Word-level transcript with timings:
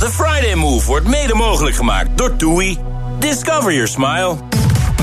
The 0.00 0.10
Friday 0.10 0.54
Move 0.54 0.86
wordt 0.86 1.06
mede 1.06 1.34
mogelijk 1.34 1.76
gemaakt 1.76 2.18
door 2.18 2.36
TUI. 2.36 2.78
Discover 3.18 3.72
your 3.72 3.88
smile. 3.88 4.36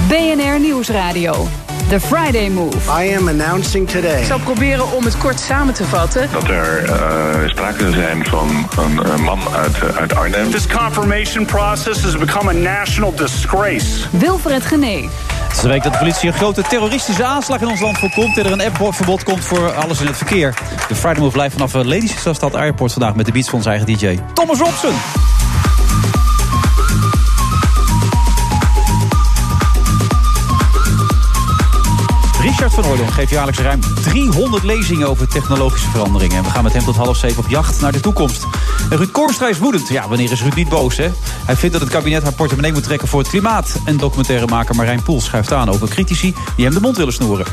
BNR 0.07 0.59
Nieuwsradio. 0.59 1.47
The 1.89 1.99
Friday 1.99 2.49
Move. 2.49 2.89
I 2.89 3.15
am 3.15 3.27
announcing 3.27 3.89
today. 3.89 4.19
Ik 4.19 4.25
zal 4.25 4.39
proberen 4.39 4.91
om 4.91 5.03
het 5.03 5.17
kort 5.17 5.39
samen 5.39 5.73
te 5.73 5.83
vatten. 5.83 6.29
Dat 6.31 6.47
er 6.47 6.83
uh, 6.83 7.49
sprake 7.49 7.79
zou 7.79 7.93
zijn 7.93 8.25
van 8.25 8.67
een 8.77 8.99
uh, 9.05 9.15
man 9.15 9.39
uit, 9.55 9.77
uh, 9.83 9.97
uit 9.97 10.15
Arnhem. 10.15 10.51
This 10.51 10.67
confirmation 10.67 11.45
process 11.45 12.01
has 12.03 12.17
become 12.17 12.49
a 12.49 12.53
national 12.53 13.13
disgrace. 13.15 13.87
Wilfred 14.11 14.65
Genee. 14.65 15.09
Het 15.43 15.55
is 15.55 15.61
de 15.61 15.67
week 15.67 15.83
dat 15.83 15.91
de 15.91 15.97
politie 15.97 16.27
een 16.27 16.35
grote 16.35 16.61
terroristische 16.61 17.23
aanslag 17.23 17.61
in 17.61 17.67
ons 17.67 17.79
land 17.79 17.97
voorkomt... 17.97 18.37
en 18.37 18.45
er 18.45 18.51
een 18.51 18.61
appverbod 18.61 19.23
komt 19.23 19.43
voor 19.43 19.73
alles 19.73 19.99
in 19.99 20.07
het 20.07 20.17
verkeer. 20.17 20.53
De 20.87 20.95
Friday 20.95 21.19
Move 21.19 21.31
blijft 21.31 21.53
vanaf 21.53 21.73
Lelystad 21.73 22.35
Stad 22.35 22.55
Airport 22.55 22.91
vandaag... 22.91 23.15
met 23.15 23.25
de 23.25 23.31
beats 23.31 23.49
van 23.49 23.57
onze 23.57 23.69
eigen 23.69 23.87
DJ 23.87 24.19
Thomas 24.33 24.59
Robson. 24.59 24.93
Richard 32.57 32.75
van 32.75 32.85
Oordon 32.85 33.11
geeft 33.11 33.29
jaarlijks 33.29 33.59
ruim 33.59 33.79
300 34.01 34.63
lezingen 34.63 35.07
over 35.09 35.27
technologische 35.27 35.89
veranderingen. 35.89 36.37
En 36.37 36.43
we 36.43 36.49
gaan 36.49 36.63
met 36.63 36.73
hem 36.73 36.83
tot 36.83 36.95
half 36.95 37.17
zeven 37.17 37.43
op 37.43 37.49
jacht 37.49 37.81
naar 37.81 37.91
de 37.91 37.99
toekomst. 37.99 38.45
En 38.89 38.97
Ruud 38.97 39.41
is 39.49 39.57
woedend. 39.57 39.87
Ja, 39.87 40.07
wanneer 40.07 40.31
is 40.31 40.41
Ruud 40.41 40.55
niet 40.55 40.69
boos, 40.69 40.97
hè? 40.97 41.09
Hij 41.45 41.55
vindt 41.55 41.73
dat 41.73 41.83
het 41.83 41.93
kabinet 41.93 42.23
haar 42.23 42.33
portemonnee 42.33 42.71
moet 42.71 42.83
trekken 42.83 43.07
voor 43.07 43.19
het 43.19 43.29
klimaat. 43.29 43.79
En 43.85 43.97
documentairemaker 43.97 44.75
Marijn 44.75 45.03
Poel 45.03 45.21
schuift 45.21 45.53
aan 45.53 45.69
over 45.69 45.87
critici 45.87 46.35
die 46.55 46.65
hem 46.65 46.73
de 46.73 46.79
mond 46.79 46.97
willen 46.97 47.13
snoeren. 47.13 47.45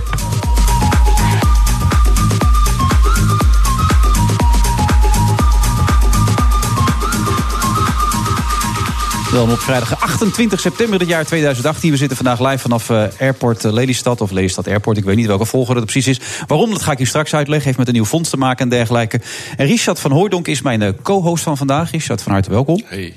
Welkom 9.35 9.53
op 9.53 9.61
vrijdag 9.61 10.01
28 10.01 10.61
september 10.61 10.99
dit 10.99 11.09
jaar 11.09 11.25
2018. 11.25 11.91
We 11.91 11.97
zitten 11.97 12.17
vandaag 12.17 12.41
live 12.41 12.59
vanaf 12.59 12.91
uh, 12.91 13.05
Airport 13.19 13.65
uh, 13.65 13.73
Lelystad 13.73 14.21
of 14.21 14.31
Lelystad 14.31 14.69
Airport. 14.69 14.97
Ik 14.97 15.05
weet 15.05 15.17
niet 15.17 15.27
welke 15.27 15.45
volgorde 15.45 15.81
het 15.81 15.91
precies 15.91 16.19
is. 16.19 16.27
Waarom, 16.47 16.71
dat 16.71 16.83
ga 16.83 16.93
ik 16.93 16.99
u 16.99 17.07
straks 17.07 17.35
uitleggen. 17.35 17.67
Heeft 17.67 17.79
met 17.79 17.87
een 17.87 17.95
nieuw 17.95 18.05
fonds 18.05 18.31
te 18.31 18.37
maken 18.37 18.63
en 18.63 18.69
dergelijke. 18.69 19.21
En 19.57 19.67
Richard 19.67 20.01
van 20.01 20.11
Hooydonk 20.11 20.49
is 20.49 20.63
mijn 20.63 20.81
uh, 20.81 20.89
co-host 21.03 21.43
van 21.43 21.57
vandaag. 21.57 21.91
Richard, 21.91 22.23
van 22.23 22.33
harte 22.33 22.51
welkom. 22.51 22.83
Hey. 22.87 23.15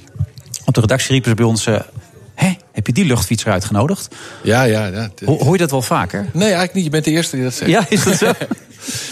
Op 0.65 0.73
de 0.73 0.81
redactie 0.81 1.11
riepen 1.11 1.29
ze 1.29 1.35
bij 1.35 1.45
ons... 1.45 1.65
Hé, 2.35 2.57
heb 2.71 2.87
je 2.87 2.93
die 2.93 3.05
luchtfietser 3.05 3.51
uitgenodigd? 3.51 4.15
Ja, 4.43 4.63
ja. 4.63 4.85
ja. 4.85 5.09
Ho 5.25 5.37
hoor 5.37 5.51
je 5.51 5.57
dat 5.57 5.71
wel 5.71 5.81
vaker? 5.81 6.29
Nee, 6.33 6.43
eigenlijk 6.43 6.73
niet. 6.73 6.83
Je 6.83 6.89
bent 6.89 7.05
de 7.05 7.11
eerste 7.11 7.35
die 7.35 7.45
dat 7.45 7.53
zegt. 7.53 7.71
Ja, 7.71 7.85
is 7.89 8.03
dat 8.03 8.17
zo? 8.17 8.31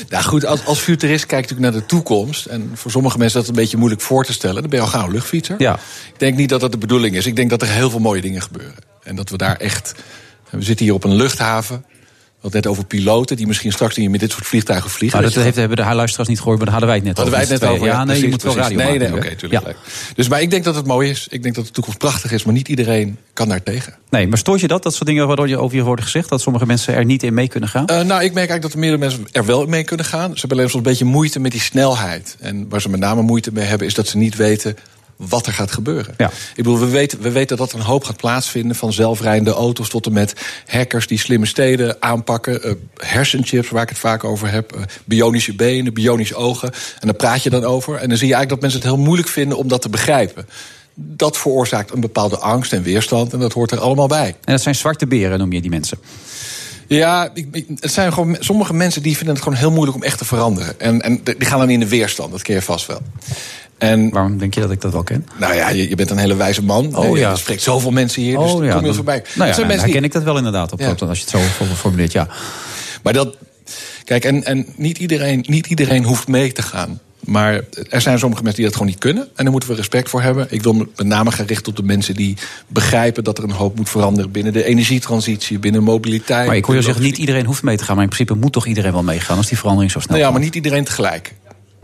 nou 0.10 0.24
goed, 0.24 0.46
als, 0.46 0.66
als 0.66 0.80
futurist 0.80 1.26
kijk 1.26 1.46
je 1.46 1.52
natuurlijk 1.52 1.74
naar 1.74 1.82
de 1.82 1.88
toekomst. 1.88 2.46
En 2.46 2.72
voor 2.74 2.92
sommige 2.92 3.18
mensen 3.18 3.40
is 3.40 3.46
dat 3.46 3.56
een 3.56 3.62
beetje 3.62 3.78
moeilijk 3.78 4.02
voor 4.02 4.26
te 4.26 4.34
stellen. 4.34 4.62
Dan 4.62 4.70
ben 4.70 4.80
je 4.80 4.86
al 4.86 4.92
gauw 4.92 5.12
luchtfietser. 5.12 5.56
Ja. 5.58 5.74
Ik 6.14 6.20
denk 6.20 6.38
niet 6.38 6.50
dat 6.50 6.62
dat 6.62 6.72
de 6.72 6.78
bedoeling 6.78 7.16
is. 7.16 7.26
Ik 7.26 7.36
denk 7.36 7.50
dat 7.50 7.62
er 7.62 7.68
heel 7.68 7.90
veel 7.90 8.00
mooie 8.00 8.22
dingen 8.22 8.42
gebeuren. 8.42 8.84
En 9.04 9.16
dat 9.16 9.30
we 9.30 9.38
daar 9.38 9.56
echt... 9.56 9.94
We 10.50 10.62
zitten 10.62 10.86
hier 10.86 10.94
op 10.96 11.04
een 11.04 11.16
luchthaven. 11.16 11.86
Hadden 12.46 12.64
net 12.64 12.72
over 12.72 12.86
piloten 12.86 13.38
die 13.38 13.48
misschien 13.48 13.72
straks 13.72 13.96
niet 13.96 14.10
met 14.10 14.20
dit 14.20 14.32
soort 14.32 14.48
vliegtuigen 14.48 14.90
vliegen. 14.90 15.22
Maar 15.22 15.32
dat 15.32 15.44
heeft, 15.44 15.56
hebben 15.56 15.78
de 15.78 15.94
luisteraars 15.94 16.30
niet 16.30 16.38
gehoord, 16.38 16.58
maar 16.58 16.66
daar 16.66 16.80
hadden 16.80 16.90
wij 16.90 16.98
het 16.98 17.08
net 17.08 17.18
hadden 17.18 17.34
over. 17.34 17.48
Hadden 17.48 17.68
wij 17.68 17.68
het 17.68 17.82
net 17.82 17.90
over? 17.90 18.00
Ja, 18.00 18.04
nee, 18.04 18.22
je 18.22 18.30
moet 18.30 18.44
wel 18.44 18.56
radio 18.56 18.78
Nee, 18.78 18.86
maken, 18.86 19.00
nee, 19.00 19.10
oké, 19.10 19.18
okay, 19.18 19.36
tuurlijk. 19.36 19.66
Ja. 19.66 19.74
Dus, 20.16 20.28
maar 20.28 20.42
ik 20.42 20.50
denk 20.50 20.64
dat 20.64 20.76
het 20.76 20.86
mooi 20.86 21.10
is. 21.10 21.28
Ik 21.30 21.44
denk 21.44 21.56
dat 21.56 21.66
de 21.66 21.72
toekomst 21.72 22.00
prachtig 22.00 22.32
is, 22.32 22.44
maar 22.44 22.54
niet 22.54 22.68
iedereen 22.68 23.18
kan 23.34 23.48
daar 23.48 23.64
tegen. 23.64 23.96
Nee, 24.10 24.28
maar 24.28 24.38
stoort 24.38 24.60
je 24.60 24.68
dat, 24.68 24.84
dat 24.84 24.94
soort 24.94 25.06
dingen 25.06 25.28
waardoor 25.28 25.48
je 25.48 25.58
over 25.58 25.78
je 25.78 25.84
worden 25.84 26.06
gezegd? 26.06 26.30
Dat 26.30 26.42
sommige 26.42 26.66
mensen 26.66 26.94
er 26.96 27.06
niet 27.06 27.24
in 27.24 27.34
mee 27.34 27.48
kunnen 27.48 27.70
gaan? 27.70 27.86
Uh, 27.92 28.02
nou, 28.02 28.24
ik 28.24 28.34
merk 28.34 28.50
eigenlijk 28.50 28.62
dat 28.62 28.74
er 28.74 28.80
meerdere 28.80 29.02
mensen 29.02 29.28
er 29.32 29.46
wel 29.46 29.64
in 29.64 29.70
mee 29.70 29.84
kunnen 29.84 30.06
gaan. 30.06 30.34
Ze 30.34 30.40
hebben 30.40 30.58
alleen 30.58 30.70
soms 30.70 30.86
een 30.86 30.92
beetje 30.92 31.06
moeite 31.06 31.40
met 31.40 31.52
die 31.52 31.62
snelheid. 31.62 32.38
En 32.40 32.70
waar 32.70 32.82
ze 32.82 32.90
met 32.90 33.00
name 33.00 33.22
moeite 33.22 33.52
mee 33.54 33.66
hebben, 33.66 33.88
is 33.88 33.94
dat 33.94 34.08
ze 34.08 34.18
niet 34.18 34.36
weten 34.36 34.76
wat 35.16 35.46
er 35.46 35.54
gaat 35.54 35.72
gebeuren. 35.72 36.14
Ja. 36.18 36.28
Ik 36.28 36.56
bedoel, 36.56 36.80
we 36.80 36.90
weten, 36.90 37.22
we 37.22 37.32
weten 37.32 37.58
dat 37.58 37.72
er 37.72 37.80
een 37.80 37.86
hoop 37.86 38.04
gaat 38.04 38.18
plaatsvinden... 38.18 38.76
van 38.76 38.94
zelfrijdende 38.94 39.52
auto's 39.52 39.90
tot 39.90 40.06
en 40.06 40.14
met 40.14 40.34
hackers 40.68 41.08
die 41.08 41.20
slimme 41.20 41.46
steden 41.46 41.98
aanpakken... 42.00 42.68
Uh, 42.68 42.74
hersenchips, 42.96 43.70
waar 43.70 43.84
ik 43.84 43.90
het 43.90 43.98
vaak 43.98 44.24
over 44.24 44.52
heb... 44.52 44.76
Uh, 44.76 44.82
bionische 45.06 45.56
benen, 45.56 45.94
bionische 45.94 46.36
ogen. 46.36 46.72
En 46.72 47.08
daar 47.08 47.16
praat 47.16 47.44
je 47.44 47.50
dan 47.50 47.64
over. 47.64 47.96
En 47.96 48.10
dan 48.10 48.18
zie 48.18 48.28
je 48.28 48.34
eigenlijk 48.34 48.50
dat 48.50 48.62
mensen 48.62 48.80
het 48.80 48.90
heel 48.90 49.06
moeilijk 49.06 49.30
vinden 49.30 49.58
om 49.58 49.68
dat 49.68 49.82
te 49.82 49.90
begrijpen. 49.90 50.48
Dat 50.94 51.38
veroorzaakt 51.38 51.92
een 51.92 52.00
bepaalde 52.00 52.38
angst 52.38 52.74
en 52.74 52.84
weerstand 52.84 53.34
en 53.34 53.40
dat 53.40 53.54
hoort 53.54 53.72
er 53.72 53.80
allemaal 53.80 54.08
bij. 54.08 54.28
En 54.28 54.52
dat 54.52 54.62
zijn 54.62 54.76
zwarte 54.76 55.08
beren, 55.08 55.40
noem 55.40 55.52
je 55.52 55.62
die 55.62 55.70
mensen? 55.70 55.98
Ja, 56.88 57.30
ik, 57.34 57.66
het 57.80 57.92
zijn 57.92 58.14
gewoon 58.14 58.38
sommige 58.40 58.74
mensen 58.74 59.02
die 59.02 59.16
vinden 59.16 59.36
het 59.36 59.44
gewoon 59.44 59.60
heel 59.60 59.72
moeilijk 59.72 59.98
om 59.98 60.04
echt 60.04 60.18
te 60.18 60.26
veranderen. 60.26 60.80
En, 60.80 61.02
en 61.02 61.24
die 61.24 61.46
gaan 61.46 61.60
dan 61.60 61.70
in 61.70 61.80
de 61.80 61.88
weerstand, 61.88 62.32
dat 62.32 62.42
ken 62.42 62.56
je 62.56 62.62
vast 62.62 62.86
wel. 62.86 63.02
En, 63.78 64.10
Waarom 64.10 64.38
denk 64.38 64.54
je 64.54 64.62
dat 64.62 64.72
ik 64.72 64.82
dat 64.82 64.92
wel 64.92 65.04
ken? 65.04 65.28
Nou 65.40 65.56
ja, 65.56 65.70
je, 65.70 65.90
je 65.90 65.96
bent 65.96 66.10
een 66.10 66.18
hele 66.18 66.36
wijze 66.36 66.64
man. 66.64 66.96
Oh, 66.96 67.18
ja. 67.18 67.32
Je 67.32 67.38
spreekt 67.38 67.62
zoveel 67.62 67.92
mensen 67.92 68.22
hier, 68.22 68.38
dus 68.38 68.52
oh, 68.52 68.64
ja, 68.64 68.72
kom 68.72 68.80
je 68.80 68.86
dan, 68.86 68.96
voorbij. 68.96 69.24
Nou 69.36 69.50
ja, 69.50 69.56
zijn 69.56 69.68
nou, 69.68 69.92
ken 69.92 70.04
ik 70.04 70.12
dat 70.12 70.24
wel 70.24 70.38
inderdaad, 70.38 70.72
op, 70.72 70.80
ja. 70.80 70.96
als 71.00 71.20
je 71.20 71.26
het 71.26 71.30
zo 71.30 71.66
formuleert, 71.76 72.12
ja. 72.12 72.28
Maar 73.04 73.14
dat... 73.14 73.38
Kijk, 74.04 74.26
en, 74.26 74.44
en 74.44 74.66
niet, 74.76 74.98
iedereen, 74.98 75.46
niet 75.48 75.68
iedereen 75.68 76.04
hoeft 76.04 76.28
mee 76.28 76.52
te 76.52 76.62
gaan. 76.62 77.00
Maar 77.26 77.62
er 77.90 78.02
zijn 78.02 78.20
sommige 78.20 78.44
mensen 78.44 78.62
die 78.62 78.72
dat 78.72 78.74
gewoon 78.74 78.92
niet 78.92 79.00
kunnen. 79.00 79.24
En 79.24 79.44
daar 79.44 79.52
moeten 79.52 79.70
we 79.70 79.76
respect 79.76 80.10
voor 80.10 80.22
hebben. 80.22 80.48
Ik 80.50 80.64
wil 80.64 80.74
me 80.74 80.88
met 80.96 81.08
name 81.08 81.32
gaan 81.32 81.46
richten 81.46 81.68
op 81.68 81.76
de 81.76 81.84
mensen 81.84 82.16
die 82.16 82.38
begrijpen 82.68 83.24
dat 83.24 83.38
er 83.38 83.44
een 83.44 83.52
hoop 83.52 83.76
moet 83.76 83.90
veranderen 83.90 84.32
binnen 84.32 84.54
de 84.54 84.64
energietransitie, 84.64 85.60
binnen 85.60 85.84
mobiliteit. 85.84 86.48
Maar 86.48 86.56
ik 86.56 86.66
hoor 86.66 86.76
je 86.76 86.82
zeggen, 86.82 87.04
niet 87.04 87.18
iedereen 87.18 87.46
hoeft 87.46 87.64
mee 87.64 87.78
te 87.78 87.84
gaan. 87.84 87.96
Maar 87.96 88.04
in 88.04 88.10
principe 88.10 88.40
moet 88.40 88.54
toch 88.54 88.66
iedereen 88.66 88.92
wel 88.92 89.04
meegaan 89.04 89.38
als 89.38 89.48
die 89.48 89.58
verandering 89.58 89.92
zo 89.92 90.00
snel 90.00 90.18
nou 90.18 90.28
ja, 90.28 90.34
maar 90.34 90.44
niet 90.44 90.56
iedereen 90.56 90.84
tegelijk. 90.84 91.34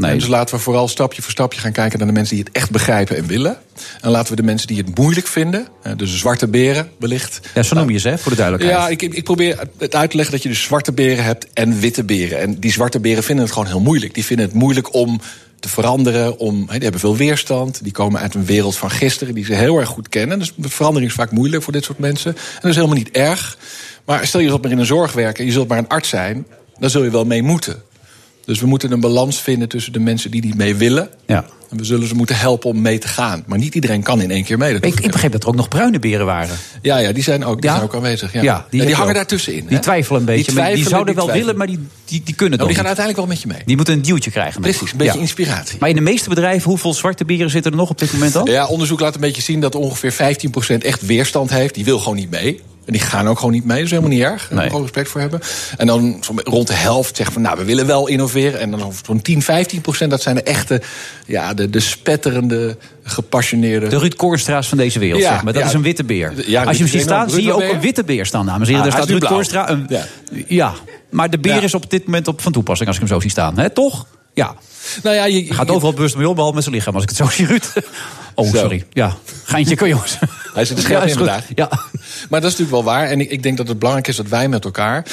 Nee. 0.02 0.20
Dus 0.20 0.28
laten 0.28 0.56
we 0.56 0.62
vooral 0.62 0.88
stapje 0.88 1.22
voor 1.22 1.32
stapje 1.32 1.60
gaan 1.60 1.72
kijken 1.72 1.98
naar 1.98 2.08
de 2.08 2.14
mensen 2.14 2.36
die 2.36 2.44
het 2.44 2.54
echt 2.54 2.72
begrijpen 2.72 3.18
en 3.18 3.28
willen. 3.28 3.58
En 4.02 4.10
laten 4.10 4.30
we 4.30 4.36
de 4.36 4.44
mensen 4.44 4.68
die 4.68 4.78
het 4.78 4.98
moeilijk 4.98 5.28
vinden, 5.28 5.68
dus 5.96 6.20
zwarte 6.20 6.48
beren 6.48 6.90
wellicht. 7.00 7.40
Ja, 7.54 7.64
zo 7.64 7.76
noem 7.76 7.90
je 7.90 7.98
ze, 7.98 8.10
hè, 8.10 8.18
voor 8.18 8.32
de 8.32 8.38
duidelijkheid. 8.38 8.80
Ja, 8.80 8.90
ik, 8.90 9.02
ik 9.02 9.24
probeer 9.24 9.60
het 9.78 9.96
uit 9.96 10.10
te 10.10 10.16
leggen 10.16 10.36
dat 10.36 10.44
je 10.44 10.50
dus 10.50 10.62
zwarte 10.62 10.92
beren 10.92 11.24
hebt 11.24 11.48
en 11.54 11.80
witte 11.80 12.04
beren. 12.04 12.40
En 12.40 12.60
die 12.60 12.72
zwarte 12.72 13.00
beren 13.00 13.24
vinden 13.24 13.44
het 13.46 13.54
gewoon 13.54 13.68
heel 13.68 13.80
moeilijk. 13.80 14.14
Die 14.14 14.26
vinden 14.26 14.46
het 14.46 14.56
moeilijk 14.56 14.94
om 14.94 15.22
te 15.60 15.70
veranderen. 15.70 16.38
Om, 16.38 16.68
die 16.70 16.80
hebben 16.80 17.00
veel 17.00 17.16
weerstand. 17.16 17.84
Die 17.84 17.92
komen 17.92 18.22
uit 18.22 18.36
een 18.36 18.46
wereld 18.46 18.78
van 18.78 18.92
gisteren 18.92 19.34
die 19.34 19.46
ze 19.46 19.54
heel 19.54 19.80
erg 19.80 19.90
goed 19.90 20.10
kennen. 20.10 20.40
Dus 20.40 20.54
verandering 20.60 21.12
is 21.12 21.18
vaak 21.18 21.32
moeilijk 21.32 21.64
voor 21.64 21.74
dit 21.74 21.84
soort 21.84 22.00
mensen. 22.00 22.36
En 22.36 22.60
dat 22.62 22.70
is 22.70 22.76
helemaal 22.76 22.98
niet 22.98 23.12
erg. 23.12 23.58
Maar 24.06 24.28
stel 24.28 24.40
je 24.40 24.48
zult 24.48 24.62
maar 24.62 24.72
in 24.72 24.80
een 24.80 24.86
zorg 24.86 25.14
werken, 25.14 25.46
je 25.46 25.52
zult 25.52 25.68
maar 25.68 25.78
een 25.78 25.88
arts 25.88 26.10
zijn, 26.10 26.46
dan 26.80 26.90
zul 26.90 27.04
je 27.04 27.12
wel 27.12 27.26
mee 27.26 27.44
moeten. 27.44 27.82
Dus 28.46 28.60
we 28.60 28.68
moeten 28.68 28.92
een 28.92 29.00
balans 29.00 29.42
vinden 29.42 29.70
tussen 29.70 29.94
de 29.94 30.00
mensen 30.00 30.32
die 30.32 30.42
niet 30.46 30.56
mee 30.56 30.76
willen. 30.76 31.10
Ja. 31.26 31.46
En 31.70 31.78
we 31.78 31.84
zullen 31.84 32.08
ze 32.08 32.16
moeten 32.16 32.38
helpen 32.38 32.70
om 32.70 32.82
mee 32.82 32.98
te 32.98 33.08
gaan. 33.08 33.44
Maar 33.48 33.58
niet 33.58 33.76
iedereen 33.76 34.04
kan 34.04 34.22
in 34.22 34.32
één 34.32 34.44
keer 34.44 34.58
mee. 34.58 34.74
Ik, 34.76 35.00
ik 35.00 35.12
begreep 35.12 35.32
dat 35.32 35.44
er 35.44 35.50
ook 35.50 35.56
nog 35.56 35.68
bruine 35.68 36.00
beren 36.00 36.26
waren. 36.26 36.56
Ja, 36.82 36.98
ja 36.98 37.12
die 37.12 37.24
zijn 37.24 37.46
ook, 37.46 37.62
die 37.62 37.70
Ja? 37.70 37.76
zijn 37.76 37.88
ook 37.88 37.96
aanwezig. 37.96 38.34
Ja. 38.34 38.42
Ja, 38.42 38.56
die 38.58 38.66
die, 38.70 38.80
heb 38.80 38.90
je 38.90 38.96
hangen 38.96 39.14
daartussenin. 39.14 39.66
Die 39.68 39.80
twijfelen 39.80 40.20
een 40.20 40.26
beetje. 40.26 40.52
maar 40.54 40.64
die 40.64 40.74
twijfelen, 40.74 40.90
zouden 40.90 41.16
wel 41.16 41.32
willen, 41.32 41.58
maar 41.58 41.68
die, 41.68 41.80
die, 42.06 42.22
die 42.26 42.36
kunnen 42.36 42.58
Nou, 42.58 42.70
het 42.70 42.78
die 42.78 42.86
gaan 42.86 42.96
niet. 42.96 43.00
uiteindelijk 43.00 43.18
wel 43.18 43.28
met 43.28 43.42
je 43.42 43.48
mee. 43.48 43.62
Die 43.66 43.76
moeten 43.76 43.94
een 43.94 44.02
duwtje 44.02 44.32
krijgen. 44.32 44.62
Precies, 44.62 44.92
een 44.92 44.98
beetje 44.98 45.20
inspiratie. 45.20 45.78
Maar 45.80 45.90
in 45.90 45.96
de 45.96 46.02
meeste 46.02 46.30
bedrijven, 46.30 46.70
hoeveel 46.70 46.94
zwarte 46.94 47.26
beren 47.26 47.50
zitten 47.50 47.72
er 47.72 47.78
nog 47.78 47.90
op 47.90 48.00
dit 48.00 48.14
moment 48.14 48.36
al? 48.36 48.48
Ja, 48.48 48.68
onderzoek 48.68 49.00
laat 49.00 49.16
een 49.16 49.22
beetje 49.22 49.42
zien 49.42 49.60
dat 49.60 49.76
ongeveer 49.76 50.14
15% 50.14 50.78
echt 50.78 51.06
weerstand 51.06 51.50
heeft. 51.50 51.76
Die 51.76 51.86
wil 51.86 52.00
gewoon 52.00 52.16
niet 52.18 52.30
mee. 52.30 52.62
En 52.92 52.98
die 52.98 53.06
gaan 53.06 53.28
ook 53.28 53.38
gewoon 53.38 53.54
niet 53.54 53.66
mee. 53.66 53.76
Dat 53.78 53.86
is 53.86 53.92
helemaal 53.92 54.12
niet 54.12 54.22
erg. 54.24 54.48
Daar 54.48 54.58
Nee. 54.58 54.68
gewoon 54.68 54.82
respect 54.82 55.10
voor 55.10 55.22
hebben. 55.22 55.40
En 55.78 55.88
dan 55.88 56.24
rond 56.44 56.68
de 56.68 56.74
helft 56.74 57.16
zegt 57.16 57.34
van, 57.34 57.42
nou, 57.42 57.58
we 57.58 57.64
willen 57.64 57.86
wel 57.86 58.08
innoveren. 58.08 58.60
En 58.60 58.72
dan 58.72 58.94
zo'n 59.06 59.22
10, 59.22 59.42
15% 59.42 60.10
dat 60.10 60.22
zijn 60.22 60.36
de 60.36 60.44
echte, 60.44 60.82
ja, 61.26 61.54
de, 61.54 61.70
de 61.70 61.80
spetterende, 61.80 62.78
gepassioneerde... 63.04 63.88
De 63.88 63.98
Ruud 63.98 64.14
Koornstra's 64.16 64.68
van 64.68 64.78
deze 64.78 65.00
wereld, 65.00 65.22
Ja, 65.22 65.32
zeg 65.34 65.44
maar. 65.44 65.54
Dat 65.54 65.62
ja. 65.62 65.68
is 65.68 65.74
een 65.74 65.82
witte 65.82 66.04
beer. 66.04 66.34
Ja, 66.50 66.64
Als 66.64 66.78
je 66.78 66.84
hem 66.84 66.92
ziet 66.92 67.02
staan, 67.02 67.30
zie 67.30 67.44
je 67.44 67.54
ook 67.54 67.62
een 67.62 67.80
witte 67.82 68.04
beer 68.04 68.26
staan, 68.26 68.46
dames 68.46 68.68
en 68.68 68.74
heren. 68.76 68.92
Ah, 68.92 68.98
Daar 68.98 69.08
hij 69.08 69.16
staat 69.18 69.36
Ruud 69.40 69.46
blauw. 69.50 69.68
Koornstra. 69.82 70.40
Een, 70.40 70.46
Ja. 70.48 70.74
maar 71.10 71.30
de 71.30 71.40
beer 71.40 71.64
is 71.64 71.74
op 71.74 71.90
dit 71.90 72.06
moment 72.06 72.28
op 72.28 72.42
van 72.42 72.52
toepassing, 72.52 72.88
als 72.88 72.98
ik 72.98 73.04
hem 73.04 73.14
zo 73.14 73.20
zie 73.22 73.32
staan. 73.32 73.58
hè? 73.60 73.70
Toch? 73.70 74.06
Ja. 74.42 74.56
Nou 75.04 75.16
ja, 75.16 75.26
je, 75.26 75.54
gaat 75.54 75.68
je- 75.68 75.74
overal 75.74 75.94
bewust 75.94 76.16
mee 76.16 76.28
om, 76.28 76.34
behalve 76.36 76.56
met 76.56 76.64
zijn 76.64 76.76
lichaam, 76.76 76.94
als 76.94 77.04
ik 77.04 77.10
het 77.10 77.18
zo 77.18 77.26
zie, 77.30 77.46
Ruud. 77.46 77.72
Oh, 78.36 78.50
Zo. 78.50 78.58
sorry. 78.58 78.86
Ja, 78.94 79.18
geintje, 79.44 79.76
kan 79.76 79.88
jongens. 79.88 80.18
Hij 80.54 80.66
zit 80.66 80.78
er 80.78 80.84
scherp 80.88 81.00
Ja, 81.00 81.06
is 81.06 81.12
in 81.12 81.18
vandaag. 81.18 81.46
Ja. 81.56 81.70
Maar 82.30 82.42
dat 82.42 82.52
is 82.52 82.58
natuurlijk 82.58 82.72
wel 82.72 82.84
waar. 82.84 83.08
En 83.08 83.20
ik, 83.20 83.30
ik 83.30 83.44
denk 83.44 83.58
dat 83.58 83.68
het 83.68 83.78
belangrijk 83.80 84.08
is 84.08 84.16
dat 84.16 84.28
wij 84.28 84.48
met 84.50 84.66
elkaar... 84.66 85.06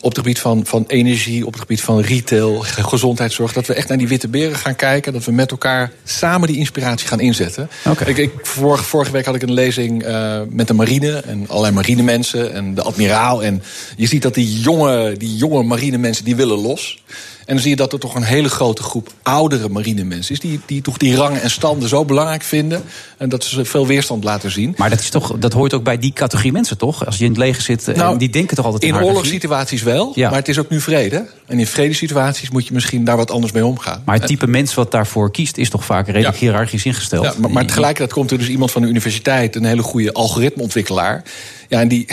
op 0.00 0.08
het 0.08 0.18
gebied 0.18 0.38
van, 0.38 0.66
van 0.66 0.84
energie, 0.86 1.46
op 1.46 1.52
het 1.52 1.60
gebied 1.60 1.80
van 1.80 2.00
retail, 2.00 2.58
gezondheidszorg... 2.60 3.52
dat 3.52 3.66
we 3.66 3.74
echt 3.74 3.88
naar 3.88 3.98
die 3.98 4.08
witte 4.08 4.28
beren 4.28 4.56
gaan 4.56 4.76
kijken. 4.76 5.12
Dat 5.12 5.24
we 5.24 5.32
met 5.32 5.50
elkaar 5.50 5.92
samen 6.04 6.48
die 6.48 6.56
inspiratie 6.56 7.08
gaan 7.08 7.20
inzetten. 7.20 7.68
Oké. 7.84 8.04
Ik, 8.04 8.16
ik, 8.16 8.30
vorige, 8.42 8.84
vorige 8.84 9.10
week 9.10 9.24
had 9.24 9.34
ik 9.34 9.42
een 9.42 9.52
lezing 9.52 10.02
eh, 10.02 10.40
met 10.48 10.68
de 10.68 10.74
marine... 10.74 11.16
en 11.16 11.48
allerlei 11.48 11.74
marinemensen 11.74 12.52
en 12.52 12.74
de 12.74 12.82
admiraal. 12.82 13.42
En 13.42 13.62
je 13.96 14.06
ziet 14.06 14.22
dat 14.22 14.34
die 14.34 14.60
jonge, 14.60 15.14
die 15.16 15.36
jonge 15.36 15.62
marinemensen, 15.62 16.24
die 16.24 16.36
willen 16.36 16.58
los... 16.58 17.02
En 17.46 17.54
dan 17.54 17.62
zie 17.62 17.70
je 17.70 17.76
dat 17.76 17.92
er 17.92 17.98
toch 17.98 18.14
een 18.14 18.22
hele 18.22 18.48
grote 18.48 18.82
groep 18.82 19.12
oudere 19.22 19.68
marinemensen 19.68 20.34
is... 20.34 20.40
die, 20.40 20.60
die 20.66 20.82
toch 20.82 20.96
die 20.96 21.16
rangen 21.16 21.42
en 21.42 21.50
standen 21.50 21.88
zo 21.88 22.04
belangrijk 22.04 22.42
vinden... 22.42 22.82
en 23.16 23.28
dat 23.28 23.44
ze 23.44 23.64
veel 23.64 23.86
weerstand 23.86 24.24
laten 24.24 24.50
zien. 24.50 24.74
Maar 24.76 24.90
dat, 24.90 25.00
is 25.00 25.08
toch, 25.08 25.38
dat 25.38 25.52
hoort 25.52 25.74
ook 25.74 25.82
bij 25.82 25.98
die 25.98 26.12
categorie 26.12 26.52
mensen, 26.52 26.78
toch? 26.78 27.06
Als 27.06 27.16
je 27.16 27.24
in 27.24 27.30
het 27.30 27.38
leger 27.38 27.62
zit, 27.62 27.88
eh, 27.88 27.96
Nou, 27.96 28.18
die 28.18 28.30
denken 28.30 28.56
toch 28.56 28.64
altijd 28.64 28.82
in 28.82 28.94
In 28.94 29.02
oorlogssituaties 29.02 29.82
wel, 29.82 30.12
Ja. 30.14 30.28
maar 30.28 30.38
het 30.38 30.48
is 30.48 30.58
ook 30.58 30.68
nu 30.68 30.80
vrede. 30.80 31.26
En 31.46 31.58
in 31.58 31.66
vredesituaties 31.66 32.50
moet 32.50 32.66
je 32.66 32.72
misschien 32.74 33.04
daar 33.04 33.16
wat 33.16 33.30
anders 33.30 33.52
mee 33.52 33.64
omgaan. 33.66 34.02
Maar 34.04 34.16
het 34.16 34.26
type 34.26 34.46
mens 34.46 34.74
wat 34.74 34.90
daarvoor 34.90 35.30
kiest 35.30 35.56
is 35.56 35.70
toch 35.70 35.84
vaak 35.84 36.06
redelijk 36.06 36.34
Ja. 36.34 36.40
hiërarchisch 36.40 36.84
ingesteld. 36.84 37.24
Ja, 37.24 37.34
maar, 37.38 37.50
maar 37.50 37.66
tegelijkertijd 37.66 38.12
komt 38.12 38.30
er 38.30 38.38
dus 38.38 38.48
iemand 38.48 38.70
van 38.70 38.82
de 38.82 38.88
universiteit... 38.88 39.56
een 39.56 39.64
hele 39.64 39.82
goede 39.82 40.12
algoritmeontwikkelaar. 40.12 41.22
Ja, 41.68 41.80
en 41.80 41.88
die, 41.88 42.06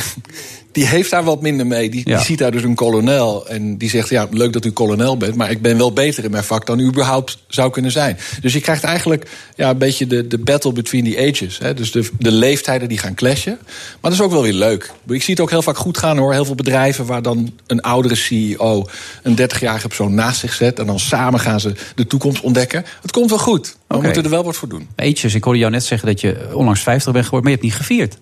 die 0.74 0.86
heeft 0.86 1.10
daar 1.10 1.24
wat 1.24 1.42
minder 1.42 1.68
mee. 1.68 1.90
Die, 1.90 2.02
Ja. 2.10 2.16
die 2.16 2.25
ziet 2.25 2.38
daar 2.38 2.52
dus 2.52 2.64
een 2.64 2.75
kolonel. 2.75 3.48
En 3.48 3.78
die 3.78 3.90
zegt, 3.90 4.10
ja, 4.10 4.28
leuk 4.31 4.54
dat 4.54 4.66
u 4.66 4.72
kolonel 4.72 5.18
bent... 5.18 5.36
maar 5.36 5.52
ik 5.52 5.62
ben 5.62 5.78
wel 5.78 5.94
beter 5.94 6.24
in 6.24 6.31
mijn 6.31 6.44
vak 6.44 6.66
dan 6.66 6.80
u 6.80 6.86
überhaupt 6.86 7.38
zou 7.48 7.72
kunnen 7.72 7.92
zijn. 7.92 8.18
Dus 8.42 8.54
je 8.54 8.62
krijgt 8.62 8.84
eigenlijk 8.84 9.30
ja, 9.56 9.70
een 9.70 9.78
beetje 9.78 10.08
de, 10.08 10.28
de 10.28 10.38
battle 10.38 10.72
between 10.72 11.04
the 11.04 11.30
ages. 11.31 11.58
Hè? 11.58 11.74
Dus 11.74 11.92
de, 11.92 12.10
de 12.20 12.31
leeftijden 12.31 12.88
die 12.88 12.98
gaan 12.98 13.14
clashen. 13.14 13.58
Maar 13.62 14.12
dat 14.12 14.14
is 14.14 14.22
ook 14.22 14.31
wel 14.31 14.42
weer 14.42 14.54
leuk. 14.54 14.92
Ik 15.08 15.24
zie 15.24 15.34
het 15.34 15.44
ook 15.44 15.50
heel 15.50 15.62
vaak 15.62 15.78
goed 15.78 15.98
gaan, 15.98 16.18
hoor. 16.18 16.34
Heel 16.34 16.46
veel 16.46 16.56
bedrijven 16.56 17.06
waar 17.06 17.22
dan 17.22 17.54
een 17.68 17.81
oudere 17.81 18.16
CEO... 18.16 18.86
een 19.24 19.38
30-jarige 19.40 19.88
persoon 19.88 20.14
naast 20.14 20.40
zich 20.40 20.54
zet... 20.54 20.80
en 20.80 20.86
dan 20.86 21.00
samen 21.00 21.40
gaan 21.40 21.60
ze 21.60 21.74
de 21.96 22.08
toekomst 22.08 22.42
ontdekken. 22.42 22.86
Het 23.02 23.12
komt 23.12 23.30
wel 23.30 23.40
goed. 23.40 23.76
Maar 23.88 23.98
we 23.98 24.04
moeten 24.04 24.24
er 24.24 24.30
wel 24.30 24.44
wat 24.44 24.56
voor 24.56 24.69
doen. 24.69 24.88
Eetjes, 24.96 25.34
ik 25.36 25.44
hoorde 25.44 25.60
jou 25.60 25.72
net 25.72 25.84
zeggen 25.84 26.08
dat 26.08 26.22
je 26.22 26.50
onlangs 26.54 26.81
50 26.81 27.14
bent 27.14 27.26
geworden, 27.26 27.50
maar 27.52 27.60
je 27.60 27.68
hebt 27.68 27.80
niet 27.80 27.88
gevierd. 27.88 28.18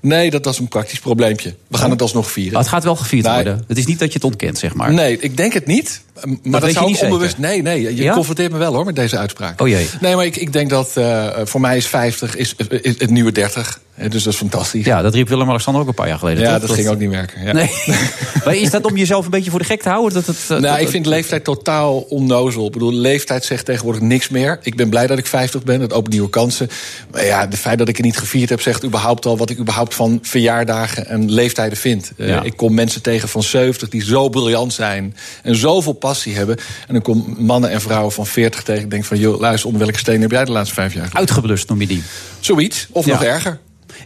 Nee, 0.00 0.30
dat, 0.30 0.46
is 0.46 0.58
een 0.58 0.68
praktisch 0.68 0.98
probleempje. 0.98 1.54
We 1.68 1.78
gaan 1.78 1.90
het 1.90 2.02
alsnog 2.02 2.30
vieren. 2.30 2.52
Maar 2.52 2.62
het 2.62 2.70
gaat 2.70 2.84
wel 2.84 2.96
gevierd 2.96 3.26
worden. 3.26 3.64
Het 3.68 3.78
is 3.78 3.86
niet 3.86 3.98
dat 3.98 4.08
je 4.08 4.14
het 4.14 4.24
ontkent, 4.24 4.58
zeg 4.58 4.74
maar. 4.74 4.92
Nee, 4.92 5.18
ik 5.18 5.36
denk 5.36 5.52
het 5.52 5.66
niet. 5.66 6.02
Maar 6.42 6.60
dat, 6.60 6.70
je 6.70 6.74
zou 6.76 6.86
onbewust. 6.86 7.36
zeker. 7.36 7.48
Nee, 7.50 7.62
nee. 7.62 7.82
Je 7.96 8.02
Ja? 8.02 8.12
confronteert 8.14 8.52
me 8.52 8.58
wel 8.58 8.74
hoor 8.74 8.84
met 8.84 8.96
deze 8.96 9.18
uitspraak. 9.18 9.60
Oh 9.60 9.68
jee. 9.68 9.88
Nee, 10.00 10.16
maar 10.16 10.24
ik, 10.24 10.36
ik 10.36 10.52
denk 10.52 10.70
dat 10.70 10.90
eh, 10.96 11.26
voor 11.44 11.60
mij 11.60 11.76
is 11.76 11.86
50 11.86 12.36
is, 12.36 12.54
is 12.82 12.94
het 12.98 13.10
nieuwe 13.10 13.32
30. 13.32 13.80
Hè, 13.94 14.08
Dus 14.08 14.22
dat 14.22 14.32
is 14.32 14.38
fantastisch. 14.38 14.84
Ja, 14.84 15.02
dat 15.02 15.14
riep 15.14 15.28
Willem-Alexander 15.28 15.82
ook 15.82 15.88
een 15.88 15.94
paar 15.94 16.08
jaar 16.08 16.18
geleden. 16.18 16.42
Ja, 16.42 16.58
toch? 16.58 16.66
dat 16.68 16.76
ging 16.76 16.88
ook 16.88 16.98
niet 16.98 17.10
werken. 17.10 17.44
Ja. 17.44 17.52
Nee. 17.52 17.70
maar 18.44 18.54
is 18.56 18.70
dat 18.70 18.84
om 18.84 18.96
jezelf 18.96 19.24
een 19.24 19.30
beetje 19.30 19.50
voor 19.50 19.58
de 19.58 19.64
gek 19.64 19.82
te 19.82 19.88
houden? 19.88 20.12
Dat 20.12 20.26
het, 20.26 20.36
eh, 20.42 20.48
Nou, 20.48 20.60
dat- 20.62 20.78
ik 20.80 20.88
vind 20.88 21.06
leeftijd 21.06 21.44
totaal 21.44 21.98
onnozel. 21.98 22.66
Ik 22.66 22.72
bedoel, 22.72 22.92
leeftijd 22.92 23.44
zegt 23.44 23.64
tegenwoordig 23.64 24.02
niks 24.02 24.28
meer. 24.28 24.58
Ik 24.62 24.76
ben 24.76 24.88
blij 24.88 25.06
dat 25.06 25.18
ik 25.18 25.26
50 25.26 25.62
ben, 25.62 25.80
dat 25.80 25.92
opent 25.92 26.12
nieuwe 26.12 26.30
kansen. 26.30 26.68
Maar 27.10 27.24
ja, 27.24 27.40
het 27.40 27.58
feit 27.58 27.78
dat 27.78 27.88
ik 27.88 27.96
het 27.96 28.04
niet 28.04 28.18
gevierd 28.18 28.48
heb, 28.48 28.60
zegt 28.60 28.84
überhaupt 28.84 29.26
al 29.26 29.36
wat 29.36 29.50
ik 29.50 29.58
überhaupt 29.58 29.94
van 29.94 30.18
verjaardagen 30.22 31.06
en 31.06 31.30
leeftijden 31.30 31.78
vind. 31.78 32.12
Eh, 32.16 32.38
ik 32.42 32.56
kom 32.56 32.74
mensen 32.74 33.02
tegen 33.02 33.28
van 33.28 33.42
70 33.42 33.88
die 33.88 34.04
zo 34.04 34.28
briljant 34.28 34.72
zijn 34.72 35.16
en 35.42 35.56
zoveel 35.56 35.92
passie 35.92 36.08
hebben. 36.14 36.56
En 36.86 36.92
dan 36.92 37.02
kom 37.02 37.34
mannen 37.38 37.70
en 37.70 37.80
vrouwen 37.80 38.12
van 38.12 38.26
40 38.26 38.62
tegen. 38.62 38.82
Ik 38.82 38.90
denk 38.90 39.04
van, 39.04 39.18
joh, 39.18 39.40
luister, 39.40 39.66
onder 39.66 39.82
welke 39.84 39.98
steen 39.98 40.20
heb 40.20 40.30
jij 40.30 40.44
de 40.44 40.52
laatste 40.52 40.74
vijf 40.74 40.94
jaar? 40.94 41.04
gedaan? 41.04 41.18
Uitgeblust 41.20 41.68
noem 41.68 41.80
je 41.80 41.86
die. 41.86 42.02
Zoiets, 42.40 42.86
of 42.90 43.04
Ja. 43.06 43.12
nog 43.12 43.22
erger. 43.22 43.58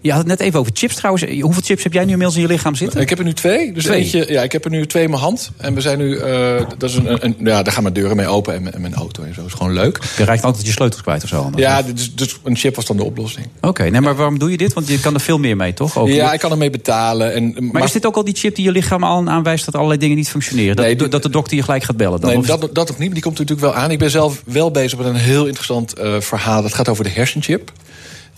Je 0.02 0.10
had 0.10 0.18
het 0.18 0.26
net 0.28 0.40
even 0.40 0.58
over 0.60 0.72
chips 0.74 0.94
trouwens. 0.94 1.24
Hoeveel 1.40 1.62
chips 1.64 1.82
heb 1.82 1.92
jij 1.92 2.04
nu 2.04 2.10
inmiddels 2.10 2.36
in 2.36 2.42
je 2.42 2.48
lichaam 2.48 2.74
zitten? 2.74 3.00
Ik 3.00 3.08
heb 3.08 3.18
er 3.18 3.24
nu 3.24 3.32
twee. 3.32 3.72
Dus 3.72 3.84
Twee? 3.84 3.98
eentje, 4.02 4.26
ja, 4.32 4.42
ik 4.42 4.52
heb 4.52 4.64
er 4.64 4.70
nu 4.70 4.86
twee 4.86 5.02
in 5.02 5.10
mijn 5.10 5.22
hand. 5.22 5.50
En 5.56 5.74
we 5.74 5.80
zijn 5.80 5.98
nu, 5.98 6.16
eh, 6.18 6.56
dat 6.78 6.90
is 6.90 6.94
een, 6.96 7.24
een, 7.24 7.36
ja, 7.38 7.62
daar 7.62 7.72
gaan 7.72 7.82
mijn 7.82 7.94
deuren 7.94 8.16
mee 8.16 8.26
open 8.26 8.54
en, 8.54 8.62
mijn- 8.62 8.74
en 8.74 8.80
mijn 8.80 8.94
auto 8.94 9.22
en 9.22 9.34
zo. 9.34 9.40
Dat 9.40 9.50
is 9.50 9.56
gewoon 9.56 9.72
leuk. 9.72 9.98
Je 10.16 10.24
raakt 10.24 10.44
altijd 10.44 10.66
je 10.66 10.72
sleutels 10.72 11.02
kwijt 11.02 11.22
of 11.22 11.28
zo. 11.28 11.40
anders. 11.42 11.62
Ja, 11.62 11.82
dus, 11.82 12.14
dus 12.14 12.38
een 12.44 12.56
chip 12.56 12.76
was 12.76 12.86
dan 12.86 12.96
de 12.96 13.04
oplossing. 13.04 13.46
Oké, 13.60 13.82
nee, 13.90 14.00
maar 14.00 14.16
waarom 14.16 14.38
doe 14.38 14.50
je 14.50 14.56
dit? 14.56 14.72
Want 14.72 14.88
je 14.88 15.00
kan 15.00 15.14
er 15.14 15.20
veel 15.20 15.38
meer 15.38 15.56
mee, 15.56 15.74
toch? 15.74 15.98
Ook 15.98 16.08
Ja, 16.08 16.32
ik 16.32 16.40
kan 16.40 16.50
ermee 16.50 16.70
betalen. 16.70 17.34
En, 17.34 17.68
maar, 17.72 17.84
is 17.84 17.92
dit 17.92 18.06
ook 18.06 18.16
al 18.16 18.24
die 18.24 18.34
chip 18.36 18.54
die 18.54 18.64
je 18.64 18.70
lichaam 18.72 19.04
al 19.04 19.28
aanwijst 19.28 19.64
dat 19.64 19.74
allerlei 19.74 19.98
dingen 19.98 20.16
niet 20.16 20.28
functioneren? 20.28 20.76
Dat, 20.76 20.84
Nee, 20.84 21.08
dat 21.08 21.22
de 21.22 21.30
dokter 21.30 21.56
je 21.56 21.62
gelijk 21.62 21.82
gaat 21.82 21.96
bellen 21.96 22.20
dan? 22.20 22.30
Nee, 22.30 22.38
Of- 22.38 22.46
dat, 22.46 22.60
dat 22.74 22.90
ook 22.90 22.98
niet, 22.98 23.04
maar 23.06 23.14
die 23.14 23.22
komt 23.22 23.38
natuurlijk 23.38 23.66
wel 23.66 23.74
aan. 23.82 23.90
Ik 23.90 23.98
ben 23.98 24.10
zelf 24.10 24.42
wel 24.46 24.70
bezig 24.70 24.98
met 24.98 25.06
een 25.06 25.14
heel 25.14 25.44
interessant 25.46 25.92
eh, 25.92 26.20
verhaal. 26.20 26.62
Dat 26.62 26.74
gaat 26.74 26.88
over 26.88 27.04
de 27.04 27.10
hersenchip. 27.10 27.72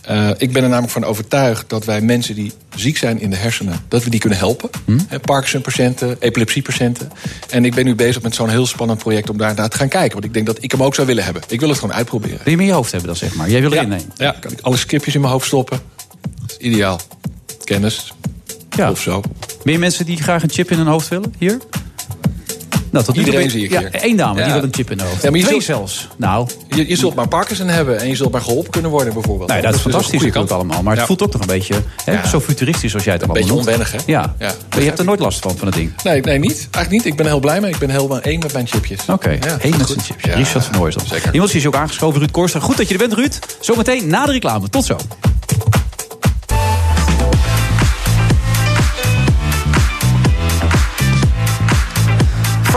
Eh, 0.07 0.29
ik 0.37 0.51
ben 0.51 0.63
er 0.63 0.69
namelijk 0.69 0.93
van 0.93 1.03
overtuigd 1.03 1.69
dat 1.69 1.85
wij 1.85 2.01
mensen 2.01 2.35
die 2.35 2.51
ziek 2.75 2.97
zijn 2.97 3.19
in 3.21 3.29
de 3.29 3.35
hersenen... 3.35 3.79
dat 3.87 4.03
we 4.03 4.09
die 4.09 4.19
kunnen 4.19 4.37
helpen. 4.39 4.69
Hm? 4.85 4.97
Hè, 5.07 5.19
Parkinson-patiënten, 5.19 6.15
epilepsie-patiënten. 6.19 7.11
En 7.49 7.65
ik 7.65 7.75
ben 7.75 7.85
nu 7.85 7.95
bezig 7.95 8.21
met 8.21 8.35
zo'n 8.35 8.49
heel 8.49 8.65
spannend 8.65 8.99
project 8.99 9.29
om 9.29 9.37
daar 9.37 9.55
naar 9.55 9.69
te 9.69 9.77
gaan 9.77 9.87
kijken. 9.87 10.13
Want 10.13 10.25
ik 10.25 10.33
denk 10.33 10.45
dat 10.45 10.57
ik 10.63 10.71
hem 10.71 10.83
ook 10.83 10.95
zou 10.95 11.07
willen 11.07 11.23
hebben. 11.23 11.41
Ik 11.47 11.59
wil 11.59 11.69
het 11.69 11.79
gewoon 11.79 11.95
uitproberen. 11.95 12.35
Wil 12.37 12.43
je 12.45 12.51
hem 12.51 12.59
in 12.59 12.65
je 12.65 12.71
hoofd 12.73 12.91
hebben 12.91 13.09
dan, 13.09 13.17
zeg 13.17 13.35
maar? 13.35 13.49
Jij 13.49 13.61
wil 13.61 13.69
Ja, 13.71 13.75
erin 13.77 13.89
nemen? 13.89 14.11
ja, 14.15 14.31
kan 14.39 14.51
ik 14.51 14.61
alle 14.61 14.77
skipjes 14.77 15.15
in 15.15 15.21
mijn 15.21 15.33
hoofd 15.33 15.47
stoppen. 15.47 15.79
Dat 16.41 16.51
is 16.51 16.57
ideaal. 16.57 16.99
Kennis. 17.63 18.13
Ja. 18.75 18.91
Of 18.91 19.01
zo. 19.01 19.21
Meer 19.63 19.79
mensen 19.79 20.05
die 20.05 20.17
graag 20.21 20.43
een 20.43 20.51
chip 20.51 20.71
in 20.71 20.77
hun 20.77 20.87
hoofd 20.87 21.07
willen? 21.07 21.33
Hier? 21.37 21.57
Nou, 22.89 23.05
tot 23.05 23.15
nu 23.15 23.21
toe 23.23 23.31
Iedereen 23.31 23.49
zie 23.49 23.63
ik 23.63 23.71
ja, 23.71 23.79
hier. 23.79 23.93
één 23.93 24.17
dame, 24.17 24.43
die 24.43 24.53
wil 24.53 24.63
een 24.63 24.73
chip 24.73 24.91
in 24.91 24.99
haar 24.99 25.07
hoofd. 25.07 25.21
Ja, 25.23 25.29
maar 25.29 25.39
je 25.39 25.45
Twee 25.45 25.61
zult- 25.61 25.77
zelfs. 25.77 26.07
Nou, 26.17 26.47
Je, 26.69 26.87
je 26.89 26.95
zult 26.95 27.15
maar 27.15 27.27
Parkinson 27.27 27.67
hebben 27.67 27.99
en 27.99 28.07
je 28.07 28.15
zult 28.15 28.31
maar 28.31 28.41
geholpen 28.41 28.71
kunnen 28.71 28.91
worden 28.91 29.13
bijvoorbeeld. 29.13 29.49
nou 29.49 29.61
ja, 29.61 29.65
dat 29.67 29.75
is 29.75 29.81
fantastisch 29.81 30.19
een 30.21 30.25
natuurlijk 30.25 30.51
allemaal. 30.51 30.83
Maar 30.83 30.95
het 30.97 31.05
voelt 31.05 31.21
ook 31.21 31.31
toch 31.31 31.41
een 31.41 31.47
beetje 31.47 31.73
hè, 32.05 32.27
zo 32.27 32.39
futuristisch 32.39 32.93
als 32.93 33.03
jij 33.03 33.13
het 33.13 33.21
allemaal 33.23 33.41
beetje 33.41 33.55
noemt. 33.55 33.67
onwennig, 33.67 33.91
hè? 33.91 33.97
Ja. 34.05 34.35
Ja. 34.39 34.53
Maar 34.69 34.79
je 34.79 34.85
hebt 34.85 34.99
er 34.99 35.05
nooit 35.05 35.19
last 35.19 35.39
van, 35.39 35.57
van 35.57 35.67
het 35.67 35.75
ding. 35.75 35.91
Nee, 36.03 36.21
nee, 36.21 36.39
niet. 36.39 36.57
Eigenlijk 36.71 36.89
niet. 36.89 37.05
Ik 37.05 37.15
ben 37.15 37.25
heel 37.25 37.39
blij 37.39 37.61
mee. 37.61 37.71
Ik 37.71 37.77
ben 37.77 37.89
helemaal 37.89 38.21
één 38.21 38.39
met 38.39 38.53
mijn 38.53 38.67
chipjes. 38.67 38.99
Oké, 39.07 39.29
één 39.59 39.77
met 39.77 39.87
zijn 39.87 39.99
chipjes. 40.01 40.35
Richard 40.35 40.65
van 40.65 40.75
Hooijs 40.75 40.95
dan. 40.95 41.05
Zeker. 41.07 41.33
Iemand 41.33 41.53
is 41.53 41.65
ook 41.67 41.75
aangeschoven, 41.75 42.19
Ruud 42.19 42.31
Korstra. 42.31 42.59
Goed 42.59 42.77
dat 42.77 42.87
je 42.87 42.93
er 42.93 42.99
bent, 42.99 43.13
Ruud. 43.13 43.39
Zometeen 43.59 44.07
na 44.07 44.25
de 44.25 44.31
reclame. 44.31 44.69
Tot 44.69 44.85
zo. 44.85 44.97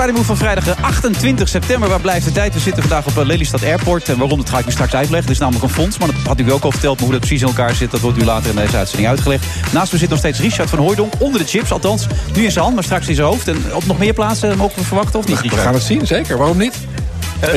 Friday 0.01 0.19
Move 0.19 0.35
van 0.35 0.37
vrijdag 0.37 0.69
eh, 0.69 0.85
28 0.85 1.49
september. 1.49 1.89
Waar 1.89 2.01
blijft 2.01 2.25
de 2.25 2.33
tijd? 2.33 2.55
We 2.55 2.61
zitten 2.61 2.83
vandaag 2.83 3.07
op 3.07 3.19
eh, 3.19 3.25
Lelystad 3.25 3.65
Airport. 3.65 4.09
En 4.09 4.19
waarom, 4.19 4.39
dat 4.39 4.51
ga 4.51 4.59
ik 4.59 4.67
u 4.67 4.71
straks 4.71 4.95
uitleggen. 4.95 5.23
Het 5.23 5.31
is 5.31 5.39
namelijk 5.39 5.65
een 5.65 5.71
fonds, 5.71 5.99
maar 5.99 6.09
dat 6.09 6.17
had 6.27 6.41
u 6.41 6.53
ook 6.53 6.63
al 6.63 6.71
verteld. 6.71 6.97
Maar 6.97 7.05
hoe 7.05 7.13
dat 7.13 7.21
precies 7.27 7.41
in 7.43 7.49
elkaar 7.49 7.75
zit, 7.75 7.91
dat 7.91 8.01
wordt 8.01 8.19
u 8.19 8.25
later 8.25 8.51
in 8.51 8.57
deze 8.57 8.77
uitzending 8.77 9.09
uitgelegd. 9.09 9.45
Naast 9.73 9.93
me 9.93 9.99
zit 9.99 10.09
nog 10.09 10.19
steeds 10.19 10.41
Richard 10.41 10.71
van 10.71 10.79
Hooijdonk. 10.79 11.13
Onder 11.19 11.41
de 11.41 11.47
chips, 11.47 11.73
althans. 11.73 12.07
Nu 12.35 12.45
in 12.45 12.51
zijn 12.51 12.65
hand, 12.65 12.75
maar 12.75 12.85
straks 12.85 13.09
in 13.09 13.15
zijn 13.15 13.27
hoofd. 13.27 13.49
En 13.49 13.57
op 13.75 13.87
nog 13.87 13.99
meer 13.99 14.13
plaatsen 14.13 14.57
mogen 14.57 14.79
we 14.79 14.85
verwachten, 14.85 15.19
of 15.19 15.27
niet, 15.27 15.41
We 15.41 15.57
gaan 15.57 15.75
het 15.75 15.83
zien, 15.83 16.07
zeker. 16.07 16.39
Waarom 16.39 16.59
niet? 16.59 16.75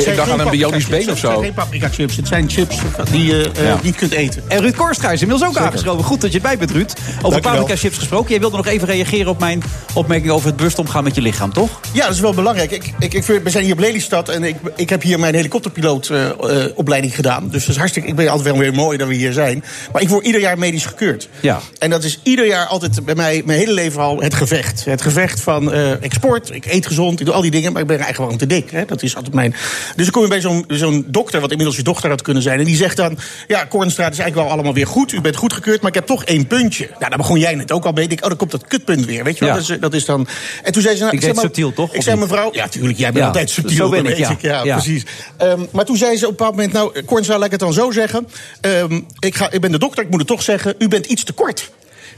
Ik 0.05 0.15
dacht 0.15 0.29
aan 0.31 0.39
een 0.39 0.49
bionisch 0.49 0.87
been 0.87 0.99
of 1.01 1.05
Het 1.07 1.17
zijn 1.17 1.33
zo. 1.33 1.39
geen 1.41 1.53
paprika 1.53 1.89
chips, 1.89 2.15
het 2.15 2.27
zijn 2.27 2.49
chips 2.49 2.77
die 3.11 3.25
je 3.25 3.51
eh, 3.55 3.63
Ja. 3.63 3.79
niet 3.83 3.95
kunt 3.95 4.11
eten. 4.11 4.43
En 4.47 4.59
Ruud 4.61 4.75
Korstra 4.75 5.11
is 5.11 5.21
inmiddels 5.21 5.49
ook 5.49 5.57
aangeschoven. 5.57 6.03
Goed 6.03 6.21
dat 6.21 6.31
je 6.31 6.37
erbij 6.37 6.57
bent, 6.57 6.71
Ruud. 6.71 6.91
Over 6.91 7.21
Dankjewel. 7.21 7.51
paprika 7.51 7.75
chips 7.75 7.97
gesproken. 7.97 8.29
Jij 8.29 8.39
wilde 8.39 8.57
nog 8.57 8.67
even 8.67 8.87
reageren 8.87 9.27
op 9.27 9.39
mijn 9.39 9.63
opmerking 9.93 10.31
over 10.31 10.47
het 10.47 10.55
bewust 10.55 10.79
omgaan 10.79 11.03
met 11.03 11.15
je 11.15 11.21
lichaam, 11.21 11.53
toch? 11.53 11.79
Ja, 11.93 12.05
dat 12.05 12.13
is 12.13 12.19
wel 12.19 12.33
belangrijk. 12.33 12.71
Ik, 12.71 12.93
ik, 12.99 13.13
ik, 13.13 13.23
we 13.23 13.49
zijn 13.49 13.63
hier 13.63 13.73
op 13.73 13.79
Lelystad 13.79 14.29
en 14.29 14.43
ik, 14.43 14.55
ik 14.75 14.89
heb 14.89 15.01
hier 15.01 15.19
mijn 15.19 15.35
helikopterpilootopleiding 15.35 17.15
gedaan. 17.15 17.49
Dus 17.49 17.61
dat 17.61 17.69
is 17.69 17.77
hartstikke, 17.77 18.09
ik 18.09 18.15
ben 18.15 18.27
altijd 18.27 18.47
wel 18.49 18.57
weer 18.57 18.73
mooi 18.73 18.97
dat 18.97 19.07
we 19.07 19.13
hier 19.13 19.33
zijn. 19.33 19.63
Maar 19.91 20.01
ik 20.01 20.09
word 20.09 20.25
ieder 20.25 20.41
jaar 20.41 20.57
medisch 20.57 20.85
gekeurd. 20.85 21.29
Ja. 21.39 21.59
En 21.79 21.89
dat 21.89 22.03
is 22.03 22.19
ieder 22.23 22.45
jaar 22.47 22.65
altijd 22.65 23.05
bij 23.05 23.15
mij, 23.15 23.41
mijn 23.45 23.59
hele 23.59 23.73
leven 23.73 24.01
al, 24.01 24.21
het 24.21 24.33
gevecht. 24.33 24.85
Het 24.85 25.01
gevecht 25.01 25.39
van, 25.41 25.73
eh 25.73 25.91
ik 25.99 26.13
sport, 26.13 26.49
ik 26.51 26.65
eet 26.65 26.85
gezond, 26.87 27.19
ik 27.19 27.25
doe 27.25 27.35
al 27.35 27.41
die 27.41 27.51
dingen, 27.51 27.71
maar 27.73 27.81
ik 27.81 27.87
ben 27.87 27.97
eigenlijk 27.99 28.23
gewoon 28.31 28.47
te 28.49 28.55
dik. 28.55 28.71
Hè? 28.71 28.85
Dat 28.85 29.03
is 29.03 29.15
altijd 29.15 29.33
mijn... 29.35 29.55
Dus 29.95 30.03
dan 30.05 30.11
kom 30.11 30.21
je 30.21 30.27
bij 30.27 30.41
zo'n 30.41 30.63
zo'n 30.67 31.05
dokter, 31.07 31.39
wat 31.41 31.49
inmiddels 31.49 31.77
je 31.77 31.83
dochter 31.83 32.09
had 32.09 32.21
kunnen 32.21 32.43
zijn... 32.43 32.59
en 32.59 32.65
die 32.65 32.75
zegt 32.75 32.97
dan, 32.97 33.17
ja, 33.47 33.63
Kornstraat 33.63 34.11
is 34.11 34.17
eigenlijk 34.19 34.47
wel 34.47 34.57
allemaal 34.57 34.73
weer 34.73 34.87
goed. 34.87 35.11
U 35.11 35.21
bent 35.21 35.35
goedgekeurd, 35.35 35.79
maar 35.81 35.89
ik 35.89 35.95
heb 35.95 36.05
toch 36.05 36.23
één 36.23 36.47
puntje. 36.47 36.87
Nou, 36.87 37.09
daar 37.09 37.17
begon 37.17 37.39
jij 37.39 37.55
net 37.55 37.71
ook 37.71 37.85
al 37.85 37.91
mee. 37.91 38.07
Ik 38.07 38.21
oh, 38.21 38.27
dan 38.27 38.37
komt 38.37 38.51
dat 38.51 38.67
kutpunt 38.67 39.05
weer, 39.05 39.23
weet 39.23 39.37
je 39.37 39.45
wel? 39.45 39.53
Ja. 39.53 39.59
Dat, 39.59 39.69
is, 39.69 39.79
dat 39.79 39.93
is 39.93 40.05
dan... 40.05 40.27
En 40.63 40.71
toen 40.73 40.81
zei 40.81 40.95
ze... 40.95 41.03
Nou, 41.03 41.17
Ik 41.17 41.25
maar- 41.33 41.35
subtiel, 41.43 41.73
toch? 41.73 41.93
Ik 41.93 42.01
zei, 42.01 42.17
mevrouw... 42.17 42.49
Ja, 42.53 42.67
tuurlijk, 42.67 42.97
jij 42.97 43.07
bent 43.07 43.19
Ja, 43.19 43.25
altijd 43.25 43.49
subtiel. 43.49 43.77
zo 43.77 43.89
ben 43.89 43.99
ik, 43.99 44.05
weet 44.05 44.17
ja. 44.17 44.37
Ja, 44.41 44.63
Ja. 44.63 44.73
precies. 44.75 45.05
Ehm, 45.37 45.61
maar 45.71 45.85
toen 45.85 45.97
zei 45.97 46.17
ze 46.17 46.23
op 46.23 46.29
een 46.31 46.37
bepaald 46.37 46.55
moment... 46.55 46.73
Nou, 46.73 47.01
Kornstraat, 47.01 47.37
laat 47.37 47.45
ik 47.45 47.51
het 47.51 47.59
dan 47.59 47.73
zo 47.73 47.91
zeggen. 47.91 48.27
Ehm, 48.61 49.01
ik, 49.19 49.35
ga, 49.35 49.51
ik 49.51 49.61
ben 49.61 49.71
de 49.71 49.79
dokter, 49.79 50.03
ik 50.03 50.09
moet 50.09 50.19
het 50.19 50.27
toch 50.27 50.41
zeggen. 50.43 50.75
U 50.77 50.87
bent 50.87 51.05
iets 51.05 51.23
te 51.23 51.33
kort. 51.33 51.71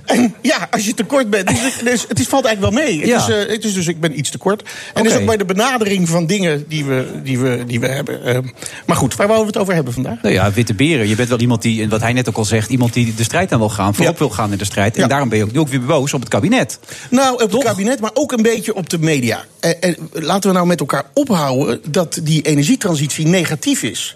En 0.05 0.33
ja, 0.41 0.67
als 0.71 0.85
je 0.85 0.93
te 0.93 1.03
kort 1.03 1.29
bent, 1.29 1.47
dus, 1.47 1.77
dus 1.83 2.05
het 2.07 2.19
is, 2.19 2.27
valt 2.27 2.45
eigenlijk 2.45 2.75
wel 2.75 2.85
mee. 2.85 2.99
Het, 2.99 3.07
Ja. 3.09 3.17
is, 3.17 3.27
eh, 3.45 3.53
het 3.53 3.63
is 3.63 3.73
dus, 3.73 3.87
ik 3.87 3.99
ben 3.99 4.17
iets 4.19 4.29
te 4.29 4.37
kort. 4.37 4.61
En 4.61 4.67
dat 4.93 5.03
Oké. 5.03 5.11
is 5.13 5.19
ook 5.19 5.25
bij 5.25 5.37
de 5.37 5.45
benadering 5.45 6.09
van 6.09 6.25
dingen 6.25 6.65
die 6.67 6.85
we, 6.85 7.05
die 7.23 7.39
we, 7.39 7.63
die 7.67 7.79
we 7.79 7.87
hebben. 7.87 8.23
Ehm, 8.25 8.43
maar 8.85 8.95
goed, 8.95 9.15
waar 9.15 9.27
wouden 9.27 9.47
we 9.47 9.53
het 9.53 9.61
over 9.61 9.73
hebben 9.73 9.93
vandaag? 9.93 10.21
Nou 10.21 10.33
ja, 10.33 10.51
witte 10.51 10.73
beren. 10.73 11.07
Je 11.07 11.15
bent 11.15 11.29
wel 11.29 11.39
iemand 11.39 11.61
die, 11.61 11.81
en 11.83 11.89
wat 11.89 12.01
hij 12.01 12.13
net 12.13 12.29
ook 12.29 12.37
al 12.37 12.45
zegt, 12.45 12.69
iemand 12.69 12.93
die 12.93 13.13
de 13.15 13.23
strijd 13.23 13.51
aan 13.51 13.59
wil 13.59 13.69
gaan, 13.69 13.95
voorop 13.95 14.13
Ja. 14.13 14.19
wil 14.19 14.29
gaan 14.29 14.51
in 14.51 14.57
de 14.57 14.65
strijd. 14.65 14.95
En 14.95 15.01
Ja. 15.01 15.07
daarom 15.07 15.29
ben 15.29 15.37
je 15.37 15.43
ook 15.43 15.51
nu 15.51 15.59
ook 15.59 15.67
weer 15.67 15.85
boos 15.85 16.13
op 16.13 16.19
het 16.19 16.29
kabinet. 16.29 16.79
Nou, 17.09 17.33
op 17.33 17.39
Toch? 17.39 17.51
het 17.51 17.63
kabinet, 17.63 17.99
maar 17.99 18.11
ook 18.13 18.31
een 18.31 18.41
beetje 18.43 18.75
op 18.75 18.89
de 18.89 18.99
media. 18.99 19.45
En, 19.59 19.81
en 19.81 19.95
laten 20.11 20.49
we 20.49 20.55
nou 20.55 20.67
met 20.67 20.79
elkaar 20.79 21.03
ophouden 21.13 21.81
dat 21.89 22.19
die 22.23 22.41
energietransitie 22.41 23.27
negatief 23.27 23.83
is. 23.83 24.15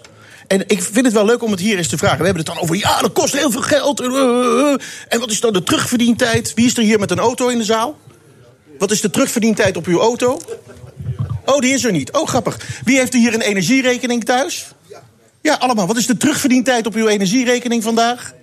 En 0.50 0.64
ik 0.66 0.82
vind 0.82 1.04
het 1.04 1.14
wel 1.14 1.24
leuk 1.24 1.42
om 1.42 1.50
het 1.50 1.60
hier 1.60 1.76
eens 1.76 1.88
te 1.88 1.98
vragen. 1.98 2.18
We 2.18 2.24
hebben 2.24 2.44
het 2.44 2.54
dan 2.54 2.62
over, 2.62 2.76
ja, 2.76 3.00
dat 3.00 3.12
kost 3.12 3.36
heel 3.36 3.50
veel 3.50 3.62
geld. 3.62 4.00
En, 4.00 4.10
uh, 4.10 4.70
en 5.08 5.20
wat 5.20 5.30
is 5.30 5.40
dan 5.40 5.52
de 5.52 5.62
terugverdientijd? 5.62 6.54
Wie 6.54 6.66
is 6.66 6.76
er 6.76 6.82
hier 6.82 6.98
met 6.98 7.10
een 7.10 7.18
auto 7.18 7.48
in 7.48 7.58
de 7.58 7.64
zaal? 7.64 7.98
Wat 8.78 8.90
is 8.90 9.00
de 9.00 9.10
terugverdientijd 9.10 9.76
op 9.76 9.86
uw 9.86 10.00
auto? 10.00 10.40
Oh, 11.44 11.58
die 11.58 11.72
is 11.72 11.84
er 11.84 11.92
niet. 11.92 12.12
Oh, 12.12 12.28
grappig. 12.28 12.60
Wie 12.84 12.98
heeft 12.98 13.14
er 13.14 13.20
hier 13.20 13.34
een 13.34 13.40
energierekening 13.40 14.24
thuis? 14.24 14.68
Ja, 15.40 15.54
allemaal. 15.54 15.86
Wat 15.86 15.96
is 15.96 16.06
de 16.06 16.16
terugverdientijd 16.16 16.86
op 16.86 16.94
uw 16.94 17.08
energierekening 17.08 17.82
vandaag? 17.82 18.34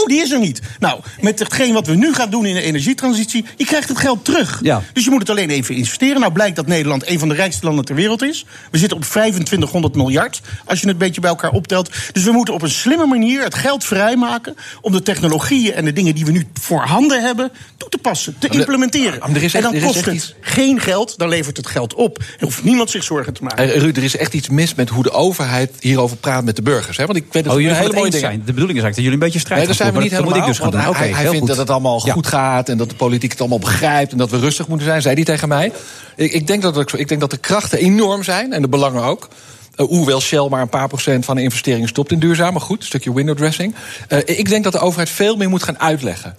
Oh, 0.00 0.06
die 0.06 0.20
is 0.20 0.30
er 0.30 0.38
niet. 0.38 0.60
Nou, 0.78 1.00
met 1.20 1.38
hetgeen 1.38 1.72
wat 1.72 1.86
we 1.86 1.94
nu 1.94 2.14
gaan 2.14 2.30
doen 2.30 2.46
in 2.46 2.54
de 2.54 2.62
energietransitie, 2.62 3.44
je 3.56 3.64
krijgt 3.64 3.88
het 3.88 3.98
geld 3.98 4.24
terug. 4.24 4.58
Ja. 4.62 4.82
Dus 4.92 5.04
je 5.04 5.10
moet 5.10 5.20
het 5.20 5.30
alleen 5.30 5.50
even 5.50 5.74
investeren. 5.74 6.20
Nou 6.20 6.32
blijkt 6.32 6.56
dat 6.56 6.66
Nederland 6.66 7.08
een 7.08 7.18
van 7.18 7.28
de 7.28 7.34
rijkste 7.34 7.66
landen 7.66 7.84
ter 7.84 7.94
wereld 7.94 8.22
is. 8.22 8.44
We 8.70 8.78
zitten 8.78 8.96
op 8.96 9.04
2500 9.04 9.94
miljard, 9.94 10.40
als 10.64 10.80
je 10.80 10.84
het 10.86 10.94
een 10.94 11.06
beetje 11.06 11.20
bij 11.20 11.30
elkaar 11.30 11.50
optelt. 11.50 11.90
Dus 12.12 12.24
we 12.24 12.32
moeten 12.32 12.54
op 12.54 12.62
een 12.62 12.70
slimme 12.70 13.06
manier 13.06 13.42
het 13.42 13.54
geld 13.54 13.84
vrijmaken 13.84 14.54
om 14.80 14.92
de 14.92 15.02
technologieën 15.02 15.72
en 15.74 15.84
de 15.84 15.92
dingen 15.92 16.14
die 16.14 16.24
we 16.24 16.30
nu 16.32 16.46
voorhanden 16.60 17.22
hebben 17.22 17.50
toe 17.76 17.88
te 17.88 17.98
passen, 17.98 18.36
te 18.38 18.48
implementeren. 18.48 19.18
maar 19.20 19.30
er 19.30 19.42
is 19.42 19.54
echt- 19.54 19.64
en 19.64 19.72
dan 19.72 19.80
kost 19.82 20.04
het 20.04 20.14
iets- 20.14 20.34
geen 20.40 20.80
geld, 20.80 21.18
dan 21.18 21.28
levert 21.28 21.56
het 21.56 21.66
geld 21.66 21.94
op. 21.94 22.18
Er 22.18 22.24
hoeft 22.44 22.64
niemand 22.64 22.90
zich 22.90 23.04
zorgen 23.04 23.32
te 23.32 23.42
maken. 23.42 23.72
Eh, 23.72 23.80
Ruud, 23.80 23.96
er 23.96 24.02
is 24.04 24.16
echt 24.16 24.34
iets 24.34 24.48
mis 24.48 24.74
met 24.74 24.88
hoe 24.88 25.02
de 25.02 25.10
overheid 25.10 25.72
hierover 25.80 26.16
praat 26.16 26.44
met 26.44 26.56
de 26.56 26.62
burgers. 26.62 26.96
Hè? 26.96 27.06
Want 27.06 27.18
ik 27.18 27.24
weet 27.30 27.44
dat 27.44 27.52
Oh, 27.54 27.60
jullie 27.60 27.76
hele 27.76 27.92
mooie 27.92 28.10
dingen. 28.10 28.26
zijn. 28.26 28.38
De 28.44 28.52
bedoeling 28.52 28.78
is 28.78 28.84
eigenlijk 28.84 28.94
dat 28.94 29.04
jullie 29.04 29.12
een 29.12 29.24
beetje 29.24 29.38
strijd 29.38 29.58
Nee, 29.60 29.68
dat 29.68 29.76
gaan 29.76 29.85
zijn 29.92 30.02
we 30.02 30.08
niet 30.08 30.14
voeren. 30.14 30.32
helemaal. 30.32 30.48
Dat 30.48 30.58
moet 30.58 30.72
ik 30.72 30.72
dus 30.72 30.80
gaan 30.94 31.14
hij, 31.14 31.22
vindt 31.22 31.38
goed. 31.38 31.48
dat 31.48 31.56
het 31.56 31.70
allemaal 31.70 32.02
Ja. 32.04 32.12
goed 32.12 32.26
gaat 32.26 32.68
en 32.68 32.76
dat 32.78 32.88
de 32.90 32.96
politiek 32.96 33.30
het 33.30 33.40
allemaal 33.40 33.58
begrijpt 33.58 34.12
en 34.12 34.18
dat 34.18 34.30
we 34.30 34.38
rustig 34.38 34.68
moeten 34.68 34.86
zijn, 34.86 35.02
zei 35.02 35.14
hij 35.14 35.24
tegen 35.24 35.48
mij. 35.48 35.72
Ik, 36.16 36.32
ik, 36.32 36.46
denk, 36.46 36.62
dat 36.62 36.92
ik 36.92 37.08
denk 37.08 37.20
dat 37.20 37.30
de 37.30 37.36
krachten 37.36 37.78
enorm 37.78 38.22
zijn 38.22 38.52
en 38.52 38.62
de 38.62 38.68
belangen 38.68 39.02
ook. 39.02 39.28
Eh, 39.76 39.86
hoewel 39.86 40.20
Shell 40.20 40.48
maar 40.48 40.60
een 40.60 40.68
paar 40.68 40.88
procent 40.88 41.24
van 41.24 41.36
de 41.36 41.42
investeringen 41.42 41.88
stopt 41.88 42.12
in 42.12 42.18
duurzaam, 42.18 42.52
maar 42.52 42.62
goed, 42.62 42.80
een 42.80 42.86
stukje 42.86 43.14
window 43.14 43.36
dressing. 43.36 43.74
Eh, 44.08 44.18
ik 44.24 44.48
denk 44.48 44.64
dat 44.64 44.72
de 44.72 44.78
overheid 44.78 45.10
veel 45.10 45.36
meer 45.36 45.48
moet 45.48 45.62
gaan 45.62 45.78
uitleggen. 45.78 46.36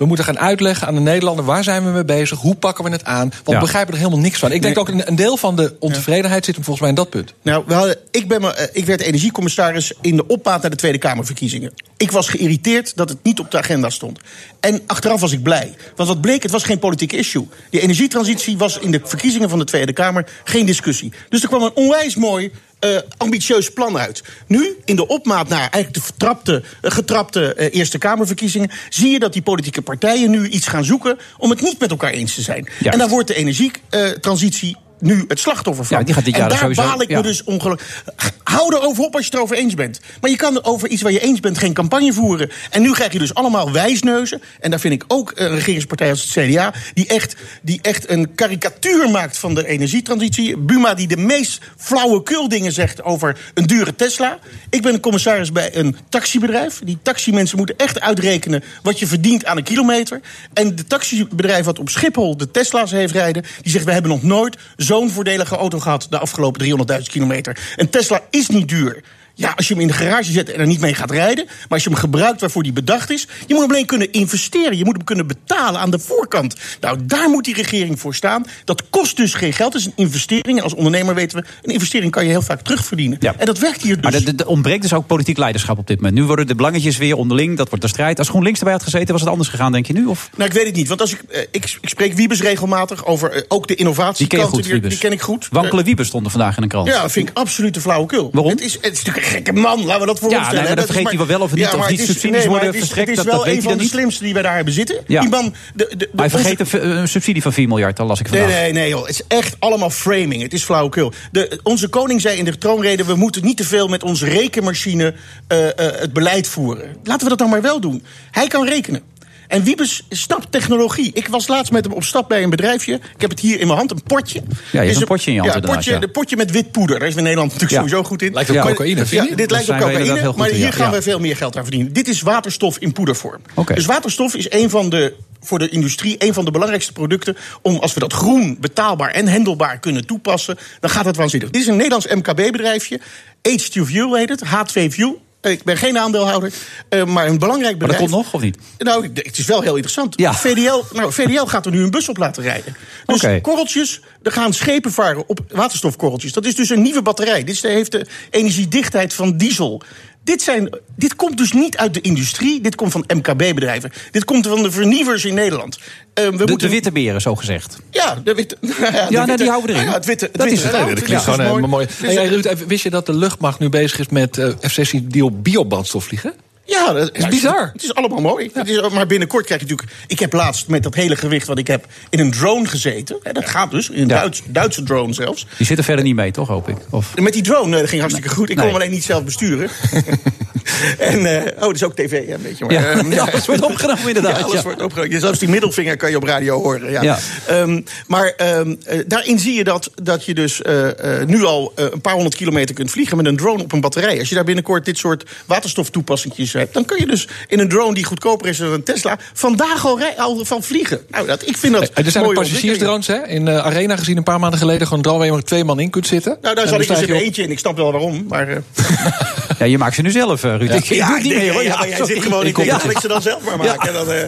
We 0.00 0.06
moeten 0.06 0.24
gaan 0.24 0.38
uitleggen 0.38 0.86
aan 0.86 0.94
de 0.94 1.00
Nederlander 1.00 1.44
waar 1.44 1.64
zijn 1.64 1.84
we 1.84 1.90
mee 1.90 2.04
bezig, 2.04 2.38
hoe 2.38 2.54
pakken 2.54 2.84
we 2.84 2.90
het 2.90 3.04
aan. 3.04 3.28
Want 3.28 3.42
Ja. 3.44 3.54
we 3.54 3.60
begrijpen 3.60 3.92
er 3.92 3.98
helemaal 3.98 4.20
niks 4.20 4.38
van. 4.38 4.52
Ik 4.52 4.62
denk 4.62 4.78
ook 4.78 4.88
een, 4.88 5.08
een 5.08 5.14
deel 5.14 5.36
van 5.36 5.56
de 5.56 5.76
ontevredenheid 5.78 6.44
zit 6.44 6.54
hem 6.54 6.64
volgens 6.64 6.80
mij 6.80 6.88
in 6.88 7.02
dat 7.02 7.10
punt. 7.10 7.34
Nou, 7.42 7.64
we 7.66 7.74
hadden, 7.74 7.96
ik, 8.10 8.28
ben, 8.28 8.56
eh, 8.56 8.66
ik 8.72 8.84
werd 8.84 9.00
energiecommissaris 9.00 9.92
in 10.00 10.16
de 10.16 10.26
opmaat 10.26 10.60
naar 10.62 10.70
de 10.70 10.76
Tweede 10.76 10.98
Kamerverkiezingen. 10.98 11.72
Ik 11.96 12.10
was 12.10 12.28
geïrriteerd 12.28 12.96
dat 12.96 13.08
het 13.08 13.18
niet 13.22 13.40
op 13.40 13.50
de 13.50 13.58
agenda 13.58 13.90
stond. 13.90 14.18
En 14.60 14.80
achteraf 14.86 15.20
was 15.20 15.32
ik 15.32 15.42
blij. 15.42 15.74
Want 15.96 16.08
wat 16.08 16.20
bleek, 16.20 16.42
het 16.42 16.52
was 16.52 16.64
geen 16.64 16.78
politiek 16.78 17.12
issue. 17.12 17.48
Die 17.70 17.80
energietransitie 17.80 18.58
was 18.58 18.78
in 18.78 18.90
de 18.90 19.00
verkiezingen 19.04 19.48
van 19.48 19.58
de 19.58 19.64
Tweede 19.64 19.92
Kamer 19.92 20.26
geen 20.44 20.66
discussie. 20.66 21.12
Dus 21.28 21.42
er 21.42 21.48
kwam 21.48 21.62
een 21.62 21.74
onwijs 21.74 22.14
mooi 22.16 22.50
eh, 22.80 22.96
ambitieus 23.16 23.70
plan 23.70 23.98
uit. 23.98 24.22
Nu, 24.46 24.76
in 24.84 24.96
de 24.96 25.06
opmaat 25.06 25.48
naar 25.48 25.58
eigenlijk 25.58 25.94
de 25.94 26.00
vertrapte, 26.00 26.62
eh, 26.80 26.90
getrapte 26.90 27.54
eh, 27.54 27.78
Eerste 27.78 27.98
Kamerverkiezingen... 27.98 28.70
zie 28.88 29.10
je 29.10 29.18
dat 29.18 29.32
die 29.32 29.42
politieke 29.42 29.82
partijen 29.82 30.30
nu 30.30 30.48
iets 30.48 30.66
gaan 30.66 30.84
zoeken... 30.84 31.18
om 31.38 31.50
het 31.50 31.60
niet 31.60 31.78
met 31.78 31.90
elkaar 31.90 32.10
eens 32.10 32.34
te 32.34 32.42
zijn. 32.42 32.64
Juist. 32.64 32.86
En 32.86 32.98
daar 32.98 33.08
wordt 33.08 33.28
de 33.28 33.34
energietransitie 33.34 34.76
nu 35.00 35.24
het 35.28 35.40
slachtoffer 35.40 35.84
van. 35.84 35.98
Ja, 35.98 36.04
die 36.04 36.14
gaat 36.14 36.24
dit 36.24 36.34
en 36.34 36.40
jaar 36.40 36.48
daar 36.48 36.58
sowieso- 36.58 36.82
baal 36.82 37.02
ik 37.02 37.08
ja. 37.08 37.16
me 37.16 37.22
dus 37.22 37.44
ongelukkig. 37.44 38.02
Hou 38.42 38.74
erover 38.74 39.04
op 39.04 39.14
als 39.14 39.22
je 39.24 39.30
het 39.30 39.34
erover 39.38 39.56
eens 39.56 39.74
bent. 39.74 40.00
Maar 40.20 40.30
je 40.30 40.36
kan 40.36 40.64
over 40.64 40.88
iets 40.88 41.02
waar 41.02 41.12
je 41.12 41.20
eens 41.20 41.40
bent 41.40 41.58
geen 41.58 41.72
campagne 41.72 42.12
voeren. 42.12 42.50
En 42.70 42.82
nu 42.82 42.92
krijg 42.92 43.12
je 43.12 43.18
dus 43.18 43.34
allemaal 43.34 43.72
wijsneuzen. 43.72 44.42
En 44.60 44.70
daar 44.70 44.80
vind 44.80 44.94
ik 44.94 45.04
ook 45.06 45.32
een 45.34 45.54
regeringspartij 45.54 46.10
als 46.10 46.34
het 46.34 46.46
CDA... 46.50 46.74
die 46.94 47.06
echt, 47.06 47.36
die 47.62 47.78
echt 47.82 48.10
een 48.10 48.34
karikatuur 48.34 49.10
maakt 49.10 49.38
van 49.38 49.54
de 49.54 49.66
energietransitie. 49.66 50.56
Buma 50.56 50.94
die 50.94 51.06
de 51.06 51.16
meest 51.16 51.58
flauwekul 51.76 52.48
dingen 52.48 52.72
zegt 52.72 53.02
over 53.02 53.38
een 53.54 53.66
dure 53.66 53.96
Tesla. 53.96 54.38
Ik 54.70 54.82
ben 54.82 54.94
een 54.94 55.00
commissaris 55.00 55.52
bij 55.52 55.76
een 55.76 55.96
taxibedrijf. 56.08 56.80
Die 56.84 56.98
taximensen 57.02 57.56
moeten 57.56 57.76
echt 57.76 58.00
uitrekenen... 58.00 58.62
wat 58.82 58.98
je 58.98 59.06
verdient 59.06 59.44
aan 59.44 59.56
een 59.56 59.62
kilometer. 59.62 60.20
En 60.52 60.76
de 60.76 60.86
taxibedrijf 60.86 61.64
wat 61.64 61.78
op 61.78 61.88
Schiphol 61.88 62.36
de 62.36 62.50
Tesla's 62.50 62.90
heeft 62.90 63.12
rijden... 63.12 63.44
die 63.62 63.72
zegt, 63.72 63.84
we 63.84 63.92
hebben 63.92 64.10
nog 64.10 64.22
nooit 64.22 64.56
zo'n 64.90 65.10
voordelige 65.10 65.56
auto 65.56 65.78
gehad... 65.78 66.06
de 66.10 66.18
afgelopen 66.18 66.86
300.000 67.00 67.02
kilometer. 67.02 67.74
Een 67.76 67.90
Tesla 67.90 68.20
is 68.30 68.48
niet 68.48 68.68
duur. 68.68 69.02
Ja, 69.34 69.52
als 69.56 69.68
je 69.68 69.74
hem 69.74 69.82
in 69.82 69.88
de 69.88 69.94
garage 69.94 70.32
zet 70.32 70.50
en 70.50 70.60
er 70.60 70.66
niet 70.66 70.80
mee 70.80 70.94
gaat 70.94 71.10
rijden... 71.10 71.44
maar 71.44 71.66
als 71.68 71.84
je 71.84 71.90
hem 71.90 71.98
gebruikt 71.98 72.40
waarvoor 72.40 72.62
die 72.62 72.72
bedacht 72.72 73.10
is... 73.10 73.26
je 73.46 73.54
moet 73.54 73.62
hem 73.62 73.70
alleen 73.70 73.86
kunnen 73.86 74.12
investeren. 74.12 74.76
Je 74.76 74.84
moet 74.84 74.96
hem 74.96 75.04
kunnen 75.04 75.26
betalen 75.26 75.80
aan 75.80 75.90
de 75.90 75.98
voorkant. 75.98 76.56
Nou, 76.80 76.98
daar 77.02 77.28
moet 77.28 77.44
die 77.44 77.54
regering 77.54 78.00
voor 78.00 78.14
staan. 78.14 78.44
Dat 78.64 78.90
kost 78.90 79.16
dus 79.16 79.34
geen 79.34 79.52
geld, 79.52 79.72
het 79.72 79.82
is 79.82 79.86
een 79.86 79.92
investering. 79.96 80.58
En 80.58 80.62
als 80.62 80.74
ondernemer 80.74 81.14
weten 81.14 81.38
we, 81.38 81.44
een 81.62 81.72
investering 81.72 82.12
kan 82.12 82.24
je 82.24 82.30
heel 82.30 82.42
vaak 82.42 82.60
terugverdienen. 82.60 83.16
Ja. 83.20 83.34
En 83.38 83.46
dat 83.46 83.58
werkt 83.58 83.82
hier 83.82 84.00
dus. 84.00 84.12
Maar 84.12 84.34
er- 84.36 84.46
ontbreekt 84.46 84.82
dus 84.82 84.92
ook 84.92 85.06
politiek 85.06 85.38
leiderschap 85.38 85.78
op 85.78 85.86
dit 85.86 85.96
moment. 85.96 86.14
Nu 86.14 86.24
worden 86.24 86.46
de 86.46 86.54
belangetjes 86.54 86.96
weer 86.96 87.16
onderling, 87.16 87.56
dat 87.56 87.68
wordt 87.68 87.84
de 87.84 87.90
strijd. 87.90 88.18
Als 88.18 88.28
GroenLinks 88.28 88.58
erbij 88.58 88.74
had 88.74 88.82
gezeten, 88.82 89.12
was 89.12 89.20
het 89.20 89.30
anders 89.30 89.48
gegaan, 89.48 89.72
denk 89.72 89.86
je 89.86 89.92
nu? 89.92 90.06
Of? 90.06 90.30
Nou, 90.36 90.48
ik 90.48 90.56
weet 90.56 90.66
het 90.66 90.74
niet. 90.74 90.88
Want 90.88 91.00
als 91.00 91.12
ik, 91.12 91.22
eh, 91.22 91.40
ik, 91.50 91.78
ik 91.80 91.88
spreek 91.88 92.12
Wiebes 92.12 92.40
regelmatig 92.40 93.06
over 93.06 93.32
eh, 93.32 93.42
ook 93.48 93.68
de 93.68 93.74
innovatie. 93.74 94.28
Die 94.28 94.38
ken 94.38 94.38
je 94.38 94.52
goed, 94.52 94.64
die, 94.64 94.98
ken 94.98 95.12
ik 95.12 95.20
goed. 95.20 95.48
Wankele 95.50 95.82
Wiebes 95.82 96.06
stonden 96.06 96.30
vandaag 96.30 96.56
in 96.56 96.62
een 96.62 96.68
krant. 96.68 96.88
Ja, 96.88 97.02
dat 97.02 97.12
vind 97.12 97.28
ik 97.28 97.36
absoluut 97.36 97.76
een 97.76 97.82
flauwekul. 97.82 98.30
Waarom? 98.32 98.50
Het 98.50 98.60
is, 98.60 98.72
het 98.72 98.92
is 98.92 99.02
natuurlijk 99.02 99.19
een 99.20 99.26
gekke 99.30 99.52
man, 99.52 99.84
laten 99.84 100.00
we 100.00 100.06
dat 100.06 100.18
vooropstellen. 100.18 100.54
nee, 100.54 100.60
maar 100.62 100.68
hè. 100.68 100.74
dan 100.74 100.84
is 100.84 100.90
vergeet 100.90 101.08
hij 101.08 101.16
wel 101.16 101.26
wel 101.26 101.40
of 101.40 101.54
niet, 101.54 101.66
of 101.66 101.76
maar 101.76 101.90
niet 101.90 102.00
is- 102.00 102.06
subsidies 102.06 102.46
worden 102.46 102.66
het 102.66 102.74
is- 102.74 102.80
verstrekt, 102.80 103.08
Het 103.08 103.18
is 103.18 103.24
dat- 103.24 103.34
wel 103.34 103.44
dat 103.44 103.54
een 103.54 103.62
van 103.62 103.78
de 103.78 103.84
slimste 103.84 104.24
die 104.24 104.32
wij 104.32 104.42
daar 104.42 104.54
hebben 104.54 104.74
zitten. 104.74 104.96
Ja. 105.06 105.20
Die 105.20 105.30
man... 105.30 105.54
De, 105.74 105.86
de, 105.90 105.96
de, 105.96 106.08
Maar 106.12 106.30
hij 106.30 106.40
vergeet 106.40 106.72
een, 106.82 106.96
een 106.98 107.08
subsidie 107.08 107.42
van 107.42 107.52
4 107.52 107.68
miljard, 107.68 107.96
dat 107.96 108.06
las 108.06 108.20
ik 108.20 108.30
Nee, 108.30 108.40
vandaag. 108.40 108.60
nee, 108.60 108.72
nee, 108.72 108.88
joh. 108.88 109.00
Het 109.00 109.10
is 109.10 109.22
echt 109.28 109.56
allemaal 109.58 109.90
framing. 109.90 110.42
Het 110.42 110.52
is 110.52 110.62
flauwekul. 110.62 111.12
De, 111.32 111.60
onze 111.62 111.88
koning 111.88 112.20
zei 112.20 112.38
in 112.38 112.44
de 112.44 112.58
troonrede... 112.58 113.04
we 113.04 113.14
moeten 113.14 113.44
niet 113.44 113.56
te 113.56 113.64
veel 113.64 113.88
met 113.88 114.02
onze 114.02 114.26
rekenmachine 114.26 115.14
eh, 115.46 115.66
eh, 115.68 115.74
het 116.00 116.12
beleid 116.12 116.48
voeren. 116.48 116.96
Laten 117.04 117.22
we 117.22 117.28
dat 117.28 117.38
dan 117.38 117.48
maar 117.50 117.62
wel 117.62 117.80
doen. 117.80 118.02
Hij 118.30 118.46
kan 118.46 118.66
rekenen. 118.66 119.02
En 119.50 119.62
Wiebes 119.62 120.02
snapt 120.08 120.52
technologie. 120.52 121.10
Ik 121.14 121.28
was 121.28 121.48
laatst 121.48 121.72
met 121.72 121.84
hem 121.84 121.94
op 121.94 122.04
stap 122.04 122.28
bij 122.28 122.42
een 122.42 122.50
bedrijfje. 122.50 122.94
Ik 122.94 123.20
heb 123.20 123.30
het 123.30 123.40
hier 123.40 123.60
in 123.60 123.66
mijn 123.66 123.78
hand, 123.78 123.90
een 123.90 124.02
potje. 124.02 124.42
hebt 124.70 124.90
Is 124.90 124.96
een 124.96 125.06
potje 125.06 125.30
in 125.30 125.36
je 125.36 125.40
hand 125.40 125.52
Ja, 125.52 125.68
een 125.68 125.74
potje, 125.74 125.90
ja. 125.90 125.98
de 125.98 126.08
potje 126.08 126.36
met 126.36 126.50
wit 126.50 126.70
poeder. 126.70 126.98
Daar 126.98 127.08
is 127.08 127.14
in 127.16 127.22
Nederland 127.22 127.52
natuurlijk 127.52 127.80
Ja. 127.80 127.88
sowieso 127.88 128.08
goed 128.08 128.22
in. 128.22 128.32
Lijkt 128.32 128.50
op 128.50 128.56
cocaïne, 128.60 129.06
vind 129.06 129.22
je 129.24 129.30
Ja, 129.30 129.36
dit 129.36 129.50
lijkt 129.50 129.68
op 129.68 129.76
cocaïne, 129.78 130.32
maar 130.36 130.48
hier 130.48 130.58
ja. 130.58 130.70
gaan 130.70 130.90
Ja. 130.90 130.96
we 130.96 131.02
veel 131.02 131.18
meer 131.18 131.36
geld 131.36 131.56
aan 131.56 131.62
verdienen. 131.62 131.92
Dit 131.92 132.08
is 132.08 132.20
waterstof 132.22 132.78
in 132.78 132.92
poedervorm. 132.92 133.40
Oké. 133.54 133.74
Dus 133.74 133.86
waterstof 133.86 134.34
is 134.34 134.46
een 134.52 134.70
van 134.70 134.88
de, 134.90 135.14
voor 135.40 135.58
de 135.58 135.68
industrie 135.68 136.14
een 136.18 136.34
van 136.34 136.44
de 136.44 136.50
belangrijkste 136.50 136.92
producten... 136.92 137.36
om 137.62 137.76
als 137.76 137.94
we 137.94 138.00
dat 138.00 138.12
groen, 138.12 138.56
betaalbaar 138.60 139.10
en 139.10 139.26
hendelbaar 139.28 139.78
kunnen 139.78 140.06
toepassen... 140.06 140.58
dan 140.80 140.90
gaat 140.90 141.04
het 141.04 141.16
waanzinnig. 141.16 141.50
Dit 141.50 141.60
is 141.60 141.66
een 141.66 141.76
Nederlands 141.76 142.06
MKB-bedrijfje. 142.06 143.00
H2 143.48 143.82
Fuel 143.86 144.14
heet 144.16 144.28
het, 144.28 144.42
H2 144.44 144.82
Fuel. 144.90 145.20
Ik 145.42 145.62
ben 145.62 145.76
geen 145.76 145.98
aandeelhouder, 145.98 146.52
eh, 146.88 147.04
maar 147.04 147.26
een 147.26 147.38
belangrijk 147.38 147.78
Maar 147.78 147.88
dat 147.88 147.96
bedrijf. 147.96 148.10
komt 148.10 148.24
nog, 148.24 148.34
of 148.34 148.40
niet? 148.40 148.58
Nou, 148.78 149.10
het 149.14 149.38
is 149.38 149.46
wel 149.46 149.60
heel 149.60 149.74
interessant. 149.74 150.18
Ja. 150.18 150.34
VDL, 150.34 150.82
nou, 150.92 151.12
VDL 151.12 151.44
gaat 151.44 151.66
er 151.66 151.72
nu 151.72 151.82
een 151.82 151.90
bus 151.90 152.08
op 152.08 152.16
laten 152.16 152.42
rijden. 152.42 152.76
Dus 153.06 153.40
korreltjes, 153.42 154.00
er 154.22 154.32
gaan 154.32 154.52
schepen 154.52 154.92
varen 154.92 155.28
op 155.28 155.40
waterstofkorreltjes. 155.48 156.32
Dat 156.32 156.44
is 156.44 156.54
dus 156.54 156.70
een 156.70 156.82
nieuwe 156.82 157.02
batterij. 157.02 157.44
Dit 157.44 157.62
heeft 157.62 157.92
de 157.92 158.06
energiedichtheid 158.30 159.14
van 159.14 159.36
diesel. 159.36 159.82
Dit, 160.30 160.42
zijn, 160.42 160.78
dit 160.96 161.16
komt 161.16 161.36
dus 161.38 161.52
niet 161.52 161.76
uit 161.76 161.94
de 161.94 162.00
industrie, 162.00 162.60
dit 162.60 162.74
komt 162.74 162.92
van 162.92 163.04
MKB-bedrijven. 163.14 163.92
Dit 164.10 164.24
komt 164.24 164.46
van 164.46 164.62
de 164.62 164.70
vernieuwers 164.70 165.24
in 165.24 165.34
Nederland. 165.34 165.78
Eh, 166.14 166.24
we 166.24 166.30
De, 166.30 166.36
moeten, 166.36 166.58
de 166.58 166.68
witte 166.68 166.92
beren, 166.92 167.20
zo 167.20 167.34
gezegd. 167.34 167.78
Ja, 167.90 168.20
de 168.24 168.34
witte. 168.34 168.56
Ja, 168.60 168.68
de 168.68 169.06
nee, 169.10 169.24
witte- 169.26 169.36
die 169.36 169.48
houden 169.48 169.70
we 169.70 169.76
erin. 169.76 169.88
Ja, 169.90 169.94
het 169.96 170.04
witte, 170.06 170.24
het 170.24 170.34
Dat 170.34 170.46
witte 170.48 170.58
is 170.66 170.70
het. 170.72 170.72
dat 170.88 171.02
klinkt 171.02 171.24
gewoon 171.24 171.40
is 171.40 171.46
helemaal 171.46 171.68
mooi. 171.68 171.86
Dus, 171.86 172.14
Hey, 172.14 172.16
eh, 172.16 172.28
Ruud, 172.30 172.64
wist 172.66 172.82
je 172.82 172.90
dat 172.90 173.06
de 173.06 173.12
luchtmacht 173.14 173.58
nu 173.58 173.68
bezig 173.68 173.98
is 173.98 174.08
met 174.08 174.38
eh 174.38 174.48
F-16 174.68 175.06
die 175.06 175.24
op 175.24 175.44
biobrandstof 175.44 176.04
vliegen? 176.04 176.32
Ja, 176.70 176.92
dat 176.92 177.10
is 177.12 177.26
bizar. 177.28 177.70
Het 177.72 177.82
is 177.82 177.94
allemaal 177.94 178.20
mooi. 178.20 178.50
Het 178.52 178.68
is, 178.68 178.88
maar 178.88 179.06
binnenkort 179.06 179.44
krijg 179.46 179.60
je 179.60 179.66
natuurlijk. 179.66 179.96
Ik 180.06 180.18
heb 180.18 180.32
laatst 180.32 180.68
met 180.68 180.82
dat 180.82 180.94
hele 180.94 181.16
gewicht 181.16 181.46
wat 181.46 181.58
ik 181.58 181.66
heb 181.66 181.86
in 182.10 182.18
een 182.18 182.30
drone 182.30 182.66
gezeten. 182.66 183.18
Hè, 183.22 183.32
dat 183.32 183.48
gaat 183.48 183.70
dus, 183.70 183.88
in 183.90 184.02
een. 184.02 184.08
Duits, 184.08 184.42
Duitse 184.46 184.82
drone 184.82 185.12
zelfs. 185.12 185.46
Die 185.56 185.66
zit 185.66 185.78
er 185.78 185.84
verder 185.84 186.04
niet 186.04 186.14
mee, 186.14 186.30
toch, 186.30 186.48
hoop 186.48 186.68
ik? 186.68 186.76
Of... 186.90 187.16
Met 187.16 187.32
die 187.32 187.42
drone, 187.42 187.74
eh, 187.74 187.80
dat 187.80 187.88
ging 187.88 188.00
hartstikke 188.00 188.28
goed. 188.34 188.50
Ik 188.50 188.56
kon 188.56 188.64
Nee. 188.64 188.72
hem 188.74 188.82
alleen 188.82 188.94
niet 188.94 189.04
zelf 189.04 189.24
besturen. 189.24 189.68
en, 190.98 191.44
eh, 191.44 191.52
oh, 191.54 191.60
dat 191.60 191.74
is 191.74 191.82
ook 191.84 191.94
tv, 191.96 192.26
hè, 192.26 192.34
een 192.34 192.42
beetje. 192.42 192.64
Maar, 192.64 192.74
Ja. 192.74 193.02
Ja, 193.10 193.24
alles 193.24 193.46
wordt 193.46 193.62
opgenomen, 193.62 194.06
inderdaad, 194.14 194.36
Ja, 194.36 194.42
alles 194.42 194.54
ja. 194.56 194.62
wordt 194.62 194.82
opgenomen. 194.82 195.20
Zelfs 195.20 195.38
die 195.38 195.48
middelvinger 195.48 195.96
kan 195.96 196.10
je 196.10 196.16
op 196.16 196.22
radio 196.22 196.62
horen. 196.62 196.90
Ja. 197.02 197.18
Ehm, 197.46 197.80
maar 198.06 198.26
ehm, 198.36 198.74
eh, 198.86 198.98
daarin 199.06 199.38
zie 199.38 199.54
je 199.54 199.64
dat, 199.64 199.90
dat 200.02 200.24
je 200.24 200.34
dus 200.34 200.62
eh, 200.62 201.20
eh, 201.20 201.26
nu 201.28 201.44
al 201.44 201.72
eh, 201.74 201.84
een 201.90 202.00
paar 202.00 202.14
honderd 202.14 202.34
kilometer 202.36 202.74
kunt 202.74 202.90
vliegen 202.90 203.16
met 203.16 203.26
een 203.26 203.36
drone 203.36 203.62
op 203.62 203.72
een 203.72 203.80
batterij. 203.80 204.18
Als 204.18 204.28
je 204.28 204.34
daar 204.34 204.44
binnenkort 204.44 204.84
dit 204.84 204.98
soort 204.98 205.24
waterstoftoepassingjes 205.46 206.52
hebt, 206.60 206.74
dan 206.74 206.84
kun 206.84 206.98
je 206.98 207.06
dus 207.06 207.28
in 207.48 207.58
een 207.58 207.68
drone 207.68 207.94
die 207.94 208.04
goedkoper 208.04 208.48
is 208.48 208.58
dan 208.58 208.72
een 208.72 208.82
Tesla 208.82 209.18
vandaag 209.32 209.86
al, 209.86 209.98
rij, 209.98 210.14
al 210.16 210.44
van 210.44 210.62
vliegen. 210.62 211.00
Nou, 211.10 211.26
dat, 211.26 211.48
ik 211.48 211.56
vind 211.56 211.72
dat. 211.72 211.82
Eh, 211.82 212.04
er 212.04 212.10
zijn 212.10 212.24
ook 212.24 212.34
mooie 212.34 212.46
passagiersdrones 212.48 213.06
hè? 213.06 213.26
in 213.26 213.44
de 213.44 213.62
Arena 213.62 213.96
gezien 213.96 214.16
een 214.16 214.22
paar 214.22 214.40
maanden 214.40 214.58
geleden. 214.58 214.82
Gewoon 214.82 214.98
een 214.98 215.02
drone 215.04 215.18
waar 215.18 215.26
je 215.26 215.32
maar 215.32 215.42
twee 215.42 215.64
man 215.64 215.80
in 215.80 215.90
kunt 215.90 216.06
zitten. 216.06 216.38
Nou, 216.40 216.54
daar 216.54 216.66
dan 216.66 216.80
ik 216.80 216.88
dus 216.88 217.00
in 217.00 217.14
eentje 217.14 217.42
in. 217.42 217.50
Ik 217.50 217.58
snap 217.58 217.76
wel 217.76 217.92
waarom. 217.92 218.24
Maar, 218.28 218.48
eh, 218.48 218.56
Ja, 219.58 219.66
je 219.66 219.78
maakt 219.78 219.94
ze 219.94 220.02
nu 220.02 220.10
zelf, 220.10 220.44
eh, 220.44 220.56
Ruud. 220.56 220.70
Ik, 220.70 220.90
ik 220.90 221.06
doe 221.06 221.14
het 221.14 221.22
niet 221.22 221.34
meer, 221.34 221.52
hoor. 221.52 221.62
ja, 221.62 221.86
jij 221.86 222.04
zit 222.04 222.22
gewoon 222.22 222.46
in 222.46 222.64
Ja. 222.64 222.82
ik 222.82 222.98
ze 222.98 223.08
dan 223.08 223.22
zelf 223.22 223.44
maar 223.44 223.56
maken. 223.58 223.88
En 223.88 223.92
dan, 223.94 224.10
eh, 224.10 224.24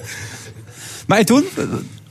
Maar 1.07 1.19
en 1.19 1.27
toen? 1.27 1.45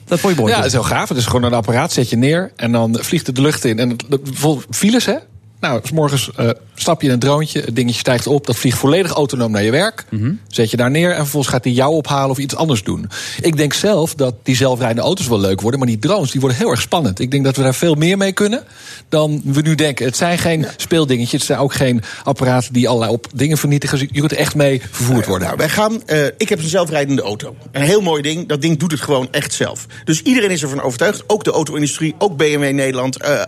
Dat 0.05 0.19
vond 0.19 0.33
je 0.35 0.39
mooi. 0.39 0.51
Ja, 0.51 0.57
dat 0.57 0.67
is 0.67 0.71
heel 0.71 0.83
gaaf. 0.83 1.09
Het 1.09 1.17
is 1.17 1.25
gewoon 1.25 1.43
een 1.43 1.53
apparaat, 1.53 1.91
zet 1.93 2.09
je 2.09 2.15
neer 2.17 2.51
en 2.55 2.71
dan 2.71 2.97
vliegt 3.01 3.27
het 3.27 3.35
de 3.35 3.41
lucht 3.41 3.65
in. 3.65 3.79
En 3.79 3.89
het- 3.89 4.23
bijvoorbeeld 4.23 4.65
files, 4.75 5.05
hè? 5.05 5.15
Nou, 5.61 5.79
s 5.83 5.91
morgens 5.91 6.29
uh, 6.39 6.49
stap 6.75 7.01
je 7.01 7.07
in 7.07 7.13
een 7.13 7.19
droontje, 7.19 7.61
het 7.61 7.75
dingetje 7.75 7.99
stijgt 7.99 8.27
op, 8.27 8.45
dat 8.45 8.55
vliegt 8.55 8.77
volledig 8.77 9.11
autonoom 9.11 9.51
naar 9.51 9.63
je 9.63 9.71
werk. 9.71 10.05
Mhm. 10.09 10.31
Zet 10.47 10.71
je 10.71 10.77
daar 10.77 10.91
neer 10.91 11.09
en 11.11 11.17
vervolgens 11.17 11.53
gaat 11.53 11.63
hij 11.63 11.73
jou 11.73 11.93
ophalen 11.93 12.29
of 12.29 12.37
iets 12.37 12.55
anders 12.55 12.83
doen. 12.83 13.09
Ik 13.41 13.57
denk 13.57 13.73
zelf 13.73 14.15
dat 14.15 14.35
die 14.43 14.55
zelfrijdende 14.55 15.01
auto's 15.01 15.27
wel 15.27 15.39
leuk 15.39 15.61
worden, 15.61 15.79
maar 15.79 15.89
die 15.89 15.99
drones 15.99 16.31
die 16.31 16.41
worden 16.41 16.57
heel 16.57 16.69
erg 16.69 16.81
spannend. 16.81 17.19
Ik 17.19 17.31
denk 17.31 17.43
dat 17.43 17.55
we 17.55 17.63
daar 17.63 17.75
veel 17.75 17.95
meer 17.95 18.17
mee 18.17 18.31
kunnen 18.31 18.63
dan 19.09 19.41
we 19.45 19.61
nu 19.61 19.75
denken. 19.75 20.05
Het 20.05 20.17
zijn 20.17 20.37
geen 20.37 20.65
speeldingetjes, 20.77 21.39
het 21.39 21.43
zijn 21.43 21.59
ook 21.59 21.73
geen 21.73 22.01
apparaten 22.23 22.73
die 22.73 22.87
allerlei 22.87 23.11
op 23.11 23.27
dingen 23.33 23.57
vernietigen. 23.57 23.99
Je 24.11 24.19
kunt 24.19 24.31
er 24.31 24.37
echt 24.37 24.55
mee 24.55 24.81
vervoerd 24.91 25.25
worden. 25.25 25.47
Nou, 25.47 25.57
wij 25.57 25.69
gaan, 25.69 26.01
uh, 26.07 26.25
ik 26.37 26.49
heb 26.49 26.59
een 26.59 26.69
zelfrijdende 26.69 27.21
auto. 27.21 27.55
Een 27.71 27.81
heel 27.81 28.01
mooi 28.01 28.21
ding, 28.21 28.47
dat 28.47 28.61
ding 28.61 28.79
doet 28.79 28.91
het 28.91 29.01
gewoon 29.01 29.27
echt 29.31 29.53
zelf. 29.53 29.85
Dus 30.03 30.21
iedereen 30.21 30.51
is 30.51 30.61
ervan 30.61 30.81
overtuigd, 30.81 31.23
ook 31.27 31.43
de 31.43 31.51
auto-industrie, 31.51 32.15
ook 32.17 32.37
BMW 32.37 32.73
Nederland. 32.73 33.23
Uh, 33.23 33.41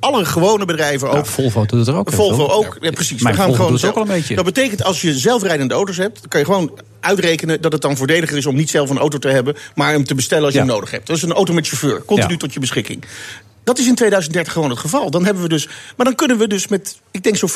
alle 0.00 0.24
gewone 0.24 0.64
bedrijven 0.64 1.10
ook. 1.10 1.26
Volvo 1.58 1.76
doet 1.76 1.86
het 1.86 1.88
er 1.88 2.00
ook. 2.00 2.12
Volvo 2.12 2.46
ook, 2.46 2.76
ja, 2.80 2.90
precies. 2.90 3.22
Mijn 3.22 3.34
we 3.34 3.40
gaan 3.40 3.54
gewoon 3.54 3.84
ook 3.84 3.96
al 3.96 4.02
een 4.02 4.08
beetje. 4.08 4.34
Dat 4.34 4.44
betekent 4.44 4.82
als 4.84 5.00
je 5.00 5.18
zelfrijdende 5.18 5.74
auto's 5.74 5.96
hebt, 5.96 6.20
dan 6.20 6.28
kan 6.28 6.40
je 6.40 6.46
gewoon 6.46 6.78
uitrekenen 7.00 7.60
dat 7.60 7.72
het 7.72 7.82
dan 7.82 7.96
voordeliger 7.96 8.36
is 8.36 8.46
om 8.46 8.54
niet 8.54 8.70
zelf 8.70 8.90
een 8.90 8.98
auto 8.98 9.18
te 9.18 9.28
hebben, 9.28 9.56
maar 9.74 9.90
hem 9.92 10.04
te 10.04 10.14
bestellen 10.14 10.44
als 10.44 10.52
je 10.52 10.58
Ja. 10.58 10.64
hem 10.64 10.74
nodig 10.74 10.90
hebt. 10.90 11.06
Dat 11.06 11.16
is 11.16 11.22
een 11.22 11.32
auto 11.32 11.52
met 11.52 11.66
chauffeur, 11.66 12.04
continu 12.04 12.36
tot 12.36 12.52
je 12.52 12.60
beschikking. 12.60 13.04
Dat 13.64 13.78
is 13.78 13.86
in 13.86 13.94
2030 13.94 14.52
gewoon 14.52 14.70
het 14.70 14.78
geval. 14.78 15.10
Dan 15.10 15.24
hebben 15.24 15.42
we 15.42 15.48
dus, 15.48 15.68
maar 15.96 16.06
dan 16.06 16.14
kunnen 16.14 16.38
we 16.38 16.46
dus 16.46 16.68
met, 16.68 16.98
ik 17.10 17.22
denk 17.22 17.36
zo'n 17.36 17.50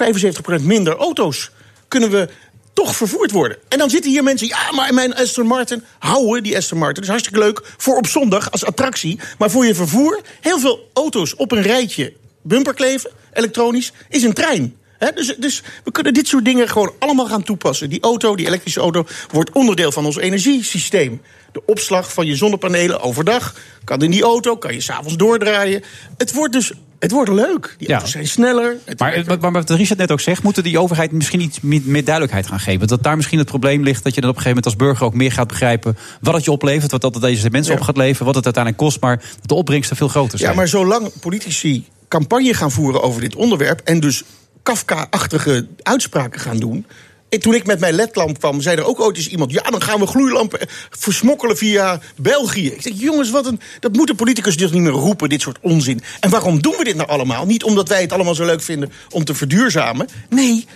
75% 0.61 0.63
minder 0.63 0.97
auto's, 0.97 1.51
kunnen 1.89 2.11
we 2.11 2.29
toch 2.73 2.97
vervoerd 2.97 3.31
worden. 3.31 3.57
En 3.69 3.79
dan 3.79 3.91
zitten 3.91 4.11
hier 4.11 4.23
mensen, 4.23 4.47
ja, 4.47 4.73
maar 4.75 4.95
mijn 4.95 5.15
Aston 5.15 5.47
Martin, 5.47 5.85
houden 5.99 6.43
die 6.43 6.57
Aston 6.57 6.79
Martin. 6.79 6.95
Dat 6.95 7.05
is 7.05 7.11
hartstikke 7.11 7.39
leuk 7.39 7.63
voor 7.77 7.97
op 7.97 8.07
zondag 8.07 8.51
als 8.51 8.65
attractie. 8.65 9.19
Maar 9.39 9.51
voor 9.51 9.67
je 9.67 9.75
vervoer, 9.75 10.21
heel 10.41 10.59
veel 10.59 10.91
auto's 10.93 11.37
op 11.37 11.53
een 11.53 11.63
rijtje 11.63 12.13
bumper 12.43 12.75
kleven, 12.75 13.11
elektronisch, 13.33 13.93
is 14.09 14.23
een 14.23 14.33
trein. 14.33 14.75
Hè, 14.99 15.11
dus, 15.15 15.35
dus 15.39 15.63
we 15.85 15.91
kunnen 15.91 16.15
dit 16.15 16.29
soort 16.29 16.45
dingen 16.45 16.69
gewoon 16.69 16.93
allemaal 16.99 17.27
gaan 17.27 17.43
toepassen. 17.43 17.91
Die 17.91 18.01
auto, 18.03 18.37
die 18.37 18.47
elektrische 18.47 18.81
auto, 18.81 19.07
wordt 19.31 19.51
onderdeel 19.53 19.93
van 19.93 20.07
ons 20.07 20.17
energiesysteem. 20.17 21.21
De 21.53 21.63
opslag 21.67 22.13
van 22.13 22.27
je 22.27 22.37
zonnepanelen 22.37 23.01
overdag 23.01 23.55
kan 23.85 24.03
in 24.03 24.11
die 24.11 24.23
auto, 24.23 24.57
kan 24.57 24.75
je 24.75 24.81
s'avonds 24.81 25.17
doordraaien. 25.17 25.83
Het 26.17 26.33
wordt 26.35 26.53
dus 26.53 26.73
het 26.99 27.11
wordt 27.11 27.31
leuk. 27.31 27.75
Die 27.79 27.89
Ja. 27.89 27.95
auto's 27.95 28.11
zijn 28.13 28.29
sneller. 28.29 28.77
Maar, 28.97 29.25
maar 29.41 29.53
wat 29.53 29.71
Richard 29.71 29.99
net 29.99 30.11
ook 30.11 30.21
zegt, 30.21 30.43
moeten 30.43 30.63
die 30.63 30.79
overheid 30.79 31.13
misschien 31.13 31.41
iets 31.41 31.61
meer, 31.61 31.81
meer 31.85 32.05
duidelijkheid 32.05 32.47
gaan 32.47 32.61
geven? 32.61 32.87
Dat 32.87 33.03
daar 33.03 33.17
misschien 33.17 33.39
het 33.39 33.49
probleem 33.49 33.83
ligt 33.83 34.05
dat 34.05 34.15
je 34.15 34.21
dan 34.21 34.31
op 34.31 34.37
een 34.37 34.43
gegeven 34.43 34.63
moment 34.65 34.81
als 34.81 34.89
burger 34.89 35.07
ook 35.07 35.15
meer 35.15 35.33
gaat 35.33 35.49
begrijpen 35.49 35.97
wat 36.21 36.35
het 36.35 36.45
je 36.45 36.51
oplevert, 36.51 36.91
wat 36.91 37.01
dat 37.01 37.21
deze 37.21 37.51
mensen 37.51 37.73
Ja. 37.73 37.79
op 37.79 37.85
gaat 37.85 37.97
leveren, 37.97 38.27
wat 38.27 38.35
het 38.35 38.45
uiteindelijk 38.45 38.85
kost, 38.85 39.01
maar 39.01 39.17
dat 39.17 39.49
de 39.49 39.55
opbrengsten 39.55 39.97
veel 39.97 40.09
groter 40.09 40.39
zijn. 40.39 40.51
Ja, 40.51 40.57
maar 40.57 40.69
zolang 40.69 41.11
politici 41.21 41.85
campagne 42.13 42.55
gaan 42.55 42.71
voeren 42.71 43.03
over 43.03 43.21
dit 43.21 43.35
onderwerp... 43.35 43.81
en 43.85 44.01
dus 44.01 44.23
Kafka-achtige 44.63 45.67
uitspraken 45.83 46.41
gaan 46.41 46.59
doen... 46.59 46.87
En 47.29 47.41
toen 47.41 47.55
ik 47.55 47.67
met 47.67 47.81
mijn 47.81 47.95
ledlamp 47.95 48.39
kwam, 48.39 48.61
zei 48.61 48.77
er 48.77 48.85
ook 48.85 49.01
ooit 49.01 49.17
eens 49.17 49.29
iemand... 49.29 49.53
ja, 49.53 49.63
dan 49.63 49.83
gaan 49.83 50.01
we 50.01 50.07
gloeilampen 50.07 50.61
versmokkelen 50.91 51.57
via 51.57 52.01
België. 52.17 52.67
Ik 52.67 52.83
zeg, 52.83 52.93
jongens, 52.97 53.31
wat 53.31 53.47
een, 53.47 53.61
dat 53.81 53.93
moeten 53.93 54.17
politicus 54.17 54.57
dus 54.57 54.71
niet 54.71 54.83
meer 54.83 54.93
roepen, 54.93 55.29
dit 55.29 55.41
soort 55.41 55.59
onzin. 55.61 56.01
En 56.21 56.31
waarom 56.31 56.63
doen 56.63 56.75
we 56.79 56.85
dit 56.85 56.97
nou 56.97 57.09
allemaal? 57.09 57.47
Niet 57.47 57.65
omdat 57.65 57.89
wij 57.89 58.01
het 58.01 58.13
allemaal 58.13 58.35
zo 58.35 58.45
leuk 58.45 58.63
vinden 58.63 58.93
om 59.11 59.25
te 59.25 59.35
verduurzamen. 59.35 60.09
Nee, 60.29 60.67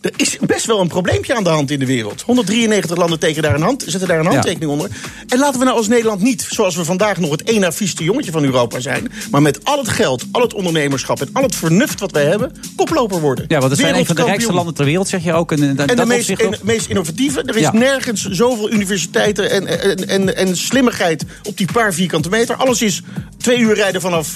er 0.00 0.12
is 0.16 0.36
best 0.40 0.66
wel 0.66 0.80
een 0.80 0.88
probleempje 0.88 1.34
aan 1.34 1.44
de 1.44 1.50
hand 1.50 1.70
in 1.70 1.78
de 1.78 1.86
wereld. 1.86 2.22
193 2.22 2.96
landen 2.96 3.18
tekenen 3.18 3.42
daar 3.42 3.54
een 3.54 3.62
hand, 3.62 3.84
zetten 3.86 4.08
daar 4.08 4.18
een 4.18 4.26
handtekening 4.26 4.70
onder. 4.70 4.90
En 5.28 5.38
laten 5.38 5.58
we 5.58 5.64
nou 5.64 5.76
als 5.76 5.88
Nederland 5.88 6.22
niet, 6.22 6.46
zoals 6.50 6.76
we 6.76 6.84
vandaag 6.84 7.18
nog 7.18 7.30
het 7.30 7.58
na 7.58 7.72
vieste 7.72 8.04
jongetje 8.04 8.30
van 8.30 8.44
Europa 8.44 8.80
zijn... 8.80 9.12
maar 9.30 9.42
met 9.42 9.64
al 9.64 9.78
het 9.78 9.88
geld, 9.88 10.24
al 10.32 10.40
het 10.42 10.54
ondernemerschap 10.54 11.20
en 11.20 11.28
al 11.32 11.42
het 11.42 11.56
vernuft 11.56 12.00
wat 12.00 12.10
wij 12.10 12.24
hebben... 12.24 12.52
koploper 12.76 13.20
worden. 13.20 13.44
Ja, 13.48 13.58
want 13.58 13.70
het 13.70 13.80
zijn 13.80 13.94
een 13.94 14.06
van 14.06 14.16
de 14.16 14.24
rijkste 14.24 14.52
landen 14.52 14.74
ter 14.74 14.84
wereld, 14.84 15.08
zeg 15.08 15.24
je 15.24 15.32
ook. 15.32 15.52
En, 15.52 15.62
en, 15.62 15.86
En 15.86 15.96
de 15.96 16.06
meest, 16.06 16.30
en- 16.30 16.58
meest 16.62 16.88
innovatieve. 16.88 17.42
Er 17.42 17.56
is 17.56 17.62
Ja. 17.62 17.72
nergens 17.72 18.28
zoveel 18.30 18.72
universiteiten 18.72 19.50
en, 19.50 19.66
en, 19.66 20.08
en, 20.08 20.36
en 20.36 20.56
slimmigheid 20.56 21.24
op 21.42 21.56
die 21.56 21.72
paar 21.72 21.94
vierkante 21.94 22.28
meter. 22.28 22.56
Alles 22.56 22.82
is 22.82 23.02
twee 23.38 23.58
uur 23.58 23.74
rijden 23.74 24.00
vanaf 24.00 24.34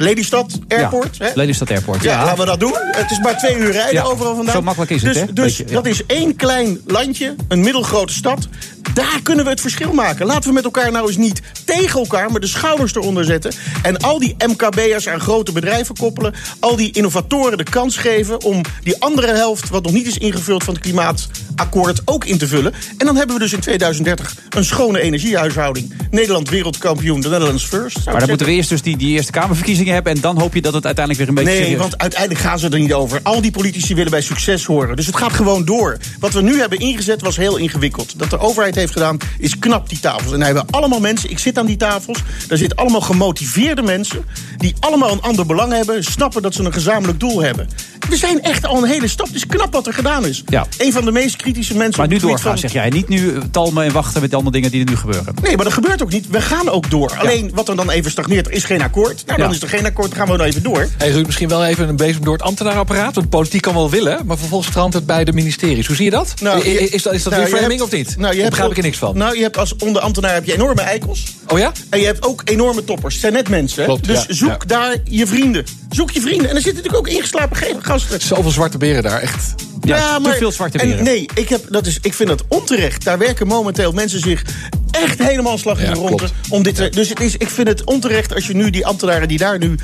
Lelystad 0.00 0.58
Airport. 0.68 1.16
Ja, 1.16 1.24
hè? 1.24 1.30
Lelystad 1.34 1.70
Airport. 1.70 2.02
Ja, 2.02 2.24
laten 2.24 2.38
we 2.38 2.44
dat 2.44 2.60
doen. 2.60 2.74
Het 2.92 3.10
is 3.10 3.18
maar 3.18 3.38
twee 3.38 3.56
uur 3.56 3.72
rijden 3.72 3.92
Ja, 3.94 4.02
overal 4.02 4.34
vandaan. 4.34 4.54
zo 4.54 4.62
makkelijk 4.62 4.90
is 4.90 5.02
het, 5.02 5.12
dus, 5.12 5.22
hè? 5.22 5.32
Dus 5.32 5.56
ja. 5.56 5.64
dat 5.64 5.86
is 5.86 6.06
één 6.06 6.36
klein 6.36 6.80
landje, 6.86 7.34
een 7.48 7.60
middelgrote 7.60 8.12
stad. 8.12 8.48
Daar 8.94 9.20
kunnen 9.22 9.44
we 9.44 9.50
het 9.50 9.60
verschil 9.60 9.92
maken. 9.92 10.26
Laten 10.26 10.48
we 10.48 10.54
met 10.54 10.64
elkaar 10.64 10.92
nou 10.92 11.06
eens 11.06 11.16
niet 11.16 11.40
tegen 11.64 12.00
elkaar, 12.00 12.30
maar 12.30 12.40
de 12.40 12.46
schouders 12.46 12.94
eronder 12.94 13.24
zetten. 13.24 13.52
En 13.82 13.98
al 13.98 14.18
die 14.18 14.36
MKB'ers 14.46 15.08
aan 15.08 15.20
grote 15.20 15.52
bedrijven 15.52 15.96
koppelen. 15.96 16.34
Al 16.58 16.76
die 16.76 16.92
innovatoren 16.92 17.58
de 17.58 17.64
kans 17.64 17.96
geven 17.96 18.42
om 18.42 18.60
die 18.82 18.96
andere 18.98 19.34
helft, 19.34 19.68
wat 19.68 19.82
nog 19.82 19.92
niet 19.92 20.06
is 20.06 20.18
ingevuld 20.18 20.64
van 20.64 20.74
het 20.74 20.82
klimaatakkoord, 20.82 22.02
ook 22.04 22.24
in 22.24 22.38
te 22.38 22.46
vullen. 22.46 22.72
En 22.98 23.06
dan 23.06 23.16
hebben 23.16 23.36
we 23.36 23.42
dus 23.42 23.52
in 23.52 23.60
2030 23.60 24.36
een 24.50 24.64
schone 24.64 25.00
energiehuishouding. 25.00 25.94
Nederland 26.10 26.48
wereldkampioen, 26.48 27.20
de 27.20 27.28
Netherlands 27.28 27.64
first. 27.64 27.96
Maar 27.96 28.04
dan 28.04 28.12
zeggen. 28.12 28.28
moeten 28.28 28.46
we 28.46 28.52
eerst 28.52 28.68
dus 28.68 28.82
die, 28.82 28.96
die 28.96 29.14
Eerste 29.14 29.32
Kamerverkiezingen 29.32 29.94
hebben... 29.94 30.12
en 30.12 30.20
dan 30.20 30.38
hoop 30.38 30.54
je 30.54 30.62
dat 30.62 30.74
het 30.74 30.84
uiteindelijk 30.86 31.26
weer 31.26 31.38
een 31.38 31.44
beetje 31.44 31.58
Nee, 31.58 31.68
serieus- 31.68 31.88
want 31.90 31.98
uiteindelijk 31.98 32.40
gaan 32.40 32.58
ze 32.58 32.68
er 32.68 32.78
niet 32.78 32.92
over. 32.92 33.20
Al 33.22 33.40
die 33.40 33.50
politici 33.50 33.94
willen 33.94 34.10
bij 34.10 34.20
succes 34.20 34.64
horen. 34.64 34.96
Dus 34.96 35.06
het 35.06 35.16
gaat 35.16 35.32
gewoon 35.32 35.64
door. 35.64 35.96
Wat 36.18 36.32
we 36.32 36.42
nu 36.42 36.58
hebben 36.58 36.78
ingezet 36.78 37.20
was 37.20 37.36
heel 37.36 37.56
ingewikkeld. 37.56 38.18
Dat 38.18 38.30
de 38.30 38.38
overheid 38.38 38.76
heeft 38.80 38.92
gedaan, 38.92 39.18
is 39.38 39.58
knap, 39.58 39.88
die 39.88 40.00
tafels. 40.00 40.32
En 40.32 40.38
daar 40.38 40.54
hebben 40.54 40.66
allemaal 40.70 41.00
mensen, 41.00 41.30
ik 41.30 41.38
zit 41.38 41.58
aan 41.58 41.66
die 41.66 41.76
tafels... 41.76 42.18
daar 42.48 42.58
zitten 42.58 42.78
allemaal 42.78 43.00
gemotiveerde 43.00 43.82
mensen... 43.82 44.24
die 44.56 44.74
allemaal 44.80 45.12
een 45.12 45.22
ander 45.22 45.46
belang 45.46 45.72
hebben... 45.72 46.04
snappen 46.04 46.42
dat 46.42 46.54
ze 46.54 46.64
een 46.64 46.72
gezamenlijk 46.72 47.20
doel 47.20 47.42
hebben. 47.42 47.68
We 48.08 48.16
zijn 48.16 48.42
echt 48.42 48.66
al 48.66 48.76
een 48.82 48.88
hele 48.88 49.08
stap. 49.08 49.26
Het 49.26 49.34
is 49.36 49.46
knap 49.46 49.72
wat 49.72 49.86
er 49.86 49.92
gedaan 49.94 50.26
is. 50.26 50.42
Ja. 50.46 50.66
Een 50.78 50.92
van 50.92 51.04
de 51.04 51.12
meest 51.12 51.36
kritische 51.36 51.76
mensen... 51.76 51.96
Maar 51.96 52.06
op 52.06 52.12
nu 52.12 52.18
doorgaan, 52.18 52.40
van- 52.50 52.58
zeg 52.58 52.72
jij. 52.72 52.88
Niet 52.88 53.08
nu 53.08 53.38
talmen 53.50 53.84
en 53.84 53.92
wachten 53.92 54.20
met 54.20 54.34
allemaal 54.34 54.52
dingen 54.52 54.70
die 54.70 54.84
er 54.84 54.90
nu 54.90 54.96
gebeuren. 54.96 55.34
Nee, 55.42 55.56
maar 55.56 55.64
dat 55.64 55.74
gebeurt 55.74 56.02
ook 56.02 56.12
niet. 56.12 56.28
We 56.28 56.40
gaan 56.40 56.68
ook 56.68 56.90
door. 56.90 57.12
Alleen 57.18 57.50
wat 57.54 57.68
er 57.68 57.76
dan 57.76 57.90
even 57.90 58.10
stagneert, 58.10 58.46
er 58.46 58.52
is 58.52 58.64
geen 58.64 58.82
akkoord. 58.82 59.22
Nou, 59.26 59.38
dan 59.38 59.48
Ja. 59.48 59.54
is 59.54 59.62
er 59.62 59.68
geen 59.68 59.84
akkoord, 59.86 60.08
dan 60.08 60.18
gaan 60.18 60.28
we 60.30 60.36
dan 60.36 60.46
even 60.46 60.62
door. 60.62 60.88
Hey 60.98 61.10
Ruud, 61.10 61.26
misschien 61.26 61.48
wel 61.48 61.64
even 61.64 61.88
een 61.88 61.96
bezem 61.96 62.24
door 62.24 62.32
het 62.32 62.42
ambtenaarapparaat. 62.42 63.14
Want 63.14 63.28
politiek 63.28 63.62
kan 63.62 63.74
wel 63.74 63.90
willen, 63.90 64.26
maar 64.26 64.38
vervolgens 64.38 64.70
strandt 64.70 64.94
het 64.94 65.06
bij 65.06 65.24
de 65.24 65.32
ministeries. 65.32 65.86
Hoe 65.86 65.96
zie 65.96 66.04
je 66.04 66.10
dat? 66.10 66.34
Nou, 66.40 66.68
je- 66.68 66.88
is 66.88 67.02
dat, 67.02 67.12
is 67.12 67.22
dat 67.22 67.32
nou, 67.32 67.44
je 67.44 67.50
reframing 67.50 67.80
hebt- 67.80 67.92
of 67.92 67.98
niet? 67.98 68.06
Nou, 68.06 68.18
je 68.18 68.24
Daar 68.24 68.34
hebt 68.34 68.48
begrijp 68.48 68.64
ook- 68.70 68.70
ik 68.76 68.78
er 68.78 68.84
niks 68.84 68.98
van. 68.98 69.16
Nou, 69.16 69.36
je 69.36 69.42
hebt 69.42 69.56
als 69.58 69.76
onderambtenaar 69.76 70.32
heb 70.34 70.44
je 70.44 70.54
enorme 70.54 70.80
eikels. 70.80 71.24
oh 71.48 71.58
ja? 71.58 71.72
En 71.90 71.98
je 72.00 72.06
hebt 72.06 72.22
ook 72.26 72.42
enorme 72.44 72.84
toppers. 72.84 73.12
Het 73.14 73.22
zijn 73.22 73.32
net 73.32 73.48
mensen. 73.48 73.84
Klopt, 73.84 74.06
dus 74.06 74.24
ja, 74.28 74.34
zoek 74.34 74.48
ja. 74.50 74.56
daar 74.66 74.96
je 75.04 75.26
vrienden. 75.26 75.64
Zoek 75.90 76.10
je 76.10 76.20
vrienden. 76.20 76.48
En 76.48 76.56
er 76.56 76.62
zitten 76.62 76.82
natuurlijk 76.82 77.08
ook 77.08 77.14
ingeslapen 77.14 77.56
ge- 77.56 77.76
gasten. 77.90 78.20
Zoveel 78.20 78.50
zwarte 78.50 78.78
beren 78.78 79.02
daar, 79.02 79.20
echt. 79.20 79.54
Ja, 79.82 80.18
te 80.20 80.34
veel 80.38 80.52
zwarte 80.52 80.78
en 80.78 80.88
beren. 80.88 81.04
nee, 81.04 81.28
ik, 81.34 81.48
heb, 81.48 81.64
dat 81.68 81.86
is, 81.86 81.98
ik 82.02 82.14
vind 82.14 82.28
dat 82.28 82.44
onterecht. 82.48 83.04
Daar 83.04 83.18
werken 83.18 83.46
momenteel 83.46 83.92
mensen 83.92 84.20
zich 84.20 84.42
echt 84.90 85.18
helemaal 85.18 85.58
slag 85.58 85.78
in 85.78 85.84
Ja, 85.86 85.92
de 85.92 85.98
ronde. 85.98 86.16
klopt. 86.16 86.32
Om 86.48 86.62
dit 86.62 86.74
te- 86.74 86.88
dus 86.88 87.08
het 87.08 87.20
is, 87.20 87.36
ik 87.36 87.48
vind 87.48 87.68
het 87.68 87.84
onterecht 87.84 88.34
als 88.34 88.46
je 88.46 88.54
nu 88.54 88.70
die 88.70 88.86
ambtenaren 88.86 89.28
die 89.28 89.38
daar 89.38 89.58
nu... 89.58 89.74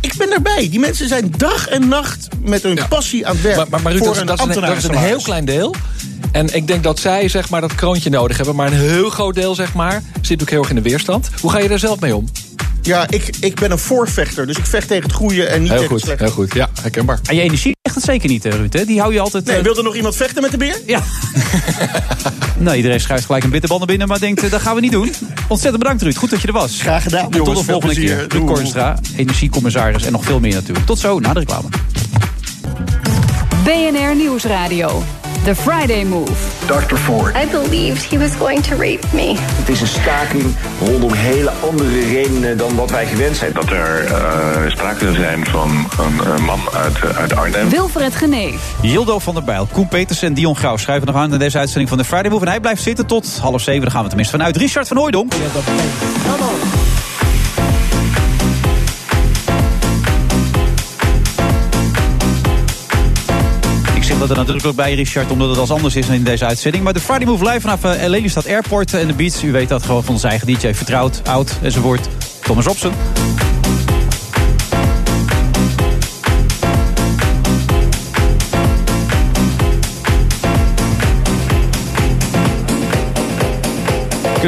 Ik 0.00 0.14
ben 0.16 0.32
erbij. 0.32 0.68
Die 0.70 0.78
mensen 0.78 1.08
zijn 1.08 1.32
dag 1.36 1.68
en 1.68 1.88
nacht 1.88 2.28
met 2.42 2.62
hun 2.62 2.74
Ja. 2.76 2.86
passie 2.86 3.26
aan 3.26 3.32
het 3.34 3.42
werk. 3.42 3.56
Maar, 3.56 3.66
maar, 3.70 3.82
maar 3.82 3.92
Ruud, 3.92 4.04
voor 4.04 4.14
dat, 4.14 4.22
is- 4.22 4.28
dat, 4.28 4.48
is 4.48 4.56
een, 4.56 4.62
dat 4.62 4.76
is 4.76 4.84
een 4.84 4.96
heel 4.96 5.20
klein 5.22 5.44
deel. 5.44 5.74
En 6.32 6.54
ik 6.54 6.66
denk 6.66 6.82
dat 6.82 6.98
zij 6.98 7.28
zeg 7.28 7.48
maar, 7.50 7.60
dat 7.60 7.74
kroontje 7.74 8.10
nodig 8.10 8.36
hebben. 8.36 8.54
Maar 8.56 8.66
een 8.66 8.78
heel 8.78 9.10
groot 9.10 9.34
deel 9.34 9.54
zeg 9.54 9.74
maar, 9.74 10.02
zit 10.20 10.42
ook 10.42 10.50
heel 10.50 10.60
erg 10.60 10.68
in 10.68 10.74
de 10.76 10.82
weerstand. 10.82 11.28
Hoe 11.40 11.50
ga 11.50 11.58
je 11.58 11.68
daar 11.68 11.78
zelf 11.78 12.00
mee 12.00 12.16
om? 12.16 12.28
Ja, 12.86 13.06
ik, 13.10 13.30
ik 13.40 13.54
ben 13.60 13.70
een 13.70 13.78
voorvechter. 13.78 14.46
Dus 14.46 14.56
ik 14.56 14.66
vecht 14.66 14.88
tegen 14.88 15.02
het 15.02 15.12
goede 15.12 15.44
en 15.44 15.60
niet 15.60 15.70
Heel 15.70 15.78
tegen 15.80 15.92
goed, 15.96 15.96
het 16.00 16.06
slechte. 16.06 16.24
heel 16.24 16.32
goed. 16.32 16.54
Ja, 16.54 16.68
herkenbaar. 16.82 17.18
En 17.28 17.34
je 17.36 17.42
energie 17.42 17.76
zegt 17.82 17.94
het 17.96 18.04
zeker 18.04 18.28
niet, 18.28 18.44
eh, 18.44 18.52
Ruud. 18.52 18.72
Hè? 18.72 18.84
Die 18.84 19.00
hou 19.00 19.12
je 19.12 19.20
altijd... 19.20 19.44
Nee, 19.44 19.56
eh, 19.56 19.62
wil 19.62 19.76
er 19.76 19.82
nog 19.82 19.94
iemand 19.96 20.16
vechten 20.16 20.42
met 20.42 20.50
de 20.50 20.56
beer? 20.56 20.80
Ja. 20.86 21.02
nou, 22.58 22.76
iedereen 22.76 23.00
schuift 23.00 23.24
gelijk 23.24 23.44
een 23.44 23.50
bitterbal 23.50 23.78
naar 23.78 23.86
binnen, 23.86 24.08
maar 24.08 24.18
denkt, 24.18 24.42
eh, 24.42 24.50
dat 24.50 24.60
gaan 24.60 24.74
we 24.74 24.80
niet 24.80 24.92
doen. 24.92 25.12
Ontzettend 25.48 25.82
bedankt, 25.82 26.02
Ruud. 26.02 26.16
Goed 26.16 26.30
dat 26.30 26.40
je 26.40 26.46
er 26.46 26.52
was. 26.52 26.80
Graag 26.80 27.02
gedaan, 27.02 27.24
En 27.24 27.30
tot 27.30 27.46
de 27.46 27.52
volgende 27.64 27.80
plezier. 27.80 28.16
keer. 28.16 28.26
Ruud. 28.28 28.46
Kornstra, 28.46 28.98
energiecommissaris 29.16 30.02
en 30.04 30.12
nog 30.12 30.24
veel 30.24 30.40
meer 30.40 30.54
natuurlijk. 30.54 30.86
Tot 30.86 30.98
zo, 30.98 31.20
na 31.20 31.32
de 31.32 31.38
reclame. 31.38 31.68
BNR 33.64 34.16
Nieuwsradio. 34.16 35.02
The 35.46 35.54
Friday 35.54 36.04
Move. 36.04 36.32
Dr. 36.66 36.96
Ford. 36.96 37.36
I 37.36 37.46
believed 37.46 38.10
he 38.10 38.18
was 38.18 38.34
going 38.34 38.62
to 38.62 38.76
rape 38.76 39.06
me. 39.12 39.34
Het 39.38 39.68
is 39.68 39.80
een 39.80 39.86
staking 39.86 40.44
rondom 40.80 41.12
hele 41.12 41.50
andere 41.50 42.00
redenen 42.00 42.56
dan 42.56 42.74
wat 42.74 42.90
wij 42.90 43.06
gewend 43.06 43.36
zijn. 43.36 43.52
Dat 43.52 43.70
er 43.70 44.04
eh, 44.04 44.70
sprake 44.70 44.98
zou 44.98 45.14
zijn 45.14 45.46
van 45.46 45.70
een, 45.98 46.32
een 46.32 46.44
man 46.44 46.60
uit, 46.72 47.00
eh, 47.00 47.18
uit 47.18 47.36
Arnhem. 47.36 47.68
Wilfred 47.68 48.14
Geneef. 48.14 48.74
Jildo 48.82 49.18
van 49.18 49.34
der 49.34 49.44
Bijl, 49.44 49.68
Koen 49.72 49.88
Peters 49.88 50.22
en 50.22 50.34
Dion 50.34 50.56
Grauw 50.56 50.76
schrijven 50.76 51.06
nog 51.06 51.16
aan 51.16 51.32
in 51.32 51.38
deze 51.38 51.58
uitzending 51.58 51.88
van 51.88 51.98
de 51.98 52.04
Friday 52.04 52.30
Move. 52.30 52.44
En 52.44 52.50
hij 52.50 52.60
blijft 52.60 52.82
zitten 52.82 53.06
tot 53.06 53.38
half 53.38 53.62
zeven. 53.62 53.82
Daar 53.82 53.90
gaan 53.90 54.02
we 54.02 54.08
tenminste 54.08 54.36
vanuit. 54.36 54.56
Richard 54.56 54.88
van 54.88 54.96
Hooydonk. 54.96 55.32
Ik 64.16 64.22
zeg 64.22 64.28
dat 64.30 64.38
er 64.38 64.44
nadrukkelijk 64.44 64.78
bij, 64.78 64.94
Richard, 64.94 65.30
omdat 65.30 65.48
het 65.48 65.58
als 65.58 65.70
anders 65.70 65.96
is 65.96 66.08
in 66.08 66.24
deze 66.24 66.44
uitzending. 66.44 66.84
Maar 66.84 66.92
de 66.92 67.00
Friday 67.00 67.26
Move 67.26 67.44
live 67.44 67.60
vanaf 67.60 67.84
uh, 67.84 68.06
Lelystad 68.06 68.46
Airport 68.46 68.94
en 68.94 69.06
de 69.06 69.14
Beach. 69.14 69.42
U 69.42 69.52
weet 69.52 69.68
dat 69.68 69.82
gewoon 69.82 70.04
van 70.04 70.14
onze 70.14 70.28
eigen 70.28 70.46
DJ, 70.46 70.72
vertrouwd, 70.72 71.20
oud 71.24 71.58
enzovoort. 71.62 72.08
Thomas 72.40 72.64
Robson. 72.64 72.92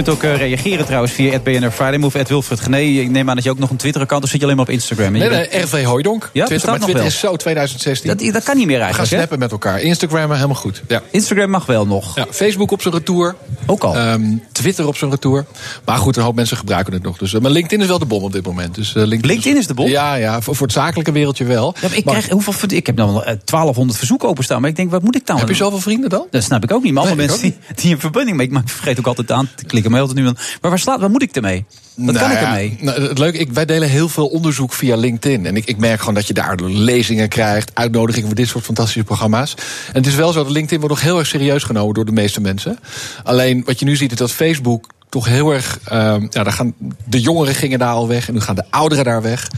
Kunt 0.04 0.16
ook 0.16 0.22
eh, 0.22 0.36
reageren 0.36 0.84
trouwens 0.84 1.12
via 1.12 1.38
BNR 1.38 1.70
Friday 1.70 1.98
Move, 1.98 2.24
Wilfred 2.28 2.60
Gené. 2.60 2.78
Ik 2.78 3.10
neem 3.10 3.28
aan 3.28 3.34
dat 3.34 3.44
je 3.44 3.50
ook 3.50 3.58
nog 3.58 3.70
een 3.70 3.76
Twitter-account, 3.76 4.24
of 4.24 4.30
zit 4.30 4.38
je 4.38 4.44
alleen 4.44 4.56
maar 4.56 4.66
op 4.66 4.72
Instagram? 4.72 5.12
Nee, 5.12 5.28
nee, 5.28 5.62
RV 5.62 5.84
Hooidonk. 5.84 6.30
Ja, 6.32 6.46
Twitter, 6.46 6.78
maar 6.78 7.04
is 7.04 7.18
zo 7.18 7.36
2016. 7.36 8.16
Dat, 8.16 8.32
dat 8.32 8.42
kan 8.42 8.56
niet 8.56 8.66
meer 8.66 8.78
We 8.78 8.84
gaan 8.84 8.94
eigenlijk, 8.94 9.10
hè? 9.10 9.16
snappen 9.16 9.38
met 9.38 9.50
elkaar. 9.50 9.80
Instagram 9.80 10.32
helemaal 10.32 10.54
goed. 10.54 10.82
Ja. 10.88 11.02
Instagram 11.10 11.50
mag 11.50 11.66
wel 11.66 11.86
nog. 11.86 12.16
Ja, 12.16 12.26
Facebook 12.30 12.70
op 12.70 12.82
zijn 12.82 12.94
retour. 12.94 13.34
Ook 13.66 13.82
al. 13.82 13.96
Ehm, 13.96 14.36
Twitter 14.52 14.86
op 14.86 14.96
zijn 14.96 15.10
retour. 15.10 15.44
Maar 15.84 15.98
goed, 15.98 16.16
een 16.16 16.22
hoop 16.22 16.34
mensen 16.34 16.56
gebruiken 16.56 16.92
het 16.92 17.02
nog. 17.02 17.18
Dus, 17.18 17.34
eh, 17.34 17.40
maar 17.40 17.50
LinkedIn 17.50 17.80
is 17.80 17.86
wel 17.86 17.98
de 17.98 18.06
bom 18.06 18.22
op 18.22 18.32
dit 18.32 18.46
moment. 18.46 18.74
Dus, 18.74 18.88
eh, 18.88 18.94
LinkedIn, 18.94 19.26
LinkedIn 19.26 19.56
is 19.56 19.66
de 19.66 19.74
bom? 19.74 19.88
Ja, 19.88 20.14
ja 20.14 20.40
voor, 20.40 20.56
voor 20.56 20.66
het 20.66 20.76
zakelijke 20.76 21.12
wereldje 21.12 21.44
wel. 21.44 21.74
Ja, 21.80 21.88
maar 21.88 21.96
ik, 21.98 22.04
Maar- 22.04 22.14
krijg, 22.14 22.30
hoeveel, 22.32 22.76
ik 22.76 22.86
heb 22.86 22.96
dan 22.96 23.12
wel, 23.12 23.24
eh, 23.24 23.34
1200 23.44 23.98
verzoeken 23.98 24.28
openstaan, 24.28 24.60
maar 24.60 24.70
ik 24.70 24.76
denk, 24.76 24.90
wat 24.90 25.02
moet 25.02 25.16
ik 25.16 25.26
dan? 25.26 25.38
Heb 25.38 25.48
je 25.48 25.54
zoveel 25.54 25.80
vrienden 25.80 26.10
dan? 26.10 26.26
Dat 26.30 26.42
snap 26.42 26.62
ik 26.62 26.72
ook 26.72 26.82
niet. 26.82 26.92
Maar 26.92 27.08
ik 27.08 27.16
mensen 27.16 27.40
die, 27.40 27.56
die 27.74 27.92
een 27.92 28.00
verbinding 28.00 28.36
mee. 28.36 28.50
Maar 28.50 28.62
ik 28.62 28.68
vergeet 28.68 28.98
ook 28.98 29.06
altijd 29.06 29.32
aan 29.32 29.48
te 29.54 29.64
klikken. 29.64 29.87
Nu 29.90 30.24
dan. 30.24 30.36
maar 30.60 30.70
waar, 30.70 30.78
slaat, 30.78 31.00
waar 31.00 31.10
moet 31.10 31.22
ik 31.22 31.36
ermee? 31.36 31.64
Wat 31.94 32.16
kan 32.16 32.28
Nou 32.28 32.32
ik 32.32 32.40
ja, 32.40 32.46
ermee? 32.46 32.78
nou, 32.80 33.02
het 33.02 33.18
leuke, 33.18 33.38
ik, 33.38 33.50
wij 33.52 33.64
delen 33.64 33.88
heel 33.88 34.08
veel 34.08 34.26
onderzoek 34.26 34.72
via 34.72 34.96
LinkedIn. 34.96 35.46
En 35.46 35.56
ik, 35.56 35.64
ik 35.64 35.76
merk 35.76 35.98
gewoon 35.98 36.14
dat 36.14 36.26
je 36.26 36.34
daar 36.34 36.56
lezingen 36.60 37.28
krijgt, 37.28 37.70
uitnodigingen 37.74 38.26
voor 38.26 38.36
dit 38.36 38.48
soort 38.48 38.64
fantastische 38.64 39.04
programma's. 39.04 39.54
En 39.86 39.94
het 39.94 40.06
is 40.06 40.14
wel 40.14 40.32
zo 40.32 40.42
dat 40.42 40.52
LinkedIn 40.52 40.80
wordt 40.80 40.94
nog 40.94 41.04
heel 41.04 41.18
erg 41.18 41.26
serieus 41.26 41.62
genomen 41.64 41.94
door 41.94 42.04
de 42.04 42.12
meeste 42.12 42.40
mensen. 42.40 42.78
Alleen 43.24 43.62
wat 43.64 43.78
je 43.78 43.84
nu 43.84 43.96
ziet 43.96 44.12
is 44.12 44.18
dat 44.18 44.32
Facebook 44.32 44.86
toch 45.08 45.26
heel 45.26 45.50
erg. 45.52 45.78
ehm, 45.84 46.26
ja, 46.30 46.42
daar 46.42 46.52
gaan, 46.52 46.74
de 47.04 47.20
jongeren 47.20 47.54
gingen 47.54 47.78
daar 47.78 47.92
al 47.92 48.08
weg 48.08 48.28
en 48.28 48.34
nu 48.34 48.40
gaan 48.40 48.54
de 48.54 48.64
ouderen 48.70 49.04
daar 49.04 49.22
weg. 49.22 49.48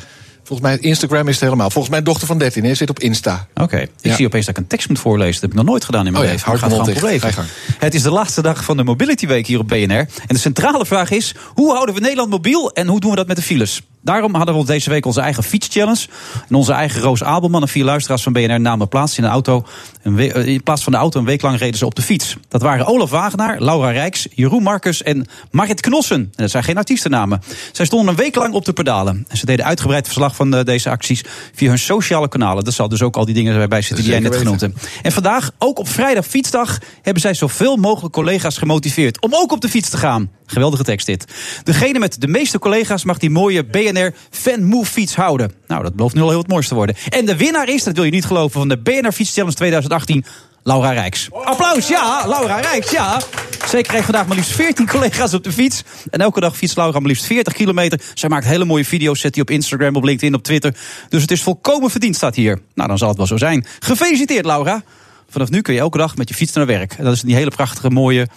Volgens 0.50 0.68
mij, 0.70 0.78
Instagram 0.90 1.28
is 1.28 1.34
het 1.34 1.42
helemaal. 1.44 1.70
Volgens 1.70 1.92
mij, 1.94 2.02
dochter 2.02 2.26
van 2.26 2.38
13 2.38 2.64
hè, 2.64 2.74
zit 2.74 2.90
op 2.90 2.98
Insta. 2.98 3.46
Oké, 3.54 3.76
ik 3.78 3.90
Ja. 4.00 4.14
zie 4.14 4.26
opeens 4.26 4.46
dat 4.46 4.56
ik 4.56 4.62
een 4.62 4.68
tekst 4.68 4.88
moet 4.88 4.98
voorlezen. 4.98 5.32
Dat 5.32 5.40
heb 5.42 5.50
ik 5.50 5.56
nog 5.56 5.66
nooit 5.66 5.84
gedaan 5.84 6.06
in 6.06 6.12
mijn 6.12 6.24
Oh 6.24 6.30
ja, 6.30 6.34
leven. 6.36 6.52
je 6.52 7.20
gaat 7.20 7.32
gewoon. 7.32 7.46
Het 7.78 7.94
is 7.94 8.02
de 8.02 8.10
laatste 8.10 8.42
dag 8.42 8.64
van 8.64 8.76
de 8.76 8.84
Mobility 8.84 9.26
Week 9.26 9.46
hier 9.46 9.58
op 9.58 9.68
BNR. 9.68 9.96
En 9.96 10.08
de 10.26 10.38
centrale 10.38 10.86
vraag 10.86 11.10
is: 11.10 11.34
hoe 11.54 11.72
houden 11.72 11.94
we 11.94 12.00
Nederland 12.00 12.30
mobiel 12.30 12.72
en 12.72 12.86
hoe 12.88 13.00
doen 13.00 13.10
we 13.10 13.16
dat 13.16 13.26
met 13.26 13.36
de 13.36 13.42
files? 13.42 13.82
Daarom 14.02 14.34
hadden 14.34 14.58
we 14.58 14.64
deze 14.64 14.90
week 14.90 15.06
onze 15.06 15.20
eigen 15.20 15.42
fietschallenge. 15.42 16.06
En 16.48 16.54
onze 16.54 16.72
eigen 16.72 17.00
Roos 17.00 17.22
Abelman 17.22 17.62
en 17.62 17.68
vier 17.68 17.84
luisteraars 17.84 18.22
van 18.22 18.32
BNR 18.32 18.60
namen 18.60 18.88
plaats 18.88 19.16
in 19.16 19.22
de 19.22 19.28
auto. 19.28 19.66
Eh, 20.02 20.46
in 20.46 20.62
plaats 20.62 20.82
van 20.82 20.92
de 20.92 20.98
auto 20.98 21.18
een 21.18 21.24
week 21.24 21.42
lang 21.42 21.58
reden 21.58 21.78
ze 21.78 21.86
op 21.86 21.94
de 21.94 22.02
fiets. 22.02 22.36
Dat 22.48 22.62
waren 22.62 22.86
Olaf 22.86 23.10
Wagenaar, 23.10 23.62
Laura 23.62 23.90
Rijks, 23.90 24.26
Jeroen 24.34 24.62
Marcus 24.62 25.02
en 25.02 25.26
Marit 25.50 25.80
Knossen. 25.80 26.16
En 26.20 26.30
dat 26.34 26.50
zijn 26.50 26.64
geen 26.64 26.76
artiestennamen. 26.76 27.42
Zij 27.72 27.84
stonden 27.84 28.08
een 28.08 28.16
week 28.16 28.34
lang 28.34 28.54
op 28.54 28.64
de 28.64 28.72
pedalen. 28.72 29.24
En 29.28 29.36
ze 29.36 29.46
deden 29.46 29.64
uitgebreid 29.64 30.06
verslag 30.06 30.36
van 30.36 30.54
eh, 30.54 30.64
deze 30.64 30.90
acties 30.90 31.24
via 31.54 31.68
hun 31.68 31.78
sociale 31.78 32.28
kanalen. 32.28 32.64
Dat 32.64 32.74
zal 32.74 32.88
dus 32.88 33.02
ook 33.02 33.16
al 33.16 33.24
die 33.24 33.34
dingen 33.34 33.60
erbij 33.60 33.82
zitten 33.82 34.04
die 34.04 34.12
jij 34.12 34.22
net 34.22 34.36
genoemd 34.36 34.60
hebt. 34.60 34.88
En 35.02 35.12
vandaag, 35.12 35.50
ook 35.58 35.78
op 35.78 35.88
vrijdag 35.88 36.26
fietsdag, 36.26 36.78
hebben 37.02 37.22
zij 37.22 37.34
zoveel 37.34 37.76
mogelijk 37.76 38.14
collega's 38.14 38.58
gemotiveerd 38.58 39.20
om 39.20 39.34
ook 39.34 39.52
op 39.52 39.60
de 39.60 39.68
fiets 39.68 39.90
te 39.90 39.96
gaan. 39.96 40.30
Geweldige 40.50 40.84
tekst 40.84 41.06
dit. 41.06 41.24
Degene 41.64 41.98
met 41.98 42.20
de 42.20 42.28
meeste 42.28 42.58
collega's 42.58 43.04
mag 43.04 43.18
die 43.18 43.30
mooie 43.30 43.64
BNR 43.64 44.12
Fan 44.30 44.64
Move 44.64 44.90
fiets 44.90 45.14
houden. 45.14 45.52
Nou, 45.66 45.82
dat 45.82 45.94
belooft 45.94 46.14
nu 46.14 46.20
al 46.20 46.28
heel 46.28 46.36
wat 46.36 46.48
moois 46.48 46.68
te 46.68 46.74
worden. 46.74 46.96
En 47.08 47.26
de 47.26 47.36
winnaar 47.36 47.68
is, 47.68 47.84
dat 47.84 47.94
wil 47.94 48.04
je 48.04 48.10
niet 48.10 48.24
geloven, 48.24 48.58
van 48.58 48.68
de 48.68 48.78
BNR 48.78 49.12
Fiets 49.12 49.32
Challenge 49.34 49.54
2018. 49.54 50.24
Laura 50.62 50.90
Rijks. 50.90 51.28
Applaus, 51.32 51.88
ja, 51.88 52.24
Laura 52.26 52.60
Rijks, 52.60 52.90
ja. 52.90 53.20
Zij 53.66 53.82
krijgt 53.82 54.04
vandaag 54.04 54.26
maar 54.26 54.36
liefst 54.36 54.52
14 54.52 54.86
collega's 54.86 55.34
op 55.34 55.44
de 55.44 55.52
fiets. 55.52 55.82
En 56.10 56.20
elke 56.20 56.40
dag 56.40 56.56
fietst 56.56 56.76
Laura 56.76 56.98
maar 56.98 57.08
liefst 57.08 57.24
40 57.24 57.52
kilometer. 57.52 58.00
Zij 58.14 58.28
maakt 58.28 58.44
hele 58.46 58.64
mooie 58.64 58.84
video's, 58.84 59.20
zet 59.20 59.32
die 59.32 59.42
op 59.42 59.50
Instagram, 59.50 59.96
op 59.96 60.04
LinkedIn, 60.04 60.34
op 60.34 60.42
Twitter. 60.42 60.76
Dus 61.08 61.22
het 61.22 61.30
is 61.30 61.42
volkomen 61.42 61.90
verdiend, 61.90 62.16
staat 62.16 62.34
hier. 62.34 62.60
Nou, 62.74 62.88
dan 62.88 62.98
zal 62.98 63.08
het 63.08 63.16
wel 63.16 63.26
zo 63.26 63.36
zijn. 63.36 63.66
Gefeliciteerd, 63.78 64.44
Laura. 64.44 64.82
Vanaf 65.28 65.50
nu 65.50 65.60
kun 65.60 65.74
je 65.74 65.80
elke 65.80 65.98
dag 65.98 66.16
met 66.16 66.28
je 66.28 66.34
fiets 66.34 66.52
naar 66.52 66.66
werk. 66.66 66.94
En 66.98 67.04
dat 67.04 67.14
is 67.14 67.22
die 67.22 67.34
hele 67.34 67.50
prachtige, 67.50 67.90
mooie 67.90 68.28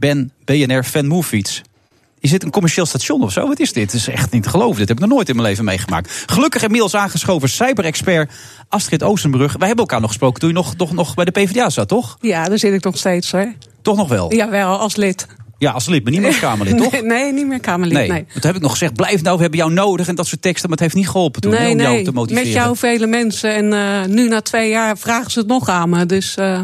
Ben 0.00 0.32
BNR 0.44 0.82
Fan 0.82 1.06
Move 1.06 1.28
fiets. 1.28 1.62
Is 2.20 2.30
dit 2.30 2.42
een 2.42 2.50
commercieel 2.50 2.86
station 2.86 3.22
of 3.22 3.32
zo? 3.32 3.46
Wat 3.46 3.58
is 3.60 3.72
dit? 3.72 3.92
Het 3.92 4.00
is 4.00 4.08
echt 4.08 4.30
niet 4.32 4.42
te 4.42 4.48
geloven. 4.48 4.78
Dit 4.78 4.88
heb 4.88 4.96
ik 4.96 5.02
nog 5.02 5.12
nooit 5.12 5.28
in 5.28 5.36
mijn 5.36 5.48
leven 5.48 5.64
meegemaakt. 5.64 6.22
Gelukkig 6.26 6.62
inmiddels 6.62 6.94
aangeschoven 6.94 7.48
cyberexpert 7.48 8.32
Astrid 8.68 9.02
Oostenbrug. 9.02 9.56
Wij 9.56 9.66
hebben 9.66 9.84
elkaar 9.84 10.00
nog 10.00 10.08
gesproken 10.10 10.40
toen 10.40 10.48
je 10.48 10.54
nog, 10.54 10.76
nog, 10.76 10.92
nog 10.92 11.14
bij 11.14 11.24
de 11.24 11.30
PvdA 11.30 11.70
zat, 11.70 11.88
toch? 11.88 12.16
Ja, 12.20 12.44
daar 12.44 12.58
zit 12.58 12.72
ik 12.72 12.84
nog 12.84 12.96
steeds 12.98 13.30
hoor. 13.30 13.52
Toch 13.82 13.96
nog 13.96 14.08
wel? 14.08 14.34
Jawel, 14.34 14.78
als 14.78 14.96
lid. 14.96 15.26
Ja, 15.58 15.70
als 15.70 15.86
lid, 15.86 16.02
maar 16.02 16.12
niet 16.12 16.20
meer 16.20 16.30
als 16.30 16.40
Kamerlid, 16.40 16.78
toch? 16.82 16.92
Nee, 16.92 17.02
nee, 17.02 17.32
niet 17.32 17.46
meer 17.46 17.60
Kamerlid. 17.60 17.98
Nee, 17.98 18.08
nee. 18.10 18.24
Toen 18.32 18.42
heb 18.42 18.54
ik 18.54 18.62
nog 18.62 18.70
gezegd, 18.70 18.94
blijf 18.94 19.22
nou, 19.22 19.36
we 19.36 19.42
hebben 19.42 19.60
jou 19.60 19.72
nodig 19.72 20.08
en 20.08 20.14
dat 20.14 20.26
soort 20.26 20.42
teksten. 20.42 20.68
Maar 20.68 20.78
het 20.78 20.86
heeft 20.86 20.98
niet 21.02 21.10
geholpen 21.10 21.40
toen, 21.40 21.52
hè, 21.52 21.58
Nee, 21.58 21.72
om 21.72 21.78
jou 21.80 22.04
te 22.04 22.12
motiveren. 22.12 22.48
met 22.48 22.56
jou 22.56 22.76
vele 22.76 23.06
mensen. 23.06 23.54
En 23.54 23.72
eh, 23.72 24.04
nu 24.04 24.28
na 24.28 24.40
twee 24.40 24.70
jaar 24.70 24.98
vragen 24.98 25.30
ze 25.30 25.38
het 25.38 25.48
nog 25.48 25.68
aan 25.68 25.88
me. 25.88 26.06
Dus, 26.06 26.36
eh, 26.36 26.60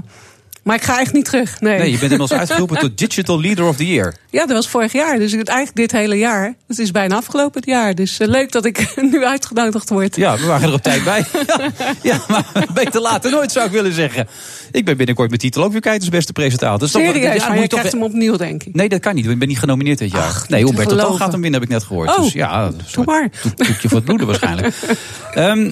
maar 0.66 0.76
ik 0.76 0.82
ga 0.82 1.00
echt 1.00 1.12
niet 1.12 1.24
terug. 1.24 1.60
Nee, 1.60 1.78
Nee, 1.78 1.84
je 1.90 1.98
bent 1.98 2.02
inmiddels 2.12 2.32
uitgeroepen 2.32 2.78
tot 2.78 2.98
Digital 2.98 3.40
Leader 3.40 3.64
of 3.64 3.76
the 3.76 3.86
Year. 3.86 4.14
Ja, 4.30 4.46
dat 4.46 4.56
was 4.56 4.68
vorig 4.68 4.92
jaar. 4.92 5.18
Dus 5.18 5.32
het- 5.32 5.48
eigenlijk 5.48 5.76
dit 5.76 5.92
hele 6.00 6.18
jaar. 6.18 6.54
Het 6.66 6.78
is 6.78 6.90
bijna 6.90 7.16
afgelopen 7.16 7.60
het 7.60 7.68
jaar. 7.70 7.94
Dus 7.94 8.18
eh, 8.18 8.28
leuk 8.28 8.52
dat 8.52 8.64
ik 8.64 8.94
nu 9.12 9.24
uitgenodigd 9.24 9.88
word. 9.88 10.16
Ja, 10.16 10.36
we 10.38 10.46
waren 10.46 10.68
er 10.68 10.74
op 10.74 10.82
tijd 10.82 11.04
bij. 11.04 11.24
Ja, 11.46 11.70
ja, 12.12 12.20
maar 12.28 12.44
beter 12.74 13.00
later 13.00 13.30
nooit 13.30 13.52
zou 13.52 13.66
ik 13.66 13.72
willen 13.72 13.92
zeggen. 13.92 14.28
Ik 14.72 14.84
ben 14.84 14.96
binnenkort 14.96 15.30
met 15.30 15.40
titel 15.40 15.62
ook 15.64 15.72
weer 15.72 15.80
kijkers 15.80 16.08
beste 16.08 16.32
presentator. 16.32 16.78
Dus 16.78 16.90
dan- 16.92 17.02
Serieus, 17.02 17.34
ja, 17.42 17.48
maar 17.48 17.56
je 17.60 17.66
toch- 17.66 17.78
krijgt 17.78 17.92
hem 17.92 18.02
opnieuw, 18.02 18.36
denk 18.36 18.62
ik. 18.62 18.74
Nee, 18.74 18.88
dat 18.88 19.00
kan 19.00 19.14
niet. 19.14 19.26
Ik 19.26 19.38
ben 19.38 19.48
niet 19.48 19.58
genomineerd 19.58 19.98
dit 19.98 20.10
jaar. 20.12 20.44
nee, 20.48 20.64
Humberto 20.64 20.96
Tan 20.96 21.16
gaat 21.16 21.32
hem 21.32 21.40
winnen, 21.40 21.60
heb 21.60 21.68
ik 21.68 21.74
net 21.74 21.84
gehoord. 21.84 22.08
Oh, 22.16 22.22
dus 22.22 22.32
ja, 22.32 22.70
doe 22.94 23.04
maar. 23.04 23.30
Toetje 23.56 23.88
voor 23.88 23.96
het 23.96 24.04
bloeden 24.04 24.26
waarschijnlijk. 24.26 24.74
Ehm, 25.34 25.70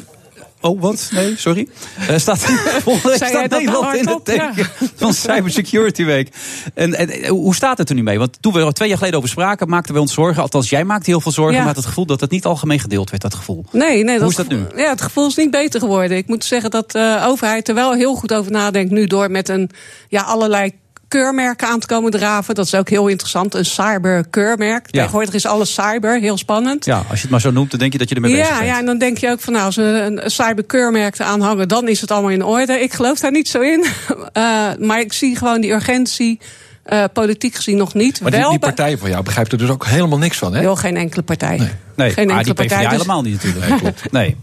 oh, 0.64 0.81
wat? 0.81 1.11
Nee, 1.12 1.35
sorry. 1.37 1.68
Eh 2.09 2.16
staat 2.18 2.38
volgende 2.83 3.16
staat 3.16 3.50
Nederland 3.50 3.96
in 3.96 4.09
het? 4.09 4.20
Ja. 4.24 4.53
teken 4.53 4.70
van 4.96 5.14
Cybersecurity 5.14 6.05
Week. 6.05 6.29
En, 6.74 6.94
en 6.94 7.11
eh, 7.11 7.29
hoe 7.29 7.55
staat 7.55 7.79
het 7.79 7.88
er 7.88 7.94
nu 7.94 8.03
mee? 8.03 8.18
Want 8.18 8.37
toen 8.40 8.53
we 8.53 8.61
er 8.61 8.72
twee 8.72 8.88
jaar 8.88 8.98
geleden 8.98 9.18
over 9.18 9.31
spraken, 9.31 9.68
maakten 9.68 9.94
we 9.94 10.00
ons 10.00 10.12
zorgen. 10.12 10.42
Althans, 10.42 10.70
jij 10.70 10.85
maakte 10.85 11.11
heel 11.11 11.20
veel 11.20 11.33
zorgen. 11.33 11.55
Ja. 11.55 11.59
Maar 11.59 11.68
had 11.68 11.77
het 11.77 11.87
gevoel 11.87 12.07
dat 12.07 12.20
het 12.20 12.31
niet 12.31 12.44
algemeen 12.44 12.81
gedeeld 12.81 13.11
werd, 13.11 13.22
dat 13.22 13.35
gevoel. 13.35 13.64
Nee, 13.70 14.05
nee. 14.05 14.18
Hoe 14.18 14.29
is 14.29 14.37
dat 14.37 14.48
nu? 14.48 14.66
Ja, 14.77 14.90
het 14.90 15.03
gevoel 15.03 15.27
is 15.27 15.37
niet 15.37 15.50
beter 15.50 15.81
geworden. 15.81 16.16
Ik 16.16 16.27
moet 16.27 16.44
zeggen 16.44 16.70
dat 16.70 16.90
de 16.90 17.22
overheid 17.27 17.68
er 17.68 17.74
wel 17.74 17.92
heel 17.92 18.14
goed 18.14 18.35
over 18.35 18.53
nadenkt 18.53 18.90
nu 18.90 19.07
door 19.07 19.31
met 19.31 19.48
een 19.48 19.70
ja, 20.09 20.22
allerlei 20.22 20.72
keurmerken 21.14 21.68
aan 21.68 21.81
te 21.81 21.87
komen 21.87 22.11
draven. 22.11 22.55
Dat 22.55 22.66
is 22.66 22.74
ook 22.74 22.88
heel 22.88 23.07
interessant. 23.07 23.55
Een 23.55 23.64
cyberkeurmerk. 23.64 24.87
Ja. 24.90 25.00
Tegenwoordig 25.00 25.35
is 25.35 25.46
alles 25.46 25.74
cyber, 25.74 26.18
heel 26.20 26.38
spannend. 26.38 26.85
Ja, 26.85 26.96
als 26.96 27.16
je 27.16 27.22
het 27.22 27.31
maar 27.31 27.40
zo 27.40 27.50
noemt, 27.50 27.70
dan 27.70 27.79
denk 27.79 27.92
je 27.92 27.98
dat 27.98 28.09
je 28.09 28.14
ermee 28.14 28.33
bezig 28.33 28.48
bent. 28.48 28.66
ja, 28.66 28.79
en 28.79 28.87
dan 28.87 28.98
denk 28.98 29.18
je 29.18 29.31
ook 29.31 29.40
van 29.40 29.53
nou, 29.53 29.64
als 29.64 29.77
we 29.77 29.83
een 29.83 30.31
cyberkeurmerk 30.31 31.20
aanhangen, 31.20 31.68
dan 31.68 31.88
is 31.88 32.00
het 32.00 32.11
allemaal 32.11 32.31
in 32.31 32.44
orde. 32.44 32.81
Ik 32.81 32.92
geloof 32.92 33.18
daar 33.20 33.31
niet 33.31 33.48
zo 33.48 33.61
in. 33.61 33.85
Eh, 34.33 34.68
maar 34.79 35.00
ik 35.00 35.12
zie 35.12 35.37
gewoon 35.37 35.61
die 35.61 35.72
urgentie, 35.72 36.40
eh, 36.84 37.04
politiek 37.12 37.54
gezien 37.54 37.76
nog 37.76 37.94
niet. 37.94 38.20
Maar 38.20 38.30
die, 38.30 38.40
wel 38.40 38.50
die 38.50 38.58
bij- 38.58 38.68
partij 38.72 38.98
van 38.98 39.10
jou 39.10 39.22
begrijpt 39.22 39.52
er 39.52 39.58
dus 39.58 39.68
ook 39.70 39.86
helemaal 39.86 40.18
niks 40.18 40.38
van, 40.38 40.54
hè? 40.54 40.60
Heel 40.60 40.76
geen 40.76 40.96
enkele 40.96 41.22
partij. 41.22 41.56
Nee, 41.96 42.10
geen 42.10 42.30
ah, 42.30 42.36
enkele 42.36 42.54
die 42.54 42.64
PvdA 42.64 42.74
partij. 42.76 42.88
dus- 42.90 42.90
helemaal 43.06 43.22
niet 43.22 43.32
natuurlijk. 43.34 43.68
Nee, 43.68 43.78
klopt. 43.78 44.12
Nee. 44.12 44.36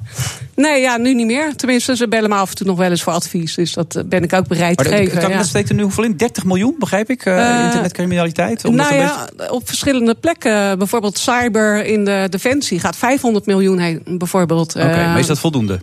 Nee, 0.56 0.82
ja, 0.82 0.98
nu 0.98 1.14
niet 1.14 1.26
meer. 1.26 1.56
Tenminste, 1.56 1.96
ze 1.96 2.08
bellen 2.08 2.30
me 2.30 2.36
af 2.36 2.50
en 2.50 2.56
toe 2.56 2.68
nog 2.68 2.78
wel 2.78 2.90
eens 2.90 3.04
voor 3.04 3.14
advies. 3.14 3.56
Dus 3.56 3.74
dat 3.74 3.96
eh, 3.96 4.04
ben 4.06 4.24
ik 4.24 4.34
ook 4.34 4.48
bereid 4.48 4.76
Maar 4.78 4.86
te 4.86 4.92
geven. 4.92 5.12
het 5.12 5.20
kabinet 5.20 5.44
ja. 5.44 5.50
steekt 5.50 5.70
er 5.70 5.76
nu 5.76 5.82
hoeveel 5.82 6.04
in? 6.04 6.18
30 6.18 6.44
miljoen, 6.44 6.76
begrijp 6.80 7.10
ik? 7.10 7.26
eh, 7.26 7.64
internetcriminaliteit? 7.66 8.66
Om 8.66 8.78
dat 8.78 8.90
Nou 8.90 9.02
ja, 9.02 9.30
op 9.50 9.68
verschillende 9.68 10.16
plekken. 10.16 10.78
Bijvoorbeeld 10.78 11.18
cyber 11.18 11.86
in 11.86 12.06
de 12.06 12.28
defensie 12.30 12.80
gaat 12.80 12.96
500 12.96 13.46
miljoen 13.46 13.80
heen. 13.80 14.02
Bijvoorbeeld. 14.06 14.76
Oké, 14.76 14.86
maar 14.88 15.20
is 15.20 15.28
dat 15.28 15.40
voldoende? 15.40 15.80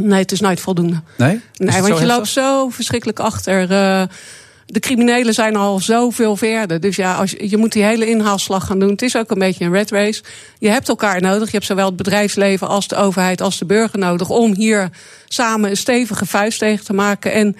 Nee, 0.00 0.20
het 0.20 0.32
is 0.32 0.40
nooit 0.40 0.60
voldoende. 0.60 1.00
Nee? 1.16 1.28
Nee, 1.28 1.40
want 1.72 1.86
je 1.86 1.92
heftig? 1.92 2.08
loopt 2.08 2.28
zo 2.28 2.68
verschrikkelijk 2.68 3.20
achter. 3.20 3.70
eh, 3.70 4.02
de 4.70 4.80
criminelen 4.80 5.34
zijn 5.34 5.56
al 5.56 5.78
zoveel 5.80 6.36
verder. 6.36 6.80
Dus 6.80 6.96
ja, 6.96 7.14
als 7.14 7.30
je, 7.30 7.50
je 7.50 7.56
moet 7.56 7.72
die 7.72 7.82
hele 7.82 8.08
inhaalslag 8.10 8.66
gaan 8.66 8.78
doen. 8.78 8.90
Het 8.90 9.02
is 9.02 9.16
ook 9.16 9.30
een 9.30 9.38
beetje 9.38 9.64
een 9.64 9.72
red 9.72 9.90
race. 9.90 10.22
Je 10.58 10.68
hebt 10.68 10.88
elkaar 10.88 11.20
nodig. 11.20 11.44
Je 11.46 11.52
hebt 11.56 11.64
zowel 11.66 11.86
het 11.86 11.96
bedrijfsleven 11.96 12.68
als 12.68 12.88
de 12.88 12.96
overheid 12.96 13.40
als 13.40 13.58
de 13.58 13.64
burger 13.64 13.98
nodig... 13.98 14.28
om 14.28 14.54
hier 14.54 14.90
samen 15.28 15.70
een 15.70 15.76
stevige 15.76 16.26
vuist 16.26 16.58
tegen 16.58 16.84
te 16.84 16.92
maken. 16.92 17.32
En 17.32 17.56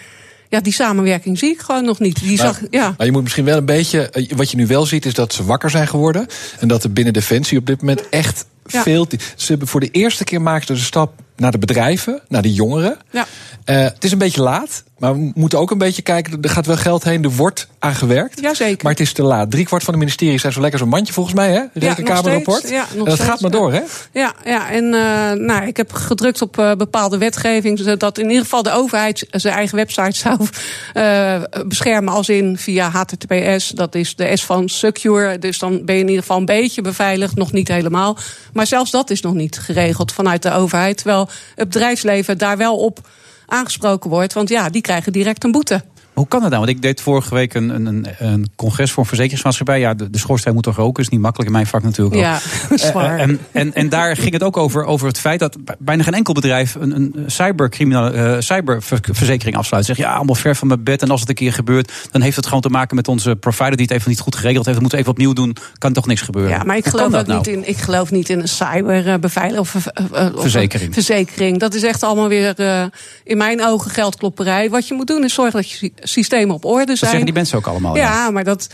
ja, 0.48 0.60
die 0.60 0.72
samenwerking 0.72 1.38
zie 1.38 1.50
ik 1.52 1.60
gewoon 1.60 1.84
nog 1.84 1.98
niet. 1.98 2.20
Die 2.20 2.36
Maar, 2.36 2.46
zag, 2.46 2.60
ja. 2.70 2.94
maar 2.96 3.06
je 3.06 3.12
moet 3.12 3.22
misschien 3.22 3.44
wel 3.44 3.56
een 3.56 3.64
beetje. 3.64 4.10
eh, 4.10 4.30
Wat 4.36 4.50
je 4.50 4.56
nu 4.56 4.66
wel 4.66 4.86
ziet, 4.86 5.06
is 5.06 5.14
dat 5.14 5.32
ze 5.32 5.44
wakker 5.44 5.70
zijn 5.70 5.88
geworden. 5.88 6.26
En 6.60 6.68
dat 6.68 6.84
er 6.84 6.92
binnen 6.92 7.12
Defensie 7.12 7.58
op 7.58 7.66
dit 7.66 7.80
moment 7.80 8.08
echt 8.08 8.46
Ja. 8.66 8.82
veel. 8.82 9.06
Ze 9.36 9.46
hebben 9.46 9.68
voor 9.68 9.80
de 9.80 9.90
eerste 9.90 10.24
keer 10.24 10.42
maken 10.42 10.66
ze 10.66 10.72
de 10.72 10.78
stap 10.78 11.12
naar 11.38 11.50
de 11.50 11.58
bedrijven, 11.58 12.20
naar 12.28 12.42
de 12.42 12.52
jongeren. 12.52 12.96
Ja. 13.10 13.26
Eh, 13.64 13.80
het 13.80 14.04
is 14.04 14.12
een 14.12 14.18
beetje 14.18 14.42
laat, 14.42 14.82
maar 14.98 15.14
we 15.14 15.32
moeten 15.34 15.58
ook 15.58 15.70
een 15.70 15.78
beetje 15.78 16.02
kijken. 16.02 16.38
Er 16.42 16.50
gaat 16.50 16.66
wel 16.66 16.76
geld 16.76 17.04
heen, 17.04 17.24
er 17.24 17.30
wordt 17.30 17.68
aan 17.78 17.94
gewerkt. 17.94 18.40
Jazeker. 18.40 18.82
Maar 18.82 18.92
het 18.92 19.00
is 19.00 19.12
te 19.12 19.22
laat. 19.22 19.50
Drie 19.50 19.64
kwart 19.64 19.84
van 19.84 19.92
de 19.92 19.98
ministeries 19.98 20.40
zijn 20.40 20.52
zo 20.52 20.60
lekker 20.60 20.78
zo'n 20.78 20.88
mandje 20.88 21.12
volgens 21.12 21.34
mij, 21.34 21.50
hè? 21.50 21.62
Rekenkamerrapport. 21.72 22.68
Ja, 22.68 22.80
nog 22.80 22.90
en 22.90 23.04
dat 23.04 23.14
steeds, 23.14 23.30
gaat 23.30 23.40
maar 23.40 23.50
door, 23.50 23.72
hè? 23.72 23.80
Ja, 24.12 24.34
ja 24.44 24.70
en 24.70 24.84
eh, 24.84 25.46
nou, 25.46 25.66
ik 25.66 25.76
heb 25.76 25.92
gedrukt 25.92 26.42
op 26.42 26.58
eh, 26.58 26.72
bepaalde 26.74 27.18
wetgeving. 27.18 27.78
zodat 27.78 28.18
in 28.18 28.28
ieder 28.28 28.42
geval 28.42 28.62
de 28.62 28.72
overheid 28.72 29.26
zijn 29.30 29.54
eigen 29.54 29.76
website 29.76 30.18
zou 30.24 30.46
eh, 30.92 31.42
beschermen. 31.66 32.12
Als 32.12 32.28
in 32.28 32.58
via 32.58 32.88
HTTPS. 32.90 33.68
Dat 33.68 33.94
is 33.94 34.16
de 34.16 34.36
S 34.36 34.44
van 34.44 34.68
Secure. 34.68 35.38
Dus 35.38 35.58
dan 35.58 35.84
ben 35.84 35.94
je 35.94 36.00
in 36.00 36.08
ieder 36.08 36.22
geval 36.22 36.38
een 36.38 36.44
beetje 36.44 36.82
beveiligd. 36.82 37.36
Nog 37.36 37.52
niet 37.52 37.68
helemaal. 37.68 38.16
Maar 38.52 38.66
zelfs 38.66 38.90
dat 38.90 39.10
is 39.10 39.20
nog 39.20 39.34
niet 39.34 39.58
geregeld 39.58 40.12
vanuit 40.12 40.42
de 40.42 40.52
overheid. 40.52 40.96
Terwijl 40.96 41.27
het 41.54 41.68
bedrijfsleven 41.68 42.38
daar 42.38 42.56
wel 42.56 42.76
op 42.76 43.08
aangesproken 43.46 44.10
wordt. 44.10 44.32
Want 44.32 44.48
ja, 44.48 44.70
die 44.70 44.82
krijgen 44.82 45.12
direct 45.12 45.44
een 45.44 45.52
boete. 45.52 45.82
Hoe 46.18 46.28
kan 46.28 46.40
dat 46.40 46.50
nou? 46.50 46.64
Want 46.64 46.76
ik 46.76 46.82
deed 46.82 47.00
vorige 47.00 47.34
week 47.34 47.54
een, 47.54 47.86
een, 47.86 48.06
een 48.18 48.48
congres 48.56 48.90
voor 48.90 49.02
een 49.02 49.08
verzekeringsmaatschappij. 49.08 49.80
Ja, 49.80 49.94
de, 49.94 50.10
de 50.10 50.18
schoorsteen 50.18 50.54
moet 50.54 50.62
toch 50.62 50.76
roken, 50.76 51.02
is 51.02 51.08
niet 51.08 51.20
makkelijk 51.20 51.48
in 51.48 51.54
mijn 51.54 51.66
vak 51.66 51.82
natuurlijk 51.82 52.16
ook. 52.16 52.22
Ja, 52.22 52.38
zwaar. 52.90 53.18
en, 53.18 53.40
en, 53.52 53.74
en 53.74 53.88
daar 53.88 54.16
ging 54.16 54.32
het 54.32 54.42
ook 54.42 54.56
over, 54.56 54.84
over 54.84 55.06
het 55.06 55.18
feit 55.18 55.40
dat 55.40 55.56
bijna 55.78 56.02
geen 56.02 56.14
enkel 56.14 56.34
bedrijf 56.34 56.74
een, 56.74 56.96
een 56.96 57.14
uh, 57.16 58.36
cyberverzekering 58.38 59.56
afsluit. 59.56 59.84
Zeg 59.84 59.96
ja, 59.96 60.14
allemaal 60.14 60.34
ver 60.34 60.56
van 60.56 60.68
mijn 60.68 60.82
bed. 60.82 61.02
En 61.02 61.10
als 61.10 61.20
het 61.20 61.28
een 61.28 61.34
keer 61.34 61.52
gebeurt, 61.52 61.92
dan 62.10 62.20
heeft 62.20 62.36
het 62.36 62.46
gewoon 62.46 62.60
te 62.60 62.68
maken 62.68 62.96
met 62.96 63.08
onze 63.08 63.36
provider 63.36 63.76
die 63.76 63.86
het 63.86 63.94
even 63.94 64.10
niet 64.10 64.20
goed 64.20 64.36
geregeld 64.36 64.64
heeft. 64.64 64.76
We 64.76 64.82
moeten 64.82 64.98
even 64.98 65.10
opnieuw 65.10 65.32
doen. 65.32 65.56
Kan 65.78 65.92
toch 65.92 66.06
niks 66.06 66.20
gebeuren. 66.20 66.50
Ja, 66.50 66.62
maar 66.64 66.76
ik 66.76 66.86
geloof, 66.86 67.06
ook 67.06 67.12
dat 67.12 67.26
nou? 67.26 67.38
niet 67.38 67.46
in, 67.46 67.68
ik 67.68 67.76
geloof 67.76 68.10
niet 68.10 68.28
in 68.28 68.40
een 68.40 68.48
cyberbeveiliging 68.48 69.60
of, 69.60 69.86
eh, 69.86 70.26
eh, 70.26 70.32
Verzekering. 70.34 70.94
verzekering. 70.94 71.58
Dat 71.58 71.74
is 71.74 71.82
echt 71.82 72.02
allemaal 72.02 72.28
weer 72.28 72.54
eh, 72.56 72.84
in 73.24 73.36
mijn 73.36 73.64
ogen 73.64 73.90
geldklopperij. 73.90 74.70
Wat 74.70 74.88
je 74.88 74.94
moet 74.94 75.06
doen 75.06 75.24
is 75.24 75.34
zorgen 75.34 75.60
dat 75.60 75.70
je 75.70 75.92
systemen 76.08 76.54
op 76.54 76.64
orde 76.64 76.86
Dat 76.86 76.96
zijn. 76.96 77.10
zeggen 77.10 77.24
die 77.24 77.34
mensen 77.34 77.58
ook 77.58 77.66
allemaal. 77.66 77.96
Ja, 77.96 78.30
maar 78.30 78.44
dat. 78.44 78.68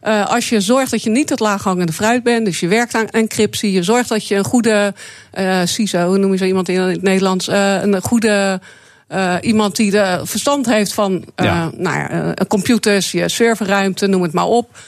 eh, 0.00 0.26
als 0.26 0.48
je 0.48 0.60
zorgt 0.60 0.90
dat 0.90 1.02
je 1.02 1.10
niet 1.10 1.30
het 1.30 1.40
laaghangende 1.40 1.92
fruit 1.92 2.22
bent, 2.22 2.44
dus 2.44 2.60
je 2.60 2.68
werkt 2.68 2.94
aan 2.94 3.08
encryptie, 3.08 3.72
je 3.72 3.82
zorgt 3.82 4.08
dat 4.08 4.26
je 4.28 4.34
een 4.36 4.44
goede 4.44 4.94
eh 5.30 5.60
CISO, 5.64 6.06
hoe 6.06 6.18
noem 6.18 6.32
je 6.32 6.38
zo 6.38 6.44
iemand 6.44 6.68
in 6.68 6.80
het 6.80 7.02
Nederlands, 7.02 7.48
eh, 7.48 7.82
een 7.82 8.02
goede 8.02 8.60
iemand 9.40 9.76
die 9.76 9.90
de 9.90 10.20
verstand 10.24 10.66
heeft 10.66 10.92
van 10.92 11.24
Ja. 11.36 11.70
nou 11.76 11.96
ja, 11.98 12.34
computers, 12.48 13.10
je 13.12 13.28
serverruimte, 13.28 14.06
noem 14.06 14.22
het 14.22 14.32
maar 14.32 14.44
op. 14.46 14.78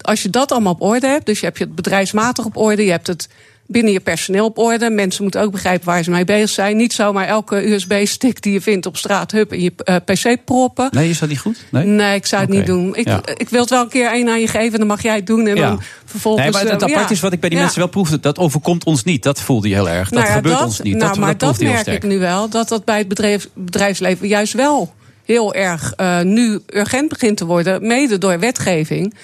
Als 0.00 0.22
je 0.22 0.30
dat 0.30 0.52
allemaal 0.52 0.72
op 0.72 0.82
orde 0.82 1.06
hebt, 1.06 1.26
dus 1.26 1.40
je 1.40 1.46
hebt 1.46 1.58
het 1.58 1.74
bedrijfsmatig 1.74 2.44
op 2.44 2.56
orde, 2.56 2.84
je 2.84 2.90
hebt 2.90 3.06
het 3.06 3.28
binnen 3.66 3.92
je 3.92 4.00
personeel 4.00 4.44
op 4.44 4.58
orde. 4.58 4.90
Mensen 4.90 5.22
moeten 5.22 5.40
ook 5.40 5.50
begrijpen 5.50 5.86
waar 5.86 6.02
ze 6.02 6.10
mee 6.10 6.24
bezig 6.24 6.48
zijn. 6.50 6.76
Niet 6.76 6.92
zomaar 6.92 7.26
elke 7.26 7.72
USB-stick 7.72 8.42
die 8.42 8.52
je 8.52 8.60
vindt 8.60 8.86
op 8.86 8.96
straat, 8.96 9.30
hup, 9.30 9.52
in 9.52 9.62
je 9.62 9.72
eh, 9.76 9.96
PC 10.04 10.44
proppen. 10.44 10.88
Nee, 10.90 11.08
is 11.08 11.18
dat 11.18 11.28
niet 11.28 11.38
goed? 11.38 11.64
Nee, 11.70 11.86
Nee, 11.86 12.14
ik 12.14 12.26
zou 12.26 12.42
het 12.42 12.50
niet 12.50 12.66
doen. 12.66 12.96
Ik, 12.96 13.06
ja. 13.06 13.20
ik 13.36 13.48
wil 13.48 13.60
het 13.60 13.70
wel 13.70 13.82
een 13.82 13.88
keer 13.88 14.10
één 14.10 14.28
aan 14.28 14.40
je 14.40 14.48
geven, 14.48 14.78
dan 14.78 14.88
mag 14.88 15.02
jij 15.02 15.16
het 15.16 15.26
doen. 15.26 15.46
En 15.46 15.56
Ja. 15.56 15.68
dan 15.68 15.82
vervolgens. 16.04 16.42
Nee, 16.44 16.52
maar 16.52 16.72
het 16.72 16.82
eh, 16.82 16.94
apart 16.94 17.10
is 17.10 17.20
wat 17.20 17.32
ik 17.32 17.40
bij 17.40 17.48
die 17.48 17.58
mensen 17.58 17.78
wel 17.78 17.88
proefde. 17.88 18.20
Dat 18.20 18.38
overkomt 18.38 18.84
ons 18.84 19.04
niet. 19.04 19.22
Dat 19.22 19.40
voelde 19.40 19.68
je 19.68 19.74
heel 19.74 19.88
erg. 19.88 20.08
Dat 20.08 20.22
Nou 20.22 20.34
gebeurt 20.34 20.62
ons 20.62 20.80
niet. 20.80 20.96
Nou, 20.96 21.08
dat, 21.08 21.18
maar 21.18 21.38
dat 21.38 21.58
dat, 21.58 21.60
merk 21.60 21.86
ik 21.86 22.02
nu 22.02 22.18
wel. 22.18 22.48
Dat 22.48 22.68
dat 22.68 22.84
bij 22.84 22.98
het 22.98 23.08
bedrijf, 23.08 23.48
bedrijfsleven 23.54 24.28
juist 24.28 24.52
wel 24.52 24.94
heel 25.24 25.54
erg 25.54 25.92
eh, 25.92 26.20
nu 26.20 26.60
urgent 26.66 27.08
begint 27.08 27.36
te 27.36 27.46
worden. 27.46 27.86
Mede 27.86 28.18
door 28.18 28.38
wetgeving. 28.38 29.14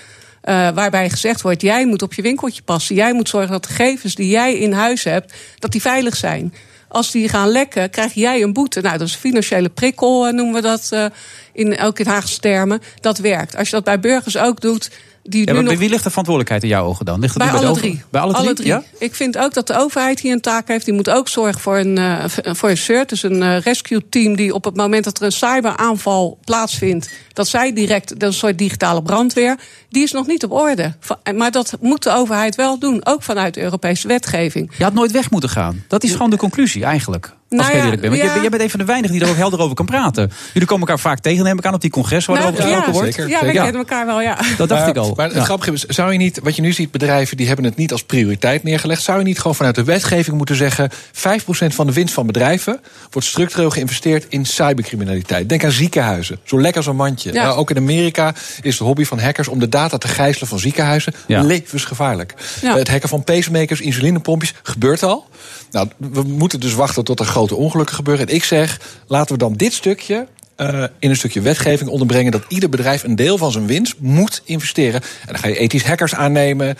Eh, 0.40 0.70
waarbij 0.70 1.10
gezegd 1.10 1.42
wordt, 1.42 1.62
jij 1.62 1.86
moet 1.86 2.02
op 2.02 2.14
je 2.14 2.22
winkeltje 2.22 2.62
passen. 2.62 2.94
Jij 2.94 3.12
moet 3.12 3.28
zorgen 3.28 3.50
dat 3.50 3.62
de 3.62 3.68
gegevens 3.68 4.14
die 4.14 4.28
jij 4.28 4.54
in 4.54 4.72
huis 4.72 5.04
hebt, 5.04 5.34
dat 5.58 5.72
die 5.72 5.80
veilig 5.80 6.16
zijn. 6.16 6.54
Als 6.88 7.10
die 7.10 7.28
gaan 7.28 7.48
lekken, 7.48 7.90
krijg 7.90 8.12
jij 8.12 8.42
een 8.42 8.52
boete. 8.52 8.80
Nou, 8.80 8.98
dat 8.98 9.06
is 9.06 9.14
financiële 9.14 9.68
prikkel, 9.68 10.26
eh, 10.26 10.32
noemen 10.32 10.54
we 10.54 10.60
dat 10.60 10.88
eh, 10.90 11.04
in, 11.52 11.72
in 11.94 12.06
Haagse 12.06 12.38
termen. 12.38 12.80
Dat 13.00 13.18
werkt. 13.18 13.56
Als 13.56 13.68
je 13.68 13.74
dat 13.74 13.84
bij 13.84 14.00
burgers 14.00 14.38
ook 14.38 14.60
doet, 14.60 14.90
die 15.22 15.46
Ja, 15.46 15.52
nu 15.52 15.62
nog 15.62 15.78
wie 15.78 15.88
ligt 15.88 16.04
de 16.04 16.08
verantwoordelijkheid 16.08 16.62
in 16.62 16.68
jouw 16.68 16.84
ogen 16.84 17.04
dan? 17.04 17.20
Ligt 17.20 17.34
het 17.34 17.42
bij 17.42 17.52
alle 17.52 17.72
drie. 17.72 18.02
Bij 18.10 18.20
alle 18.20 18.52
drie? 18.54 18.68
Ja? 18.68 18.82
Ik 18.98 19.14
vind 19.14 19.38
ook 19.38 19.54
dat 19.54 19.66
de 19.66 19.78
overheid 19.78 20.20
hier 20.20 20.32
een 20.32 20.40
taak 20.40 20.68
heeft. 20.68 20.84
Die 20.84 20.94
moet 20.94 21.10
ook 21.10 21.28
zorgen 21.28 21.60
voor 21.60 21.78
een, 21.78 21.98
eh, 21.98 22.24
voor 22.54 22.70
een 22.70 22.76
CERT, 22.76 23.08
dus 23.08 23.22
een 23.22 23.42
eh, 23.42 23.60
rescue 23.60 24.08
team... 24.08 24.36
die 24.36 24.54
op 24.54 24.64
het 24.64 24.76
moment 24.76 25.04
dat 25.04 25.18
er 25.18 25.24
een 25.24 25.32
cyberaanval 25.32 26.38
plaatsvindt... 26.44 27.10
dat 27.32 27.48
zij 27.48 27.72
direct, 27.72 28.08
dat 28.08 28.22
een 28.28 28.32
soort 28.32 28.58
digitale 28.58 29.02
brandweer... 29.02 29.58
die 29.88 30.02
is 30.02 30.12
nog 30.12 30.26
niet 30.26 30.44
op 30.44 30.52
orde. 30.52 30.94
Maar 31.34 31.50
dat 31.50 31.76
moet 31.80 32.02
de 32.02 32.12
overheid 32.12 32.54
wel 32.54 32.78
doen, 32.78 33.06
ook 33.06 33.22
vanuit 33.22 33.54
de 33.54 33.62
Europese 33.62 34.08
wetgeving. 34.08 34.72
Je 34.78 34.84
had 34.84 34.94
nooit 34.94 35.10
weg 35.10 35.30
moeten 35.30 35.50
gaan. 35.50 35.84
Dat 35.88 36.04
is 36.04 36.12
gewoon 36.12 36.30
de 36.30 36.36
conclusie 36.36 36.84
eigenlijk. 36.84 37.38
Als 37.50 37.58
Nou 37.60 37.72
ik 37.72 37.76
heel 37.76 37.78
ja, 37.78 37.84
eerlijk 37.84 38.00
ben. 38.02 38.10
Want 38.10 38.22
ja. 38.22 38.32
jij, 38.32 38.40
jij 38.40 38.50
bent 38.50 38.62
een 38.62 38.70
van 38.70 38.78
de 38.80 38.86
weinigen 38.86 39.16
die 39.16 39.24
er 39.24 39.30
ook 39.30 39.36
helder 39.38 39.60
over 39.60 39.74
kan 39.74 39.86
praten. 39.86 40.30
Jullie 40.52 40.68
komen 40.68 40.86
elkaar 40.86 41.02
vaak 41.02 41.18
tegen, 41.18 41.44
neem 41.44 41.58
ik 41.58 41.64
aan, 41.66 41.74
op 41.74 41.80
die 41.80 41.90
congres 41.90 42.26
waar 42.26 42.36
er 42.36 42.42
Nou, 42.42 42.52
over 42.54 42.62
gesproken 42.64 42.92
wordt. 42.92 43.16
ja, 43.16 43.44
we 43.46 43.52
kennen 43.52 43.74
elkaar 43.74 44.06
wel, 44.06 44.20
ja. 44.20 44.38
Dat 44.56 44.68
dacht 44.68 44.80
maar, 44.80 44.88
ik 44.90 44.96
al. 44.96 45.12
Maar 45.16 45.26
het 45.26 45.36
Ja. 45.36 45.44
grappige 45.44 45.72
is, 45.72 45.84
zou 45.84 46.12
je 46.12 46.18
niet, 46.18 46.40
wat 46.42 46.56
je 46.56 46.62
nu 46.62 46.72
ziet, 46.72 46.90
bedrijven 46.90 47.36
die 47.36 47.46
hebben 47.46 47.64
het 47.64 47.76
niet 47.76 47.92
als 47.92 48.02
prioriteit 48.04 48.62
neergelegd. 48.62 49.02
Zou 49.02 49.18
je 49.18 49.24
niet 49.24 49.38
gewoon 49.38 49.54
vanuit 49.56 49.74
de 49.74 49.84
wetgeving 49.84 50.36
moeten 50.36 50.56
zeggen: 50.56 50.90
5% 51.12 51.74
van 51.74 51.86
de 51.86 51.92
winst 51.92 52.14
van 52.14 52.26
bedrijven 52.26 52.80
wordt 53.10 53.28
structureel 53.28 53.70
geïnvesteerd 53.70 54.26
in 54.28 54.44
cybercriminaliteit. 54.46 55.48
Denk 55.48 55.64
aan 55.64 55.70
ziekenhuizen. 55.70 56.38
Zo 56.44 56.60
lekker 56.60 56.82
zo'n 56.82 56.96
mandje. 56.96 57.32
Ja. 57.32 57.42
Nou, 57.42 57.56
ook 57.58 57.70
in 57.70 57.76
Amerika 57.76 58.34
is 58.62 58.76
de 58.78 58.84
hobby 58.84 59.04
van 59.04 59.18
hackers 59.20 59.48
om 59.48 59.58
de 59.58 59.68
data 59.68 59.98
te 59.98 60.08
gijzelen 60.08 60.48
van 60.48 60.58
ziekenhuizen 60.58 61.12
Ja. 61.26 61.42
levensgevaarlijk. 61.42 62.34
Ja. 62.60 62.76
Het 62.76 62.88
hacken 62.88 63.08
van 63.08 63.24
pacemakers, 63.24 63.80
insulinepompjes 63.80 64.54
gebeurt 64.62 65.02
al. 65.02 65.28
Nou, 65.70 65.88
we 65.96 66.22
moeten 66.22 66.60
dus 66.60 66.74
wachten 66.74 67.04
tot 67.04 67.20
er 67.20 67.26
grote 67.26 67.54
ongelukken 67.54 67.94
gebeuren. 67.94 68.28
En 68.28 68.34
ik 68.34 68.44
zeg, 68.44 68.80
laten 69.06 69.32
we 69.32 69.38
dan 69.38 69.52
dit 69.52 69.72
stukje 69.72 70.26
eh, 70.56 70.84
in 70.98 71.10
een 71.10 71.16
stukje 71.16 71.40
wetgeving 71.40 71.90
onderbrengen 71.90 72.32
dat 72.32 72.42
ieder 72.48 72.68
bedrijf 72.68 73.02
een 73.02 73.16
deel 73.16 73.38
van 73.38 73.52
zijn 73.52 73.66
winst 73.66 73.94
moet 73.98 74.42
investeren. 74.44 75.02
En 75.02 75.26
dan 75.26 75.38
ga 75.38 75.48
je 75.48 75.58
ethisch 75.58 75.84
hackers 75.84 76.14
aannemen. 76.14 76.76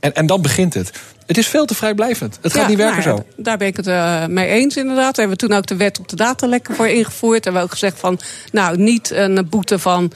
En, 0.00 0.14
en 0.14 0.26
dan 0.26 0.42
begint 0.42 0.74
het. 0.74 0.90
Het 1.26 1.38
is 1.38 1.46
veel 1.46 1.64
te 1.64 1.74
vrijblijvend. 1.74 2.38
Het 2.42 2.52
gaat 2.52 2.62
Ja, 2.62 2.68
niet 2.68 2.76
werken 2.76 3.04
nou 3.04 3.16
zo. 3.16 3.42
Daar 3.42 3.56
ben 3.56 3.66
ik 3.66 3.76
het 3.76 3.86
eh, 3.86 4.26
mee 4.26 4.48
eens 4.48 4.76
inderdaad. 4.76 5.16
Daar 5.16 5.26
hebben 5.26 5.36
we 5.40 5.46
toen 5.46 5.56
ook 5.56 5.66
de 5.66 5.76
wet 5.76 5.98
op 5.98 6.08
de 6.08 6.16
datalekken 6.16 6.74
voor 6.74 6.88
ingevoerd. 6.88 7.44
Hebben 7.44 7.62
we 7.62 7.66
ook 7.66 7.72
gezegd 7.72 7.98
van, 7.98 8.20
nou, 8.52 8.76
niet 8.76 9.10
een 9.10 9.46
boete 9.50 9.78
van 9.78 10.12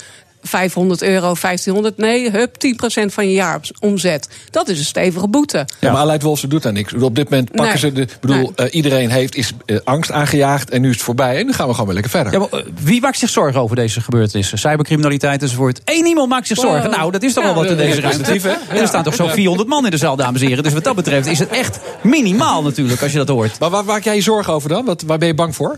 500 0.49 1.03
euro, 1.03 1.35
1500. 1.41 1.97
Nee, 1.97 2.31
hup, 2.31 2.55
10% 2.59 3.13
van 3.13 3.29
je 3.29 3.33
jaaromzet. 3.35 4.29
Dat 4.51 4.69
is 4.69 4.79
een 4.79 4.85
stevige 4.85 5.29
boete. 5.29 5.67
Ja, 5.81 5.93
maar 5.93 6.01
Aleid 6.01 6.23
Wolfsen 6.23 6.49
doet 6.49 6.63
daar 6.63 6.73
niks. 6.73 6.93
Op 6.93 7.15
dit 7.15 7.31
moment 7.31 7.51
pakken 7.53 7.67
Nee. 7.69 7.79
ze 7.79 7.93
de. 7.93 8.01
Ik 8.03 8.17
bedoel, 8.21 8.53
eh, 8.57 8.67
iedereen 8.75 9.11
heeft 9.11 9.35
is, 9.35 9.53
eh, 9.67 9.77
angst 9.85 10.11
aangejaagd 10.13 10.71
en 10.71 10.81
nu 10.81 10.89
is 10.89 10.95
het 10.95 11.05
voorbij. 11.05 11.39
En 11.39 11.47
nu 11.47 11.53
gaan 11.53 11.67
we 11.67 11.73
gewoon 11.73 11.87
weer 11.87 11.95
lekker 11.95 12.13
verder. 12.13 12.33
Ja, 12.33 12.39
maar, 12.39 12.61
eh, 12.61 12.67
wie 12.81 13.01
maakt 13.01 13.19
zich 13.19 13.31
zorgen 13.31 13.61
over 13.61 13.77
deze 13.77 14.01
gebeurtenissen? 14.01 14.59
Cybercriminaliteit 14.59 15.43
enzovoort. 15.43 15.81
Eén 15.85 16.07
iemand 16.07 16.29
maakt 16.29 16.47
zich 16.47 16.59
zorgen. 16.59 16.91
Nou, 16.91 17.11
dat 17.13 17.23
is 17.23 17.33
toch 17.33 17.45
Ja, 17.45 17.55
wel 17.55 17.63
wat 17.63 17.71
in 17.71 17.77
deze 17.77 18.01
ruimte. 18.01 18.57
En 18.69 18.77
er 18.77 18.89
staan 18.89 19.03
toch 19.03 19.15
zo'n 19.15 19.31
400 19.31 19.69
man 19.69 19.85
in 19.85 19.91
de 19.91 19.97
zaal, 19.97 20.17
dames 20.17 20.41
en 20.41 20.47
heren. 20.47 20.63
Dus 20.63 20.73
wat 20.73 20.85
dat 20.85 20.97
betreft 20.97 21.27
is 21.27 21.39
het 21.39 21.49
echt 21.49 21.79
minimaal 22.03 22.63
natuurlijk, 22.63 23.03
als 23.03 23.13
je 23.13 23.19
dat 23.19 23.29
hoort. 23.29 23.59
Maar 23.59 23.71
waar 23.71 23.85
maak 23.85 24.03
jij 24.05 24.15
je 24.15 24.21
zorgen 24.21 24.53
over 24.53 24.69
dan? 24.69 24.85
Wat, 24.85 25.03
waar 25.03 25.19
ben 25.19 25.29
je 25.29 25.35
bang 25.35 25.55
voor? 25.55 25.77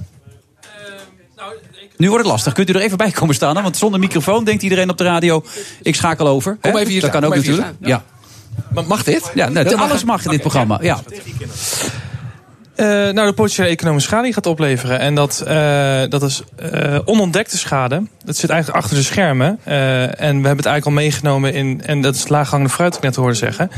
Nu 2.00 2.08
wordt 2.08 2.24
het 2.24 2.32
lastig. 2.32 2.52
Kunt 2.52 2.70
u 2.70 2.72
er 2.72 2.80
even 2.80 2.96
bij 2.98 3.10
komen 3.10 3.34
staan? 3.34 3.56
hè? 3.56 3.62
Want 3.62 3.76
zonder 3.76 4.00
microfoon 4.00 4.44
denkt 4.44 4.62
iedereen 4.62 4.90
op 4.90 4.98
de 4.98 5.04
radio... 5.04 5.44
ik 5.82 5.94
schakel 5.94 6.26
over. 6.28 6.56
Kom 6.60 6.76
even 6.76 6.90
hier 6.92 7.00
Dat 7.00 7.10
kan 7.10 7.24
ook 7.24 7.34
hier 7.34 7.42
natuurlijk. 7.42 7.74
Ja. 7.80 8.02
Ma- 8.74 8.82
Mag 8.82 9.02
dit? 9.04 9.30
Ja, 9.34 9.48
nee, 9.48 9.76
alles 9.76 10.04
mag 10.04 10.24
in 10.24 10.30
dit 10.30 10.40
programma. 10.40 10.78
Ja. 10.82 11.00
Eh, 12.74 12.86
nou, 12.86 13.26
de 13.26 13.32
potentiële 13.32 13.68
economische 13.68 14.08
schade 14.08 14.24
die 14.24 14.32
gaat 14.32 14.46
opleveren. 14.46 14.98
En 14.98 15.14
dat, 15.14 15.40
eh, 15.46 16.02
dat 16.08 16.22
is 16.22 16.42
eh, 16.56 16.98
onontdekte 17.04 17.58
schade. 17.58 18.02
Dat 18.24 18.36
zit 18.36 18.50
eigenlijk 18.50 18.82
achter 18.82 18.96
de 18.98 19.02
schermen. 19.02 19.58
Eh, 19.64 20.02
en 20.02 20.10
we 20.16 20.46
hebben 20.46 20.56
het 20.56 20.66
eigenlijk 20.66 20.86
al 20.86 20.92
meegenomen 20.92 21.52
in... 21.54 21.82
en 21.84 22.00
dat 22.00 22.14
is 22.14 22.20
het 22.20 22.28
laaghangende 22.28 22.70
fruit, 22.70 22.96
ik 22.96 23.02
net 23.02 23.16
hoorde 23.16 23.34
zeggen. 23.34 23.70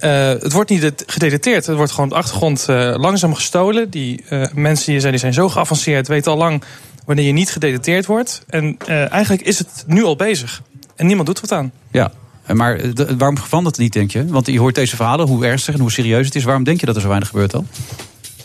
Eh, 0.00 0.28
het 0.28 0.52
wordt 0.52 0.70
niet 0.70 0.80
det- 0.80 1.02
gedetecteerd. 1.06 1.66
Het 1.66 1.76
wordt 1.76 1.90
gewoon 1.92 2.06
op 2.06 2.12
de 2.12 2.18
achtergrond 2.18 2.64
eh, 2.68 2.94
langzaam 2.96 3.34
gestolen. 3.34 3.90
Die 3.90 4.24
eh, 4.28 4.44
mensen 4.54 4.90
die 4.90 5.00
zijn, 5.00 5.12
die 5.12 5.20
zijn 5.20 5.34
zo 5.34 5.48
geavanceerd, 5.48 6.08
weten 6.08 6.32
al 6.32 6.38
lang... 6.38 6.62
wanneer 7.06 7.24
je 7.24 7.32
niet 7.32 7.50
gedetecteerd 7.50 8.06
wordt. 8.06 8.44
En 8.48 8.76
eh, 8.86 9.12
eigenlijk 9.12 9.42
is 9.42 9.58
het 9.58 9.84
nu 9.86 10.04
al 10.04 10.16
bezig. 10.16 10.62
En 10.96 11.06
niemand 11.06 11.26
doet 11.28 11.40
wat 11.40 11.52
aan. 11.52 11.72
ja. 11.90 12.12
Maar 12.52 12.94
de- 12.94 13.16
waarom 13.16 13.38
verandert 13.38 13.74
het 13.76 13.84
niet, 13.84 13.92
denk 13.92 14.10
je? 14.10 14.26
Want 14.26 14.46
je 14.46 14.58
hoort 14.58 14.74
deze 14.74 14.96
verhalen, 14.96 15.26
hoe 15.26 15.46
ernstig 15.46 15.74
en 15.74 15.80
hoe 15.80 15.90
serieus 15.92 16.26
het 16.26 16.34
is. 16.34 16.44
Waarom 16.44 16.64
denk 16.64 16.80
je 16.80 16.86
dat 16.86 16.94
er 16.94 17.00
zo 17.00 17.08
weinig 17.08 17.28
gebeurt 17.28 17.50
dan? 17.50 17.66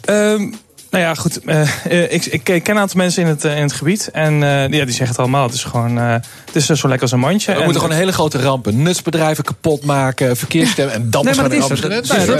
Ehm, 0.02 0.52
nou 0.92 1.04
ja, 1.04 1.14
goed. 1.16 1.40
eh, 1.46 1.62
eh, 1.86 2.12
ik, 2.14 2.26
ik 2.26 2.44
ken 2.44 2.62
een 2.76 2.78
aantal 2.82 2.98
mensen 2.98 3.22
in 3.24 3.28
het, 3.30 3.46
eh, 3.46 3.56
in 3.58 3.62
het 3.64 3.74
gebied. 3.74 4.10
En 4.14 4.44
eh, 4.44 4.62
ja, 4.62 4.68
die 4.68 4.80
zeggen 4.88 5.08
het 5.08 5.18
allemaal. 5.20 5.46
Het 5.46 5.54
is 5.54 5.64
gewoon 5.64 5.98
eh, 6.00 6.14
het 6.46 6.56
is 6.56 6.66
zo 6.66 6.74
lekker 6.88 7.02
als 7.02 7.12
een 7.12 7.20
mandje. 7.20 7.52
We 7.52 7.58
En- 7.58 7.64
moeten 7.64 7.82
gewoon 7.82 7.96
een 7.96 8.02
hele 8.02 8.14
grote 8.14 8.38
rampen. 8.42 8.82
Nutsbedrijven 8.82 9.44
kapot 9.44 9.86
maken, 9.86 10.38
verkeersstemmen. 10.38 10.94
En 10.96 11.10
dan 11.10 11.26
Nee, 11.26 11.34
maar 11.36 11.42
gaan 11.44 11.60
dat 11.60 11.70
is 11.74 11.82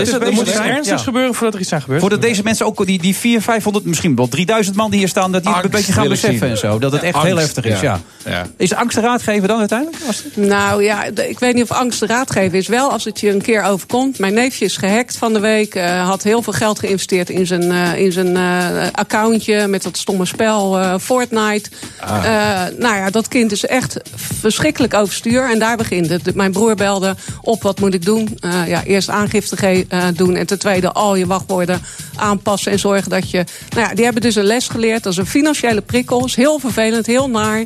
rampen. 0.10 0.28
er 0.28 0.34
moet 0.34 0.48
iets 0.48 0.56
Ja. 0.58 0.66
ernstigs 0.68 1.04
gebeuren 1.04 1.34
voordat 1.34 1.54
er 1.56 1.62
iets 1.62 1.74
aan 1.74 1.82
gebeurt. 1.82 2.02
Voordat 2.02 2.22
deze 2.22 2.44
mensen 2.44 2.66
ook, 2.66 2.86
die, 2.86 3.00
die 3.02 3.16
400, 3.16 3.44
500, 3.52 3.86
misschien 3.86 4.16
wel 4.16 4.28
3000 4.28 4.76
man 4.76 4.90
die 4.90 5.00
hier 5.00 5.08
staan... 5.08 5.32
dat 5.32 5.44
die 5.44 5.54
het 5.54 5.64
een 5.64 5.70
beetje 5.70 5.94
gaan 5.94 6.08
beseffen 6.08 6.50
en 6.50 6.58
zo. 6.58 6.80
Dat 6.80 6.92
het 6.92 7.02
echt 7.04 7.14
Angst, 7.14 7.28
heel 7.30 7.38
heftig 7.38 7.66
is, 7.66 7.80
ja. 7.80 8.00
ja. 8.26 8.32
Ja. 8.32 8.46
Is 8.58 8.74
angst 8.74 8.96
de 8.96 9.02
raadgever 9.02 9.48
dan 9.48 9.60
uiteindelijk? 9.60 10.04
Nou 10.36 10.84
ja, 10.84 11.04
ik 11.04 11.40
weet 11.40 11.54
niet 11.54 11.64
of 11.64 11.72
angst 11.72 12.00
de 12.00 12.06
raadgever 12.06 12.58
is. 12.58 12.68
Wel 12.68 12.92
als 12.92 13.04
het 13.06 13.20
je 13.20 13.30
een 13.30 13.42
keer 13.42 13.64
overkomt. 13.64 14.20
Mijn 14.20 14.34
neefje 14.34 14.66
is 14.66 14.78
gehackt 14.78 15.18
van 15.18 15.34
de 15.34 15.40
week. 15.40 15.76
eh, 15.76 16.08
had 16.08 16.24
heel 16.24 16.42
veel 16.42 16.54
geld 16.54 16.80
geïnvesteerd 16.80 17.30
in 17.30 17.48
zijn, 17.48 17.72
eh, 17.72 17.98
in 17.98 18.12
zijn 18.12 18.38
accountje. 18.92 19.68
Met 19.68 19.84
dat 19.84 19.98
stomme 19.98 20.26
spel 20.26 20.80
eh, 20.80 20.96
Fortnite. 21.00 21.70
Ah. 22.00 22.26
Eh, 22.26 22.78
nou 22.78 22.96
ja, 22.96 23.10
dat 23.10 23.28
kind 23.28 23.52
is 23.52 23.66
echt 23.66 23.98
verschrikkelijk 24.16 24.94
overstuur. 24.94 25.50
En 25.50 25.60
daar 25.60 25.78
begint 25.78 26.10
het. 26.10 26.36
Mijn 26.36 26.52
broer 26.52 26.76
belde 26.76 27.16
op, 27.42 27.64
wat 27.64 27.80
moet 27.80 27.94
ik 27.94 28.06
doen? 28.06 28.38
Eh, 28.40 28.68
ja, 28.68 28.84
eerst 28.84 29.10
aangifte 29.10 29.86
eh, 29.90 30.04
doen. 30.14 30.36
En 30.36 30.46
ten 30.46 30.60
tweede 30.60 30.92
al 30.92 31.16
je 31.16 31.26
wachtwoorden 31.26 31.82
aanpassen. 32.16 32.72
En 32.72 32.80
zorgen 32.80 33.10
dat 33.10 33.30
je... 33.30 33.46
Nou 33.70 33.88
ja, 33.88 33.94
die 33.94 34.04
hebben 34.04 34.22
dus 34.22 34.36
een 34.36 34.44
les 34.44 34.68
geleerd. 34.68 35.04
Dat 35.04 35.12
is 35.12 35.18
een 35.18 35.26
financiële 35.26 35.82
prikkel. 35.82 36.26
is 36.26 36.36
heel 36.36 36.60
vervelend, 36.60 37.06
heel 37.06 37.30
naar. 37.30 37.64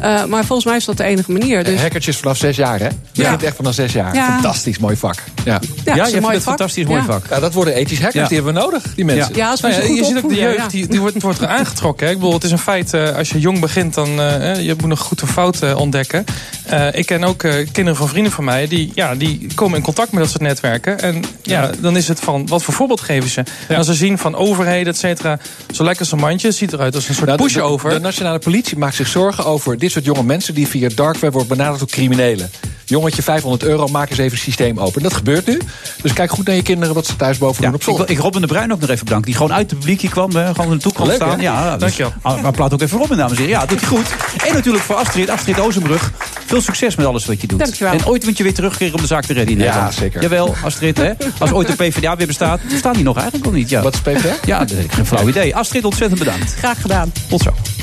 Eh, 0.00 0.24
maar 0.24 0.44
volgens 0.44 0.64
mij 0.68 0.76
is 0.76 0.84
dat 0.84 0.96
de 0.96 1.04
enige 1.04 1.32
manier. 1.32 1.64
Dus 1.64 1.80
Hackertjes 1.80 2.16
vanaf 2.16 2.36
zes 2.36 2.56
jaar, 2.56 2.78
hè? 2.78 2.86
Je 2.86 3.22
begint 3.22 3.42
echt 3.42 3.56
vanaf 3.56 3.74
zes 3.74 3.92
jaar. 3.92 4.14
Ja. 4.14 4.32
Fantastisch, 4.32 4.78
mooi 4.78 4.96
vak. 4.96 5.14
Ja, 5.44 5.60
Ja, 5.84 5.94
Ja, 5.94 5.94
je 5.94 6.00
een 6.00 6.06
vindt 6.10 6.26
het 6.26 6.32
vak. 6.34 6.42
fantastisch 6.42 6.84
mooi 6.84 6.98
Ja. 7.00 7.04
vak. 7.06 7.26
Ja, 7.30 7.40
dat 7.40 7.52
worden 7.52 7.74
ethisch 7.74 7.98
hackers, 8.00 8.14
Ja. 8.22 8.26
die 8.28 8.36
hebben 8.36 8.54
we 8.54 8.60
nodig, 8.60 8.82
die 8.94 9.04
mensen. 9.04 9.34
Ja, 9.34 9.50
als 9.50 9.60
we 9.60 9.68
Nou 9.68 9.80
ze 9.80 9.86
ja, 9.88 9.94
goed 9.94 9.98
je 10.06 10.14
ziet 10.14 10.24
ook 10.24 10.28
de 10.30 10.34
jeugd, 10.36 10.56
ja. 10.56 10.68
die, 10.68 10.86
die 10.86 11.00
wordt, 11.00 11.22
wordt 11.22 11.40
er 11.40 11.46
aangetrokken. 11.46 12.06
Hè. 12.06 12.12
Ik 12.12 12.18
bedoel, 12.18 12.34
het 12.34 12.44
is 12.44 12.50
een 12.50 12.58
feit, 12.58 12.94
eh, 12.94 13.16
als 13.16 13.30
je 13.30 13.38
jong 13.40 13.60
begint, 13.60 13.94
dan 13.94 14.08
uh, 14.20 14.60
je 14.60 14.74
moet 14.80 14.88
nog 14.88 14.98
goed 15.00 15.20
een 15.20 15.28
fout 15.28 15.62
uh, 15.62 15.78
ontdekken. 15.78 16.24
Uh, 16.72 16.86
ik 16.94 17.06
ken 17.06 17.24
ook 17.24 17.42
uh, 17.42 17.52
kinderen 17.72 17.96
van 17.96 18.08
vrienden 18.08 18.32
van 18.32 18.44
mij, 18.44 18.66
die, 18.68 18.92
ja, 18.94 19.14
die 19.14 19.46
komen 19.54 19.76
in 19.78 19.84
contact 19.84 20.12
met 20.12 20.20
dat 20.22 20.30
soort 20.30 20.42
netwerken. 20.42 21.00
En 21.00 21.22
ja, 21.42 21.70
dan 21.80 21.96
is 21.96 22.08
het 22.08 22.20
van, 22.20 22.46
wat 22.46 22.62
voor 22.62 22.74
voorbeeld 22.74 23.00
geven 23.00 23.30
ze? 23.30 23.42
En 23.68 23.76
als 23.76 23.86
ze 23.86 23.94
zien 23.94 24.18
van 24.18 24.34
overheden, 24.34 24.92
et 24.92 24.98
cetera, 24.98 25.38
zo 25.72 25.82
lekker 25.84 26.00
als 26.00 26.12
een 26.12 26.18
mandje, 26.18 26.50
ziet 26.50 26.72
eruit 26.72 26.94
als 26.94 27.08
een 27.08 27.14
soort 27.14 27.26
Nou, 27.26 27.38
de- 27.38 27.44
pushover. 27.44 27.88
De, 27.90 27.94
de 27.96 28.00
nationale 28.02 28.38
politie 28.38 28.78
maakt 28.78 28.94
zich 28.94 29.08
zorgen 29.08 29.44
over 29.46 29.78
dit 29.86 30.04
soort 30.04 30.16
jonge 30.16 30.22
mensen... 30.26 30.54
die 30.54 30.68
via 30.68 30.88
dark 30.94 31.16
web 31.16 31.32
wordt 31.32 31.48
benaderd 31.48 31.78
door 31.78 31.88
criminelen. 31.88 32.50
Jongetje, 32.84 33.22
500 33.22 33.62
euro, 33.64 33.86
maak 33.86 34.10
eens 34.10 34.18
even 34.18 34.32
het 34.32 34.40
systeem 34.40 34.78
open. 34.78 35.02
Dat 35.02 35.14
gebeurt 35.14 35.46
nu. 35.46 35.60
Dus 36.02 36.12
kijk 36.12 36.30
goed 36.30 36.46
naar 36.46 36.56
je 36.56 36.62
kinderen 36.62 36.94
wat 36.94 37.06
ze 37.06 37.16
thuis 37.16 37.38
boven 37.38 37.62
doen 37.62 37.74
op 37.74 37.80
Ik, 37.80 37.86
wil, 37.86 37.96
zolder. 37.96 38.14
ik 38.14 38.20
Robin 38.22 38.40
de 38.40 38.46
Bruin 38.46 38.72
ook 38.72 38.80
nog 38.80 38.90
even 38.90 39.04
bedanken. 39.04 39.26
Die 39.26 39.36
gewoon 39.36 39.52
uit 39.52 39.70
het 39.70 39.78
publiek 39.78 40.00
hier 40.00 40.10
kwam. 40.10 40.34
Hè, 40.36 40.54
gewoon 40.54 40.70
in 40.70 40.76
de 40.76 40.82
toekomst 40.82 41.10
Leuk, 41.10 41.20
hè? 41.20 41.26
staan. 41.26 41.40
Ja, 41.40 41.70
dus, 41.70 41.80
Dankjewel. 41.80 42.12
ah, 42.22 42.42
Maar 42.42 42.52
plaat 42.52 42.72
ook 42.72 42.80
even 42.82 42.98
Robin, 42.98 43.16
dames 43.16 43.32
en 43.32 43.38
heren. 43.44 43.60
Ja, 43.60 43.66
doet 43.66 43.80
hij 43.80 43.88
goed. 43.88 44.06
En 44.46 44.54
natuurlijk 44.54 44.84
voor 44.84 44.94
Astrid, 44.94 45.30
Astrid 45.30 45.60
Ozenbrug. 45.60 46.12
Veel 46.46 46.60
succes 46.60 46.96
met 46.96 47.06
alles 47.06 47.24
wat 47.26 47.40
je 47.40 47.46
doet. 47.46 47.58
Dankjewel. 47.58 47.92
En 47.92 48.06
ooit 48.06 48.24
moet 48.24 48.36
je 48.36 48.42
weer 48.42 48.54
terugkeren 48.54 48.94
om 48.94 49.00
de 49.00 49.06
zaak 49.06 49.24
te 49.24 49.32
redden 49.32 49.58
Ja, 49.58 49.90
zeker. 49.90 50.22
Jawel, 50.22 50.54
Astrid. 50.64 50.96
Hè? 50.96 51.12
Als 51.38 51.52
ooit 51.52 51.66
de 51.66 51.74
PvdA 51.74 52.16
weer 52.16 52.26
bestaat. 52.26 52.60
Bestaan 52.68 52.92
die 52.92 53.04
nog 53.04 53.16
eigenlijk 53.16 53.46
of 53.46 53.52
niet? 53.52 53.68
Ja. 53.68 53.82
Wat 53.82 53.94
is 53.94 54.00
PvdA? 54.00 54.34
Ja, 54.44 54.58
dat 54.58 54.70
heb 54.70 54.84
ik 54.84 54.92
geen 54.92 55.06
flauw 55.06 55.28
idee. 55.28 55.56
Astrid, 55.56 55.84
ontzettend 55.84 56.18
bedankt. 56.18 56.54
Graag 56.58 56.80
gedaan. 56.80 57.12
Tot 57.28 57.40
zo. 57.40 57.75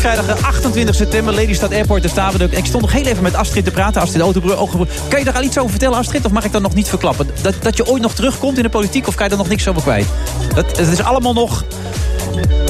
Vrijdag 0.00 0.26
de 0.26 0.46
28 0.46 0.94
september, 0.94 1.34
Lelystad 1.34 1.72
Airport, 1.72 2.10
staan 2.10 2.32
we. 2.32 2.48
Ik 2.50 2.64
stond 2.64 2.82
nog 2.82 2.92
heel 2.92 3.04
even 3.04 3.22
met 3.22 3.34
Astrid 3.34 3.64
te 3.64 3.70
praten. 3.70 4.02
Astrid 4.02 4.22
Autobrug. 4.22 4.88
Kan 5.08 5.18
je 5.18 5.24
daar 5.24 5.34
al 5.34 5.42
iets 5.42 5.58
over 5.58 5.70
vertellen, 5.70 5.98
Astrid? 5.98 6.24
Of 6.24 6.30
mag 6.30 6.44
ik 6.44 6.52
dat 6.52 6.62
nog 6.62 6.74
niet 6.74 6.88
verklappen? 6.88 7.28
Dat, 7.42 7.54
dat 7.60 7.76
je 7.76 7.86
ooit 7.86 8.02
nog 8.02 8.14
terugkomt 8.14 8.56
in 8.56 8.62
de 8.62 8.68
politiek 8.68 9.06
of 9.06 9.14
kan 9.14 9.24
je 9.24 9.30
daar 9.30 9.38
nog 9.38 9.48
niks 9.48 9.68
over 9.68 9.82
kwijt? 9.82 10.06
Dat, 10.54 10.76
het 10.76 10.88
is 10.88 11.02
allemaal 11.02 11.32
nog 11.32 11.64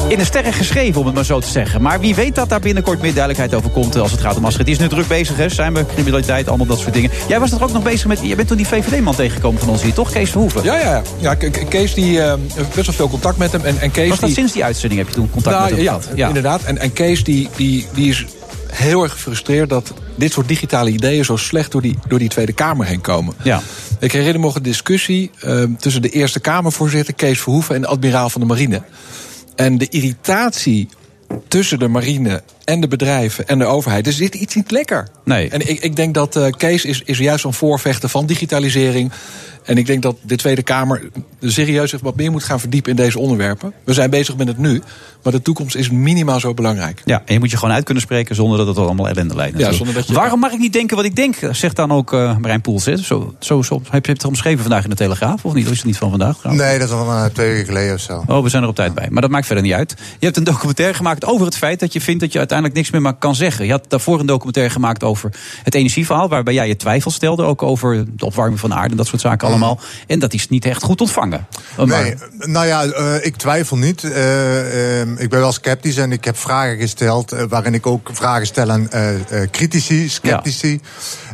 in 0.09 0.19
de 0.19 0.25
sterren 0.25 0.53
geschreven, 0.53 1.01
om 1.01 1.07
het 1.07 1.15
maar 1.15 1.25
zo 1.25 1.41
te 1.41 1.49
zeggen. 1.49 1.83
Maar 1.83 2.01
wie 2.01 2.15
weet 2.15 2.35
dat 2.35 2.49
daar 2.49 2.61
binnenkort 2.61 3.01
meer 3.01 3.15
duidelijkheid 3.15 3.55
over 3.55 3.71
komt 3.71 3.97
als 3.97 4.11
het 4.11 4.21
gaat 4.21 4.37
om 4.37 4.45
Astrid. 4.45 4.67
Die 4.67 4.75
is 4.75 4.81
nu 4.81 4.89
druk 4.89 5.07
bezig, 5.09 5.37
hè? 5.37 5.49
Zijn 5.49 5.75
we 5.75 5.87
criminaliteit, 5.95 6.49
allemaal 6.49 6.67
dat 6.67 6.79
soort 6.79 6.95
dingen. 6.95 7.11
Jij 7.29 7.41
was 7.41 7.53
er 7.53 7.63
ook 7.63 7.73
nog 7.73 7.83
bezig 7.83 8.07
met... 8.07 8.19
Je 8.23 8.35
bent 8.35 8.49
toen 8.49 8.57
die 8.57 8.67
VVD-man 8.67 9.15
tegengekomen 9.15 9.61
van 9.61 9.69
ons 9.69 9.83
hier, 9.83 9.93
toch? 9.93 10.11
Kees 10.13 10.31
Verhoeven. 10.31 10.63
Ja, 10.63 10.79
ja, 10.79 10.85
ja. 10.91 11.03
ja 11.19 11.35
Ke- 11.35 11.51
Ke- 11.51 11.65
Kees 11.65 11.95
die 11.95 12.23
eh, 12.23 12.35
best 12.75 12.87
wel 12.87 12.95
veel 12.95 13.09
contact 13.09 13.37
met 13.37 13.53
hem. 13.53 13.65
En, 13.65 13.81
en 13.81 13.91
Kees 13.91 14.09
Was 14.09 14.19
dat 14.19 14.29
die, 14.29 14.39
sinds 14.39 14.53
die 14.53 14.65
uitzending 14.65 15.01
heb 15.01 15.09
je 15.09 15.15
toen 15.15 15.31
contact 15.31 15.57
Nou, 15.57 15.69
met 15.69 15.75
hem 15.79 15.85
ja, 15.85 15.99
gehad? 16.01 16.29
inderdaad. 16.29 16.63
En, 16.63 16.79
en 16.79 16.93
Kees 16.93 17.25
die, 17.25 17.49
die, 17.57 17.87
die 17.95 18.09
is 18.11 18.25
heel 18.73 19.03
erg 19.03 19.13
gefrustreerd 19.13 19.69
dat 19.69 19.93
dit 20.15 20.33
soort 20.33 20.49
digitale 20.49 20.91
ideeën 20.91 21.25
zo 21.25 21.37
slecht 21.37 21.73
door 21.73 21.83
die, 21.83 21.99
door 22.09 22.19
die 22.19 22.29
Tweede 22.29 22.53
Kamer 22.53 22.87
heen 22.87 23.01
komen. 23.01 23.35
Ja. 23.43 23.61
Ik 23.99 24.13
herinner 24.13 24.41
me 24.41 24.47
nog 24.47 24.55
een 24.57 24.63
discussie 24.63 25.31
eh, 25.41 25.63
tussen 25.79 26.03
de 26.03 26.09
Eerste 26.11 26.41
Kamervoorzitter 26.41 27.15
Kees 27.15 27.41
Verhoeven 27.41 27.75
en 27.75 27.81
de 27.81 27.87
admiraal 27.87 28.31
van 28.31 28.41
de 28.41 28.47
marine. 28.47 28.83
En 29.61 29.79
de 29.79 29.87
irritatie 29.91 30.89
tussen 31.49 31.79
de 31.79 31.89
marine 31.89 32.43
en 32.71 32.81
de 32.81 32.89
bedrijven 32.89 33.47
en 33.49 33.59
de 33.59 33.65
overheid. 33.65 34.07
Er 34.07 34.13
zit 34.13 34.35
iets 34.35 34.55
niet 34.55 34.71
lekker. 34.71 35.09
Nee. 35.25 35.49
En 35.49 35.69
ik, 35.69 35.81
ik 35.81 35.97
denk 35.97 36.15
dat 36.15 36.37
eh, 36.37 36.47
Kees 36.57 36.85
is, 36.85 37.03
is 37.05 37.19
juist 37.19 37.45
een 37.45 37.53
voorvechter 37.53 38.09
van 38.09 38.27
digitalisering. 38.27 39.13
En 39.65 39.77
ik 39.77 39.87
denk 39.87 40.03
dat 40.03 40.17
de 40.23 40.37
Tweede 40.37 40.63
Kamer 40.63 41.09
serieus 41.41 41.91
zich 41.91 42.01
wat 42.01 42.17
meer 42.17 42.31
moet 42.31 42.45
gaan 42.45 42.61
verdiepen 42.61 42.91
in 42.91 42.97
deze 42.97 43.19
onderwerpen. 43.19 43.73
We 43.85 43.93
zijn 43.93 44.11
bezig 44.11 44.37
met 44.37 44.49
het 44.49 44.59
nu, 44.59 44.83
maar 45.23 45.33
de 45.33 45.43
toekomst 45.43 45.77
is 45.77 45.91
minimaal 45.91 46.41
zo 46.41 46.55
belangrijk. 46.55 47.03
Ja, 47.05 47.23
en 47.27 47.33
je 47.35 47.39
moet 47.39 47.51
je 47.51 47.57
gewoon 47.57 47.75
uit 47.75 47.85
kunnen 47.85 48.03
spreken 48.03 48.35
zonder 48.35 48.59
dat 48.59 48.67
het 48.67 48.77
allemaal 48.79 49.09
ellende 49.09 49.35
leidt. 49.35 49.53
natuurlijk. 49.53 49.79
zonder 49.79 49.95
dat 49.97 50.07
je- 50.07 50.13
Waarom 50.15 50.41
mag 50.41 50.53
ik 50.53 50.59
niet 50.59 50.73
denken 50.73 50.97
wat 50.97 51.05
ik 51.05 51.17
denk? 51.17 51.37
Zegt 51.51 51.77
dan 51.77 51.93
ook 51.93 52.13
eh 52.13 52.37
Marijn 52.37 52.61
Poels. 52.61 52.85
hè? 52.85 52.97
Zo, 52.97 53.35
zo, 53.41 53.63
zo, 53.63 53.83
heb 53.91 54.07
je 54.07 54.13
het 54.13 54.25
omschreven 54.25 54.61
vandaag 54.61 54.85
in 54.85 54.91
de 54.91 54.97
Telegraaf? 54.97 55.45
Of 55.45 55.55
niet? 55.55 55.65
Of 55.67 55.71
is 55.73 55.77
het 55.77 55.87
niet 55.87 55.97
van 55.97 56.11
vandaag? 56.11 56.37
trouwens? 56.39 56.65
Nee, 56.67 56.79
dat 56.79 56.89
is 56.89 56.95
al 56.95 57.07
uh, 57.07 57.25
twee 57.25 57.49
weken 57.51 57.67
geleden 57.67 57.95
of 57.95 58.01
zo. 58.01 58.25
Oh, 58.27 58.43
we 58.43 58.49
zijn 58.49 58.63
er 58.63 58.69
op 58.69 58.75
tijd 58.75 58.95
bij. 58.95 59.07
Maar 59.11 59.23
dat 59.23 59.31
maakt 59.31 59.47
verder 59.47 59.65
niet 59.65 59.73
uit. 59.73 59.95
Je 60.19 60.25
hebt 60.27 60.37
een 60.37 60.45
documentaire 60.45 60.95
gemaakt 60.97 61.25
over 61.25 61.47
het 61.47 61.57
feit 61.57 61.81
dat 61.81 61.93
je 61.93 62.01
vindt 62.01 62.21
dat 62.21 62.33
je 62.33 62.39
uiteindelijk 62.39 62.60
niks 62.69 62.91
meer 62.91 63.03
maar 63.03 63.15
kan 63.15 63.35
zeggen. 63.35 63.65
Je 63.65 63.71
had 63.71 63.85
daarvoor 63.89 64.21
een 64.21 64.27
documentaire 64.27 64.73
gemaakt 64.73 65.05
over 65.05 65.33
het 65.63 65.75
energieverhaal, 65.75 66.29
waarbij 66.29 66.55
jij 66.55 66.69
je 66.69 66.77
twijfels 66.77 67.15
stelde. 67.15 67.43
Ook 67.43 67.63
over 67.63 68.05
de 68.17 68.25
opwarming 68.25 68.61
van 68.61 68.71
de 68.71 68.77
aarde 68.77 68.91
en 68.91 68.97
dat 68.97 69.07
soort 69.07 69.21
zaken 69.21 69.49
allemaal. 69.49 69.81
En 70.07 70.19
dat 70.19 70.33
is 70.33 70.49
niet 70.49 70.65
echt 70.65 70.83
goed 70.83 71.01
ontvangen. 71.01 71.47
Maar- 71.77 71.87
Nee, 71.87 72.15
nou 72.39 72.67
ja, 72.67 72.85
eh, 72.85 73.25
ik 73.27 73.37
twijfel 73.37 73.77
niet. 73.77 74.05
Eh, 74.05 75.01
eh, 75.01 75.09
ik 75.17 75.31
ben 75.31 75.41
wel 75.41 75.53
sceptisch 75.53 75.97
en 75.97 76.13
ik 76.13 76.25
heb 76.25 76.37
vragen 76.37 76.79
gesteld... 76.79 77.35
waarin 77.49 77.75
ik 77.75 77.87
ook 77.87 78.11
vragen 78.13 78.47
stel 78.47 78.71
aan 78.71 78.89
critici, 79.51 80.09
sceptici. 80.09 80.81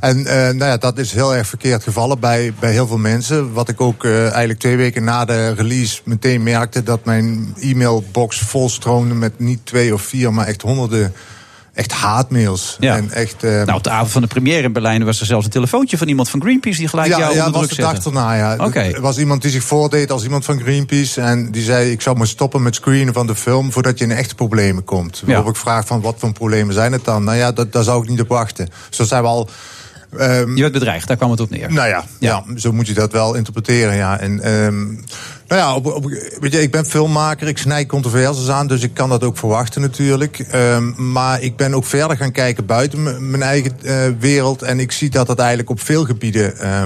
En 0.01 0.23
nou 0.23 0.65
ja, 0.65 0.77
dat 0.77 0.99
is 0.99 1.12
heel 1.12 1.35
erg 1.35 1.47
verkeerd 1.47 1.83
gevallen 1.83 2.21
bij, 2.21 2.53
bij 2.59 2.73
heel 2.73 2.87
veel 2.87 2.99
mensen. 2.99 3.53
Wat 3.53 3.69
ik 3.69 3.81
ook 3.81 4.05
eigenlijk 4.05 4.59
twee 4.59 4.77
weken 4.77 5.05
na 5.05 5.25
de 5.25 5.55
release 5.55 6.01
meteen 6.05 6.43
merkte... 6.43 6.83
dat 6.83 7.05
mijn 7.05 7.55
e-mailbox 7.61 8.39
volstroomde 8.39 9.15
met 9.15 9.39
niet 9.39 9.61
twee 9.65 9.95
of 9.95 10.03
vier, 10.03 10.33
maar 10.33 10.47
echt 10.47 10.62
honderden... 10.62 11.12
Echt 11.77 11.93
haatmails. 11.93 12.77
Ja. 12.81 12.97
En 12.97 13.11
echt, 13.11 13.43
eh, 13.43 13.51
Nou, 13.51 13.73
op 13.73 13.85
de 13.85 13.91
avond 13.91 14.11
van 14.11 14.23
de 14.23 14.29
première 14.29 14.63
in 14.63 14.73
Berlijn 14.73 15.05
was 15.05 15.21
er 15.21 15.27
zelfs 15.27 15.45
een 15.45 15.51
telefoontje 15.51 15.99
van 15.99 16.09
iemand 16.09 16.31
van 16.31 16.41
Greenpeace 16.41 16.79
die 16.79 16.89
gelijk 16.89 17.09
ja, 17.09 17.19
jou 17.19 17.35
ja, 17.35 17.47
onder 17.47 17.61
was 17.61 17.67
druk 17.67 17.77
de 17.77 17.83
dag 17.83 17.93
zette. 17.93 18.09
erna, 18.09 18.35
ja. 18.35 18.57
Oké. 18.59 18.81
Er 18.81 19.01
was 19.01 19.19
iemand 19.19 19.43
die 19.43 19.51
zich 19.51 19.63
voordeed 19.65 20.11
als 20.11 20.23
iemand 20.23 20.45
van 20.45 20.61
Greenpeace. 20.61 21.21
En 21.21 21.51
die 21.51 21.63
zei, 21.63 21.91
ik 21.91 22.01
zou 22.01 22.17
maar 22.17 22.27
stoppen 22.27 22.63
met 22.63 22.75
screenen 22.75 23.15
van 23.15 23.27
de 23.27 23.35
film... 23.35 23.73
voordat 23.73 23.99
je 23.99 24.05
in 24.05 24.11
echte 24.11 24.35
problemen 24.35 24.85
komt. 24.85 25.23
Waarop 25.27 25.49
ik 25.49 25.57
vraag 25.57 25.87
van, 25.87 26.01
wat 26.01 26.15
voor 26.19 26.33
problemen 26.33 26.75
zijn 26.75 26.93
het 26.93 27.05
dan? 27.05 27.25
Nou 27.25 27.37
ja, 27.37 27.53
dat, 27.53 27.73
daar 27.73 27.85
zou 27.85 28.03
ik 28.03 28.09
niet 28.09 28.21
op 28.21 28.29
wachten. 28.29 28.69
Dus 28.89 28.97
dat 28.99 29.09
zijn 29.09 29.23
we 29.23 29.29
al... 29.29 29.49
ehm, 30.19 30.55
Je 30.55 30.61
werd 30.61 30.73
bedreigd, 30.73 31.09
daar 31.09 31.17
kwam 31.17 31.31
het 31.31 31.41
op 31.41 31.51
neer. 31.51 31.73
nou 31.73 31.89
ja, 31.89 32.05
ja. 32.19 32.45
zo 32.57 32.73
moet 32.73 32.87
je 32.87 32.95
dat 32.95 33.13
wel 33.13 33.35
interpreteren, 33.35 33.97
ja. 33.97 34.19
En, 34.19 34.41
ehm, 34.41 34.87
nou 35.49 35.61
ja, 35.61 35.75
op, 35.75 35.87
op, 35.87 36.05
weet 36.41 36.53
je, 36.53 36.63
ik 36.63 36.71
ben 36.71 36.87
filmmaker, 36.87 37.49
ik 37.49 37.59
snij 37.59 37.87
controversies 37.87 38.49
aan... 38.49 38.67
dus 38.67 38.83
ik 38.83 38.95
kan 38.95 39.09
dat 39.09 39.25
ook 39.25 39.39
verwachten 39.39 39.81
natuurlijk. 39.81 40.39
Ehm, 40.39 41.13
maar 41.13 41.43
ik 41.43 41.57
ben 41.57 41.75
ook 41.75 41.85
verder 41.85 42.17
gaan 42.17 42.33
kijken 42.33 42.67
buiten 42.67 43.31
mijn 43.31 43.43
eigen 43.43 43.73
eh, 43.83 43.95
wereld... 44.19 44.63
en 44.63 44.81
ik 44.81 44.93
zie 44.93 45.11
dat 45.11 45.29
het 45.29 45.39
eigenlijk 45.39 45.71
op 45.71 45.81
veel 45.81 46.05
gebieden... 46.05 46.59
eh, 46.59 46.83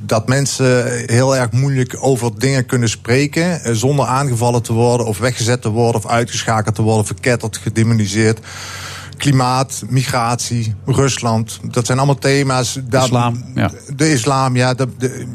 dat 0.00 0.28
mensen 0.28 1.02
heel 1.06 1.36
erg 1.36 1.50
moeilijk 1.50 1.96
over 2.00 2.38
dingen 2.38 2.66
kunnen 2.66 2.88
spreken... 2.88 3.62
eh, 3.62 3.72
zonder 3.72 4.06
aangevallen 4.06 4.62
te 4.62 4.72
worden 4.72 5.06
of 5.06 5.18
weggezet 5.18 5.62
te 5.62 5.68
worden... 5.68 6.00
of 6.00 6.10
uitgeschakeld 6.10 6.74
te 6.74 6.82
worden, 6.82 7.06
verketterd, 7.06 7.56
gedemoniseerd 7.56 8.40
klimaat, 9.18 9.82
migratie, 9.88 10.74
Rusland. 10.86 11.60
Dat 11.62 11.86
zijn 11.86 11.98
allemaal 11.98 12.18
thema's. 12.18 12.78
Daar, 12.88 13.04
Islam, 13.04 13.44
ja. 13.54 13.70
De 13.96 14.10
islam, 14.12 14.56
ja. 14.56 14.74
de- 14.74 14.88
de- 14.98 15.26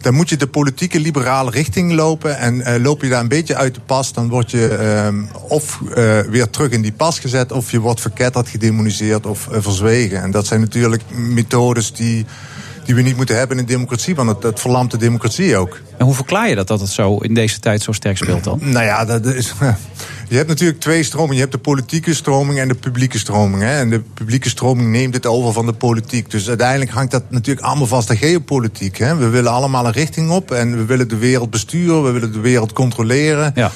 dan 0.00 0.14
moet 0.14 0.28
je 0.28 0.36
de 0.36 0.46
politieke 0.46 1.00
liberale 1.00 1.50
richting 1.50 1.92
lopen. 1.92 2.38
En 2.38 2.60
eh, 2.60 2.82
loop 2.82 3.02
je 3.02 3.08
daar 3.08 3.20
een 3.20 3.28
beetje 3.28 3.56
uit 3.56 3.74
de 3.74 3.80
pas, 3.80 4.12
dan 4.12 4.28
word 4.28 4.50
je 4.50 4.68
ehm, 4.68 5.22
of 5.48 5.80
eh, 5.94 6.20
weer 6.20 6.50
terug 6.50 6.70
in 6.70 6.82
die 6.82 6.92
pas 6.92 7.18
gezet... 7.18 7.52
of 7.52 7.70
je 7.70 7.80
wordt 7.80 8.00
verketterd, 8.00 8.48
gedemoniseerd 8.48 9.26
of 9.26 9.48
eh, 9.48 9.58
verzwegen. 9.60 10.22
En 10.22 10.30
dat 10.30 10.46
zijn 10.46 10.60
natuurlijk 10.60 11.02
methodes 11.10 11.92
die, 11.92 12.26
die 12.88 12.96
we 12.96 13.02
niet 13.02 13.16
moeten 13.16 13.36
hebben 13.36 13.56
in 13.56 13.62
een 13.62 13.68
democratie... 13.68 14.14
want 14.14 14.28
het, 14.28 14.42
het 14.42 14.60
verlamt 14.60 14.90
de 14.90 14.96
democratie 14.96 15.56
ook. 15.56 15.80
En 15.96 16.04
hoe 16.04 16.14
verklaar 16.14 16.48
je 16.48 16.54
dat 16.54 16.66
dat 16.66 16.80
het 16.80 16.90
zo 16.90 17.16
in 17.16 17.34
deze 17.34 17.60
tijd 17.60 17.82
zo 17.82 17.92
sterk 17.92 18.16
speelt 18.16 18.44
dan? 18.44 18.58
Nou 18.62 18.84
ja, 18.84 19.04
dat 19.04 19.26
is, 19.26 19.52
je 20.28 20.36
hebt 20.36 20.48
natuurlijk 20.48 20.80
twee 20.80 21.02
stromingen. 21.02 21.34
Je 21.34 21.40
hebt 21.40 21.52
de 21.52 21.58
politieke 21.58 22.14
stroming 22.14 22.58
en 22.58 22.68
de 22.68 22.74
publieke 22.74 23.18
stroming. 23.18 23.62
Hè? 23.62 23.78
En 23.78 23.90
de 23.90 24.00
publieke 24.14 24.48
stroming 24.48 24.90
neemt 24.90 25.14
het 25.14 25.26
over 25.26 25.52
van 25.52 25.66
de 25.66 25.72
politiek. 25.72 26.30
Dus 26.30 26.48
uiteindelijk 26.48 26.90
hangt 26.90 27.10
dat 27.10 27.22
natuurlijk 27.30 27.66
allemaal 27.66 27.86
vast 27.86 28.10
aan 28.10 28.16
geopolitiek. 28.16 28.98
Hè? 28.98 29.16
We 29.16 29.28
willen 29.28 29.52
allemaal 29.52 29.86
een 29.86 29.92
richting 29.92 30.30
op 30.30 30.50
en 30.50 30.76
we 30.76 30.84
willen 30.84 31.08
de 31.08 31.16
wereld 31.16 31.50
besturen. 31.50 32.04
We 32.04 32.10
willen 32.10 32.32
de 32.32 32.40
wereld 32.40 32.72
controleren. 32.72 33.52
Ja. 33.54 33.70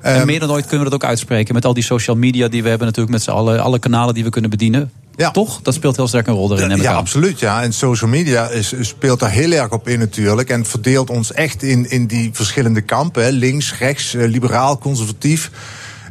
En 0.00 0.26
meer 0.26 0.40
dan 0.40 0.50
ooit 0.50 0.66
kunnen 0.66 0.84
we 0.84 0.90
dat 0.90 1.02
ook 1.02 1.08
uitspreken. 1.08 1.54
Met 1.54 1.64
al 1.64 1.74
die 1.74 1.82
social 1.82 2.16
media 2.16 2.48
die 2.48 2.62
we 2.62 2.68
hebben 2.68 2.86
natuurlijk 2.86 3.14
met 3.14 3.22
z'n 3.22 3.30
allen. 3.30 3.62
Alle 3.62 3.78
kanalen 3.78 4.14
die 4.14 4.24
we 4.24 4.30
kunnen 4.30 4.50
bedienen. 4.50 4.90
Ja. 5.16 5.30
Toch? 5.30 5.60
Dat 5.62 5.74
speelt 5.74 5.96
heel 5.96 6.08
sterk 6.08 6.26
een 6.26 6.34
rol 6.34 6.52
erin. 6.58 6.76
Ja, 6.76 6.90
aan. 6.90 6.96
absoluut. 6.96 7.38
Ja. 7.38 7.62
En 7.62 7.72
social 7.72 8.10
media 8.10 8.48
is, 8.48 8.74
speelt 8.80 9.20
daar 9.20 9.30
heel 9.30 9.50
erg 9.50 9.70
op 9.70 9.88
in 9.88 9.98
natuurlijk. 9.98 10.48
En 10.48 10.64
verdeelt 10.64 11.10
ons 11.10 11.32
echt 11.32 11.62
in, 11.62 11.90
in 11.90 12.06
die 12.06 12.30
verschillende 12.32 12.80
kampen. 12.80 13.24
Hè. 13.24 13.30
Links, 13.30 13.78
rechts, 13.78 14.14
eh, 14.14 14.28
liberaal, 14.28 14.78
conservatief. 14.78 15.50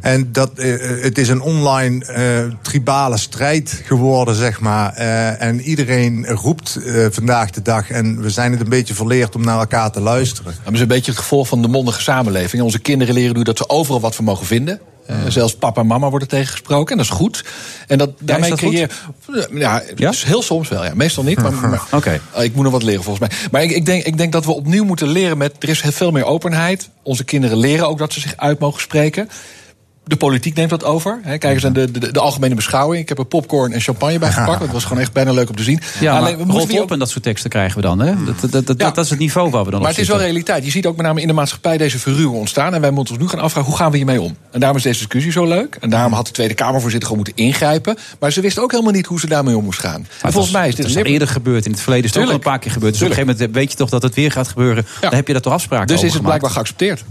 En 0.02 0.32
dat, 0.32 0.50
eh, 0.58 1.02
het 1.02 1.18
is 1.18 1.28
een 1.28 1.40
online 1.40 2.04
eh, 2.04 2.54
tribale 2.62 3.18
strijd 3.18 3.82
geworden, 3.84 4.34
zeg 4.34 4.60
maar. 4.60 4.92
Eh, 4.92 5.42
en 5.42 5.60
iedereen 5.60 6.26
roept 6.26 6.76
eh, 6.76 7.06
vandaag 7.10 7.50
de 7.50 7.62
dag. 7.62 7.90
En 7.90 8.22
we 8.22 8.30
zijn 8.30 8.52
het 8.52 8.60
een 8.60 8.68
beetje 8.68 8.94
verleerd 8.94 9.34
om 9.34 9.44
naar 9.44 9.58
elkaar 9.58 9.90
te 9.90 10.00
luisteren. 10.00 10.54
Dat 10.64 10.72
is 10.72 10.80
een 10.80 10.86
beetje 10.86 11.10
het 11.10 11.20
gevolg 11.20 11.48
van 11.48 11.62
de 11.62 11.68
mondige 11.68 12.02
samenleving. 12.02 12.62
Onze 12.62 12.78
kinderen 12.78 13.14
leren 13.14 13.36
nu 13.36 13.42
dat 13.42 13.58
ze 13.58 13.68
overal 13.68 14.00
wat 14.00 14.14
van 14.14 14.24
mogen 14.24 14.46
vinden. 14.46 14.80
Eh, 15.06 15.16
zelfs 15.28 15.54
papa 15.56 15.80
en 15.80 15.86
mama 15.86 16.10
worden 16.10 16.28
tegengesproken. 16.28 16.90
En 16.90 16.96
dat 16.96 17.06
is 17.12 17.18
goed. 17.18 17.44
En 17.86 17.98
dat, 17.98 18.10
daarmee 18.18 18.50
dat 18.50 18.58
creëer 18.58 18.90
Ja, 19.50 19.82
dus 19.94 20.24
heel 20.24 20.42
soms 20.42 20.68
wel. 20.68 20.84
Ja. 20.84 20.94
Meestal 20.94 21.24
niet. 21.24 21.42
Maar, 21.42 21.52
maar- 21.68 21.82
Oké. 21.92 22.20
Oh, 22.36 22.42
ik 22.42 22.54
moet 22.54 22.64
nog 22.64 22.72
wat 22.72 22.82
leren 22.82 23.02
volgens 23.02 23.28
mij. 23.28 23.38
Maar 23.50 23.62
ik, 23.62 23.70
ik, 23.70 23.86
denk, 23.86 24.04
ik 24.04 24.18
denk 24.18 24.32
dat 24.32 24.44
we 24.44 24.52
opnieuw 24.52 24.84
moeten 24.84 25.08
leren 25.08 25.38
met... 25.38 25.52
Er 25.58 25.68
is 25.68 25.82
veel 25.84 26.10
meer 26.10 26.24
openheid. 26.24 26.88
Onze 27.02 27.24
kinderen 27.24 27.56
leren 27.56 27.88
ook 27.88 27.98
dat 27.98 28.12
ze 28.12 28.20
zich 28.20 28.36
uit 28.36 28.58
mogen 28.58 28.80
spreken. 28.80 29.28
De 30.04 30.16
politiek 30.16 30.54
neemt 30.54 30.70
dat 30.70 30.84
over. 30.84 31.18
Hè. 31.22 31.38
Kijk 31.38 31.54
eens 31.54 31.66
aan 31.66 31.72
de, 31.72 31.90
de, 31.90 32.12
de 32.12 32.20
algemene 32.20 32.54
beschouwing. 32.54 33.02
Ik 33.02 33.08
heb 33.08 33.18
er 33.18 33.24
popcorn 33.24 33.72
en 33.72 33.80
champagne 33.80 34.18
bij 34.18 34.30
gepakt. 34.32 34.60
Dat 34.60 34.70
was 34.70 34.84
gewoon 34.84 35.02
echt 35.02 35.12
bijna 35.12 35.32
leuk 35.32 35.48
om 35.48 35.56
te 35.56 35.62
zien. 35.62 35.80
Ja, 36.00 36.16
Alleen, 36.16 36.36
maar 36.36 36.46
we 36.46 36.52
rot 36.52 36.68
niet 36.68 36.80
op 36.80 36.92
en 36.92 36.98
dat 36.98 37.10
soort 37.10 37.22
teksten 37.24 37.50
krijgen 37.50 37.76
we 37.76 37.82
dan. 37.82 37.98
Hè? 37.98 38.14
Dat, 38.24 38.50
dat, 38.52 38.66
dat, 38.66 38.78
dat 38.78 38.98
is 39.04 39.10
het 39.10 39.18
niveau 39.18 39.50
waar 39.50 39.64
we 39.64 39.70
dan 39.70 39.80
Maar 39.80 39.90
op 39.90 39.96
het 39.96 40.04
is 40.04 40.10
wel 40.10 40.20
realiteit. 40.20 40.64
Je 40.64 40.70
ziet 40.70 40.86
ook 40.86 40.96
met 40.96 41.06
name 41.06 41.20
in 41.20 41.26
de 41.26 41.32
maatschappij 41.32 41.76
deze 41.76 41.98
verruwing 41.98 42.34
ontstaan. 42.38 42.74
En 42.74 42.80
wij 42.80 42.90
moeten 42.90 43.14
ons 43.14 43.22
nu 43.22 43.28
gaan 43.30 43.38
afvragen, 43.40 43.68
hoe 43.70 43.78
gaan 43.78 43.90
we 43.90 43.96
hiermee 43.96 44.20
om? 44.20 44.36
En 44.50 44.58
daarom 44.60 44.78
is 44.78 44.82
deze 44.84 44.98
discussie 44.98 45.32
zo 45.32 45.46
leuk. 45.46 45.76
En 45.80 45.90
daarom 45.90 46.12
had 46.12 46.26
de 46.26 46.32
Tweede 46.32 46.54
Kamervoorzitter 46.54 47.08
gewoon 47.08 47.24
moeten 47.24 47.44
ingrijpen. 47.44 47.96
Maar 48.20 48.32
ze 48.32 48.40
wisten 48.40 48.62
ook 48.62 48.70
helemaal 48.70 48.92
niet 48.92 49.06
hoe 49.06 49.20
ze 49.20 49.26
daarmee 49.26 49.56
om 49.56 49.64
moest 49.64 49.80
gaan. 49.80 49.94
En 49.94 50.06
Maar 50.22 50.32
volgens 50.32 50.52
mij 50.52 50.68
is 50.68 50.74
dit 50.74 50.86
dat 50.86 50.94
een 50.96 51.04
is 51.04 51.10
eerder 51.12 51.28
gebeurd. 51.28 51.64
In 51.64 51.70
het 51.72 51.80
verleden 51.80 52.04
is 52.04 52.14
het 52.14 52.22
ook 52.22 52.28
al 52.28 52.34
een 52.34 52.40
paar 52.40 52.58
keer 52.58 52.70
gebeurd. 52.70 52.92
Dus 52.92 53.02
op 53.02 53.08
een 53.08 53.14
gegeven 53.14 53.36
moment 53.38 53.56
weet 53.56 53.70
je 53.70 53.76
toch 53.76 53.90
dat 53.90 54.02
het 54.02 54.14
weer 54.14 54.30
gaat 54.32 54.48
gebeuren. 54.48 54.86
Dan 55.00 55.14
heb 55.14 55.26
je 55.26 55.32
daar 55.32 55.42
toch 55.42 55.52
afspraken 55.52 55.86
Dus 55.86 55.96
over 55.96 56.08
is 56.08 56.12
het 56.14 56.22
gemaakt. 56.22 56.40
blijkbaar 56.40 56.62
geaccepteerd. 56.64 57.04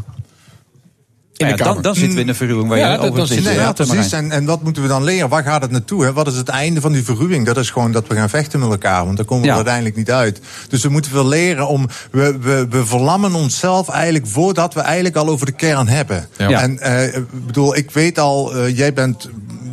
In 1.42 1.48
Nou 1.48 1.58
de 1.58 1.64
ja, 1.64 1.70
Kamer. 1.70 1.74
dan, 1.74 1.92
dan 1.92 1.96
zitten 1.96 2.16
we 2.16 2.22
in 2.22 2.30
een 2.30 2.36
verruwing 2.36 2.68
waar 2.70 2.78
Ja, 2.78 2.92
je 2.92 2.98
dat- 2.98 3.10
over 3.10 3.28
zit 3.28 3.44
te 3.44 3.50
je- 3.52 3.60
Ja, 3.60 3.72
precies. 3.72 4.12
En, 4.12 4.32
en 4.32 4.46
wat 4.46 4.64
moeten 4.64 4.82
we 4.82 4.88
dan 4.88 5.04
leren? 5.04 5.30
Waar 5.30 5.44
gaat 5.44 5.62
het 5.62 5.72
naartoe? 5.72 6.04
Hè? 6.04 6.14
Wat 6.14 6.28
is 6.28 6.36
het 6.36 6.50
einde 6.50 6.82
van 6.82 6.92
die 6.92 7.04
verruwing? 7.04 7.46
Dat 7.46 7.58
is 7.58 7.70
gewoon 7.70 7.92
dat 7.92 8.08
we 8.08 8.16
gaan 8.16 8.30
vechten 8.30 8.60
met 8.60 8.70
elkaar. 8.70 9.06
Want 9.06 9.18
daar 9.18 9.26
komen 9.26 9.42
we 9.44 9.48
Ja. 9.48 9.52
er 9.52 9.58
uiteindelijk 9.60 9.96
niet 9.98 10.12
uit. 10.12 10.40
Dus 10.70 10.84
we 10.84 10.90
moeten 10.90 11.14
wel 11.14 11.28
leren 11.28 11.68
om... 11.68 11.88
We, 12.12 12.38
we, 12.42 12.68
we 12.70 12.86
verlammen 12.86 13.34
onszelf 13.34 13.90
eigenlijk 13.90 14.28
voordat 14.28 14.74
we 14.74 14.80
eigenlijk 14.80 15.16
al 15.16 15.28
over 15.28 15.46
de 15.46 15.52
kern 15.52 15.88
hebben. 15.88 16.28
Ja. 16.38 16.62
En 16.62 16.80
eh, 16.80 17.16
ik 17.16 17.46
bedoel, 17.46 17.76
ik 17.76 17.92
weet 17.92 18.20
al... 18.20 18.56
eh, 18.56 18.78
jij 18.78 18.94
bent 18.94 19.30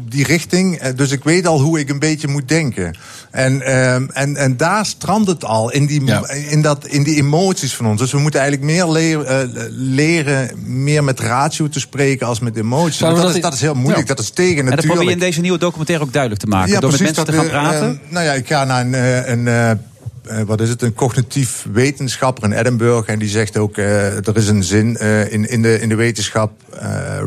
die 0.08 0.24
richting, 0.24 0.76
eh, 0.78 0.96
dus 0.96 1.10
ik 1.10 1.24
weet 1.24 1.46
al 1.46 1.60
hoe 1.60 1.78
ik 1.78 1.88
een 1.88 1.98
beetje 1.98 2.28
moet 2.28 2.48
denken. 2.48 2.96
En, 3.30 3.62
ehm, 3.62 4.06
en, 4.12 4.36
en 4.36 4.56
daar 4.56 4.86
strandt 4.86 5.28
het 5.28 5.44
al, 5.44 5.70
in 5.70 5.86
die, 5.86 6.02
in, 6.48 6.62
dat, 6.62 6.86
in 6.86 7.02
die 7.02 7.16
emoties 7.16 7.74
van 7.74 7.86
ons. 7.86 8.00
Dus 8.00 8.12
we 8.12 8.18
moeten 8.18 8.40
eigenlijk 8.40 8.70
meer 8.72 8.88
leren, 8.88 9.26
eh, 9.54 9.64
leren 9.70 10.50
meer 10.64 11.04
met 11.04 11.20
ratio 11.20 11.57
te 11.66 11.80
spreken 11.80 12.26
als 12.26 12.40
met 12.40 12.54
we 12.54 12.62
Dat, 12.98 13.16
dat 13.16 13.34
is, 13.34 13.40
dat 13.40 13.52
is 13.52 13.60
heel 13.60 13.74
moeilijk, 13.74 14.08
Ja. 14.08 14.14
dat 14.14 14.24
is 14.24 14.30
tegen 14.30 14.58
En 14.58 14.64
dat 14.64 14.64
natuurlijk. 14.64 14.92
probeer 14.94 15.08
je 15.08 15.20
in 15.20 15.26
deze 15.26 15.40
nieuwe 15.40 15.58
documentaire 15.58 16.04
ook 16.04 16.12
duidelijk 16.12 16.42
te 16.42 16.48
maken. 16.48 16.80
door 16.80 16.90
met 16.90 17.00
mensen 17.00 17.24
te 17.24 17.32
gaan 17.32 17.44
we, 17.44 17.50
praten. 17.50 18.00
eh, 18.06 18.12
nou 18.12 18.24
ja, 18.24 18.32
ik 18.32 18.46
ga 18.46 18.64
naar 18.64 18.80
een, 18.80 18.94
eh, 18.94 19.28
een 19.28 19.48
eh, 19.48 20.42
wat 20.46 20.60
is 20.60 20.68
het, 20.68 20.82
een 20.82 20.94
cognitief 20.94 21.66
wetenschapper 21.72 22.44
in 22.44 22.52
Edinburgh. 22.52 23.10
En 23.10 23.18
die 23.18 23.28
zegt 23.28 23.56
ook, 23.56 23.76
er 23.76 24.36
is 24.36 24.48
een 24.48 24.62
zin 24.64 24.96
in, 25.30 25.48
in, 25.48 25.62
de, 25.62 25.80
in 25.80 25.88
de 25.88 25.94
wetenschap... 25.94 26.52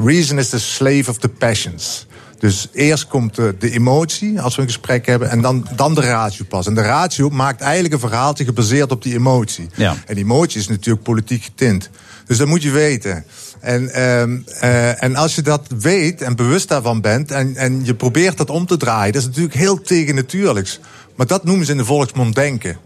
reason 0.06 0.38
is 0.38 0.50
the 0.50 0.60
slave 0.60 1.10
of 1.10 1.18
the 1.18 1.30
passions. 1.30 2.08
Dus 2.40 2.68
eerst 2.74 3.08
komt 3.08 3.36
de, 3.36 3.56
de 3.60 3.72
emotie, 3.72 4.42
als 4.42 4.56
we 4.56 4.62
een 4.62 4.68
gesprek 4.68 5.06
hebben... 5.06 5.30
en 5.30 5.42
dan, 5.42 5.68
dan 5.76 5.96
de 5.96 6.02
ratio 6.02 6.46
pas. 6.50 6.68
En 6.68 6.76
de 6.76 6.82
ratio 6.82 7.30
maakt 7.30 7.62
eigenlijk 7.62 7.94
een 7.94 8.00
verhaaltje 8.00 8.44
gebaseerd 8.46 8.92
op 8.92 9.04
die 9.04 9.14
emotie. 9.14 9.70
Ja. 9.76 9.96
En 10.06 10.16
die 10.16 10.24
emotie 10.24 10.60
is 10.60 10.68
natuurlijk 10.68 11.04
politiek 11.04 11.44
getint. 11.44 11.90
Dus 12.26 12.38
dat 12.38 12.48
moet 12.48 12.64
je 12.64 12.72
weten. 12.72 13.26
En, 13.62 13.94
ehm, 13.94 14.40
eh, 14.60 15.04
en 15.04 15.16
als 15.16 15.36
je 15.36 15.42
dat 15.42 15.68
weet 15.80 16.22
en 16.22 16.36
bewust 16.36 16.68
daarvan 16.68 17.02
bent... 17.02 17.32
En, 17.32 17.56
en 17.56 17.86
je 17.86 17.96
probeert 17.96 18.38
dat 18.38 18.50
om 18.50 18.66
te 18.66 18.78
draaien... 18.78 19.14
dat 19.14 19.22
is 19.22 19.28
natuurlijk 19.28 19.56
heel 19.56 19.82
tegennatuurlijks. 19.82 20.80
Maar 21.16 21.28
dat 21.28 21.44
noemen 21.44 21.66
ze 21.66 21.72
in 21.72 21.78
de 21.78 21.86
volksmond 21.86 22.36
denken. 22.36 22.78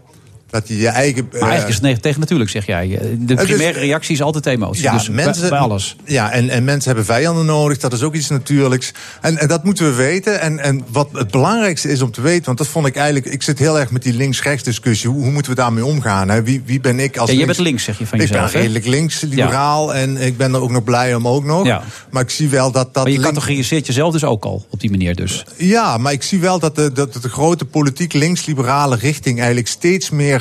Dat 0.50 0.68
je 0.68 0.76
je 0.78 0.88
eigen... 0.88 1.28
Maar 1.32 1.40
eigenlijk 1.40 1.68
is 1.68 1.74
het 1.74 1.82
neg- 1.82 1.98
tegen 1.98 2.20
natuurlijk, 2.20 2.50
zeg 2.50 2.66
jij. 2.66 2.88
De 2.88 3.34
Het 3.34 3.40
is- 3.40 3.46
primaire 3.46 3.78
reactie 3.78 4.14
is 4.14 4.22
altijd 4.22 4.46
emotie. 4.46 4.82
Ja, 4.82 4.92
dus 4.92 5.08
mensen, 5.10 5.48
bij 5.48 5.58
alles. 5.58 5.96
Ja, 6.04 6.30
en, 6.32 6.48
en 6.48 6.64
mensen 6.64 6.86
hebben 6.94 7.04
vijanden 7.14 7.46
nodig. 7.46 7.78
Dat 7.78 7.92
is 7.92 8.02
ook 8.02 8.14
iets 8.14 8.28
natuurlijks. 8.28 8.92
En, 9.20 9.38
en 9.38 9.48
dat 9.48 9.64
moeten 9.64 9.84
we 9.86 9.92
weten. 9.94 10.40
En, 10.40 10.58
en 10.58 10.84
wat 10.90 11.08
het 11.12 11.30
belangrijkste 11.30 11.88
is 11.88 12.02
om 12.02 12.10
te 12.10 12.20
weten... 12.20 12.44
want 12.44 12.58
dat 12.58 12.66
vond 12.66 12.86
ik 12.86 12.96
eigenlijk... 12.96 13.26
Ik 13.34 13.42
zit 13.42 13.58
heel 13.58 13.78
erg 13.78 13.90
met 13.90 14.02
die 14.02 14.12
links-rechts 14.14 14.62
discussie. 14.62 15.10
Hoe, 15.10 15.22
hoe 15.22 15.32
moeten 15.32 15.50
we 15.50 15.56
daarmee 15.56 15.84
omgaan? 15.84 16.28
Hè? 16.28 16.42
Wie, 16.42 16.62
wie 16.64 16.80
ben 16.80 17.00
ik 17.00 17.16
als 17.16 17.30
Ja, 17.30 17.36
links- 17.36 17.54
bent 17.56 17.66
links, 17.68 17.84
zeg 17.84 17.98
je 17.98 18.06
van 18.06 18.20
ik 18.20 18.28
jezelf. 18.28 18.44
ben 18.44 18.52
hè? 18.52 18.58
redelijk 18.66 18.86
links, 18.86 19.20
liberaal. 19.20 19.94
En 19.94 20.16
ik 20.16 20.36
ben 20.36 20.54
er 20.54 20.60
ook 20.60 20.70
nog 20.70 20.84
blij 20.84 21.14
om 21.14 21.28
ook 21.28 21.44
nog. 21.44 21.66
Ja. 21.66 21.82
Maar 22.10 22.22
ik 22.22 22.30
zie 22.30 22.48
wel 22.48 22.70
dat... 22.70 22.94
dat 22.94 23.04
Maar 23.04 23.12
je 23.12 23.18
links- 23.18 23.34
categoriseert 23.34 23.86
jezelf 23.86 24.12
dus 24.12 24.24
ook 24.24 24.44
al 24.44 24.66
op 24.70 24.80
die 24.80 24.90
manier 24.90 25.14
dus. 25.14 25.44
ja, 25.56 25.98
maar 25.98 26.12
ik 26.12 26.22
zie 26.22 26.38
wel 26.40 26.58
dat 26.58 26.76
de, 26.76 26.92
dat 26.92 27.12
de 27.12 27.28
grote 27.28 27.64
politiek 27.64 28.12
links-liberale 28.12 28.96
richting 28.96 29.36
eigenlijk 29.38 29.68
steeds 29.68 30.10
meer 30.10 30.35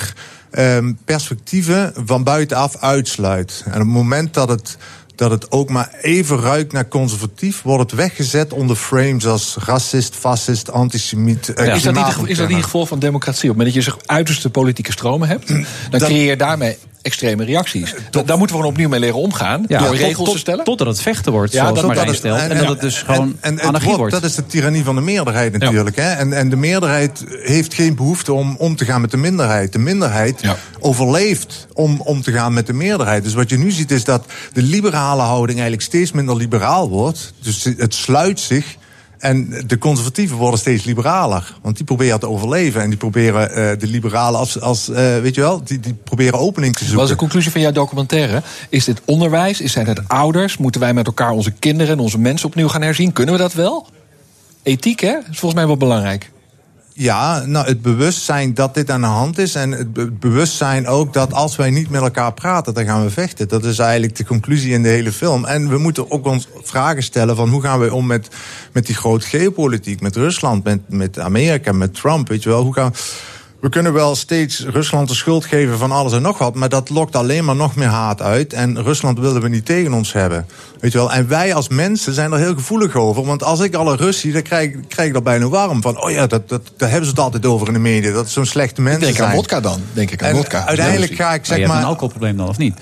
ehm, 0.51 0.93
perspectieven 1.05 1.93
van 2.05 2.23
buitenaf 2.23 2.77
uitsluit. 2.77 3.61
En 3.65 3.71
op 3.71 3.77
het 3.79 3.87
moment 3.87 4.33
dat 4.33 4.49
het, 4.49 4.77
dat 5.15 5.31
het 5.31 5.51
ook 5.51 5.69
maar 5.69 5.89
even 6.01 6.39
ruikt 6.39 6.71
naar 6.73 6.87
conservatief, 6.87 7.61
wordt 7.61 7.91
het 7.91 7.99
weggezet 7.99 8.53
onder 8.53 8.75
frames 8.75 9.25
als 9.25 9.57
racist, 9.65 10.15
fascist, 10.15 10.71
antisemiet. 10.71 11.53
eh, 11.53 11.53
is, 11.53 11.53
dat 11.55 11.65
niet, 11.65 11.75
is 11.75 11.83
dat 11.83 11.93
niet 11.93 11.93
klimaatontkenner. 11.93 12.55
het 12.55 12.63
gevolg 12.63 12.87
van 12.87 12.99
democratie? 12.99 13.49
Op 13.49 13.57
het 13.57 13.65
moment 13.65 13.85
dat 13.85 13.95
je 13.95 14.07
uiterste 14.13 14.49
politieke 14.49 14.91
stromen 14.91 15.27
hebt, 15.27 15.47
dan 15.47 15.65
Dat- 15.89 16.01
creëer 16.03 16.29
je 16.29 16.35
daarmee 16.37 16.77
extreme 17.05 17.43
reacties. 17.45 17.93
Da- 18.09 18.23
daar 18.23 18.37
moeten 18.37 18.55
we 18.55 18.61
gewoon 18.61 18.65
opnieuw 18.65 18.89
mee 18.89 18.99
leren 18.99 19.15
omgaan. 19.15 19.65
door 19.67 19.77
tot- 19.79 19.89
regels 19.97 20.15
tot- 20.25 20.31
te 20.33 20.37
stellen. 20.39 20.65
Totdat 20.65 20.87
het 20.87 21.01
vechten 21.01 21.31
wordt, 21.31 21.51
Ja, 21.51 21.59
zoals 21.61 21.75
dat- 21.79 21.87
Marijn 21.87 22.07
dat- 22.07 22.15
stelt. 22.15 22.39
En, 22.39 22.51
en- 22.51 22.57
dat 22.57 22.67
het 22.67 22.81
dus 22.81 23.01
gewoon 23.01 23.27
en, 23.27 23.35
en 23.41 23.53
het 23.55 23.61
anarchie 23.63 23.85
wordt- 23.87 23.99
wordt. 23.99 24.13
Dat 24.13 24.23
is 24.23 24.35
de 24.35 24.45
tirannie 24.45 24.83
van 24.83 24.95
de 24.95 25.01
meerderheid 25.01 25.57
natuurlijk. 25.57 25.95
Hè? 25.95 26.11
En, 26.11 26.33
en 26.33 26.49
de 26.49 26.55
meerderheid 26.55 27.23
heeft 27.29 27.73
geen 27.73 27.95
behoefte 27.95 28.33
om 28.33 28.55
om 28.57 28.75
te 28.75 28.85
gaan 28.85 29.01
met 29.01 29.11
de 29.11 29.17
minderheid. 29.17 29.71
De 29.73 29.79
minderheid 29.79 30.41
overleeft 30.79 31.67
om 31.73 32.01
om 32.01 32.21
te 32.21 32.31
gaan 32.31 32.53
met 32.53 32.67
de 32.67 32.73
meerderheid. 32.73 33.23
Dus 33.23 33.33
wat 33.33 33.49
je 33.49 33.57
nu 33.57 33.71
ziet 33.71 33.91
is 33.91 34.03
dat 34.03 34.25
de 34.53 34.61
liberale 34.61 35.21
houding 35.21 35.59
eigenlijk 35.59 35.87
steeds 35.87 36.11
minder 36.11 36.35
liberaal 36.35 36.89
wordt. 36.89 37.33
Dus 37.41 37.63
het 37.77 37.93
sluit 37.93 38.39
zich. 38.39 38.75
En 39.25 39.63
de 39.67 39.77
conservatieven 39.77 40.37
worden 40.37 40.59
steeds 40.59 40.83
liberaler. 40.83 41.55
Want 41.61 41.75
die 41.75 41.85
proberen 41.85 42.19
te 42.19 42.27
overleven. 42.29 42.81
En 42.81 42.89
die 42.89 42.97
proberen 42.97 43.49
eh, 43.49 43.79
de 43.79 43.87
liberalen 43.87 44.39
als, 44.39 44.61
als 44.61 44.89
eh, 44.89 45.19
weet 45.19 45.35
je 45.35 45.41
wel, 45.41 45.63
die, 45.63 45.79
die 45.79 45.93
proberen 45.93 46.39
opening 46.39 46.73
te 46.73 46.79
zoeken. 46.79 46.95
Wat 46.95 47.05
is 47.05 47.11
de 47.11 47.17
conclusie 47.19 47.51
van 47.51 47.61
jouw 47.61 47.71
documentaire? 47.71 48.41
Is 48.69 48.85
dit 48.85 49.01
onderwijs? 49.05 49.61
Is- 49.61 49.71
Zijn 49.71 49.87
het 49.87 50.07
ouders? 50.07 50.57
Moeten 50.57 50.81
wij 50.81 50.93
met 50.93 51.05
elkaar 51.05 51.31
onze 51.31 51.51
kinderen 51.51 51.93
en 51.93 51.99
onze 51.99 52.19
mensen 52.19 52.47
opnieuw 52.47 52.67
gaan 52.67 52.81
herzien? 52.81 53.13
Kunnen 53.13 53.33
we 53.35 53.39
dat 53.41 53.53
wel? 53.53 53.87
Ethiek, 54.63 54.99
hè? 54.99 55.17
is 55.17 55.39
volgens 55.39 55.53
mij 55.53 55.65
wel 55.67 55.77
belangrijk. 55.77 56.31
Ja, 56.97 57.45
nou, 57.45 57.65
het 57.65 57.81
bewustzijn 57.81 58.53
dat 58.53 58.73
dit 58.73 58.91
aan 58.91 59.01
de 59.01 59.07
hand 59.07 59.37
is. 59.37 59.55
En 59.55 59.71
het 59.71 59.93
be- 59.93 60.11
bewustzijn 60.11 60.87
ook 60.87 61.13
dat 61.13 61.33
als 61.33 61.55
wij 61.55 61.69
niet 61.69 61.89
met 61.89 62.01
elkaar 62.01 62.33
praten, 62.33 62.73
dan 62.73 62.85
gaan 62.85 63.03
we 63.03 63.09
vechten. 63.09 63.47
Dat 63.47 63.63
is 63.65 63.79
eigenlijk 63.79 64.15
de 64.15 64.25
conclusie 64.25 64.73
in 64.73 64.83
de 64.83 64.89
hele 64.89 65.11
film. 65.11 65.45
En 65.45 65.69
we 65.69 65.77
moeten 65.77 66.11
ook 66.11 66.25
ons 66.25 66.47
vragen 66.63 67.03
stellen 67.03 67.35
van 67.35 67.49
hoe 67.49 67.61
gaan 67.61 67.79
we 67.79 67.93
om 67.93 68.05
met, 68.05 68.27
met 68.71 68.85
die 68.85 68.95
grote 68.95 69.25
geopolitiek, 69.25 70.01
met 70.01 70.15
Rusland, 70.15 70.63
met, 70.63 70.79
met 70.87 71.19
Amerika, 71.19 71.71
met 71.71 71.93
Trump. 71.93 72.27
Weet 72.27 72.43
je 72.43 72.49
wel, 72.49 72.63
hoe 72.63 72.73
gaan 72.73 72.91
we 72.91 72.97
kunnen 73.69 73.93
wel 73.93 74.15
steeds 74.15 74.65
Rusland 74.65 75.07
de 75.07 75.15
schuld 75.15 75.45
geven 75.45 75.77
van 75.77 75.91
alles 75.91 76.13
en 76.13 76.21
nog 76.21 76.37
wat, 76.37 76.55
maar 76.55 76.69
dat 76.69 76.89
lokt 76.89 77.15
alleen 77.15 77.45
maar 77.45 77.55
nog 77.55 77.75
meer 77.75 77.87
haat 77.87 78.21
uit. 78.21 78.53
En 78.53 78.83
Rusland 78.83 79.19
willen 79.19 79.41
we 79.41 79.49
niet 79.49 79.65
tegen 79.65 79.93
ons 79.93 80.13
hebben. 80.13 80.45
Weet 80.79 80.91
je 80.91 80.97
wel? 80.97 81.11
En 81.11 81.27
wij 81.27 81.53
als 81.53 81.67
mensen 81.69 82.13
zijn 82.13 82.31
er 82.31 82.37
heel 82.39 82.53
gevoelig 82.53 82.95
over. 82.95 83.25
Want 83.25 83.43
als 83.43 83.59
ik 83.59 83.75
alle 83.75 83.95
Rus 83.95 84.19
zie, 84.19 84.33
dan 84.33 84.41
krijg, 84.41 84.69
ik- 84.73 84.85
krijg 84.87 85.09
ik 85.09 85.15
er 85.15 85.21
bijna 85.21 85.47
warm 85.47 85.81
van. 85.81 86.01
Oh 86.03 86.11
ja, 86.11 86.27
dat, 86.27 86.49
dat, 86.49 86.61
daar 86.77 86.89
hebben 86.89 87.05
ze 87.05 87.11
het 87.15 87.23
altijd 87.23 87.45
over 87.45 87.67
in 87.67 87.73
de 87.73 87.79
media. 87.79 88.11
Dat 88.11 88.23
het 88.23 88.29
zo'n 88.29 88.45
slechte 88.45 88.81
mensen 88.81 89.01
denk 89.01 89.15
aan 89.17 89.23
zijn. 89.23 89.35
wodka 89.35 89.59
dan. 89.59 89.81
Denk 89.93 90.11
ik 90.11 90.23
aan 90.23 90.29
En 90.29 90.35
wodka. 90.35 90.65
Uiteindelijk 90.65 91.15
ga 91.15 91.33
ik 91.33 91.37
Maar 91.37 91.45
zeg 91.45 91.55
je 91.55 91.61
hebt 91.61 91.73
maar. 91.73 91.81
een 91.81 91.87
alcoholprobleem 91.89 92.37
dan, 92.37 92.47
of 92.47 92.57
niet? 92.57 92.77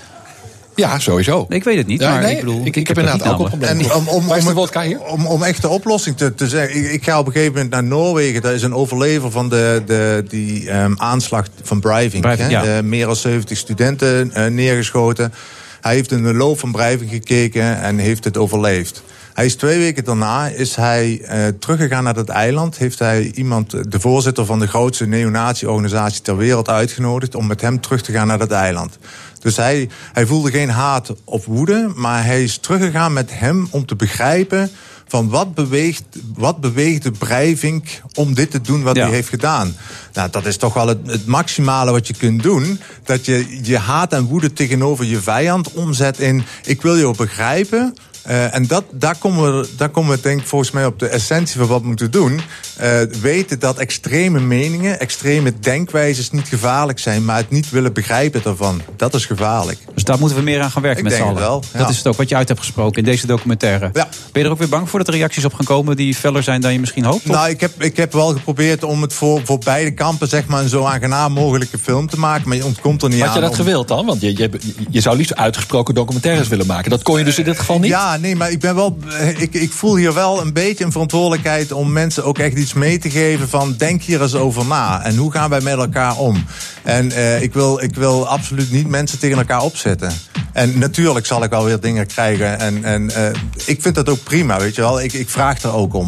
Ja, 0.76 0.98
sowieso. 0.98 1.46
Ik 1.48 1.64
weet 1.64 1.76
het 1.76 1.86
niet, 1.86 2.00
Ja, 2.00 2.10
maar 2.10 2.22
nee, 2.22 2.32
ik 2.34 2.40
bedoel... 2.40 2.66
ik- 2.66 2.76
ik 2.76 2.88
heb 2.88 2.98
inderdaad 2.98 3.14
niet 3.14 3.24
namelijk. 3.24 3.52
alcoholprobleem. 3.54 3.90
En 3.90 3.96
om, 3.96 4.08
om, 4.08 4.26
Waar 4.26 4.38
is 4.38 4.44
om, 4.76 4.80
hier? 4.82 5.00
om, 5.00 5.26
om 5.26 5.42
echt 5.42 5.62
de 5.62 5.68
oplossing 5.68 6.16
te, 6.16 6.34
te 6.34 6.48
zeggen. 6.48 6.76
Ik, 6.84 6.92
ik 6.92 7.04
ga 7.04 7.18
op 7.18 7.26
een 7.26 7.32
gegeven 7.32 7.52
moment 7.54 7.70
naar 7.72 7.84
Noorwegen. 7.84 8.42
Daar 8.42 8.54
is 8.54 8.62
een 8.62 8.74
overlever 8.74 9.30
van 9.30 9.48
de, 9.48 9.82
de, 9.86 10.24
die 10.28 10.70
ehm, 10.70 10.92
aanslag 10.96 11.46
van 11.62 11.80
Breivik. 11.80 12.20
Breivik, 12.20 12.44
hè? 12.44 12.50
ja. 12.50 12.64
Eh, 12.64 12.82
meer 12.82 13.06
dan 13.06 13.16
70 13.16 13.56
studenten 13.58 14.32
eh, 14.34 14.46
neergeschoten. 14.50 15.32
Hij 15.80 15.94
heeft 15.94 16.12
in 16.12 16.22
de 16.22 16.34
loop 16.34 16.58
van 16.58 16.72
Breivik 16.72 17.08
gekeken 17.10 17.80
en 17.82 17.98
heeft 17.98 18.24
het 18.24 18.36
overleefd. 18.36 19.02
Hij 19.34 19.46
is 19.46 19.54
twee 19.54 19.78
weken 19.78 20.04
daarna 20.04 20.48
is 20.48 20.74
hij 20.74 21.20
eh, 21.20 21.46
teruggegaan 21.58 22.04
naar 22.04 22.14
dat 22.14 22.28
eiland. 22.28 22.76
Heeft 22.76 22.98
hij 22.98 23.30
iemand, 23.34 23.70
de 23.92 24.00
voorzitter 24.00 24.46
van 24.46 24.58
de 24.58 24.66
grootste 24.66 25.06
neonazi-organisatie 25.06 26.22
ter 26.22 26.36
wereld, 26.36 26.68
uitgenodigd 26.68 27.34
om 27.34 27.46
met 27.46 27.60
hem 27.60 27.80
terug 27.80 28.02
te 28.02 28.12
gaan 28.12 28.26
naar 28.26 28.38
dat 28.38 28.50
eiland. 28.50 28.98
Dus 29.40 29.56
hij, 29.56 29.88
hij 30.12 30.26
voelde 30.26 30.50
geen 30.50 30.70
haat 30.70 31.14
of 31.24 31.44
woede, 31.46 31.92
maar 31.94 32.24
hij 32.24 32.42
is 32.42 32.56
teruggegaan 32.58 33.12
met 33.12 33.30
hem 33.38 33.68
om 33.70 33.86
te 33.86 33.96
begrijpen 33.96 34.70
van 35.08 35.28
wat 35.28 35.54
beweegt, 35.54 36.04
wat 36.34 36.60
beweegde 36.60 37.10
Breivink 37.10 37.86
om 38.14 38.34
dit 38.34 38.50
te 38.50 38.60
doen 38.60 38.82
wat 38.82 38.96
Ja. 38.96 39.02
hij 39.02 39.12
heeft 39.12 39.28
gedaan. 39.28 39.76
Nou, 40.12 40.30
dat 40.30 40.46
is 40.46 40.56
toch 40.56 40.74
wel 40.74 40.88
het, 40.88 40.98
het 41.06 41.26
maximale 41.26 41.90
wat 41.90 42.06
je 42.06 42.14
kunt 42.14 42.42
doen. 42.42 42.80
Dat 43.04 43.24
je 43.24 43.58
je 43.62 43.78
haat 43.78 44.12
en 44.12 44.24
woede 44.24 44.52
tegenover 44.52 45.04
je 45.04 45.20
vijand 45.20 45.72
omzet 45.72 46.18
in 46.18 46.44
ik 46.64 46.82
wil 46.82 46.96
je 46.96 47.10
begrijpen. 47.16 47.94
Eh, 48.24 48.54
en 48.54 48.66
dat, 48.66 48.84
daar, 48.92 49.16
komen 49.18 49.60
we, 49.60 49.68
daar 49.76 49.88
komen 49.88 50.16
we 50.16 50.22
denk 50.22 50.40
ik 50.40 50.46
volgens 50.46 50.70
mij 50.70 50.86
op 50.86 50.98
de 50.98 51.06
essentie 51.08 51.58
van 51.58 51.66
wat 51.68 51.80
we 51.80 51.86
moeten 51.86 52.10
doen. 52.10 52.40
eh, 52.76 53.00
weten 53.20 53.58
dat 53.58 53.78
extreme 53.78 54.40
meningen, 54.40 55.00
extreme 55.00 55.52
denkwijzes 55.60 56.30
niet 56.30 56.48
gevaarlijk 56.48 56.98
zijn, 56.98 57.24
maar 57.24 57.36
het 57.36 57.50
niet 57.50 57.70
willen 57.70 57.92
begrijpen 57.92 58.42
daarvan, 58.42 58.80
dat 58.96 59.14
is 59.14 59.26
gevaarlijk. 59.26 59.78
Dus 59.94 60.04
daar 60.04 60.18
moeten 60.18 60.36
we 60.38 60.42
meer 60.44 60.60
aan 60.60 60.70
gaan 60.70 60.82
werken 60.82 61.04
Ik 61.04 61.08
met 61.10 61.12
z'n 61.18 61.22
allen. 61.22 61.34
het 61.34 61.44
wel, 61.44 61.62
ja. 61.72 61.78
Dat 61.78 61.88
is 61.90 61.96
het 61.96 62.06
ook 62.06 62.16
wat 62.16 62.28
je 62.28 62.36
uit 62.36 62.48
hebt 62.48 62.60
gesproken 62.60 62.98
in 62.98 63.04
deze 63.04 63.26
documentaire. 63.26 63.90
Ben 63.92 64.06
je 64.32 64.42
er 64.42 64.50
ook 64.50 64.58
weer 64.58 64.68
bang 64.68 64.88
voor 64.90 64.98
dat 64.98 65.08
er 65.08 65.14
reacties 65.14 65.44
op 65.44 65.54
gaan 65.54 65.64
komen 65.64 65.96
die 65.96 66.14
feller 66.14 66.42
zijn 66.42 66.60
dan 66.60 66.72
je 66.72 66.80
misschien 66.80 67.04
hoopt? 67.04 67.26
Nou, 67.26 67.48
ik 67.48 67.60
heb, 67.60 67.82
ik 67.82 67.96
heb 67.96 68.12
wel 68.12 68.28
geprobeerd 68.32 68.82
om 68.82 69.02
het 69.02 69.12
voor, 69.12 69.40
voor 69.44 69.58
beide 69.58 69.90
kampen 69.94 70.28
zeg 70.28 70.46
maar, 70.46 70.62
een 70.62 70.68
zo 70.68 70.84
aangenaam 70.84 71.32
mogelijke 71.32 71.78
film 71.78 72.06
te 72.08 72.18
maken. 72.18 72.48
Maar 72.48 72.56
je 72.56 72.64
ontkomt 72.64 73.02
er 73.02 73.08
niet 73.08 73.20
aan. 73.20 73.26
Had 73.26 73.34
je 73.34 73.40
dat 73.40 73.50
om- 73.50 73.56
gewild 73.56 73.88
dan? 73.88 74.06
Want 74.06 74.20
je, 74.20 74.36
je, 74.36 74.50
je 74.90 75.00
zou 75.00 75.16
liefst 75.16 75.34
uitgesproken 75.36 75.94
documentaires 75.94 76.48
willen 76.48 76.66
maken. 76.66 76.90
Dat 76.90 77.02
kon 77.02 77.18
je 77.18 77.24
dus 77.24 77.38
in 77.38 77.44
dit 77.44 77.58
geval 77.58 77.78
niet? 77.78 77.90
Ja, 77.90 78.13
nee, 78.16 78.36
maar 78.36 78.50
ik 78.50 78.60
ben 78.60 78.74
wel. 78.74 78.98
eh, 79.18 79.40
Ik, 79.40 79.54
ik 79.54 79.72
voel 79.72 79.96
hier 79.96 80.14
wel 80.14 80.40
een 80.40 80.52
beetje 80.52 80.84
een 80.84 80.92
verantwoordelijkheid 80.92 81.72
om 81.72 81.92
mensen 81.92 82.24
ook 82.24 82.38
echt 82.38 82.56
iets 82.56 82.72
mee 82.72 82.98
te 82.98 83.10
geven 83.10 83.48
van 83.48 83.74
denk 83.76 84.02
hier 84.02 84.22
eens 84.22 84.34
over 84.34 84.66
na. 84.66 85.04
En 85.04 85.16
hoe 85.16 85.32
gaan 85.32 85.50
wij 85.50 85.60
met 85.60 85.74
elkaar 85.78 86.16
om? 86.16 86.44
En 86.82 87.12
eh, 87.12 87.42
ik, 87.42 87.52
wil, 87.52 87.82
ik 87.82 87.94
wil 87.94 88.28
absoluut 88.28 88.70
niet 88.70 88.88
mensen 88.88 89.18
tegen 89.18 89.38
elkaar 89.38 89.62
opzetten. 89.62 90.12
En 90.52 90.78
natuurlijk 90.78 91.26
zal 91.26 91.42
ik 91.42 91.50
wel 91.50 91.64
weer 91.64 91.80
dingen 91.80 92.06
krijgen. 92.06 92.58
En, 92.58 92.84
en 92.84 93.10
eh, 93.10 93.40
ik 93.64 93.82
vind 93.82 93.94
dat 93.94 94.08
ook 94.08 94.22
prima, 94.22 94.58
weet 94.58 94.74
je 94.74 94.80
wel. 94.80 95.00
Ik, 95.00 95.12
ik 95.12 95.28
vraag 95.30 95.62
er 95.62 95.74
ook 95.74 95.94
om. 95.94 96.06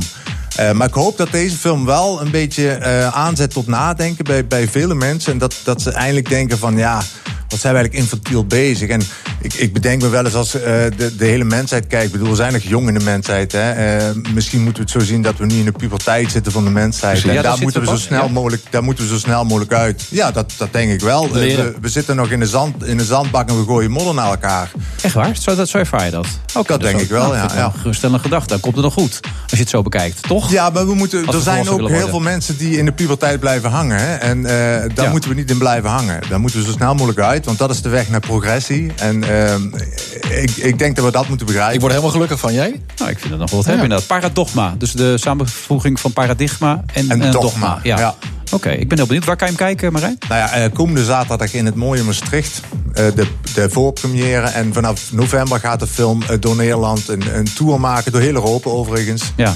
Maar 0.75 0.89
ik 0.89 0.95
hoop 0.95 1.17
dat 1.17 1.31
deze 1.31 1.57
film 1.57 1.85
wel 1.85 2.21
een 2.21 2.31
beetje 2.31 2.85
aanzet 3.13 3.51
tot 3.51 3.67
nadenken 3.67 4.25
bij, 4.25 4.47
bij 4.47 4.69
vele 4.69 4.95
mensen. 4.95 5.33
En 5.33 5.39
dat, 5.39 5.55
dat 5.65 5.83
ze 5.83 5.91
eindelijk 5.91 6.29
denken 6.29 6.59
van 6.59 6.77
ja, 6.77 7.03
wat 7.49 7.61
zijn 7.61 7.72
we 7.72 7.78
eigenlijk 7.78 7.94
infantiel 7.94 8.44
bezig? 8.44 8.88
En 8.88 9.03
ik, 9.40 9.55
ik 9.55 9.72
bedenk 9.72 10.03
me 10.03 10.09
wel 10.09 10.24
eens 10.24 10.34
als 10.34 10.55
eh, 10.55 10.62
de, 10.97 11.16
de 11.16 11.24
hele 11.24 11.44
mensheid 11.44 11.86
kijkt. 11.86 12.07
Ik 12.07 12.12
bedoel, 12.12 12.28
we 12.28 12.34
zijn 12.36 12.53
nog 12.53 12.62
jong 12.62 12.88
in 12.88 12.94
de 12.94 13.05
mensheid. 13.05 13.53
Hè? 13.53 13.70
Eh, 13.70 14.05
misschien 14.34 14.62
moeten 14.62 14.84
we 14.84 14.90
het 14.92 15.03
zo 15.03 15.09
zien 15.09 15.22
dat 15.22 15.36
we 15.36 15.47
nu 15.47 15.55
in 15.59 15.64
de 15.64 15.72
puberteit 15.72 16.30
zitten 16.30 16.53
van 16.53 16.64
de 16.64 16.70
mensheid. 16.70 17.20
Ja, 17.20 17.28
en 17.28 17.34
daar 17.34 17.42
daar 17.42 17.59
moeten, 17.61 17.80
we 17.80 17.86
zo 17.86 17.97
snel 17.97 18.24
ja. 18.24 18.30
mogelijk, 18.32 18.62
daar 18.70 18.82
moeten 18.82 19.05
we 19.05 19.11
zo 19.11 19.18
snel 19.18 19.44
mogelijk 19.44 19.72
uit. 19.72 20.03
Ja, 20.11 20.30
dat, 20.30 20.53
dat 20.57 20.72
denk 20.72 20.90
ik 20.92 21.01
wel. 21.01 21.24
Eh. 21.24 21.30
We, 21.32 21.74
we 21.80 21.88
zitten 21.88 22.16
nog 22.16 22.30
in 22.30 22.40
de, 22.40 22.47
zand, 22.47 22.84
in 22.84 22.97
de 22.97 23.05
zandbak 23.05 23.49
en 23.49 23.59
we 23.59 23.64
gooien 23.64 23.90
modder 23.90 24.14
naar 24.14 24.30
elkaar. 24.30 24.70
Echt 25.03 25.14
waar? 25.14 25.36
Zo, 25.36 25.55
dat, 25.55 25.68
zo 25.68 25.78
ervaar 25.78 26.05
je 26.05 26.11
dat? 26.11 26.26
Oké, 26.55 26.68
Dat 26.68 26.80
denk 26.80 27.01
ik 27.01 27.09
wel, 27.09 27.34
ja, 27.34 27.51
ja. 27.55 27.64
Een 27.64 27.72
geruststellende 27.72 28.22
gedachte. 28.22 28.49
Dan 28.49 28.61
komt 28.61 28.74
het 28.74 28.84
nog 28.84 28.92
goed. 28.92 29.20
Als 29.22 29.51
je 29.51 29.57
het 29.57 29.68
zo 29.68 29.82
bekijkt, 29.82 30.22
toch? 30.28 30.51
Ja, 30.51 30.70
maar 30.70 30.86
we 30.86 30.94
moeten, 30.94 31.26
er 31.26 31.40
zijn 31.40 31.68
ook 31.68 31.78
heel 31.78 31.88
worden. 31.88 32.09
veel 32.09 32.20
mensen 32.20 32.57
die 32.57 32.78
in 32.78 32.84
de 32.84 32.92
puberteit 32.92 33.40
blijven 33.40 33.70
hangen. 33.70 33.99
Hè? 33.99 34.14
En 34.14 34.42
daar 34.42 35.05
Ja. 35.05 35.11
moeten 35.11 35.30
we 35.30 35.36
niet 35.36 35.51
in 35.51 35.59
blijven 35.59 35.90
hangen. 35.90 36.20
Daar 36.28 36.40
moeten 36.40 36.59
we 36.59 36.64
zo 36.64 36.72
snel 36.72 36.94
mogelijk 36.94 37.18
uit, 37.18 37.36
want 37.45 37.59
dat 37.59 37.70
is 37.70 37.82
de 37.82 37.89
weg 37.89 38.09
naar 38.09 38.20
progressie. 38.20 38.93
En 38.97 39.24
ehm, 39.24 39.62
ik, 40.28 40.51
ik 40.51 40.78
denk 40.78 40.97
dat 40.97 41.05
we 41.05 41.11
dat 41.11 41.28
moeten 41.28 41.47
begrijpen. 41.47 41.74
Ik 41.74 41.80
word 41.80 41.93
helemaal 41.93 42.14
gelukkig 42.14 42.39
van 42.39 42.53
jij. 42.53 42.80
Nou, 42.97 43.11
ik 43.11 43.18
vind 43.18 43.30
het 43.30 43.41
nog 43.41 43.51
wel 43.51 43.59
wat 43.59 43.68
hebben 43.68 43.84
inderdaad. 43.84 44.07
Paradogma. 44.07 44.74
Dus 44.78 44.93
de 44.93 45.18
samenvoeging 45.18 46.01
van 46.01 46.12
paradigma 46.12 46.82
en, 46.93 47.11
En 47.11 47.22
en 47.22 47.30
dogma, 47.30 47.41
dogma. 47.41 47.80
Ja. 47.82 47.99
ja. 47.99 48.14
Oké, 48.53 48.70
ik 48.70 48.88
ben 48.88 48.99
heel 48.99 49.07
benieuwd. 49.07 49.24
Waar 49.24 49.36
kan 49.36 49.49
je 49.51 49.55
hem 49.57 49.66
kijken, 49.66 49.92
Marijn? 49.92 50.16
Nou 50.28 50.40
ja, 50.40 50.51
eh, 50.51 50.72
komende 50.72 51.05
zaterdag 51.05 51.55
in 51.55 51.66
het 51.66 51.74
mooie 51.74 52.03
Maastricht. 52.03 52.61
eh, 52.94 53.05
de, 53.14 53.26
de 53.55 53.70
voorpremière. 53.70 54.47
En 54.47 54.72
vanaf 54.72 55.12
november 55.12 55.61
gaat 55.61 55.80
de 55.80 55.86
film 55.86 56.22
eh, 56.22 56.36
door 56.40 56.57
Nederland 56.57 57.09
een, 57.09 57.22
een 57.36 57.49
tour 57.55 57.80
maken. 57.80 58.12
Door 58.12 58.20
heel 58.20 58.34
Europa 58.34 58.70
overigens. 58.70 59.22
Ja. 59.36 59.55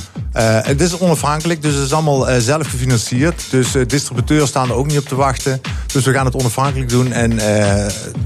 Het 0.62 0.80
is 0.80 0.99
onafhankelijk, 0.99 1.62
dus 1.62 1.74
het 1.74 1.84
is 1.84 1.93
allemaal 1.93 2.26
zelf 2.41 2.66
gefinancierd. 2.68 3.43
Dus 3.51 3.72
distributeurs 3.86 4.49
staan 4.49 4.68
er 4.68 4.74
ook 4.74 4.86
niet 4.86 4.99
op 4.99 5.09
te 5.09 5.14
wachten. 5.14 5.61
Dus 5.93 6.05
we 6.05 6.12
gaan 6.12 6.24
het 6.24 6.34
onafhankelijk 6.34 6.88
doen. 6.88 7.12
En 7.12 7.41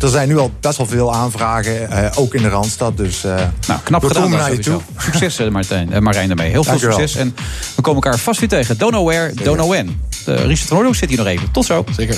er 0.00 0.08
zijn 0.08 0.28
nu 0.28 0.38
al 0.38 0.50
best 0.60 0.76
wel 0.76 0.86
veel 0.86 1.14
aanvragen, 1.14 1.88
ook 2.16 2.34
in 2.34 2.42
de 2.42 2.48
Randstad. 2.48 2.96
Dus 2.96 3.22
Nou, 3.66 3.80
knap 3.84 4.00
we 4.02 4.06
gedaan. 4.06 4.30
naar 4.30 4.52
je 4.52 4.58
toe. 4.58 4.80
sowieso. 4.98 5.18
Succes, 5.18 5.48
Martijn, 5.50 6.02
Marijn, 6.02 6.28
daarmee. 6.28 6.50
Heel 6.50 6.64
veel 6.64 6.78
Dank 6.78 6.92
succes. 6.92 7.16
En 7.16 7.34
we 7.76 7.82
komen 7.82 8.02
elkaar 8.02 8.18
vast 8.18 8.40
weer 8.40 8.48
tegen. 8.48 8.78
Don't 8.78 8.92
know 8.92 9.06
where, 9.06 9.32
don't 9.42 9.56
know 9.56 9.70
when. 9.70 10.00
Uh, 10.28 10.44
Richard 10.44 10.68
van 10.68 10.94
zit 10.94 11.08
hier 11.08 11.18
nog 11.18 11.26
even. 11.26 11.50
Tot 11.50 11.64
zo. 11.64 11.84
Zeker. 11.96 12.16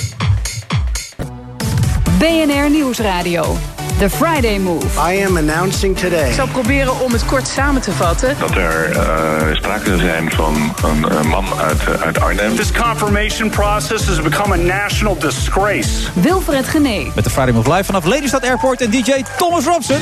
BNR 2.17 2.69
Nieuwsradio. 2.69 3.57
The 3.99 4.09
Friday 4.09 4.59
Move. 4.59 4.85
I 4.99 5.23
am 5.25 5.37
announcing 5.37 5.97
today. 5.97 6.27
Ik 6.27 6.33
zal 6.33 6.47
proberen 6.47 6.99
om 6.99 7.11
het 7.11 7.25
kort 7.25 7.47
samen 7.47 7.81
te 7.81 7.91
vatten. 7.91 8.35
Dat 8.39 8.55
er 8.55 8.91
eh, 8.91 9.55
sprake 9.55 9.97
zijn 9.97 10.31
van 10.31 10.73
een 10.83 11.09
eh, 11.09 11.21
man 11.21 11.45
uit, 11.59 11.79
eh, 11.87 12.01
uit 12.01 12.19
Arnhem. 12.19 12.55
This 12.55 12.71
confirmation 12.71 13.49
process 13.49 14.05
has 14.05 14.21
become 14.21 14.53
a 14.53 14.57
national 14.57 15.17
disgrace. 15.17 15.89
Wilfred 16.13 16.67
Genee. 16.67 17.11
Met 17.15 17.23
de 17.23 17.29
Friday 17.29 17.53
Move 17.53 17.71
Live 17.71 17.83
vanaf 17.83 18.05
Lelystad 18.05 18.43
Airport 18.43 18.81
en 18.81 18.89
DJ 18.89 19.23
Thomas 19.37 19.65
Robson. 19.65 19.99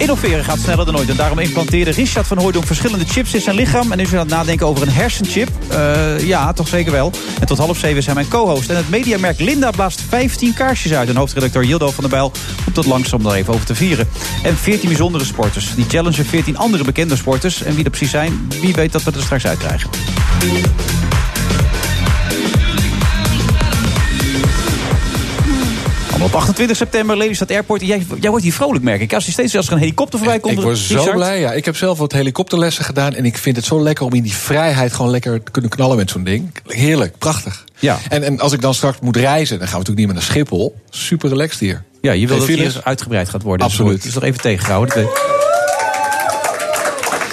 Innoveren 0.00 0.44
gaat 0.44 0.58
sneller 0.58 0.84
dan 0.84 0.96
ooit. 0.96 1.08
En 1.08 1.16
daarom 1.16 1.38
implanteerde 1.38 1.90
Richard 1.90 2.26
van 2.26 2.38
Hooydonk 2.38 2.66
verschillende 2.66 3.04
chips 3.04 3.34
in 3.34 3.40
zijn 3.40 3.56
lichaam. 3.56 3.92
En 3.92 3.98
nu 3.98 4.04
is 4.04 4.12
aan 4.12 4.18
het 4.18 4.28
nadenken 4.28 4.66
over 4.66 4.82
een 4.82 4.92
hersenchip. 4.92 5.48
Eh, 5.68 6.26
ja, 6.26 6.52
toch 6.52 6.68
zeker 6.68 6.92
wel. 6.92 7.12
En 7.40 7.46
tot 7.46 7.58
half 7.58 7.78
zeven 7.78 8.04
hij 8.04 8.14
mijn 8.14 8.28
co-host. 8.28 8.70
En 8.70 8.76
het 8.76 8.90
mediamerk 8.90 9.40
Linda 9.40 9.70
blaast 9.70 10.00
15 10.08 10.54
kaarsjes 10.54 10.92
uit. 10.92 11.08
En 11.08 11.16
hoofdredacteur 11.16 11.64
Jildo 11.64 11.90
van 11.90 12.04
der 12.04 12.12
Bijl 12.12 12.32
komt 12.64 12.74
dat 12.74 12.86
langs 12.86 13.12
om 13.12 13.22
daar 13.22 13.34
even 13.34 13.54
over 13.54 13.66
te 13.66 13.74
vieren. 13.74 14.08
En 14.42 14.56
14 14.56 14.88
bijzondere 14.88 15.24
sporters. 15.24 15.74
Die 15.74 15.84
challengen 15.88 16.24
14 16.24 16.56
andere 16.56 16.84
bekende 16.84 17.16
sporters. 17.16 17.62
En 17.62 17.74
wie 17.74 17.84
er 17.84 17.90
precies 17.90 18.10
zijn, 18.10 18.48
wie 18.60 18.74
weet 18.74 18.92
dat 18.92 19.02
we 19.02 19.10
er 19.10 19.22
straks 19.22 19.46
uit 19.46 19.58
krijgen. 19.58 19.90
Allemaal 26.20 26.36
Op 26.36 26.42
28 26.42 26.76
september, 26.76 27.16
Lelystad 27.16 27.50
Airport. 27.50 27.80
Jij, 27.80 28.06
jij 28.20 28.30
wordt 28.30 28.44
hier 28.44 28.52
vrolijk, 28.52 28.84
merk 28.84 29.00
ik. 29.00 29.12
Als 29.14 29.26
je 29.26 29.32
steeds 29.32 29.56
als 29.56 29.66
er 29.66 29.72
een 29.72 29.78
helikopter 29.78 30.18
voorbij 30.18 30.38
komt... 30.38 30.58
Ik 30.58 30.60
word 30.60 30.78
zo 30.78 31.12
blij. 31.12 31.40
Ja. 31.40 31.52
Ik 31.52 31.64
heb 31.64 31.76
zelf 31.76 31.98
wat 31.98 32.12
helikopterlessen 32.12 32.84
gedaan. 32.84 33.14
En 33.14 33.24
ik 33.24 33.36
vind 33.38 33.56
het 33.56 33.64
zo 33.64 33.82
lekker 33.82 34.04
om 34.04 34.12
in 34.12 34.22
die 34.22 34.34
vrijheid 34.34 34.92
gewoon 34.92 35.10
lekker 35.10 35.42
te 35.42 35.50
kunnen 35.50 35.70
knallen 35.70 35.96
met 35.96 36.10
zo'n 36.10 36.24
ding. 36.24 36.52
Heerlijk, 36.66 37.18
prachtig. 37.18 37.64
Ja. 37.78 37.98
En, 38.08 38.22
en 38.22 38.40
als 38.40 38.52
ik 38.52 38.60
dan 38.60 38.74
straks 38.74 38.98
moet 39.00 39.16
reizen, 39.16 39.58
dan 39.58 39.68
gaan 39.68 39.80
we 39.80 39.86
natuurlijk 39.86 39.98
niet 39.98 40.06
meer 40.06 40.16
naar 40.16 40.24
Schiphol. 40.24 40.76
Super 40.90 41.28
relaxed 41.28 41.60
hier. 41.60 41.82
Ja, 42.00 42.12
je 42.12 42.26
wil 42.26 42.38
dat 42.38 42.46
hier 42.46 42.80
uitgebreid 42.84 43.28
gaat 43.28 43.42
worden. 43.42 43.66
Absoluut. 43.66 43.96
Het 43.96 44.04
is 44.04 44.14
nog 44.14 44.24
even 44.24 44.40
tegengehouden. 44.40 45.08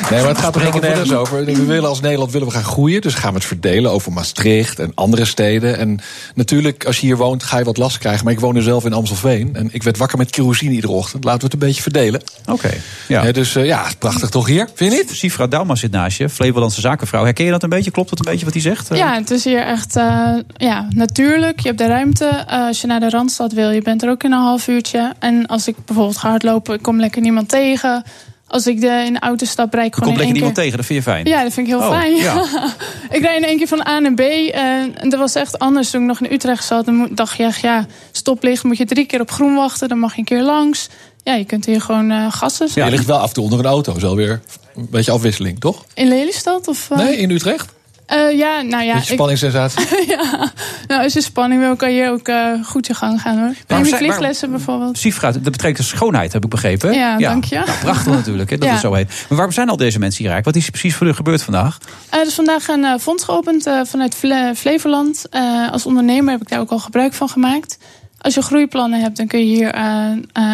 Nee, 0.10 0.20
maar 0.20 0.30
het 0.30 0.38
gaat 0.38 0.56
er 0.56 0.62
helemaal 0.62 0.82
nergens 0.82 1.14
over. 1.14 1.46
We 1.46 1.66
willen 1.66 1.90
als 1.90 2.02
Nederland 2.02 2.32
willen 2.32 2.48
we 2.48 2.54
gaan 2.54 2.64
groeien. 2.64 3.02
Dus 3.02 3.14
gaan 3.14 3.30
we 3.30 3.38
het 3.38 3.48
verdelen 3.48 3.92
over 3.92 4.14
Maastricht 4.14 4.80
en 4.80 4.92
andere 4.96 5.26
steden. 5.26 5.78
En 5.78 6.00
natuurlijk, 6.36 6.86
als 6.86 7.00
je 7.00 7.06
hier 7.06 7.18
woont, 7.18 7.44
ga 7.44 7.58
je 7.58 7.64
wat 7.64 7.78
last 7.78 7.98
krijgen. 7.98 8.24
Maar 8.24 8.34
ik 8.34 8.40
woon 8.40 8.56
er 8.56 8.62
zelf 8.62 8.86
in 8.86 8.94
Amstelveen. 8.94 9.56
En 9.56 9.70
ik 9.72 9.84
werd 9.84 9.98
wakker 9.98 10.18
met 10.18 10.30
kerosine 10.30 10.74
iedere 10.74 10.94
ochtend. 10.94 11.24
Laten 11.24 11.40
we 11.40 11.46
het 11.46 11.54
een 11.54 11.68
beetje 11.68 11.82
verdelen. 11.82 12.22
Oké. 12.46 12.70
Ja. 13.08 13.24
Hè, 13.24 13.34
dus 13.34 13.56
eh, 13.56 13.66
ja, 13.66 13.86
prachtig 14.00 14.30
toch 14.30 14.48
hier? 14.48 14.70
Vind 14.74 14.92
je 14.92 14.98
niet? 14.98 15.12
Sifra 15.12 15.48
Dauma 15.48 15.76
zit 15.76 15.92
naast 15.92 16.18
je, 16.18 16.30
Flevolandse 16.30 16.82
zakenvrouw. 16.82 17.24
Herken 17.24 17.46
je 17.46 17.52
dat 17.52 17.64
een 17.64 17.70
beetje? 17.70 17.92
Klopt 17.92 18.10
dat 18.10 18.20
een 18.20 18.32
beetje 18.32 18.46
wat 18.46 18.54
hij 18.54 18.64
zegt? 18.64 18.90
Ja, 18.94 19.14
het 19.14 19.32
is 19.32 19.44
hier 19.44 19.62
echt 19.62 19.96
eh, 19.96 20.34
ja, 20.58 20.88
natuurlijk. 20.90 21.60
Je 21.60 21.68
hebt 21.68 21.80
de 21.80 21.88
ruimte. 21.88 22.26
Eh, 22.26 22.66
als 22.68 22.82
je 22.82 22.88
naar 22.88 23.00
de 23.00 23.10
Randstad 23.10 23.54
wil, 23.54 23.70
je 23.70 23.82
bent 23.82 24.04
er 24.04 24.10
ook 24.10 24.24
in 24.24 24.32
een 24.32 24.42
half 24.42 24.68
uurtje. 24.68 25.14
En 25.20 25.46
als 25.46 25.68
ik 25.68 25.76
bijvoorbeeld 25.86 26.18
ga 26.18 26.30
hardlopen, 26.30 26.76
ik 26.76 26.82
kom 26.82 27.00
lekker 27.00 27.22
niemand 27.22 27.50
tegen. 27.50 28.04
Als 28.48 28.68
ik 28.68 28.82
de, 28.82 29.04
in 29.06 29.14
de 29.14 29.20
auto 29.20 29.46
stap, 29.46 29.74
rijd 29.74 29.86
ik 29.88 29.92
Er 29.96 29.98
gewoon 29.98 30.14
komt 30.16 30.28
in 30.28 30.34
lekker 30.34 30.52
keer... 30.54 30.64
tegen, 30.64 30.78
dat 30.78 30.86
vind 30.86 31.04
je 31.06 31.12
fijn? 31.12 31.26
Ja, 31.26 31.44
dat 31.44 31.54
vind 31.54 31.68
ik 31.68 31.74
heel 31.74 31.82
Oh, 31.84 32.00
fijn. 32.00 32.16
ja. 32.16 32.44
ik 33.18 33.22
rijd 33.22 33.38
in 33.38 33.44
één 33.44 33.58
keer 33.58 33.68
van 33.68 33.88
A 33.88 34.00
naar 34.00 34.14
B. 34.14 34.20
eh, 34.20 34.54
En 34.82 35.10
dat 35.10 35.20
was 35.20 35.36
echt 35.36 35.60
anders 35.60 35.90
toen 35.90 36.02
ik 36.02 36.08
nog 36.08 36.22
in 36.22 36.32
Utrecht 36.34 36.66
zat. 36.66 36.86
Dan 36.86 37.08
dacht 37.12 37.38
je 37.38 37.44
echt, 37.44 37.62
ja, 37.62 37.86
stoplicht 38.12 38.64
moet 38.64 38.78
je 38.78 38.86
drie 38.86 39.06
keer 39.06 39.22
op 39.22 39.32
groen 39.32 39.56
wachten. 39.56 39.88
Dan 39.90 40.00
mag 40.00 40.14
je 40.14 40.20
een 40.20 40.26
keer 40.26 40.42
langs. 40.44 40.90
Ja, 41.24 41.34
je 41.34 41.46
kunt 41.46 41.66
hier 41.66 41.82
gewoon 41.82 42.12
eh 42.12 42.32
gassen. 42.32 42.68
Ja, 42.76 42.86
je 42.86 42.92
ligt 42.92 43.06
wel 43.06 43.18
af 43.18 43.28
en 43.28 43.34
toe 43.34 43.44
onder 43.44 43.60
een 43.60 43.66
auto. 43.66 43.96
Is 43.96 44.02
wel 44.02 44.16
weer 44.16 44.42
een 44.76 44.88
beetje 44.90 45.12
afwisseling, 45.12 45.60
toch? 45.60 45.86
In 45.94 46.08
Lelystad? 46.08 46.68
Of, 46.68 46.90
eh? 46.92 46.98
Nee, 46.98 47.18
in 47.18 47.30
Utrecht? 47.32 47.76
Eh, 48.08 48.38
ja, 48.38 48.62
nou 48.62 48.84
ja. 48.84 48.94
Beetje 48.94 49.08
ik- 49.10 49.14
spanningssensatie. 49.20 49.88
ja, 50.16 50.52
nou 50.88 51.04
als 51.04 51.14
je 51.14 51.22
spanning 51.22 51.62
wil, 51.62 51.76
kan 51.76 51.94
je 51.94 52.10
ook 52.10 52.28
eh, 52.28 52.52
goed 52.64 52.88
je 52.88 52.94
gang 52.94 53.22
gaan 53.22 53.38
hoor. 53.38 53.54
Neem 53.68 53.86
je 53.86 53.96
vlieglessen 53.96 54.50
bijvoorbeeld. 54.52 54.98
Sifra, 54.98 55.32
dat 55.32 55.42
betrekt 55.44 55.78
de 55.78 55.84
schoonheid, 55.84 56.34
heb 56.34 56.44
ik 56.44 56.50
begrepen. 56.50 56.94
Ja, 56.94 57.18
dank 57.18 57.44
je. 57.44 57.56
Nou, 57.56 57.70
prachtig 57.82 58.12
natuurlijk, 58.14 58.50
hè, 58.50 58.58
dat 58.58 58.66
Ja. 58.68 58.74
het 58.74 58.82
zo 58.82 58.94
heet. 58.94 59.08
Maar 59.08 59.26
waarom 59.38 59.52
zijn 59.54 59.70
al 59.70 59.78
deze 59.78 60.00
mensen 60.00 60.24
hier 60.24 60.32
eigenlijk? 60.32 60.46
Wat 60.46 60.56
is 60.56 60.66
er 60.66 60.80
precies 60.80 60.96
voor 60.98 61.08
u 61.08 61.14
gebeurd 61.14 61.44
vandaag? 61.44 61.78
Er 62.10 62.26
is 62.26 62.34
vandaag 62.34 62.68
een 62.68 62.84
eh, 62.86 62.98
fonds 63.00 63.24
geopend 63.24 63.66
eh, 63.68 63.80
vanuit 63.86 64.16
Fle- 64.16 64.52
Flevoland. 64.56 65.26
Eh, 65.30 65.72
als 65.72 65.86
ondernemer 65.86 66.32
heb 66.32 66.42
ik 66.42 66.50
daar 66.50 66.60
ook 66.60 66.72
al 66.72 66.80
gebruik 66.80 67.14
van 67.14 67.30
gemaakt. 67.30 67.78
Als 68.22 68.34
je 68.34 68.42
groeiplannen 68.42 69.02
hebt, 69.02 69.18
dan 69.18 69.28
kun 69.28 69.40
je 69.40 69.46
hier 69.56 69.74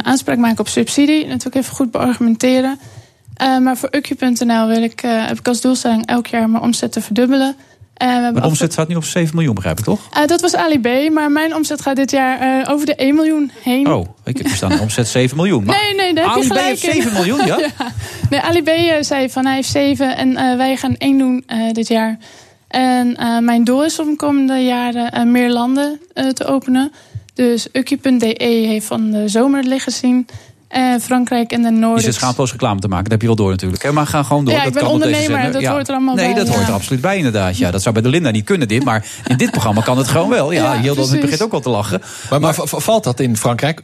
aanspraak 0.03 0.37
maken 0.37 0.59
op 0.59 0.67
subsidie. 0.67 1.25
Natuurlijk 1.27 1.55
even 1.55 1.75
goed 1.75 1.91
beargumenteren. 1.91 2.79
Eh, 3.35 3.57
maar 3.57 3.77
voor 3.77 3.89
Ukje.nl 3.91 4.67
wil 4.67 4.83
ik, 4.83 5.01
eh, 5.01 5.27
heb 5.27 5.39
ik 5.39 5.47
als 5.47 5.61
doelstelling 5.61 6.05
elk 6.05 6.27
jaar 6.27 6.49
mijn 6.49 6.63
omzet 6.63 6.91
te 6.91 7.01
verdubbelen. 7.01 7.55
Mijn 7.97 8.43
omzet 8.43 8.71
staat 8.71 8.87
nu 8.87 8.95
op 8.95 9.03
7 9.03 9.35
miljoen, 9.35 9.55
begrijp 9.55 9.79
ik 9.79 9.83
toch? 9.83 9.99
Dat 10.25 10.41
was 10.41 10.55
Ali 10.55 10.79
B, 10.79 11.13
maar 11.13 11.31
mijn 11.31 11.55
omzet 11.55 11.81
gaat 11.81 11.95
dit 11.95 12.11
jaar 12.11 12.69
over 12.71 12.85
de 12.85 12.93
1 12.95 13.15
miljoen 13.15 13.51
heen. 13.61 13.87
Oh, 13.87 14.05
ik 14.23 14.37
heb 14.37 14.47
staan 14.47 14.79
omzet 14.81 15.07
7 15.07 15.37
miljoen. 15.37 15.63
Maar 15.63 15.77
Nee, 15.81 15.95
nee, 15.95 16.13
daar 16.13 16.33
heb 16.33 16.43
je 16.43 16.49
Ali 16.49 16.61
B 16.61 16.63
heeft 16.63 16.83
in. 16.83 16.91
7 16.91 17.13
miljoen, 17.13 17.45
ja? 17.51 17.59
Nee, 18.29 18.41
Ali 18.41 18.61
B 18.63 18.69
zei 19.03 19.29
van 19.29 19.45
hij 19.45 19.55
heeft 19.55 19.69
7 19.69 20.17
en 20.17 20.57
wij 20.57 20.77
gaan 20.77 20.95
1 20.97 21.17
doen 21.17 21.45
dit 21.71 21.87
jaar. 21.87 22.17
En 22.67 23.17
mijn 23.45 23.63
doel 23.63 23.83
is 23.83 23.99
om 23.99 24.09
de 24.09 24.15
komende 24.15 24.57
jaren 24.57 25.31
meer 25.31 25.51
landen 25.51 25.99
te 26.33 26.45
openen. 26.45 26.91
Dus 27.33 27.67
Ukkie.de 27.71 28.35
heeft 28.45 28.85
van 28.85 29.11
de 29.11 29.27
zomer 29.27 29.59
het 29.59 29.67
licht 29.67 30.03
En 30.73 31.01
Frankrijk 31.01 31.51
en 31.51 31.61
de 31.61 31.67
Je 31.67 31.73
Noorden. 31.73 32.03
zit 32.03 32.13
schaamteloos 32.13 32.51
reclame 32.51 32.79
te 32.79 32.87
maken, 32.87 33.03
dat 33.03 33.11
heb 33.11 33.21
je 33.21 33.27
wel 33.27 33.35
door 33.35 33.49
natuurlijk. 33.49 33.83
Hè? 33.83 33.91
Maar 33.91 34.07
ga 34.07 34.23
gewoon 34.23 34.45
door. 34.45 34.53
Ja, 34.53 34.59
dat 34.59 34.67
ik 34.67 34.73
ben 34.73 34.83
kan 34.83 34.91
ondernemer, 34.91 35.41
zender. 35.41 35.61
dat 35.61 35.71
hoort 35.71 35.87
er 35.87 35.93
allemaal 35.95 36.15
nee, 36.15 36.33
bij, 36.33 36.43
dat 36.43 36.55
hoort 36.55 36.67
er 36.67 36.73
absoluut 36.73 37.01
bij 37.01 37.17
inderdaad. 37.17 37.57
Ja, 37.57 37.71
dat 37.71 37.81
zou 37.81 37.93
bij 37.93 38.03
de 38.03 38.09
Linda 38.09 38.29
niet 38.29 38.45
kunnen 38.45 38.67
dit, 38.67 38.83
maar 38.83 39.05
in 39.27 39.37
dit 39.37 39.51
programma 39.51 39.81
kan 39.81 39.97
het 39.97 40.07
gewoon 40.07 40.29
wel. 40.29 40.51
Ja, 40.51 40.73
Ja, 40.73 40.79
heel 40.79 40.95
dat 40.95 41.11
begint 41.11 41.41
ook 41.41 41.53
al 41.53 41.59
te 41.59 41.69
lachen. 41.69 42.01
Maar, 42.39 42.53
valt 42.63 43.03
dat 43.03 43.19
in 43.19 43.37
Frankrijk? 43.37 43.81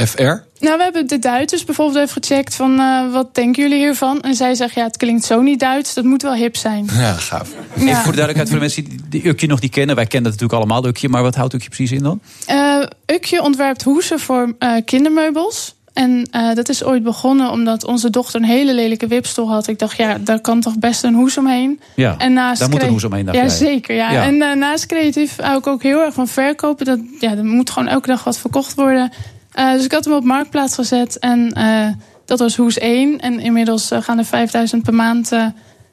Ukje.fr? 0.00 0.22
Nou, 0.64 0.76
we 0.76 0.82
hebben 0.82 1.06
de 1.06 1.18
Duitsers 1.18 1.64
bijvoorbeeld 1.64 1.98
even 2.08 2.22
gecheckt 2.22 2.54
van 2.54 2.80
eh, 2.80 3.12
wat 3.12 3.34
denken 3.34 3.62
jullie 3.62 3.78
hiervan? 3.78 4.20
En 4.20 4.34
zij 4.34 4.54
zeggen 4.54 4.80
ja, 4.80 4.86
het 4.86 4.96
klinkt 4.96 5.24
zo 5.24 5.40
niet 5.40 5.60
Duits, 5.60 5.94
dat 5.94 6.04
moet 6.04 6.22
wel 6.22 6.34
hip 6.34 6.56
zijn. 6.56 6.86
Ja, 6.98 7.12
gaaf. 7.12 7.48
Ja. 7.74 7.82
Even 7.82 7.94
voor 7.94 8.12
de 8.12 8.18
duidelijkheid 8.18 8.48
voor 8.48 8.58
de 8.58 8.64
mensen 8.64 8.84
die 8.84 9.00
die 9.08 9.26
Ukje 9.28 9.46
nog 9.46 9.60
niet 9.60 9.70
kennen. 9.70 9.96
Wij 9.96 10.06
kennen 10.06 10.30
dat 10.30 10.40
natuurlijk 10.40 10.70
allemaal, 10.70 10.90
Ukje. 10.90 11.08
Maar 11.08 11.22
wat 11.22 11.34
houdt 11.34 11.54
Ukje 11.54 11.68
precies 11.68 11.92
in 11.92 12.02
dan? 12.02 12.20
Eh 12.46 12.82
Ukje 13.06 13.42
ontwerpt 13.42 13.82
hoesen 13.82 14.20
voor 14.20 14.54
eh, 14.58 14.72
kindermeubels. 14.84 15.76
En 15.92 16.28
eh, 16.30 16.54
dat 16.54 16.68
is 16.68 16.84
ooit 16.84 17.02
begonnen 17.02 17.50
omdat 17.50 17.84
onze 17.84 18.10
dochter 18.10 18.40
een 18.40 18.46
hele 18.46 18.74
lelijke 18.74 19.06
wipstoel 19.06 19.48
had. 19.48 19.66
Ik 19.66 19.78
dacht, 19.78 19.96
ja, 19.96 20.18
daar 20.20 20.40
kan 20.40 20.60
toch 20.60 20.78
best 20.78 21.04
een 21.04 21.14
hoes 21.14 21.38
omheen. 21.38 21.80
Ja, 21.96 22.14
en 22.18 22.32
naast 22.32 22.60
daar 22.60 22.68
moet 22.70 22.82
een 22.82 22.88
hoes 22.88 23.04
omheen, 23.04 23.24
dacht 23.24 23.36
Ja, 23.36 23.42
jij. 23.44 23.52
zeker. 23.54 23.94
Ja. 23.94 24.10
Ja. 24.10 24.22
En 24.22 24.42
eh, 24.42 24.56
naast 24.56 24.86
creatief 24.86 25.36
hou 25.40 25.58
ik 25.58 25.66
ook 25.66 25.82
heel 25.82 26.04
erg 26.04 26.14
van 26.14 26.28
verkopen. 26.28 26.86
Dat, 26.86 26.98
ja, 27.20 27.30
er 27.36 27.44
moet 27.44 27.70
gewoon 27.70 27.88
elke 27.88 28.08
dag 28.08 28.24
wat 28.24 28.38
verkocht 28.38 28.74
worden. 28.74 29.12
Eh, 29.58 29.72
dus 29.72 29.84
ik 29.84 29.92
had 29.92 30.04
hem 30.04 30.14
op 30.14 30.24
Marktplaats 30.24 30.74
gezet. 30.74 31.18
En 31.18 31.52
eh, 31.52 31.88
dat 32.24 32.38
was 32.38 32.56
hoes 32.56 32.78
1. 32.78 33.20
En 33.20 33.40
inmiddels 33.40 33.90
eh, 33.90 34.02
gaan 34.02 34.18
er 34.18 34.24
5000 34.24 34.82
per 34.82 34.94
maand 34.94 35.30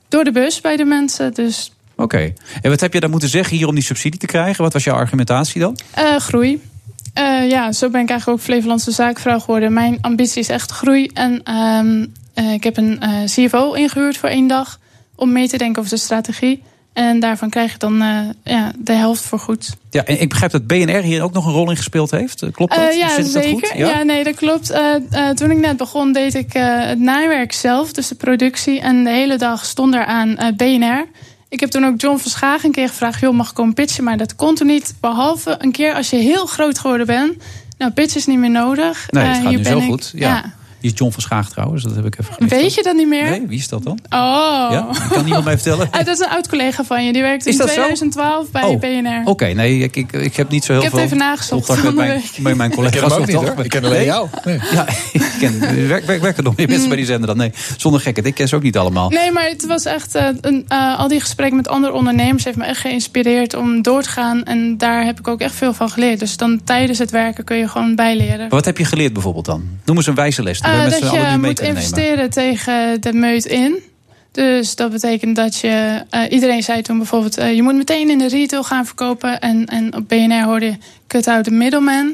door 0.07 0.23
de 0.23 0.31
bus 0.31 0.61
bij 0.61 0.75
de 0.75 0.85
mensen. 0.85 1.33
Dus 1.33 1.71
Oké. 1.95 2.33
En 2.61 2.69
wat 2.69 2.79
heb 2.79 2.93
je 2.93 2.99
dan 2.99 3.09
moeten 3.09 3.29
zeggen 3.29 3.57
hier 3.57 3.67
om 3.67 3.75
die 3.75 3.83
subsidie 3.83 4.19
te 4.19 4.25
krijgen? 4.25 4.63
Wat 4.63 4.73
was 4.73 4.83
jouw 4.83 4.95
argumentatie 4.95 5.61
dan? 5.61 5.77
Groei. 6.17 6.61
Ja, 7.47 7.71
zo 7.71 7.89
ben 7.89 8.01
ik 8.01 8.09
eigenlijk 8.09 8.39
ook 8.39 8.45
Flevolandse 8.45 8.91
zaakvrouw 8.91 9.39
geworden. 9.39 9.73
Mijn 9.73 9.97
ambitie 10.01 10.41
is 10.41 10.49
echt 10.49 10.71
groei. 10.71 11.09
En 11.13 11.43
ehm, 11.43 12.05
eh, 12.33 12.53
ik 12.53 12.63
heb 12.63 12.77
een 12.77 12.99
CFO 13.25 13.73
ingehuurd 13.73 14.17
voor 14.17 14.29
één 14.29 14.47
dag 14.47 14.79
om 15.15 15.31
mee 15.31 15.47
te 15.47 15.57
denken 15.57 15.81
over 15.81 15.93
de 15.93 16.01
strategie. 16.01 16.63
En 16.95 17.19
daarvan 17.19 17.49
krijg 17.49 17.71
je 17.71 17.77
dan 17.77 18.01
eh, 18.01 18.19
ja, 18.43 18.71
de 18.77 18.93
helft 18.93 19.23
voor 19.23 19.39
goed. 19.39 19.75
Ja, 19.89 20.03
en 20.03 20.21
ik 20.21 20.29
begrijp 20.29 20.51
dat 20.51 20.67
BNR 20.67 21.01
hier 21.01 21.23
ook 21.23 21.33
nog 21.33 21.45
een 21.45 21.51
rol 21.51 21.69
in 21.69 21.75
gespeeld 21.75 22.11
heeft. 22.11 22.41
Eh, 22.41 22.51
Klopt 22.51 22.75
dat? 22.75 22.89
Eh, 22.89 22.97
ja, 22.97 23.09
Zit 23.09 23.27
ik 23.27 23.33
dat 23.33 23.45
goed? 23.45 23.71
Ja? 23.75 24.03
nee, 24.03 24.23
dat 24.23 24.35
klopt. 24.35 24.73
Toen 25.33 25.51
ik 25.51 25.57
net 25.57 25.77
begon, 25.77 26.11
deed 26.13 26.33
ik 26.35 26.53
het 26.53 26.99
naaiwerk 26.99 27.51
zelf, 27.51 27.93
dus 27.93 28.07
de 28.07 28.15
productie. 28.15 28.79
En 28.79 29.03
de 29.03 29.09
hele 29.09 29.37
dag 29.37 29.65
stond 29.65 29.93
er 29.93 30.05
aan 30.05 30.37
BNR. 30.57 31.05
Ik 31.49 31.59
heb 31.59 31.69
toen 31.69 31.85
ook 31.85 32.01
John 32.01 32.17
Verschagen 32.17 32.65
een 32.65 32.71
keer 32.71 32.87
gevraagd: 32.87 33.19
joh, 33.19 33.33
mag 33.33 33.49
ik 33.49 33.55
komen 33.55 33.73
pitchen? 33.73 34.03
Maar 34.03 34.17
dat 34.17 34.35
kon 34.35 34.55
toen 34.55 34.67
niet. 34.67 34.95
Behalve 34.99 35.55
een 35.59 35.71
keer 35.71 35.93
als 35.93 36.09
je 36.09 36.17
heel 36.17 36.45
groot 36.45 36.79
geworden 36.79 37.07
bent. 37.07 37.33
Nou, 37.77 37.91
pitchen 37.91 38.17
is 38.17 38.25
niet 38.25 38.39
meer 38.39 38.49
nodig. 38.49 39.07
Nee, 39.09 39.23
het 39.23 39.37
gaat 39.37 39.51
nu 39.51 39.55
ben 39.55 39.65
zo 39.65 39.77
ik. 39.77 39.83
goed. 39.83 40.11
Ja. 40.15 40.53
Die 40.85 40.93
is 40.93 40.99
John 40.99 41.11
van 41.13 41.21
Schaag 41.21 41.49
trouwens, 41.49 41.83
dat 41.83 41.95
heb 41.95 42.05
ik 42.05 42.19
even 42.19 42.33
gelezen. 42.33 42.57
Weet 42.57 42.73
je 42.73 42.83
dat 42.83 42.95
niet 42.95 43.07
meer? 43.07 43.29
Nee, 43.29 43.47
wie 43.47 43.57
is 43.57 43.67
dat 43.67 43.83
dan? 43.83 43.99
Oh. 44.09 44.67
Ja? 44.71 44.87
Kan 45.09 45.23
niemand 45.23 45.43
mij 45.45 45.53
vertellen? 45.53 45.87
Ah, 45.95 46.05
dat 46.05 46.19
is 46.19 46.19
een 46.19 46.29
oud 46.31 46.47
collega 46.47 46.83
van 46.83 47.05
je. 47.05 47.13
Die 47.13 47.21
werkte 47.21 47.49
in 47.49 47.57
dat 47.57 47.67
zo? 47.67 47.73
2012 47.73 48.51
bij 48.51 48.63
Oh, 48.63 48.79
BNR. 48.79 49.21
Oké, 49.25 49.45
nee, 49.45 49.79
ik, 49.79 49.95
ik, 49.95 50.11
ik 50.11 50.35
heb 50.35 50.49
niet 50.49 50.63
zo 50.65 50.71
heel 50.73 50.81
Ik 50.81 50.87
heb 50.87 50.93
veel 50.99 51.01
het 51.03 51.11
even 51.13 51.25
nagezocht 51.27 51.65
contact 51.65 51.83
met 51.87 51.95
mijn, 51.95 52.21
met 52.39 52.55
mijn 52.55 52.71
collega's. 52.73 52.95
Ik 52.95 53.01
ken 53.01 53.09
hem 53.11 53.19
ook 53.21 53.31
van 53.31 53.39
niet, 53.39 53.45
het 53.47 53.55
hoor. 53.55 53.63
Ik 53.65 53.69
ken 53.71 53.83
alleen 53.83 53.97
Nee? 53.97 54.05
jou. 54.05 54.27
Nee. 54.45 54.59
Ja, 54.71 54.87
ik 55.13 55.35
ken, 55.39 55.61
er 55.61 55.87
werk, 55.87 56.05
werk, 56.05 56.21
werken 56.21 56.43
nog 56.43 56.55
meer 56.55 56.67
mensen 56.69 56.87
bij 56.87 56.97
die 56.97 57.05
zender 57.05 57.27
dan. 57.27 57.37
Nee, 57.37 57.51
zonder 57.77 58.01
gekheid. 58.01 58.27
Ik 58.27 58.33
ken 58.35 58.47
ze 58.47 58.55
ook 58.55 58.63
niet 58.63 58.77
allemaal. 58.77 59.09
Nee, 59.09 59.31
maar 59.31 59.47
het 59.47 59.65
was 59.65 59.85
echt. 59.85 60.15
eh, 60.15 60.27
een, 60.41 60.65
eh, 60.67 60.99
al 60.99 61.07
die 61.07 61.19
gesprekken 61.19 61.55
met 61.57 61.67
andere 61.67 61.93
ondernemers 61.93 62.43
heeft 62.43 62.57
me 62.57 62.65
echt 62.65 62.79
geïnspireerd 62.81 63.53
om 63.53 63.81
door 63.81 64.01
te 64.01 64.09
gaan. 64.09 64.43
En 64.43 64.77
daar 64.77 65.05
heb 65.05 65.19
ik 65.19 65.27
ook 65.27 65.39
echt 65.39 65.55
veel 65.55 65.73
van 65.73 65.89
geleerd. 65.89 66.19
Dus 66.19 66.37
dan 66.37 66.61
tijdens 66.63 66.99
het 66.99 67.11
werken 67.11 67.43
kun 67.43 67.57
je 67.57 67.67
gewoon 67.67 67.95
bijleren. 67.95 68.39
Maar 68.39 68.49
wat 68.49 68.65
heb 68.65 68.77
je 68.77 68.85
geleerd 68.85 69.13
bijvoorbeeld 69.13 69.45
dan? 69.45 69.63
Noem 69.85 69.97
eens 69.97 70.07
een 70.07 70.15
wijze 70.15 70.43
les. 70.43 70.61
Die 70.61 70.71
Eh, 70.77 70.83
we 70.83 70.89
met 70.89 71.01
dat 71.01 71.11
je 71.11 71.37
moet 71.37 71.59
nemen. 71.61 71.65
investeren 71.75 72.29
tegen 72.29 73.01
de 73.01 73.13
meut 73.13 73.45
in. 73.45 73.79
Dus 74.31 74.75
dat 74.75 74.91
betekent 74.91 75.35
dat 75.35 75.55
je. 75.59 76.01
eh, 76.09 76.21
iedereen 76.29 76.63
zei 76.63 76.81
toen 76.81 76.97
bijvoorbeeld. 76.97 77.37
eh, 77.37 77.55
je 77.55 77.61
moet 77.63 77.75
meteen 77.75 78.09
in 78.09 78.17
de 78.17 78.27
retail 78.27 78.63
gaan 78.63 78.85
verkopen. 78.85 79.39
En, 79.39 79.65
en 79.65 79.95
op 79.95 80.09
BNR 80.09 80.43
hoorde 80.43 80.65
je 80.65 80.77
cut 81.07 81.27
out 81.27 81.43
the 81.43 81.51
middleman. 81.51 82.13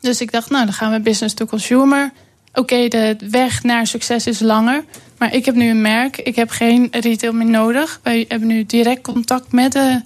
Dus 0.00 0.20
ik 0.20 0.32
dacht, 0.32 0.50
nou 0.50 0.64
dan 0.64 0.74
gaan 0.74 0.92
we 0.92 1.00
business 1.00 1.34
to 1.34 1.46
consumer. 1.46 2.12
Oké, 2.54 2.88
de 2.88 3.16
weg 3.30 3.62
naar 3.62 3.86
succes 3.86 4.26
is 4.26 4.40
langer. 4.40 4.84
Maar 5.18 5.34
ik 5.34 5.44
heb 5.44 5.54
nu 5.54 5.68
een 5.70 5.80
merk. 5.80 6.16
Ik 6.18 6.36
heb 6.36 6.50
geen 6.50 6.88
retail 6.90 7.32
meer 7.32 7.46
nodig. 7.46 8.00
Wij 8.02 8.24
hebben 8.28 8.48
nu 8.48 8.64
direct 8.66 9.02
contact 9.02 9.52
met 9.52 9.72
de 9.72 10.00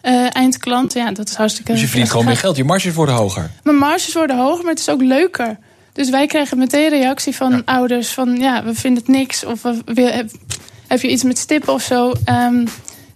eh, 0.00 0.26
eindklant. 0.36 0.92
Ja, 0.92 1.12
dat 1.12 1.28
is 1.28 1.34
hartstikke. 1.34 1.72
Dus 1.72 1.80
je 1.80 1.86
verdient 1.86 2.10
gewoon 2.10 2.26
meer 2.26 2.36
geld. 2.36 2.56
Je 2.56 2.64
marges 2.64 2.94
worden 2.94 3.14
hoger. 3.14 3.50
mijn 3.62 3.76
marges 3.76 4.14
worden 4.14 4.36
hoger, 4.36 4.60
maar 4.64 4.70
het 4.72 4.80
is 4.80 4.88
ook 4.88 5.02
leuker. 5.02 5.58
Dus 5.98 6.10
wij 6.10 6.26
krijgen 6.26 6.58
meteen 6.58 6.88
reactie 6.88 7.34
van 7.36 7.64
ouders 7.64 8.08
van 8.08 8.36
ja, 8.36 8.64
we 8.64 8.74
vinden 8.74 9.02
het 9.02 9.12
niks. 9.12 9.44
Of 9.44 9.62
we, 9.62 9.74
wil- 9.84 10.06
heb, 10.12 10.30
heb 10.86 11.00
je 11.00 11.08
iets 11.10 11.22
met 11.22 11.38
stippen 11.38 11.72
of 11.72 11.82
zo. 11.82 12.12
Ehm, 12.24 12.66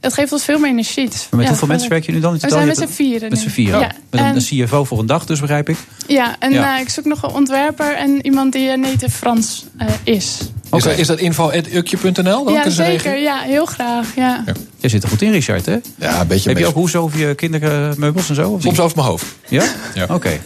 dat 0.00 0.12
geeft 0.14 0.32
ons 0.32 0.44
veel 0.44 0.58
meer 0.58 0.70
energie. 0.70 1.08
Maar 1.08 1.18
met 1.30 1.40
ja, 1.42 1.48
hoeveel 1.48 1.68
mensen 1.68 1.88
werk 1.88 2.06
je 2.06 2.12
nu 2.12 2.20
dan? 2.20 2.34
in 2.34 2.40
We 2.40 2.48
zijn 2.48 2.60
Je 2.60 2.66
met 2.66 2.76
hebt- 2.78 2.90
z'n 2.90 2.96
vieren 2.96 3.30
Met 3.30 3.38
z'n 3.38 3.48
vieren. 3.48 3.80
Ja, 3.80 3.86
Met 4.10 4.20
een, 4.20 4.26
en- 4.26 4.36
een 4.36 4.66
CFO 4.66 4.84
voor 4.84 4.98
een 4.98 5.06
dag 5.06 5.26
dus, 5.26 5.40
begrijp 5.40 5.68
ik. 5.68 5.76
Ja, 6.06 6.36
en 6.38 6.52
Ja. 6.52 6.74
eh, 6.76 6.80
ik 6.80 6.88
zoek 6.88 7.04
nog 7.04 7.22
een 7.22 7.30
ontwerper 7.34 7.94
en 7.96 8.24
iemand 8.26 8.52
die 8.52 8.68
eh, 8.70 8.78
native 8.78 9.10
Frans 9.10 9.64
eh, 9.78 9.86
is. 10.04 10.38
Is, 10.72 10.82
dat, 10.82 10.98
is 10.98 11.06
dat 11.06 11.18
info.ukje.nl? 11.18 12.44
dan? 12.44 12.52
ja, 12.52 12.70
zeker. 12.70 13.18
Ja, 13.18 13.38
heel 13.38 13.66
graag. 13.66 14.14
Ja. 14.16 14.44
Jij 14.82 14.90
zit 14.90 15.02
er 15.02 15.08
goed 15.08 15.22
in, 15.22 15.30
Richard, 15.30 15.66
hè? 15.66 15.76
Ja, 15.98 16.20
een 16.20 16.26
beetje. 16.26 16.48
Heb 16.48 16.58
je 16.58 16.66
ook 16.66 16.74
hoes 16.74 16.96
over 16.96 17.18
je 17.18 17.34
kindermeubels 17.34 18.28
en 18.28 18.34
zo? 18.34 18.42
Of 18.42 18.62
Soms 18.62 18.64
niet? 18.64 18.80
over 18.80 18.96
mijn 18.96 19.08
hoofd. 19.08 19.24
Ja? 19.48 19.64
Ja. 19.94 20.06
Oké. 20.10 20.40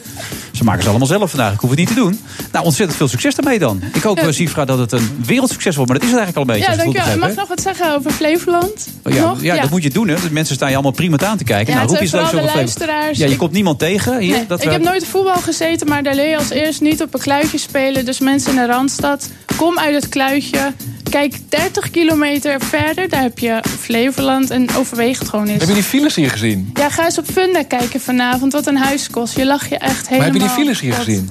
Ze 0.52 0.64
maken 0.64 0.82
ze 0.82 0.88
allemaal 0.88 1.06
zelf 1.06 1.30
vandaag. 1.30 1.52
Ik 1.52 1.60
hoef 1.60 1.70
het 1.70 1.78
niet 1.78 1.88
te 1.88 1.94
doen. 1.94 2.20
Nou, 2.52 2.64
ontzettend 2.64 2.98
veel 2.98 3.08
succes 3.08 3.34
daarmee 3.34 3.58
dan. 3.58 3.82
Ik 3.94 4.02
hoop, 4.02 4.16
Ja. 4.18 4.22
eh, 4.26 4.32
Sifra, 4.32 4.64
dat 4.64 4.78
het 4.78 4.92
een 4.92 5.22
wereldsucces 5.26 5.76
wordt. 5.76 5.90
Maar 5.90 6.00
dat 6.00 6.08
is 6.08 6.14
het 6.14 6.24
eigenlijk 6.24 6.48
al 6.50 6.54
een 6.54 6.60
beetje. 6.60 6.76
Ja, 6.76 6.84
ik 6.84 6.92
dankjewel. 6.94 7.18
Mag 7.18 7.28
ik 7.28 7.34
hè? 7.34 7.40
nog 7.40 7.48
wat 7.48 7.60
zeggen 7.60 7.94
over 7.94 8.10
Flevoland? 8.10 8.88
Oh, 9.04 9.12
Ja, 9.14 9.20
nog? 9.24 9.42
ja, 9.42 9.60
dat 9.60 9.70
moet 9.70 9.82
je 9.82 9.90
doen. 9.90 10.08
Hè. 10.08 10.14
De 10.14 10.30
mensen 10.32 10.54
staan 10.54 10.68
je 10.68 10.74
allemaal 10.74 10.92
prima 10.92 11.18
aan 11.18 11.36
te 11.36 11.44
kijken. 11.44 11.72
Ja, 11.72 11.78
nou, 11.84 11.88
roep 11.96 12.02
je 12.08 12.40
luisteraars. 12.54 13.18
Ja, 13.18 13.26
je 13.26 13.36
komt 13.36 13.52
niemand 13.52 13.78
tegen 13.78 14.18
hier. 14.18 14.30
Nee, 14.36 14.46
dat 14.46 14.58
ik 14.60 14.66
we- 14.66 14.72
heb 14.72 14.82
nooit 14.82 15.06
voetbal 15.06 15.36
gezeten, 15.40 15.88
maar 15.88 16.02
daar 16.02 16.14
leer 16.14 16.28
je 16.28 16.36
als 16.38 16.50
eerst 16.50 16.80
niet 16.80 17.02
op 17.02 17.14
een 17.14 17.20
kluitje 17.20 17.58
spelen. 17.58 18.04
Dus 18.04 18.18
mensen 18.18 18.50
in 18.50 18.56
de 18.56 18.66
Randstad, 18.66 19.28
kom 19.56 19.78
uit 19.78 19.94
het 19.94 20.08
kluitje. 20.08 20.72
Kijk 21.16 21.38
30 21.48 21.90
kilometer 21.90 22.60
verder, 22.60 23.08
daar 23.08 23.22
heb 23.22 23.38
je 23.38 23.62
Flevoland 23.78 24.50
en 24.50 24.76
overweeg 24.76 25.18
het 25.18 25.28
gewoon 25.28 25.46
eens. 25.46 25.58
Heb 25.58 25.68
je 25.68 25.74
die 25.74 25.82
files 25.82 26.14
hier 26.14 26.30
gezien? 26.30 26.70
Ja, 26.74 26.90
ga 26.90 27.04
eens 27.04 27.18
op 27.18 27.24
Funda 27.32 27.62
kijken 27.62 28.00
vanavond, 28.00 28.52
wat 28.52 28.66
een 28.66 28.76
huis 28.76 29.10
kost. 29.10 29.36
Je 29.36 29.46
lach 29.46 29.68
je 29.68 29.78
echt 29.78 30.08
helemaal 30.08 30.18
Maar 30.18 30.40
heb 30.40 30.50
je 30.50 30.56
die 30.56 30.64
files 30.64 30.80
hier 30.80 30.90
kapot. 30.90 31.06
gezien? 31.06 31.30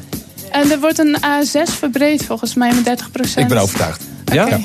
En 0.52 0.72
er 0.72 0.80
wordt 0.80 1.00
een 1.00 1.18
A6 1.18 1.78
verbreed 1.78 2.26
volgens 2.26 2.54
mij 2.54 2.74
met 2.74 3.04
30% 3.36 3.36
Ik 3.36 3.48
ben 3.48 3.58
overtuigd. 3.58 4.02
Ja? 4.34 4.60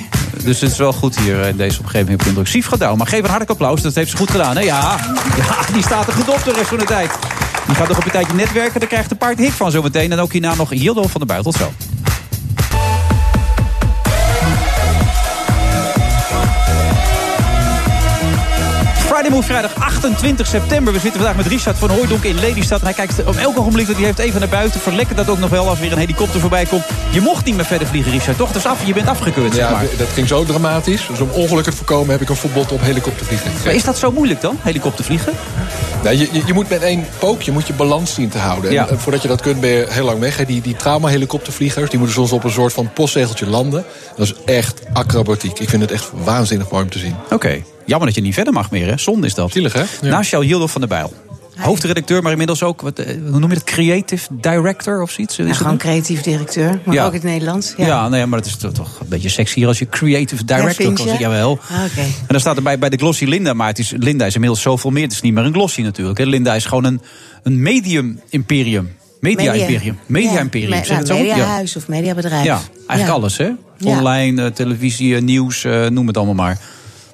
Dus 0.44 0.60
het 0.60 0.70
is 0.70 0.78
wel 0.78 0.92
goed 0.92 1.18
hier 1.18 1.46
in 1.46 1.56
deze 1.56 1.80
omgeving 1.80 2.20
op 2.20 2.26
indruk. 2.26 2.46
Sief 2.46 2.66
Gadouw, 2.66 2.94
maar 2.96 3.06
geef 3.06 3.18
een 3.18 3.24
hartelijk 3.24 3.50
applaus. 3.50 3.82
Dat 3.82 3.94
heeft 3.94 4.10
ze 4.10 4.16
goed 4.16 4.30
gedaan. 4.30 4.56
Hè? 4.56 4.62
Ja. 4.62 4.98
ja, 5.38 5.72
die 5.72 5.82
staat 5.82 6.06
er 6.06 6.12
goed 6.12 6.28
op 6.28 6.44
de 6.44 6.52
rest 6.52 6.68
van 6.68 6.78
de 6.78 6.84
tijd. 6.84 7.10
Die 7.66 7.74
gaat 7.74 7.88
nog 7.88 7.98
op 7.98 8.04
een 8.04 8.10
tijdje 8.10 8.34
netwerken. 8.34 8.80
Daar 8.80 8.88
krijgt 8.88 9.10
een 9.10 9.16
paard 9.16 9.38
hik 9.38 9.52
van 9.52 9.70
zometeen. 9.70 10.12
En 10.12 10.18
ook 10.18 10.32
hierna 10.32 10.54
nog 10.54 10.70
Hildo 10.70 11.02
van 11.02 11.20
der 11.20 11.26
Buil. 11.26 11.42
Tot 11.42 11.54
zo. 11.54 11.72
Move 19.31 19.43
vrijdag 19.43 19.74
28 19.78 20.47
september. 20.47 20.93
We 20.93 20.99
zitten 20.99 21.20
vandaag 21.20 21.37
met 21.37 21.47
Richard 21.47 21.78
van 21.78 21.91
Hooijdonk 21.91 22.24
in 22.24 22.41
Lelystad. 22.41 22.78
En 22.78 22.85
hij 22.85 22.95
kijkt 22.95 23.24
om 23.24 23.37
elk 23.39 23.59
ogenblik 23.59 23.87
dat 23.87 23.97
hij 23.97 24.05
heeft 24.05 24.18
even 24.18 24.41
naar 24.41 24.49
buiten. 24.49 24.81
Verlekkert 24.81 25.16
dat 25.16 25.28
ook 25.28 25.39
nog 25.39 25.51
wel 25.51 25.68
als 25.68 25.78
weer 25.78 25.93
een 25.93 25.99
helikopter 25.99 26.41
voorbij 26.41 26.64
komt. 26.64 26.85
Je 27.11 27.20
mocht 27.20 27.45
niet 27.45 27.57
meer 27.57 27.64
verder 27.64 27.87
vliegen, 27.87 28.12
Richard. 28.12 28.37
Toch? 28.37 28.53
Dus 28.53 28.66
af, 28.66 28.87
je 28.87 28.93
bent 28.93 29.09
afgekeurd, 29.09 29.55
zeg 29.55 29.68
Ja, 29.68 29.70
maar. 29.70 29.85
dat 29.99 30.09
ging 30.09 30.28
zo 30.28 30.45
dramatisch. 30.45 31.07
Dus 31.09 31.20
om 31.20 31.31
ongelukken 31.31 31.72
te 31.72 31.78
voorkomen 31.78 32.11
heb 32.11 32.20
ik 32.20 32.28
een 32.28 32.37
verbod 32.37 32.72
op 32.72 32.81
helikoptervliegen. 32.83 33.51
Maar 33.64 33.74
is 33.74 33.85
dat 33.85 33.99
zo 33.99 34.12
moeilijk 34.12 34.41
dan, 34.41 34.57
helikoptervliegen? 34.61 35.33
Nou, 36.03 36.16
je, 36.16 36.28
je, 36.33 36.43
je 36.47 36.53
moet 36.53 36.68
met 36.68 36.83
één 36.83 37.07
pookje 37.18 37.53
moet 37.53 37.66
je 37.66 37.72
balans 37.72 38.14
zien 38.14 38.28
te 38.28 38.39
houden. 38.39 38.72
Ja. 38.72 38.87
En, 38.89 38.95
eh, 38.95 38.99
voordat 38.99 39.22
je 39.22 39.28
dat 39.28 39.41
kunt 39.41 39.61
ben 39.61 39.70
je 39.70 39.87
heel 39.89 40.05
lang 40.05 40.18
weg. 40.18 40.37
Hè. 40.37 40.45
Die, 40.45 40.61
die 40.61 40.76
trauma-helikoptervliegers 40.76 41.91
die 41.91 41.99
moeten 41.99 42.16
soms 42.16 42.33
op 42.33 42.45
een 42.45 42.51
soort 42.51 42.72
van 42.72 42.93
postzegeltje 42.93 43.47
landen. 43.47 43.85
Dat 44.16 44.26
is 44.26 44.35
echt 44.45 44.81
acrobatiek. 44.93 45.59
Ik 45.59 45.68
vind 45.68 45.83
het 45.83 45.91
echt 45.91 46.11
waanzinnig 46.24 46.70
mooi 46.70 46.83
om 46.83 46.91
te 46.91 46.99
zien. 46.99 47.16
Oké. 47.31 47.62
Jammer 47.91 48.09
dat 48.09 48.16
je 48.16 48.22
niet 48.22 48.34
verder 48.34 48.53
mag 48.53 48.70
meer, 48.70 48.86
hè? 48.86 48.99
Zonde 48.99 49.26
is 49.26 49.34
dat. 49.34 49.53
Zielig, 49.53 49.72
hè? 49.72 49.82
Naast 50.09 50.30
jou 50.30 50.45
Hildo 50.45 50.66
van 50.66 50.80
der 50.80 50.91
Bijl. 50.91 51.12
Hoofdredacteur, 51.57 52.22
maar 52.22 52.30
inmiddels 52.32 52.62
ook, 52.62 52.80
wat, 52.80 52.99
eh, 52.99 53.07
hoe 53.30 53.38
noem 53.38 53.49
je 53.49 53.55
dat, 53.55 53.64
creative 53.64 54.26
director 54.30 55.03
of 55.03 55.11
zoiets? 55.11 55.38
Is 55.38 55.47
Ja, 55.47 55.53
gewoon 55.53 55.76
creatief 55.78 56.20
directeur, 56.22 56.80
maar 56.84 56.95
Ja. 56.95 57.03
ook 57.05 57.09
in 57.12 57.20
het 57.20 57.26
Nederlands. 57.30 57.74
Ja. 57.76 57.86
Ja, 57.86 58.09
nee, 58.09 58.26
maar 58.26 58.38
het 58.38 58.49
is 58.49 58.57
toch, 58.57 58.72
toch 58.72 59.01
een 59.01 59.09
beetje 59.09 59.28
sexier 59.28 59.66
als 59.66 59.78
je 59.78 59.88
creative 59.88 60.45
director 60.45 60.74
vind 60.74 60.95
kan 60.95 61.07
zeggen. 61.07 61.24
Jawel. 61.24 61.59
Ah, 61.70 61.84
Oké. 61.84 62.01
En 62.01 62.07
dan 62.26 62.41
staat 62.41 62.57
erbij 62.57 62.78
bij 62.78 62.88
de 62.88 62.97
Glossy 62.97 63.24
Linda, 63.24 63.53
maar 63.53 63.66
het 63.68 63.78
is, 63.78 63.93
Linda 63.97 64.24
is 64.26 64.34
inmiddels 64.34 64.62
zoveel 64.62 64.91
meer. 64.91 65.03
Het 65.03 65.12
is 65.12 65.20
niet 65.20 65.34
meer 65.34 65.45
een 65.45 65.53
Glossy 65.53 65.80
natuurlijk. 65.82 66.18
Hè. 66.18 66.24
Linda 66.24 66.55
is 66.55 66.64
gewoon 66.64 66.84
een, 66.84 67.01
een 67.43 67.62
medium-imperium. 67.62 68.91
Media-imperium. 69.20 69.99
Media-imperium. 70.07 70.70
Ja, 70.72 70.84
zeg 70.84 70.97
het 70.99 71.07
zo? 71.07 71.12
nou, 71.14 71.26
Ja. 71.26 71.32
mediahuis 71.34 71.76
of 71.76 71.88
mediabedrijf. 71.88 72.45
Ja, 72.45 72.61
eigenlijk 72.76 73.09
Ja. 73.09 73.09
alles, 73.11 73.36
hè? 73.36 73.45
Ja. 73.45 73.57
Online, 73.99 74.43
eh, 74.45 74.51
televisie, 74.51 75.16
eh, 75.16 75.22
nieuws, 75.22 75.66
noem 75.88 76.07
het 76.07 76.16
allemaal 76.16 76.34
maar. 76.34 76.59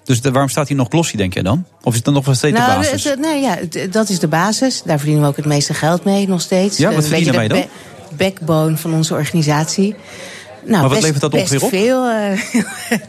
Dus 0.07 0.21
de- 0.21 0.31
waarom 0.31 0.51
staat 0.51 0.69
hier 0.69 0.77
nog 0.77 0.89
Glossy, 0.91 1.17
denk 1.17 1.35
jij 1.35 1.43
dan? 1.43 1.65
Of 1.83 1.89
is 1.91 1.95
het 1.97 2.05
dan 2.05 2.15
nog 2.15 2.25
wel 2.25 2.35
steeds 2.35 2.55
de 2.59 2.61
Nou, 2.67 2.81
basis? 2.81 3.05
het- 3.05 3.19
nee, 3.19 3.41
ja, 3.41 3.59
dat 3.91 4.09
is 4.09 4.19
de 4.19 4.29
basis. 4.29 4.83
Daar 4.85 4.97
verdienen 4.97 5.23
we 5.25 5.29
ook 5.31 5.37
het 5.37 5.45
meeste 5.47 5.75
geld 5.75 6.05
mee 6.05 6.29
nog 6.29 6.41
steeds. 6.41 6.77
Ja, 6.77 6.87
wat 6.89 6.97
Een 6.97 7.03
verdien 7.03 7.25
je 7.25 7.31
beetje 7.33 7.49
daarmee 7.49 7.69
de 8.11 8.17
backbone 8.17 8.77
van 8.77 8.95
onze 8.95 9.15
organisatie. 9.15 9.95
Nou, 10.67 10.81
Maar 10.81 10.83
wat 10.83 10.91
best, 10.91 11.03
levert 11.03 11.21
dat 11.21 11.35
ongeveer 11.35 11.63
op? 11.63 11.69
veel. 11.69 12.05
eh, 12.09 12.43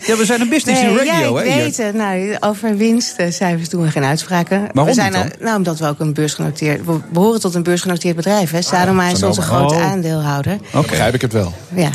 Ja, 0.07 0.15
we 0.15 0.25
zijn 0.25 0.41
een 0.41 0.49
business 0.49 0.81
Nee, 0.81 0.89
in 0.91 0.97
radio, 0.97 1.35
ja, 1.39 1.43
ik 1.43 1.49
hè? 1.49 1.55
weet 1.61 1.77
het. 1.77 1.93
Nou, 1.93 2.35
over 2.39 2.77
winstcijfers 2.77 3.69
doen 3.69 3.81
we 3.81 3.91
geen 3.91 4.03
uitspraken. 4.03 4.59
Waarom 4.59 4.85
we 4.85 4.93
zijn 4.93 5.11
niet 5.11 5.21
dan? 5.21 5.31
er- 5.31 5.37
nou, 5.39 5.57
omdat 5.57 5.79
we 5.79 5.87
ook 5.87 5.99
een 5.99 6.13
beursgenoteerd... 6.13 6.85
We 6.85 6.99
behoren 7.11 7.39
tot 7.39 7.55
een 7.55 7.63
beursgenoteerd 7.63 8.15
bedrijf. 8.15 8.51
Hè. 8.51 8.61
Sadoma 8.61 9.07
is 9.07 9.23
onze 9.23 9.41
grote 9.41 9.73
Oh. 9.75 9.85
aandeelhouder. 9.91 10.57
Oké. 10.73 10.87
Begrijp 10.87 11.13
ik 11.13 11.21
het 11.21 11.33
wel. 11.33 11.53
Ja. 11.75 11.89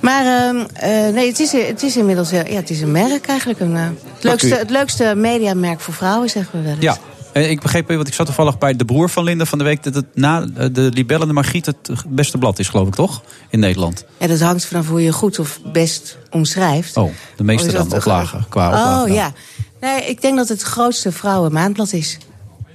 Maar 0.00 0.24
ehm, 0.26 0.56
eh, 0.72 1.12
nee, 1.14 1.28
het 1.28 1.40
is, 1.40 1.52
het 1.52 1.82
is 1.82 1.96
inmiddels 1.96 2.32
eh, 2.32 2.44
ja, 2.46 2.56
het 2.56 2.70
is 2.70 2.80
een 2.80 2.90
merk 2.92 3.26
eigenlijk. 3.26 3.60
Een, 3.60 3.74
het, 3.74 3.92
leukste, 4.20 4.54
het 4.54 4.70
leukste 4.70 5.12
mediamerk 5.16 5.80
voor 5.80 5.94
vrouwen, 5.94 6.28
zeggen 6.28 6.58
we 6.58 6.64
wel 6.64 6.74
eens. 6.74 6.82
Ja. 6.82 6.96
Eh, 7.36 7.50
Ik 7.50 7.60
begreep, 7.60 7.88
want 7.88 8.08
ik 8.08 8.14
zat 8.14 8.26
toevallig 8.26 8.58
bij 8.58 8.76
de 8.76 8.84
broer 8.84 9.10
van 9.10 9.24
Linda 9.24 9.44
van 9.44 9.58
de 9.58 9.64
week... 9.64 9.82
dat 9.82 9.94
het 9.94 10.06
na 10.14 10.46
eh, 10.56 10.66
de 10.72 10.90
Libelle 10.92 11.20
en 11.20 11.26
de 11.28 11.32
Margriet 11.34 11.66
het 11.66 11.90
beste 12.08 12.38
blad 12.38 12.58
is, 12.58 12.68
geloof 12.68 12.86
ik, 12.88 12.94
toch? 12.94 13.22
In 13.50 13.58
Nederland. 13.58 14.04
En 14.18 14.28
dat 14.28 14.40
hangt 14.40 14.64
vanaf 14.64 14.88
hoe 14.88 15.02
je 15.02 15.12
goed 15.12 15.38
of 15.38 15.60
best 15.72 16.18
omschrijft. 16.30 16.96
Oh, 16.96 17.10
de 17.36 17.44
meeste 17.44 17.72
dan, 17.72 17.88
dat- 17.88 17.98
oplagen, 17.98 18.46
qua 18.48 18.68
Oh 18.68 19.00
dan. 19.04 19.12
ja. 19.12 19.32
Nee, 19.80 20.00
ik 20.04 20.20
denk 20.20 20.36
dat 20.36 20.48
het 20.48 20.60
het 20.60 20.68
grootste 20.68 21.12
vrouwenmaandblad 21.12 21.92
is. 21.92 22.18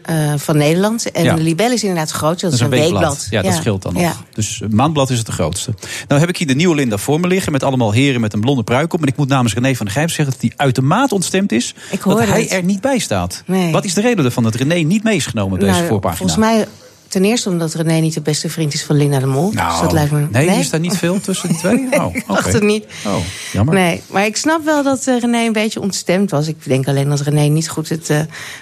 Eh, 0.03 0.33
van 0.37 0.57
Nederland. 0.57 1.11
En 1.11 1.23
Ja. 1.23 1.35
de 1.35 1.41
Libelle 1.41 1.73
is 1.73 1.81
inderdaad 1.81 2.11
groot. 2.11 2.39
Dat, 2.39 2.53
is 2.53 2.59
een 2.59 2.69
weekblad. 2.69 3.27
Ja, 3.29 3.41
dat 3.41 3.53
scheelt 3.53 3.81
dan 3.81 3.93
nog. 3.93 4.01
Ja. 4.01 4.15
Dus 4.33 4.61
eh, 4.61 4.69
Maandblad 4.69 5.09
is 5.09 5.17
het 5.17 5.25
de 5.25 5.31
grootste. 5.31 5.73
Nou 6.07 6.19
heb 6.19 6.29
ik 6.29 6.37
hier 6.37 6.47
de 6.47 6.53
nieuwe 6.53 6.75
Linda 6.75 6.97
voor 6.97 7.19
me 7.19 7.27
liggen... 7.27 7.51
met 7.51 7.63
allemaal 7.63 7.91
heren 7.91 8.21
met 8.21 8.33
een 8.33 8.39
blonde 8.39 8.63
pruik 8.63 8.93
op. 8.93 9.01
En 9.01 9.07
ik 9.07 9.17
moet 9.17 9.27
namens 9.27 9.53
René 9.53 9.75
van 9.75 9.85
der 9.85 9.95
Gijp 9.95 10.09
zeggen 10.09 10.33
dat 10.33 10.41
hij 10.41 10.51
uitermate 10.55 11.13
ontstemd 11.13 11.51
is... 11.51 11.75
dat 12.03 12.27
hij 12.27 12.49
er 12.49 12.63
niet 12.63 12.81
bij 12.81 12.99
staat. 12.99 13.43
Nee. 13.45 13.71
Wat 13.71 13.85
is 13.85 13.93
de 13.93 14.01
reden 14.01 14.25
ervan 14.25 14.43
dat 14.43 14.55
René 14.55 14.75
niet 14.75 15.03
mee 15.03 15.15
is 15.15 15.25
genomen 15.25 15.53
op 15.53 15.59
deze 15.59 15.71
Nou, 15.73 15.87
voorpagina? 15.87 16.17
Volgens 16.17 16.39
mij 16.39 16.67
ten 17.11 17.25
eerste 17.25 17.49
omdat 17.49 17.73
René 17.73 17.99
niet 17.99 18.13
de 18.13 18.21
beste 18.21 18.49
vriend 18.49 18.73
is 18.73 18.83
van 18.83 18.95
Linda 18.95 19.19
de 19.19 19.25
Mol. 19.25 19.51
Nou, 19.51 19.71
dus 19.71 19.79
dat 19.81 19.91
lijkt 19.91 20.11
me... 20.11 20.27
nee, 20.31 20.59
is 20.59 20.69
daar 20.69 20.79
niet 20.79 20.97
veel 20.97 21.21
tussen 21.21 21.49
die 21.49 21.57
twee? 21.57 21.87
Oh, 21.91 22.05
oké. 22.05 22.17
Ik 22.17 22.27
dacht 22.27 22.53
het 22.53 22.63
niet. 22.63 22.85
Oh, 23.05 23.15
jammer. 23.51 23.73
Nee, 23.73 24.01
maar 24.07 24.25
ik 24.25 24.37
snap 24.37 24.63
wel 24.65 24.83
dat 24.83 25.07
eh, 25.07 25.19
René 25.19 25.45
een 25.45 25.53
beetje 25.53 25.81
ontstemd 25.81 26.31
was. 26.31 26.47
Ik 26.47 26.55
denk 26.63 26.87
alleen 26.87 27.09
dat 27.09 27.19
René 27.19 27.41
niet 27.41 27.69
goed 27.69 27.89
het 27.89 28.09
eh, 28.09 28.19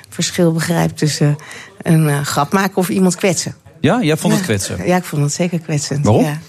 verschil 0.09 0.51
begrijpt 0.53 0.97
tussen 0.97 1.37
eh, 1.81 1.93
een 1.93 2.25
grap 2.25 2.53
maken 2.53 2.77
of 2.77 2.89
iemand 2.89 3.15
kwetsen. 3.15 3.55
Ja, 3.79 4.01
jij 4.01 4.17
vond 4.17 4.33
het 4.33 4.43
kwetsen? 4.43 4.85
Ja, 4.85 4.97
ik 4.97 5.03
vond 5.03 5.21
het 5.21 5.33
zeker 5.33 5.59
kwetsend. 5.59 6.05
Waarom? 6.05 6.23
Ja. 6.23 6.39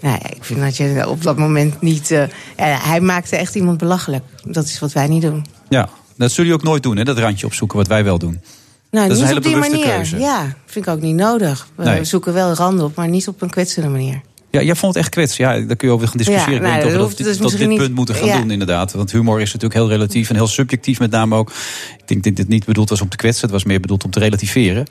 Nou 0.00 0.18
ja, 0.22 0.30
ik 0.30 0.44
vind 0.44 0.60
dat 0.60 0.76
je 0.76 1.08
op 1.08 1.22
dat 1.22 1.38
moment 1.38 1.80
niet... 1.80 2.08
ja, 2.08 2.28
hij 2.56 3.00
maakte 3.00 3.36
echt 3.36 3.54
iemand 3.54 3.78
belachelijk. 3.78 4.24
Dat 4.44 4.64
is 4.64 4.78
wat 4.78 4.92
wij 4.92 5.06
niet 5.06 5.22
doen. 5.22 5.46
Ja, 5.68 5.88
dat 6.16 6.30
zullen 6.30 6.50
jullie 6.50 6.52
ook 6.54 6.62
nooit 6.62 6.82
doen, 6.82 6.96
hè? 6.96 7.04
dat 7.04 7.18
randje 7.18 7.46
opzoeken 7.46 7.76
wat 7.78 7.86
wij 7.86 8.04
wel 8.04 8.18
doen. 8.18 8.40
Nou, 8.96 9.08
dat 9.08 9.16
is 9.16 9.22
niet 9.22 9.36
een 9.36 9.42
hele 9.42 9.56
op 9.56 9.62
die 9.62 9.70
manier. 9.70 9.94
keuze. 9.94 10.18
Ja, 10.18 10.56
vind 10.66 10.86
ik 10.86 10.92
ook 10.92 11.00
niet 11.00 11.14
nodig. 11.14 11.68
We 11.74 11.84
Nee. 11.84 12.04
zoeken 12.04 12.32
wel 12.32 12.52
randen 12.52 12.84
op, 12.84 12.94
maar 12.94 13.08
niet 13.08 13.28
op 13.28 13.42
een 13.42 13.50
kwetsende 13.50 13.88
manier. 13.88 14.20
Ja, 14.50 14.62
jij 14.62 14.74
vond 14.74 14.94
het 14.94 15.02
echt 15.02 15.12
kwets. 15.12 15.36
Ja, 15.36 15.60
daar 15.60 15.76
kun 15.76 15.88
je 15.88 15.94
over 15.94 16.08
gaan 16.08 16.16
discussiëren. 16.16 16.52
Ja, 16.52 16.56
ik 16.56 16.62
weet 16.62 16.70
nou, 16.70 16.82
dat 16.82 16.92
we 16.92 16.98
dat, 16.98 17.16
dus 17.16 17.36
dit 17.36 17.42
misschien 17.42 17.76
punt 17.76 17.94
moeten 17.94 18.14
gaan 18.14 18.26
ja. 18.26 18.38
doen, 18.38 18.50
inderdaad. 18.50 18.92
Want 18.92 19.12
humor 19.12 19.40
is 19.40 19.46
natuurlijk 19.52 19.74
heel 19.74 19.88
relatief 19.88 20.28
en 20.28 20.34
heel 20.34 20.46
subjectief 20.46 20.98
met 20.98 21.10
name 21.10 21.36
ook. 21.36 21.50
Ik 21.96 22.08
denk 22.08 22.24
dat 22.24 22.36
dit 22.36 22.48
niet 22.48 22.64
bedoeld 22.64 22.88
was 22.88 23.00
om 23.00 23.08
te 23.08 23.16
kwetsen. 23.16 23.42
Het 23.42 23.50
was 23.50 23.64
meer 23.64 23.80
bedoeld 23.80 24.04
om 24.04 24.10
te 24.10 24.18
relativeren 24.18 24.86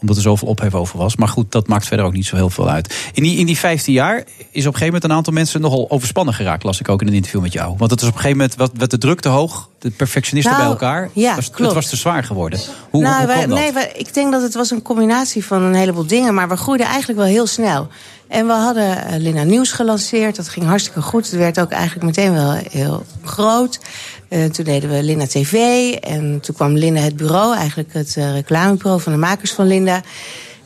omdat 0.00 0.16
er 0.16 0.22
zoveel 0.22 0.48
ophef 0.48 0.74
over 0.74 0.98
was. 0.98 1.16
Maar 1.16 1.28
goed, 1.28 1.52
dat 1.52 1.68
maakt 1.68 1.86
verder 1.86 2.06
ook 2.06 2.12
niet 2.12 2.26
zo 2.26 2.36
heel 2.36 2.50
veel 2.50 2.68
uit. 2.70 3.10
In 3.12 3.22
die, 3.22 3.38
in 3.38 3.46
die 3.46 3.58
15 3.58 3.92
jaar 3.92 4.16
is 4.16 4.24
op 4.24 4.26
een 4.54 4.62
gegeven 4.62 4.84
moment 4.86 5.04
een 5.04 5.12
aantal 5.12 5.32
mensen 5.32 5.60
nogal 5.60 5.90
overspannen 5.90 6.34
geraakt. 6.34 6.62
Las 6.62 6.80
ik 6.80 6.88
ook 6.88 7.00
in 7.00 7.06
een 7.06 7.14
interview 7.14 7.40
met 7.40 7.52
jou. 7.52 7.74
Want 7.78 7.90
het 7.90 8.00
is 8.00 8.06
op 8.08 8.14
een 8.14 8.20
gegeven 8.20 8.38
moment 8.40 8.56
wat, 8.56 8.70
werd 8.74 8.90
de 8.90 8.98
druk 8.98 9.20
te 9.20 9.28
hoog. 9.28 9.68
De 9.78 9.90
perfectionisten 9.90 10.52
Nou, 10.52 10.64
bij 10.64 10.72
elkaar. 10.72 11.10
ja, 11.12 11.26
Het 11.26 11.36
was, 11.36 11.44
klopt. 11.50 11.64
het 11.64 11.74
was 11.74 11.88
te 11.88 11.96
zwaar 11.96 12.24
geworden. 12.24 12.60
Hoe, 12.90 13.02
nou, 13.02 13.16
hoe 13.18 13.26
wij- 13.26 13.46
dat? 13.46 13.58
nee, 13.58 13.72
wij- 13.72 13.92
ik 13.96 14.14
denk 14.14 14.32
dat 14.32 14.42
het 14.42 14.54
was 14.54 14.70
een 14.70 14.82
combinatie 14.82 15.44
van 15.44 15.62
een 15.62 15.74
heleboel 15.74 16.06
dingen. 16.06 16.34
Maar 16.34 16.48
we 16.48 16.56
groeiden 16.56 16.86
eigenlijk 16.86 17.18
wel 17.18 17.28
heel 17.28 17.46
snel. 17.46 17.88
En 18.28 18.46
we 18.46 18.52
hadden 18.52 19.04
eh, 19.06 19.18
Linda 19.20 19.42
Nieuws 19.42 19.72
gelanceerd. 19.72 20.36
Dat 20.36 20.48
ging 20.48 20.66
hartstikke 20.66 21.02
goed. 21.02 21.26
Het 21.30 21.34
werd 21.38 21.60
ook 21.60 21.70
eigenlijk 21.70 22.04
meteen 22.06 22.32
wel 22.32 22.52
heel 22.70 23.04
groot. 23.24 23.80
Eh, 24.28 24.44
toen 24.44 24.64
deden 24.64 24.90
we 24.90 25.02
Linda 25.02 25.26
TV. 25.26 25.52
En 25.94 26.40
toen 26.40 26.54
kwam 26.54 26.76
Linda 26.76 27.00
het 27.00 27.16
bureau. 27.16 27.56
Eigenlijk 27.56 27.92
het 27.92 28.16
eh, 28.16 28.32
reclamebureau 28.32 29.00
van 29.00 29.12
de 29.12 29.18
makers 29.18 29.52
van 29.52 29.66
Linda. 29.66 30.02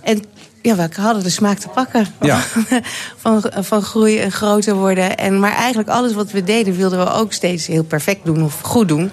En 0.01 0.25
ja, 0.63 0.77
we 0.77 0.89
hadden 1.01 1.23
de 1.23 1.31
smaak 1.31 1.59
te 1.59 1.69
pakken. 1.69 2.07
Ja. 2.21 2.43
van, 3.23 3.45
van 3.55 3.83
groeien 3.83 4.23
en 4.23 4.33
groter 4.33 4.75
worden. 4.75 5.17
En, 5.17 5.41
maar 5.41 5.55
eigenlijk 5.55 5.89
alles 5.89 6.13
wat 6.13 6.31
we 6.31 6.45
deden 6.45 6.77
wilden 6.77 6.99
we 6.99 7.11
ook 7.11 7.33
steeds 7.33 7.67
heel 7.67 7.85
perfect 7.85 8.25
doen 8.25 8.45
of 8.45 8.61
goed 8.61 8.89
doen. 8.89 9.11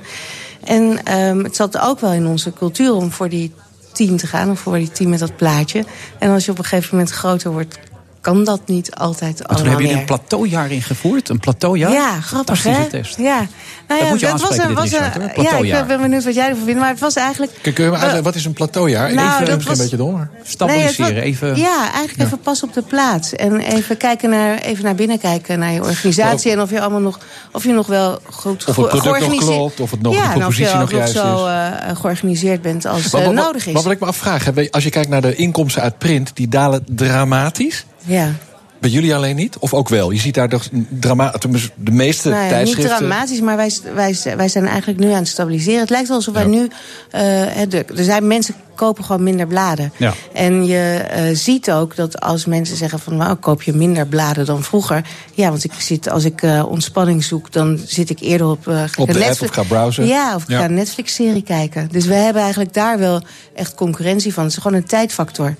En 0.64 1.04
ehm, 1.04 1.44
het 1.44 1.56
zat 1.56 1.80
ook 1.80 2.00
wel 2.00 2.12
in 2.12 2.28
onze 2.28 2.54
cultuur 2.54 2.94
om 2.94 3.12
voor 3.12 3.30
die 3.30 3.54
team 3.94 4.18
te 4.18 4.28
gaan. 4.28 4.52
Of 4.52 4.60
voor 4.60 4.78
die 4.78 4.92
team 4.92 5.10
met 5.10 5.20
dat 5.20 5.36
plaatje. 5.36 5.86
En 6.20 6.32
als 6.32 6.46
je 6.46 6.52
op 6.52 6.58
een 6.58 6.66
gegeven 6.66 6.96
moment 6.96 7.14
groter 7.14 7.52
wordt, 7.52 7.80
kan 8.22 8.44
dat 8.44 8.62
niet 8.66 8.96
altijd 8.96 9.20
Maar 9.20 9.36
toen 9.38 9.46
allemaal 9.48 9.66
hebben 9.66 9.86
jullie 9.86 10.02
meer. 10.02 10.12
een 10.12 10.18
plateaujaar 10.20 10.72
ingevoerd. 10.72 11.30
Een 11.30 11.40
plateaujaar? 11.40 11.92
Ja, 11.92 12.20
grappig 12.22 12.64
hè? 12.64 12.72
Fantastische 12.74 13.04
test. 13.08 13.18
Ja, 13.18 13.48
nou 13.88 14.04
ja, 14.04 14.10
moet 14.10 14.20
je 14.20 14.26
dat 14.26 14.42
was 14.42 14.50
aanspreken, 14.50 14.78
een, 14.78 14.82
dit, 14.84 14.92
was 14.92 15.00
een, 15.16 15.22
ja, 15.22 15.28
ik 15.28 15.34
Plateaujaar. 15.34 15.86
ben 15.86 16.02
benieuwd 16.02 16.24
wat 16.24 16.34
jij 16.36 16.50
ervan 16.50 16.66
vindt. 16.66 16.80
Maar 16.80 16.90
het 16.90 17.00
was 17.00 17.16
eigenlijk. 17.16 17.52
Kun 17.62 17.74
kun 17.74 17.84
je 17.84 17.90
me 17.90 17.96
Eh, 17.96 18.02
uitleggen, 18.02 18.24
wat 18.32 18.36
is 18.36 18.46
een 18.46 18.54
plateaujaar? 18.54 19.14
nou, 19.14 19.28
even 19.34 19.46
dat 19.46 19.56
misschien 19.56 19.68
was- 19.76 19.78
een 19.84 19.84
beetje 19.90 19.98
door. 19.98 20.14
maar- 20.14 20.30
Stabiliseren, 20.44 21.14
Nee, 21.14 21.22
even... 21.24 21.56
Ja, 21.58 21.92
eigenlijk 21.92 22.20
even 22.22 22.40
pas 22.40 22.64
op 22.64 22.74
de 22.74 22.82
plaats. 22.82 23.36
En 23.36 23.60
even, 23.60 23.98
kijken 23.98 24.30
naar, 24.30 24.58
even 24.58 24.84
naar 24.84 24.96
binnen 24.96 25.20
kijken 25.20 25.60
naar 25.60 25.72
je 25.72 25.82
organisatie. 25.84 26.52
En 26.52 26.62
of 26.62 26.70
je, 26.70 26.82
allemaal 26.82 27.00
nog, 27.00 27.20
of 27.52 27.64
je 27.64 27.72
nog 27.72 27.88
wel 27.88 28.20
goed 28.30 28.60
Of 28.60 28.66
het 28.66 28.76
product 28.76 28.94
nog 28.94 29.04
georganiseerd- 29.04 29.56
klopt, 29.56 29.80
of 29.80 29.92
het 29.92 30.02
nog- 30.02 30.14
ja, 30.14 30.34
de 30.34 30.40
je 30.56 30.74
nog 30.80 30.92
juist 30.92 31.14
zo 31.14 31.46
eh, 31.46 31.72
georganiseerd 31.94 32.62
bent 32.62 32.86
als 32.86 33.12
Maar 33.12 33.22
eh, 33.22 33.30
nodig 33.30 33.66
is. 33.68 33.74
Maar 33.74 33.84
wat 33.84 33.92
ik 33.92 34.00
me 34.00 34.06
afvraag, 34.06 34.46
hè, 34.46 34.52
als 34.72 34.84
je 34.84 34.90
kijkt 34.90 35.10
naar 35.10 35.22
de 35.22 35.36
inkomsten 35.36 35.82
uit 35.82 35.98
print, 35.98 36.32
die 36.34 36.48
dalen 36.48 36.84
dramatisch. 36.88 37.86
Ja. 38.10 38.32
Bij 38.80 38.90
jullie 38.90 39.16
alleen 39.16 39.36
niet? 39.36 39.58
Of 39.58 39.74
ook 39.74 39.90
wel? 39.90 40.12
Je 40.12 40.20
ziet 40.20 40.34
daar 40.34 40.50
toch 40.50 40.68
drama 40.90 41.36
de 41.76 41.92
meeste 41.92 42.30
Nou 42.30 42.40
ja, 42.40 42.48
niet 42.48 42.56
tijdschriften... 42.56 42.98
dramatisch, 42.98 43.42
maar 43.42 43.56
wij, 43.56 43.72
wij, 43.94 44.16
wij 44.38 44.48
zijn 44.48 44.68
eigenlijk 44.68 45.00
nu 45.00 45.12
aan 45.12 45.18
het 45.18 45.28
stabiliseren. 45.28 45.80
Het 45.80 45.90
lijkt 45.90 46.08
wel 46.08 46.18
alsof 46.18 46.34
wij 46.34 46.46
nu... 46.46 46.68
eh, 47.12 47.74
er 47.74 47.86
zijn 47.94 48.28
mensen 48.28 48.56
kopen 48.76 49.04
gewoon 49.04 49.24
minder 49.24 49.48
bladen. 49.48 49.94
Ja. 49.98 50.14
En 50.34 50.66
je 50.66 51.06
eh, 51.10 51.24
ziet 51.36 51.72
ook 51.72 51.96
dat 51.96 52.20
als 52.20 52.46
mensen 52.46 52.78
zeggen 52.78 53.00
van... 53.00 53.18
nou, 53.18 53.36
koop 53.36 53.62
je 53.62 53.74
minder 53.74 54.08
bladen 54.08 54.46
dan 54.46 54.64
vroeger. 54.64 55.06
Ja, 55.34 55.50
want 55.50 55.64
ik 55.64 55.72
zit, 55.78 56.10
als 56.10 56.24
ik 56.24 56.42
eh, 56.42 56.66
ontspanning 56.70 57.24
zoek... 57.24 57.52
dan 57.52 57.80
zit 57.86 58.10
ik 58.10 58.20
eerder 58.20 58.48
op... 58.48 58.68
eh, 58.68 58.84
Op 58.84 58.96
de 58.96 59.02
app 59.02 59.14
Netflix- 59.14 59.58
of 59.58 59.66
ga 59.66 59.76
browsen. 59.76 60.08
Ja, 60.08 60.36
of 60.36 60.44
ik 60.44 60.56
ga 60.56 60.64
een 60.64 60.74
Netflix-serie 60.74 61.44
kijken. 61.44 61.88
Dus 61.92 62.06
we 62.06 62.14
hebben 62.14 62.42
eigenlijk 62.42 62.74
daar 62.74 63.00
wel 63.00 63.22
echt 63.56 63.76
concurrentie 63.76 64.34
van. 64.34 64.44
Het 64.44 64.52
is 64.52 64.58
gewoon 64.62 64.78
een 64.78 64.88
tijdfactor. 64.88 65.56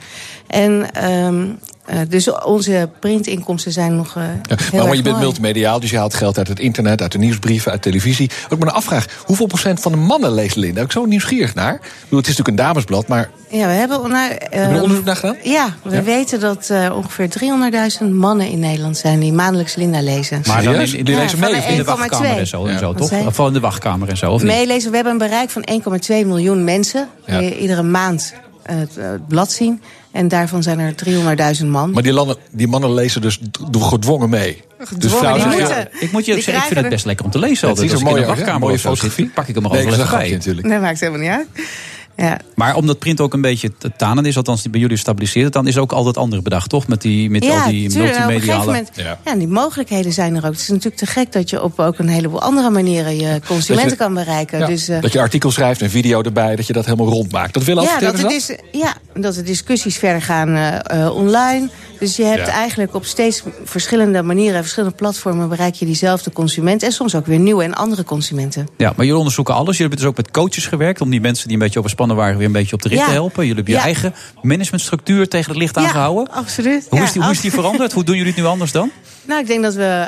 En... 0.48 0.92
ehm, 0.94 1.46
eh, 1.90 2.00
dus 2.10 2.32
onze 2.32 2.90
printinkomsten 3.00 3.72
zijn 3.72 3.96
nog 3.96 4.16
eh 4.16 4.24
Ja, 4.24 4.56
heel 4.72 4.86
maar, 4.86 4.96
je 4.96 5.02
bent 5.02 5.16
mooi. 5.16 5.26
multimediaal, 5.26 5.80
dus 5.80 5.90
je 5.90 5.98
haalt 5.98 6.14
geld 6.14 6.38
uit 6.38 6.48
het 6.48 6.60
internet, 6.60 7.02
uit 7.02 7.12
de 7.12 7.18
nieuwsbrieven, 7.18 7.72
uit 7.72 7.82
televisie. 7.82 8.30
Ook 8.50 8.60
maar 8.60 8.68
een 8.68 8.74
afvraag, 8.74 9.06
hoeveel 9.26 9.46
procent 9.46 9.80
van 9.80 9.92
de 9.92 9.98
mannen 9.98 10.34
leest 10.34 10.56
Linda? 10.56 10.68
Daar 10.68 10.74
ben 10.76 10.84
ik 10.84 10.92
zo 10.92 11.06
nieuwsgierig 11.06 11.56
naar. 11.56 11.74
Ik 11.74 11.82
bedoel, 12.04 12.20
het 12.20 12.28
is 12.28 12.38
natuurlijk 12.38 12.48
een 12.48 12.66
damesblad, 12.66 13.08
maar 13.08 13.30
Ja, 13.50 13.66
we 13.68 13.74
hebben, 13.74 14.10
nou, 14.10 14.16
hebben 14.30 14.50
we 14.50 14.56
ehm, 14.74 14.82
onderzoek 14.82 15.06
naar 15.06 15.16
gedaan? 15.16 15.36
Ja, 15.44 15.76
we 15.84 15.96
Ja. 15.96 16.04
weten 16.04 16.40
dat 16.40 16.70
eh, 16.70 16.96
ongeveer 16.96 17.30
300.000 18.02 18.06
mannen 18.12 18.48
in 18.50 18.60
Nederland 18.60 18.98
zijn 18.98 19.20
die 19.20 19.34
maandelijks 19.34 19.76
Linda 19.76 20.02
lezen. 20.02 20.42
Maar 20.48 20.64
dan 20.64 20.74
die 20.78 21.04
Ja, 21.12 21.18
lezen 21.18 21.38
van 21.38 21.52
mee 21.52 21.62
in 21.62 21.76
de 21.78 21.84
1,2. 21.84 21.86
wachtkamer 21.86 22.38
en 22.38 22.48
zo, 22.48 22.66
en 22.66 22.80
zo 22.80 22.94
Wat 22.94 22.98
toch? 23.10 23.26
Of 23.40 23.48
in 23.48 23.54
de 23.54 23.60
wachtkamer 23.60 24.10
en 24.10 24.18
zo, 24.18 24.32
of 24.32 24.42
niet? 24.44 24.52
Meelezen, 24.52 24.90
we 24.90 24.96
hebben 24.96 25.14
een 25.14 25.20
bereik 25.20 25.50
van 25.50 25.68
1,2 25.72 26.08
miljoen 26.08 26.64
mensen 26.64 27.08
iedere 27.60 27.84
maand 27.84 28.34
het, 28.64 28.98
eh, 28.98 29.10
het 29.10 29.28
blad 29.28 29.52
zien. 29.52 29.82
En 30.12 30.28
daarvan 30.28 30.64
zijn 30.64 30.80
er 30.80 30.96
300.000 30.96 31.66
man. 31.70 31.92
Maar 31.92 32.04
die, 32.04 32.14
landen, 32.14 32.38
die 32.52 32.68
mannen 32.68 32.94
lezen 32.94 33.22
dus 33.22 33.40
gedwongen 33.72 34.30
mee. 34.30 34.62
Dus 34.98 35.12
vrouwen 35.14 35.42
die 35.50 35.52
zeggen, 35.52 35.76
moeten. 35.78 35.90
ja, 36.00 36.06
Ik 36.06 36.12
moet 36.12 36.26
je 36.26 36.34
ook 36.36 36.42
zeggen, 36.42 36.64
ik 36.64 36.70
vind 36.70 36.80
het 36.80 36.90
best 36.90 37.06
lekker 37.06 37.26
om 37.26 37.32
te 37.32 37.40
lezen. 37.40 37.68
het 37.68 37.78
altijd. 37.78 37.92
is 37.94 38.00
een 38.00 38.06
mooie, 38.06 38.26
wachtkamer 38.26 38.60
mooie 38.60 38.78
zit, 38.78 38.82
fotografie. 38.86 39.30
pak 39.30 39.48
ik 39.48 39.56
hem 39.56 39.66
er 39.66 39.72
Nee, 39.72 39.86
dat 39.98 40.10
bij. 40.10 40.30
natuurlijk. 40.32 40.68
Nee, 40.68 40.80
maakt 40.80 41.00
helemaal 41.00 41.22
niet 41.22 41.30
uit. 41.30 41.48
Ja. 42.20 42.40
Maar 42.56 42.76
omdat 42.76 43.00
print 43.00 43.22
ook 43.22 43.34
een 43.34 43.42
beetje 43.42 43.72
te 43.78 43.92
tanen 43.98 44.26
is, 44.26 44.38
althans 44.38 44.62
die 44.62 44.72
bij 44.72 44.80
jullie 44.80 44.98
stabiliseert, 44.98 45.54
dan 45.54 45.68
is 45.68 45.78
ook 45.78 45.92
altijd 45.92 46.18
andere 46.18 46.42
bedacht, 46.42 46.70
toch? 46.70 46.88
Met, 46.88 47.02
die, 47.02 47.30
met 47.30 47.50
al 47.50 47.70
die 47.70 47.90
tuurlijk. 47.90 48.18
Nou, 48.18 48.24
op 48.24 48.30
een 48.30 48.42
gegeven 48.42 48.58
multimediale... 48.58 48.66
moment, 48.66 48.90
Ja. 48.96 49.20
ja. 49.26 49.36
die 49.36 49.48
mogelijkheden 49.48 50.14
zijn 50.14 50.36
er 50.36 50.46
ook. 50.46 50.52
Het 50.52 50.62
is 50.62 50.68
natuurlijk 50.68 50.96
te 50.96 51.06
gek 51.06 51.32
dat 51.32 51.50
je 51.50 51.64
op 51.64 51.80
ook 51.80 52.00
een 52.00 52.08
heleboel 52.08 52.42
andere 52.42 52.70
manieren 52.70 53.16
je 53.18 53.40
consumenten 53.48 53.90
Dat 53.90 53.98
je- 53.98 54.04
kan 54.06 54.14
bereiken. 54.14 54.60
Ja, 54.60 54.66
Dus, 54.66 54.88
eh, 54.88 55.02
dat 55.02 55.12
je 55.12 55.20
artikel 55.20 55.52
schrijft, 55.52 55.82
een 55.82 55.90
video 55.90 56.22
erbij, 56.22 56.56
dat 56.56 56.68
je 56.68 56.74
dat 56.74 56.86
helemaal 56.86 57.08
rondmaakt. 57.10 57.54
Dat 57.54 57.64
willen 57.64 57.84
ja, 57.84 57.90
adverteerders 57.94 58.48
dat, 58.48 58.48
het 58.48 58.60
is, 58.72 58.80
ja, 58.82 58.94
dat 59.22 59.36
de 59.36 59.44
discussies 59.44 59.98
verder 59.98 60.22
gaan 60.22 60.56
eh, 60.56 61.04
eh, 61.06 61.16
online. 61.16 61.70
Dus 62.00 62.16
je 62.16 62.24
hebt 62.24 62.48
Ja. 62.48 62.54
eigenlijk 62.54 62.96
op 62.96 63.06
steeds 63.06 63.44
verschillende 63.64 64.22
manieren, 64.24 64.62
verschillende 64.62 64.96
platformen 64.96 65.50
bereik 65.50 65.74
je 65.76 65.86
diezelfde 65.86 66.32
consument. 66.32 66.84
En 66.84 66.92
soms 66.92 67.16
ook 67.16 67.26
weer 67.26 67.40
nieuwe 67.40 67.64
en 67.64 67.74
andere 67.74 68.04
consumenten. 68.04 68.68
Ja, 68.78 68.88
maar 68.96 69.06
jullie 69.06 69.18
onderzoeken 69.18 69.54
alles. 69.54 69.78
Jullie 69.78 69.82
hebben 69.82 70.00
dus 70.00 70.08
ook 70.08 70.18
met 70.18 70.32
coaches 70.32 70.68
gewerkt... 70.68 71.02
om 71.02 71.10
die 71.10 71.22
mensen 71.22 71.48
die 71.48 71.58
een 71.58 71.64
beetje 71.64 71.80
overspannen 71.80 72.16
waren... 72.16 72.38
weer 72.38 72.46
een 72.46 72.52
beetje 72.52 72.76
op 72.76 72.82
de 72.82 72.90
rit 72.90 72.98
Ja. 72.98 73.06
te 73.06 73.12
helpen. 73.12 73.46
Jullie 73.46 73.56
hebben 73.56 73.74
je 73.74 73.80
Ja. 73.80 73.86
eigen 73.86 74.14
managementstructuur 74.42 75.28
tegen 75.28 75.50
het 75.52 75.60
licht 75.60 75.78
aangehouden. 75.78 76.34
absoluut. 76.34 76.86
Hoe, 76.90 77.00
Ja, 77.00 77.06
is 77.06 77.12
die, 77.12 77.22
hoe 77.22 77.32
is 77.32 77.42
die 77.42 77.52
veranderd? 77.52 77.94
Hoe 77.94 78.04
doen 78.04 78.16
jullie 78.16 78.32
het 78.34 78.42
nu 78.42 78.48
anders 78.48 78.72
dan? 78.72 78.92
Nou, 79.26 79.42
ik 79.42 79.48
denk 79.48 79.64
dat 79.64 79.74
we 79.74 80.08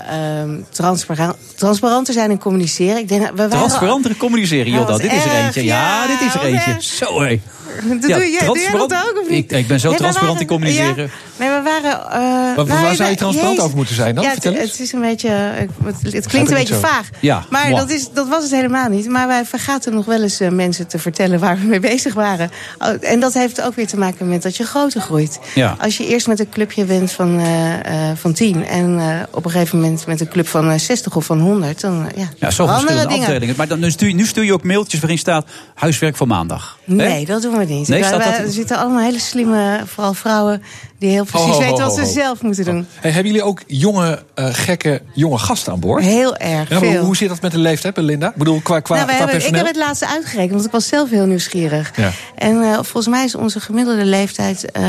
transparant, 0.70 1.36
transparanter 1.56 2.14
zijn 2.14 2.32
in 2.32 2.38
communiceren. 2.40 2.98
Ik 2.98 3.08
denk, 3.08 3.22
we 3.30 3.36
waren- 3.36 3.50
Transparanter 3.50 4.16
communiceren, 4.18 4.72
Ja, 4.72 4.86
wat 4.86 5.02
Dit 5.02 5.12
is 5.12 5.26
er 5.26 5.32
eentje. 5.44 5.64
ja, 5.64 6.02
Ja, 6.06 6.08
dit 6.08 6.28
is 6.28 6.34
er 6.34 6.42
eentje. 6.44 6.76
Zo 6.80 7.22
hé. 7.22 7.42
Dat 7.90 8.02
doe, 8.02 8.10
jij, 8.10 8.46
doe 8.46 8.60
jij 8.60 8.72
dat 8.72 8.94
ook, 8.94 9.20
of 9.22 9.30
niet? 9.30 9.52
Ik, 9.52 9.58
ik 9.58 9.68
ben 9.68 9.80
zo 9.80 9.90
Nee, 9.90 9.98
transparant 9.98 10.40
in 10.40 10.48
communiceren. 10.48 10.96
Ja, 10.98 11.10
nee, 11.40 11.50
we 11.64 11.70
eh, 11.70 12.66
waar 12.66 12.82
nou, 12.82 12.96
zou 12.96 13.10
je 13.10 13.16
transparant 13.16 13.60
over 13.60 13.76
moeten 13.76 13.96
zijn 13.96 14.16
dan? 14.16 14.24
Ja, 14.24 14.30
het, 14.52 14.80
is 14.80 14.92
een 14.94 15.02
beetje... 15.02 15.28
eh, 15.28 16.14
Het, 16.14 16.28
klinkt 16.28 16.50
een 16.50 16.58
beetje 16.58 16.74
vaag. 16.76 17.10
Ja, 17.20 17.44
maar 17.50 17.70
dat, 17.70 17.90
is, 17.90 18.10
dat 18.14 18.28
was 18.28 18.44
het 18.44 18.52
helemaal 18.52 18.90
niet. 18.90 19.10
Maar 19.10 19.28
wij 19.28 19.46
vergaten 19.46 19.94
nog 19.94 20.06
wel 20.06 20.22
eens 20.22 20.40
eh, 20.40 20.50
mensen 20.50 20.88
te 20.88 21.00
vertellen 21.00 21.40
waar 21.40 21.58
we 21.60 21.66
mee 21.66 21.80
bezig 21.80 22.14
waren. 22.14 22.52
Oh, 22.80 22.88
En 23.02 23.20
dat 23.20 23.34
heeft 23.34 23.62
ook 23.62 23.76
weer 23.76 23.88
te 23.88 23.98
maken 23.98 24.30
met 24.30 24.42
dat 24.42 24.58
je 24.58 24.64
groter 24.64 25.02
groeit. 25.02 25.40
Ja. 25.56 25.76
Als 25.80 25.98
je 25.98 26.08
eerst 26.08 26.28
met 26.28 26.40
een 26.40 26.50
clubje 26.50 26.84
bent 26.86 27.12
van, 27.12 27.40
eh, 27.40 28.10
eh, 28.10 28.18
van 28.18 28.34
10... 28.34 28.66
en 28.66 29.00
eh, 29.00 29.06
op 29.32 29.46
een 29.46 29.52
gegeven 29.52 29.80
moment 29.80 30.06
met 30.08 30.22
een 30.22 30.28
club 30.30 30.48
van 30.48 30.70
eh, 30.72 30.78
60 30.80 31.16
of 31.16 31.26
van 31.26 31.40
100... 31.40 31.82
dan 31.82 32.08
eh, 32.08 32.18
ja, 32.22 32.30
Ja, 32.40 32.52
zo 32.52 32.66
verschillende 32.68 33.08
dingen. 33.08 33.26
afdelingen. 33.26 33.56
Maar 33.58 33.68
dan, 33.68 33.80
nu, 33.80 33.92
stuur 33.92 34.08
je, 34.08 34.14
nu 34.16 34.26
stuur 34.26 34.44
je 34.44 34.54
ook 34.54 34.64
mailtjes 34.64 35.00
waarin 35.00 35.18
staat 35.20 35.46
huiswerk 35.76 36.16
voor 36.16 36.28
maandag. 36.28 36.78
Nee, 36.86 37.26
dat 37.26 37.42
doen 37.42 37.58
we 37.58 37.66
niet. 37.66 37.88
Nee, 37.88 38.00
Wij- 38.00 38.08
staat 38.10 38.24
wij- 38.24 38.38
dat- 38.38 38.46
Er 38.48 38.52
zitten 38.54 38.78
allemaal 38.78 39.04
hele 39.04 39.20
slimme, 39.20 39.80
vooral 39.86 40.14
vrouwen... 40.14 40.64
die 41.02 41.10
heel 41.10 41.26
precies 41.26 41.58
weten 41.58 41.78
wat 41.86 41.96
ze 41.96 42.06
zelf 42.06 42.42
moeten 42.42 42.66
doen. 42.66 42.88
Hey, 43.00 43.12
hebben 43.12 43.32
jullie 43.32 43.48
ook 43.48 43.62
jonge, 43.68 44.24
eh, 44.36 44.48
gekke, 44.52 45.02
jonge 45.14 45.38
gasten 45.38 45.74
aan 45.74 45.80
boord? 45.80 46.04
Heel 46.04 46.36
erg, 46.38 46.70
Ja, 46.70 46.80
veel. 46.80 47.04
hoe 47.04 47.16
zit 47.16 47.30
dat 47.30 47.42
met 47.42 47.52
de 47.52 47.58
leeftijd, 47.58 47.94
Belinda? 47.94 48.28
Ik 48.30 48.36
bedoel, 48.36 48.60
qua, 48.62 48.80
qua, 48.80 48.96
nou, 48.96 49.06
wij 49.08 49.16
qua 49.16 49.26
hebben, 49.28 49.48
ik 49.48 49.56
heb 49.56 49.66
het 49.66 49.76
laatste 49.76 50.08
uitgerekend, 50.08 50.52
want 50.54 50.66
ik 50.66 50.72
was 50.72 50.88
zelf 50.88 51.10
heel 51.10 51.26
nieuwsgierig. 51.26 51.92
Ja. 51.96 52.12
En 52.36 52.62
eh, 52.62 52.74
volgens 52.74 53.08
mij 53.08 53.24
is 53.24 53.36
onze 53.36 53.60
gemiddelde 53.60 54.06
leeftijd 54.06 54.72
eh, 54.72 54.84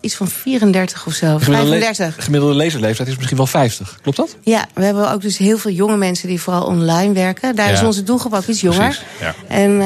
iets 0.00 0.14
van 0.14 0.28
34 0.28 1.06
of 1.06 1.12
zo. 1.12 1.26
Gemiddelde 1.38 1.70
le- 1.70 1.78
35. 1.80 2.24
Gemiddelde 2.24 2.54
lezerleeftijd 2.54 3.08
is 3.08 3.16
misschien 3.16 3.36
wel 3.36 3.46
50. 3.46 3.98
Klopt 4.02 4.16
dat? 4.16 4.36
Ja, 4.42 4.64
we 4.74 4.84
hebben 4.84 5.12
ook 5.12 5.20
dus 5.22 5.38
heel 5.38 5.58
veel 5.58 5.70
jonge 5.72 5.96
mensen 5.96 6.28
die 6.28 6.40
vooral 6.40 6.62
online 6.64 7.12
werken. 7.12 7.56
Daar 7.56 7.66
Ja. 7.68 7.72
is 7.72 7.82
onze 7.82 8.02
doelgroep 8.02 8.34
ook 8.34 8.46
iets 8.46 8.60
jonger. 8.60 9.02
En 9.48 9.80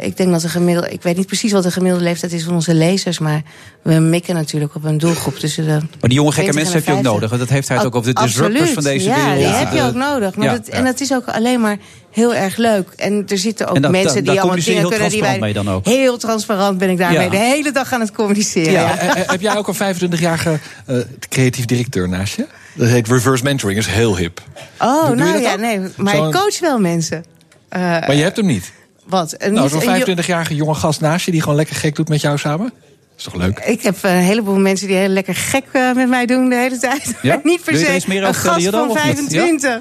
ik 0.00 0.16
denk 0.16 0.30
dat 0.30 0.40
de 0.40 0.48
gemiddelde... 0.48 0.90
Ik 0.90 1.02
weet 1.02 1.16
niet 1.16 1.26
precies 1.26 1.52
wat 1.52 1.62
de 1.62 1.70
gemiddelde 1.70 2.04
leeftijd 2.04 2.32
is 2.32 2.44
van 2.44 2.54
onze 2.54 2.74
lezers... 2.74 3.18
maar 3.18 3.42
we 3.82 3.94
mikken 3.94 4.34
natuurlijk 4.40 4.74
op 4.74 4.84
een 4.84 4.98
doelgroep 4.98 5.34
tussen 5.38 5.64
de 5.64 5.70
Maar 5.70 5.80
die 6.00 6.12
jonge 6.12 6.32
gekke 6.32 6.50
20 6.50 6.54
mensen 6.54 6.72
en 6.74 6.78
heb 6.78 6.84
je 6.84 6.90
ook 6.90 6.96
50. 6.96 7.12
nodig. 7.12 7.28
Want 7.28 7.40
dat 7.40 7.50
heeft 7.50 7.68
hij 7.68 7.76
het 7.76 7.86
ook 7.86 7.94
over 7.94 8.14
de 8.14 8.20
disruptors 8.22 8.60
Absoluut. 8.60 8.84
van 8.84 8.92
deze 8.92 9.08
ja, 9.08 9.14
wereld. 9.24 9.36
die 9.38 9.46
heb 9.64 9.72
je 9.72 9.82
ook 9.82 9.94
nodig. 9.94 10.36
Maar 10.36 10.46
Ja. 10.46 10.52
dat, 10.52 10.68
en 10.68 10.84
dat 10.84 11.00
is 11.00 11.12
ook 11.12 11.26
alleen 11.28 11.60
maar 11.60 11.76
heel 12.10 12.34
erg 12.34 12.56
leuk. 12.56 12.88
En 12.96 13.24
er 13.28 13.38
zitten 13.38 13.68
ook 13.68 13.76
En 13.76 13.82
dat- 13.82 13.90
mensen 13.90 14.14
daar- 14.24 14.32
die 14.34 14.40
allemaal 14.42 14.64
dingen 14.64 14.80
heel 14.80 14.88
kunnen 14.88 15.08
die 15.10 15.20
wij... 15.20 15.28
transparant 15.38 15.64
mee 15.64 15.64
dan 15.64 15.94
ook. 15.94 16.00
Heel 16.02 16.16
transparant 16.18 16.78
ben 16.78 16.90
ik 16.90 16.98
daarmee 16.98 17.22
Ja. 17.22 17.28
de 17.30 17.36
hele 17.36 17.72
dag 17.72 17.92
aan 17.92 18.00
het 18.00 18.12
communiceren. 18.12 18.72
Ja. 18.72 18.80
Ja. 18.80 18.98
Eh, 18.98 19.20
eh, 19.22 19.28
heb 19.30 19.40
jij 19.40 19.56
ook 19.56 19.68
een 19.68 19.74
25-jarige 19.74 20.58
eh, 20.86 20.96
creatief 21.28 21.64
directeur 21.64 22.08
naast 22.08 22.36
je? 22.36 22.46
Dat 22.74 22.88
heet 22.88 23.08
reverse 23.08 23.44
mentoring, 23.44 23.78
is 23.78 23.86
heel 23.86 24.16
hip. 24.16 24.40
Oh, 24.80 25.06
Doe- 25.06 25.14
nou 25.16 25.32
dat 25.32 25.42
ja, 25.42 25.52
ook? 25.52 25.58
nee. 25.58 25.80
Maar 25.96 26.14
ik 26.14 26.32
coach 26.32 26.60
wel 26.60 26.78
mensen. 26.78 27.24
Eh, 27.68 27.80
Maar 27.80 28.14
je 28.14 28.22
hebt 28.22 28.36
hem 28.36 28.46
niet. 28.46 28.72
wat? 29.06 29.34
Een 29.38 29.52
Nou, 29.52 29.68
zo'n 29.68 29.88
een 29.88 29.98
jo- 29.98 30.04
25-jarige 30.04 30.54
jonge 30.54 30.74
gast 30.74 31.00
naast 31.00 31.24
je 31.24 31.30
die 31.30 31.40
gewoon 31.40 31.56
lekker 31.56 31.76
gek 31.76 31.96
doet 31.96 32.08
met 32.08 32.20
jou 32.20 32.38
samen? 32.38 32.72
Is 33.18 33.24
toch 33.24 33.34
leuk? 33.34 33.58
Ik 33.58 33.82
heb 33.82 33.96
een 34.02 34.10
heleboel 34.10 34.58
mensen 34.58 34.86
die 34.86 34.96
heel 34.96 35.08
lekker 35.08 35.34
gek 35.34 35.64
eh, 35.72 35.92
met 35.92 36.08
mij 36.08 36.26
doen 36.26 36.48
de 36.48 36.56
hele 36.56 36.78
tijd. 36.78 37.14
Ja? 37.22 37.40
Niet 37.42 37.64
per 37.64 37.76
se 37.76 37.86
er 37.86 38.04
meer 38.06 38.24
een 38.24 38.34
gast 38.34 38.68
van 38.68 38.90
of 38.90 39.04
niet? 39.04 39.14
25. 39.14 39.80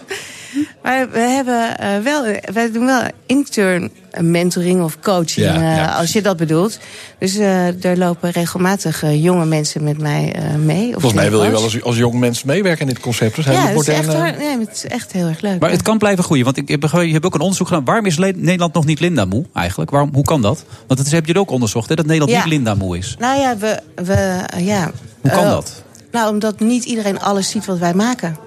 Maar 0.84 1.10
we 1.10 1.20
hebben 1.20 1.78
eh, 1.78 2.00
wel, 2.00 2.40
wij 2.54 2.72
doen 2.72 2.86
wel 2.86 3.02
intern 3.26 3.92
mentoring 4.22 4.82
of 4.84 5.00
coaching, 5.00 5.46
Ja, 5.46 5.56
eh, 5.56 5.76
ja. 5.76 5.86
als 5.96 6.14
je 6.14 6.22
dat 6.22 6.38
bedoelt. 6.38 6.80
Dus 7.20 7.36
eh, 7.38 7.86
er 7.86 7.98
lopen 7.98 8.32
regelmatig 8.32 9.04
eh, 9.04 9.24
jonge 9.24 9.46
mensen 9.46 9.84
met 9.84 9.98
mij 9.98 10.34
eh, 10.36 10.56
mee. 10.56 10.86
Of 10.88 10.92
Volgens 11.02 11.14
mij 11.14 11.30
wil 11.30 11.44
je 11.44 11.52
wel 11.52 11.64
als, 11.64 11.84
als 11.84 11.98
jong 11.98 12.14
mens 12.14 12.44
meewerken 12.44 12.88
in 12.88 12.94
dit 12.94 13.00
concept. 13.00 13.36
Dus 13.36 13.46
Ja, 13.46 13.52
het 13.68 13.80
is, 13.80 13.88
echt, 13.88 14.08
nee, 14.38 14.60
het 14.60 14.72
is 14.74 14.86
echt 14.86 15.12
heel 15.12 15.28
erg 15.28 15.42
leuk. 15.42 15.60
Maar 15.60 15.72
het 15.72 15.82
kan 15.82 15.98
blijven 15.98 16.24
groeien. 16.24 16.46
Want 16.46 16.58
ik 16.58 16.68
heb, 16.68 16.82
je 16.82 17.12
hebt 17.12 17.26
ook 17.26 17.34
een 17.34 17.40
onderzoek 17.42 17.68
gedaan. 17.68 17.86
Waarom 17.86 18.06
is 18.06 18.18
Nederland 18.18 18.74
nog 18.74 18.86
niet 18.86 19.00
Linda 19.00 19.26
moe 19.26 19.46
eigenlijk? 19.54 19.92
Waarom, 19.92 20.10
hoe 20.14 20.24
kan 20.24 20.42
dat? 20.42 20.64
Want 20.88 21.00
dat 21.00 21.06
is, 21.06 21.12
heb 21.12 21.26
je 21.26 21.40
ook 21.40 21.52
onderzocht, 21.52 21.90
hè, 21.90 21.96
dat 21.96 22.06
Nederland 22.06 22.32
Ja. 22.32 22.44
niet 22.44 22.54
Linda 22.54 22.76
moe 22.76 22.98
is. 22.98 23.16
Nou 23.20 23.40
ja, 23.40 23.58
we, 23.58 23.80
we 24.04 24.14
eh, 24.14 24.66
ja. 24.66 24.92
Hoe 25.22 25.32
kan 25.32 25.44
dat? 25.44 25.84
Nou, 26.12 26.34
omdat 26.34 26.60
niet 26.60 26.84
iedereen 26.86 27.20
alles 27.20 27.50
ziet 27.50 27.66
wat 27.66 27.78
wij 27.78 27.94
maken 27.94 28.38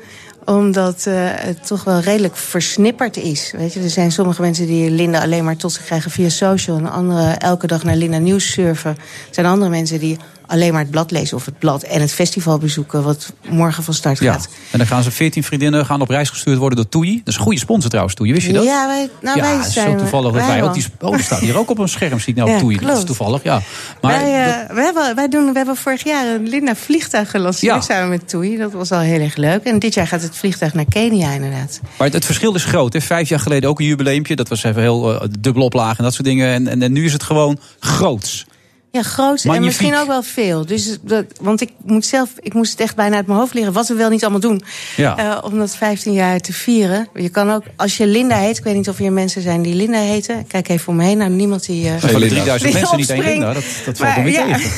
omdat 0.45 1.07
eh, 1.07 1.14
het 1.24 1.66
toch 1.66 1.84
wel 1.84 2.01
redelijk 2.01 2.36
versnipperd 2.36 3.16
is. 3.16 3.53
Weet 3.57 3.72
je, 3.72 3.80
er 3.80 3.91
zijn 3.91 4.12
sommige 4.12 4.41
mensen 4.41 4.66
die 4.66 4.91
Linda 4.91 5.20
alleen 5.20 5.45
maar 5.45 5.57
tot 5.57 5.72
zich 5.72 5.84
krijgen 5.84 6.11
via 6.11 6.28
social. 6.28 6.76
En 6.76 6.91
anderen 6.91 7.38
elke 7.38 7.66
dag 7.66 7.84
naar 7.84 7.97
Linda 7.97 8.18
Nieuws 8.18 8.51
surfen. 8.51 8.91
Er 8.91 9.34
zijn 9.34 9.47
andere 9.47 9.70
mensen 9.70 9.99
die 9.99 10.18
alleen 10.51 10.73
maar 10.73 10.81
het 10.83 10.91
blad 10.91 11.11
lezen. 11.11 11.37
Of 11.37 11.45
het 11.45 11.59
blad 11.59 11.83
en 11.83 12.01
het 12.01 12.13
festival 12.13 12.59
bezoeken. 12.59 13.03
Wat 13.03 13.33
morgen 13.49 13.83
van 13.83 13.95
start 13.95 14.19
Ja. 14.19 14.33
gaat. 14.33 14.49
En 14.71 14.79
dan 14.79 14.87
gaan 14.87 15.03
ze 15.03 15.11
14 15.11 15.45
vriendinnen 15.45 15.87
gaan 15.87 16.01
op 16.01 16.09
reis 16.09 16.29
gestuurd 16.29 16.59
worden 16.59 16.77
door 16.77 16.89
Toei. 16.89 17.17
Dat 17.17 17.29
is 17.29 17.35
een 17.35 17.41
goede 17.43 17.59
sponsor 17.59 17.89
trouwens, 17.91 18.15
Toei. 18.17 18.33
Wist 18.33 18.47
je 18.47 18.53
dat? 18.53 18.65
Ja, 18.65 18.87
wij, 18.87 19.11
nou, 19.21 19.37
ja, 19.37 19.43
wij 19.43 19.57
het 19.57 19.67
is 19.67 19.73
zijn... 19.73 19.91
zo 19.91 19.97
toevallig 19.97 20.33
dat 20.33 20.47
wij 20.47 20.57
ook 20.57 20.65
wel. 20.65 20.73
die... 20.73 20.85
Oh, 21.01 21.11
dat 21.11 21.21
staat 21.21 21.39
hier 21.41 21.59
ook 21.59 21.71
op 21.71 21.79
een 21.79 21.89
scherm. 21.89 22.19
Zie 22.21 22.29
ik 22.33 22.39
nou 22.39 22.51
Ja, 22.51 22.59
Toei. 22.59 22.79
Dat 22.79 22.97
is 22.97 23.05
toevallig, 23.05 23.43
ja. 23.43 23.63
Maar 24.01 24.13
wij, 24.21 24.47
eh, 24.49 24.75
we, 24.75 24.81
hebben, 24.83 25.15
wij 25.15 25.29
doen, 25.29 25.47
we 25.47 25.57
hebben 25.57 25.77
vorig 25.77 26.05
jaar 26.05 26.27
een 26.35 26.49
Linda 26.49 26.75
vliegtuig 26.75 27.31
gelanceerd 27.31 27.75
Ja. 27.75 27.81
samen 27.81 28.09
met 28.09 28.29
Toei. 28.29 28.57
Dat 28.57 28.73
was 28.73 28.93
al 28.93 28.99
heel 28.99 29.21
erg 29.21 29.37
leuk. 29.37 29.65
En 29.65 29.79
dit 29.79 29.95
jaar 29.95 30.07
gaat 30.07 30.23
het 30.23 30.37
vliegtuig 30.37 30.75
naar 30.75 30.85
Kenia 30.89 31.31
inderdaad. 31.31 31.81
Maar 31.97 32.07
het, 32.07 32.13
het 32.17 32.25
verschil 32.25 32.55
is 32.55 32.65
groot. 32.65 32.93
Hè. 32.93 33.01
Vijf 33.01 33.29
jaar 33.29 33.41
geleden 33.41 33.69
ook 33.71 33.79
een 33.81 33.87
jubileumpje. 33.87 34.37
Dat 34.37 34.49
was 34.49 34.63
even 34.63 34.81
heel 34.83 35.13
uh, 35.15 35.21
dubbel 35.41 35.63
oplagen 35.63 35.99
en 35.99 36.05
dat 36.05 36.15
soort 36.15 36.27
dingen. 36.27 36.49
En, 36.53 36.69
en, 36.69 36.83
en 36.83 36.93
nu 36.93 37.05
is 37.05 37.13
het 37.13 37.23
gewoon 37.23 37.59
groots. 37.81 38.47
Ja, 38.93 39.03
groot 39.03 39.45
en 39.45 39.62
misschien 39.64 39.97
ook 39.97 40.07
wel 40.07 40.22
veel. 40.22 40.66
Dus 40.66 40.99
dat, 41.03 41.24
want 41.41 41.61
ik 41.61 41.70
moet 41.84 42.07
zelf, 42.07 42.30
ik 42.41 42.55
moest 42.55 42.70
het 42.70 42.80
echt 42.80 42.97
bijna 42.97 43.16
uit 43.16 43.26
mijn 43.26 43.38
hoofd 43.38 43.55
leren 43.55 43.72
wat 43.72 43.88
we 43.88 43.95
wel 43.95 44.09
niet 44.11 44.22
allemaal 44.22 44.41
doen. 44.41 44.62
Ja. 44.97 45.16
Eh, 45.16 45.45
om 45.45 45.59
dat 45.59 45.76
15 45.76 46.12
jaar 46.12 46.41
te 46.41 46.53
vieren. 46.53 47.09
Je 47.14 47.28
kan 47.28 47.51
ook, 47.51 47.62
als 47.76 47.97
je 47.97 48.07
Linda 48.07 48.36
heet, 48.36 48.59
ik 48.59 48.64
weet 48.64 48.74
niet 48.74 48.88
of 48.88 48.97
hier 48.97 49.12
mensen 49.12 49.43
zijn 49.43 49.62
die 49.62 49.74
Linda 49.74 49.99
heten. 49.99 50.47
Kijk 50.47 50.68
even 50.68 50.88
om 50.88 50.97
me 50.97 51.05
heen, 51.05 51.18
nou 51.18 51.30
niemand 51.30 51.66
die. 51.66 51.88
eh, 51.88 51.95
Van 51.99 52.09
de 52.12 52.18
die 52.18 52.28
3000 52.28 52.72
mensen 52.72 52.97
niet 52.97 53.11
één. 53.11 53.22
Linda. 53.24 53.53
Dat, 53.53 53.64
dat 53.84 53.99
valt 53.99 54.14
Maar, 54.16 54.24
weer 54.24 54.32
ja. 54.32 54.45
tegen. 54.57 54.70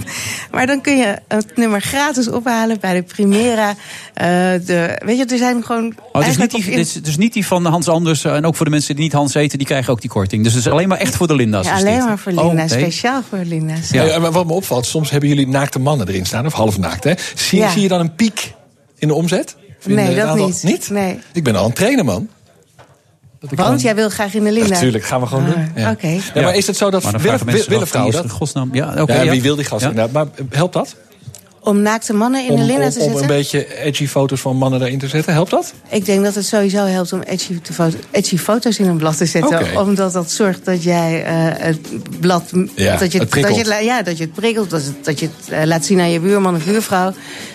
maar 0.52 0.66
dan 0.66 0.80
kun 0.80 0.96
je 0.96 1.18
het 1.28 1.56
nummer 1.56 1.80
gratis 1.80 2.28
ophalen 2.28 2.80
bij 2.80 2.94
de 2.94 3.02
Primera. 3.02 3.68
Eh, 4.14 4.26
de, 4.66 5.00
weet 5.04 5.16
je, 5.18 5.24
er 5.24 5.38
zijn 5.38 5.64
gewoon. 5.64 5.94
Oh, 6.12 6.20
het, 6.22 6.30
is 6.30 6.36
niet 6.36 6.50
die, 6.50 6.60
op 6.64 6.66
in- 6.70 6.78
het 6.78 6.86
is 6.86 6.92
dus 6.92 7.16
niet 7.16 7.32
die 7.32 7.46
van 7.46 7.64
Hans 7.66 7.88
Anders. 7.88 8.24
eh, 8.24 8.34
En 8.36 8.44
ook 8.46 8.56
voor 8.56 8.64
de 8.64 8.70
mensen 8.72 8.94
die 8.94 9.04
niet 9.04 9.12
Hans 9.12 9.34
eten, 9.34 9.58
die 9.58 9.66
krijgen 9.66 9.92
ook 9.92 10.00
die 10.00 10.10
korting. 10.10 10.44
Dus 10.44 10.52
het 10.54 10.66
is 10.66 10.72
alleen 10.72 10.88
maar 10.88 10.98
echt 10.98 11.16
voor 11.16 11.26
de 11.26 11.34
Linda's. 11.34 11.66
ja, 11.66 11.74
alleen 11.74 11.94
dit. 11.96 12.04
maar 12.06 12.18
voor 12.18 12.32
Oh, 12.32 12.46
Linda, 12.46 12.68
speciaal 12.68 13.22
voor 13.28 13.38
Ja. 13.92 14.06
en 14.06 14.32
wat 14.32 14.46
me 14.46 14.52
opvalt, 14.52 14.86
soms 14.86 15.10
hebben 15.10 15.28
jullie 15.28 15.46
naakte 15.48 15.78
mannen 15.78 16.08
erin 16.08 16.26
staan, 16.26 16.46
of 16.46 16.52
half 16.52 16.78
naakt. 16.78 17.04
Hè? 17.04 17.12
Zie, 17.34 17.58
Ja. 17.58 17.70
zie 17.70 17.82
je 17.82 17.88
dan 17.88 18.00
een 18.00 18.14
piek 18.14 18.54
in 18.98 19.08
de 19.08 19.14
omzet? 19.14 19.56
In 19.84 19.94
Nee, 19.94 20.14
het 20.14 20.26
dat 20.26 20.36
niet. 20.46 20.62
Niet? 20.62 20.90
Nee. 20.90 21.18
Ik 21.32 21.44
ben 21.44 21.56
al 21.56 21.64
een 21.66 21.72
trainer, 21.72 22.04
man. 22.04 22.28
Want 23.54 23.80
jij 23.80 23.94
wil 23.94 24.08
graag 24.08 24.34
in 24.34 24.44
de 24.44 24.52
Linda. 24.52 24.68
Natuurlijk, 24.68 25.04
gaan 25.04 25.20
we 25.20 25.26
gewoon 25.26 25.44
Ah, 25.46 25.52
doen. 25.54 25.70
Ja. 25.74 25.90
Oké. 25.90 26.06
Ja, 26.34 26.42
maar 26.42 26.54
is 26.56 26.66
het 26.66 26.76
zo 26.76 26.90
dat 26.90 27.02
Maar 27.02 27.20
willen, 27.20 27.86
vrouwen 27.86 28.12
dat? 28.12 28.30
godsnaam? 28.30 28.68
Ja, 28.72 28.94
oké, 29.02 29.12
ja, 29.14 29.22
ja. 29.22 29.30
wie 29.30 29.42
wil 29.42 29.56
die 29.56 29.64
gast 29.64 29.82
Ja. 29.82 29.88
inderdaad. 29.88 30.12
Maar 30.12 30.46
helpt 30.50 30.72
dat? 30.72 30.96
Om 31.66 31.80
naakte 31.82 32.12
mannen 32.12 32.44
in 32.44 32.50
om, 32.50 32.56
de 32.56 32.62
om, 32.62 32.78
te 32.78 32.84
om 32.84 32.90
zetten? 32.90 33.20
een 33.20 33.26
beetje 33.26 33.82
edgy 33.84 34.06
foto's 34.06 34.40
van 34.40 34.56
mannen 34.56 34.82
erin 34.82 34.98
te 34.98 35.08
zetten, 35.08 35.32
helpt 35.32 35.50
dat? 35.50 35.72
Ik 35.88 36.04
denk 36.04 36.24
dat 36.24 36.34
het 36.34 36.46
sowieso 36.46 36.84
helpt 36.84 37.12
om 37.12 37.20
edgy, 37.20 37.60
te 37.62 37.72
foto- 37.72 37.96
edgy 38.10 38.36
foto's 38.38 38.78
in 38.78 38.86
een 38.88 38.96
blad 38.96 39.16
te 39.16 39.26
zetten. 39.26 39.80
Omdat 39.80 40.12
dat 40.12 40.30
zorgt 40.30 40.64
dat 40.64 40.82
jij 40.82 41.24
eh, 41.24 41.34
het 41.66 41.78
blad... 42.20 42.42
Ja, 42.74 42.96
dat 42.96 43.12
je 43.12 43.18
het 43.18 43.18
dat 43.18 43.28
prikkelt. 43.28 43.54
je 43.54 43.60
het, 43.60 43.66
la- 43.66 43.78
ja, 43.78 44.02
dat 44.02 44.18
je 44.18 44.24
het 44.24 44.32
prikkelt. 44.32 44.70
Dat, 44.70 44.82
het- 44.84 45.04
dat 45.04 45.20
je 45.20 45.28
het 45.36 45.52
eh, 45.52 45.64
laat 45.66 45.84
zien 45.84 46.00
aan 46.00 46.10
je 46.10 46.20
buurman 46.20 46.54
of 46.56 46.64
buurvrouw. 46.64 47.12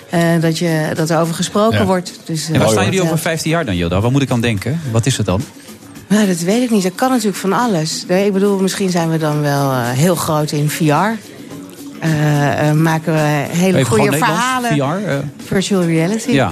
eh, 0.10 0.22
dat, 0.42 0.58
je, 0.58 0.90
dat 0.96 1.10
er 1.10 1.20
over 1.20 1.34
gesproken 1.34 1.80
Ja. 1.80 1.86
wordt. 1.86 2.20
Dus, 2.26 2.42
eh, 2.48 2.54
En 2.54 2.60
waar 2.60 2.62
staan 2.62 2.76
dat 2.76 2.84
jullie 2.84 3.00
over 3.00 3.08
helpt. 3.08 3.22
15 3.22 3.52
jaar 3.52 3.66
dan, 3.66 3.76
Joda? 3.76 4.02
Waar 4.02 4.12
moet 4.12 4.22
ik 4.22 4.32
aan 4.32 4.42
denken? 4.42 4.80
Wat 4.92 5.06
is 5.06 5.18
het 5.18 5.26
dan? 5.26 5.42
Nou, 6.08 6.28
dat 6.28 6.40
weet 6.40 6.62
ik 6.64 6.70
niet. 6.70 6.84
Dat 6.84 6.96
kan 6.96 7.10
natuurlijk 7.10 7.38
van 7.38 7.54
alles. 7.54 8.06
Nee, 8.08 8.26
ik 8.26 8.34
bedoel, 8.34 8.60
misschien 8.60 8.90
zijn 8.90 9.10
we 9.10 9.18
dan 9.18 9.42
wel 9.42 9.72
eh, 9.72 9.90
heel 9.90 10.16
groot 10.16 10.52
in 10.52 10.70
VR. 10.70 10.84
Eh, 12.02 12.70
eh, 12.70 12.76
maken 12.76 13.14
we 13.14 13.20
hele 13.58 13.78
Even 13.78 13.98
goede 13.98 14.18
verhalen. 14.18 14.70
VR, 14.70 15.10
eh. 15.10 15.18
Virtual 15.46 15.84
reality. 15.84 16.32
Ja. 16.32 16.52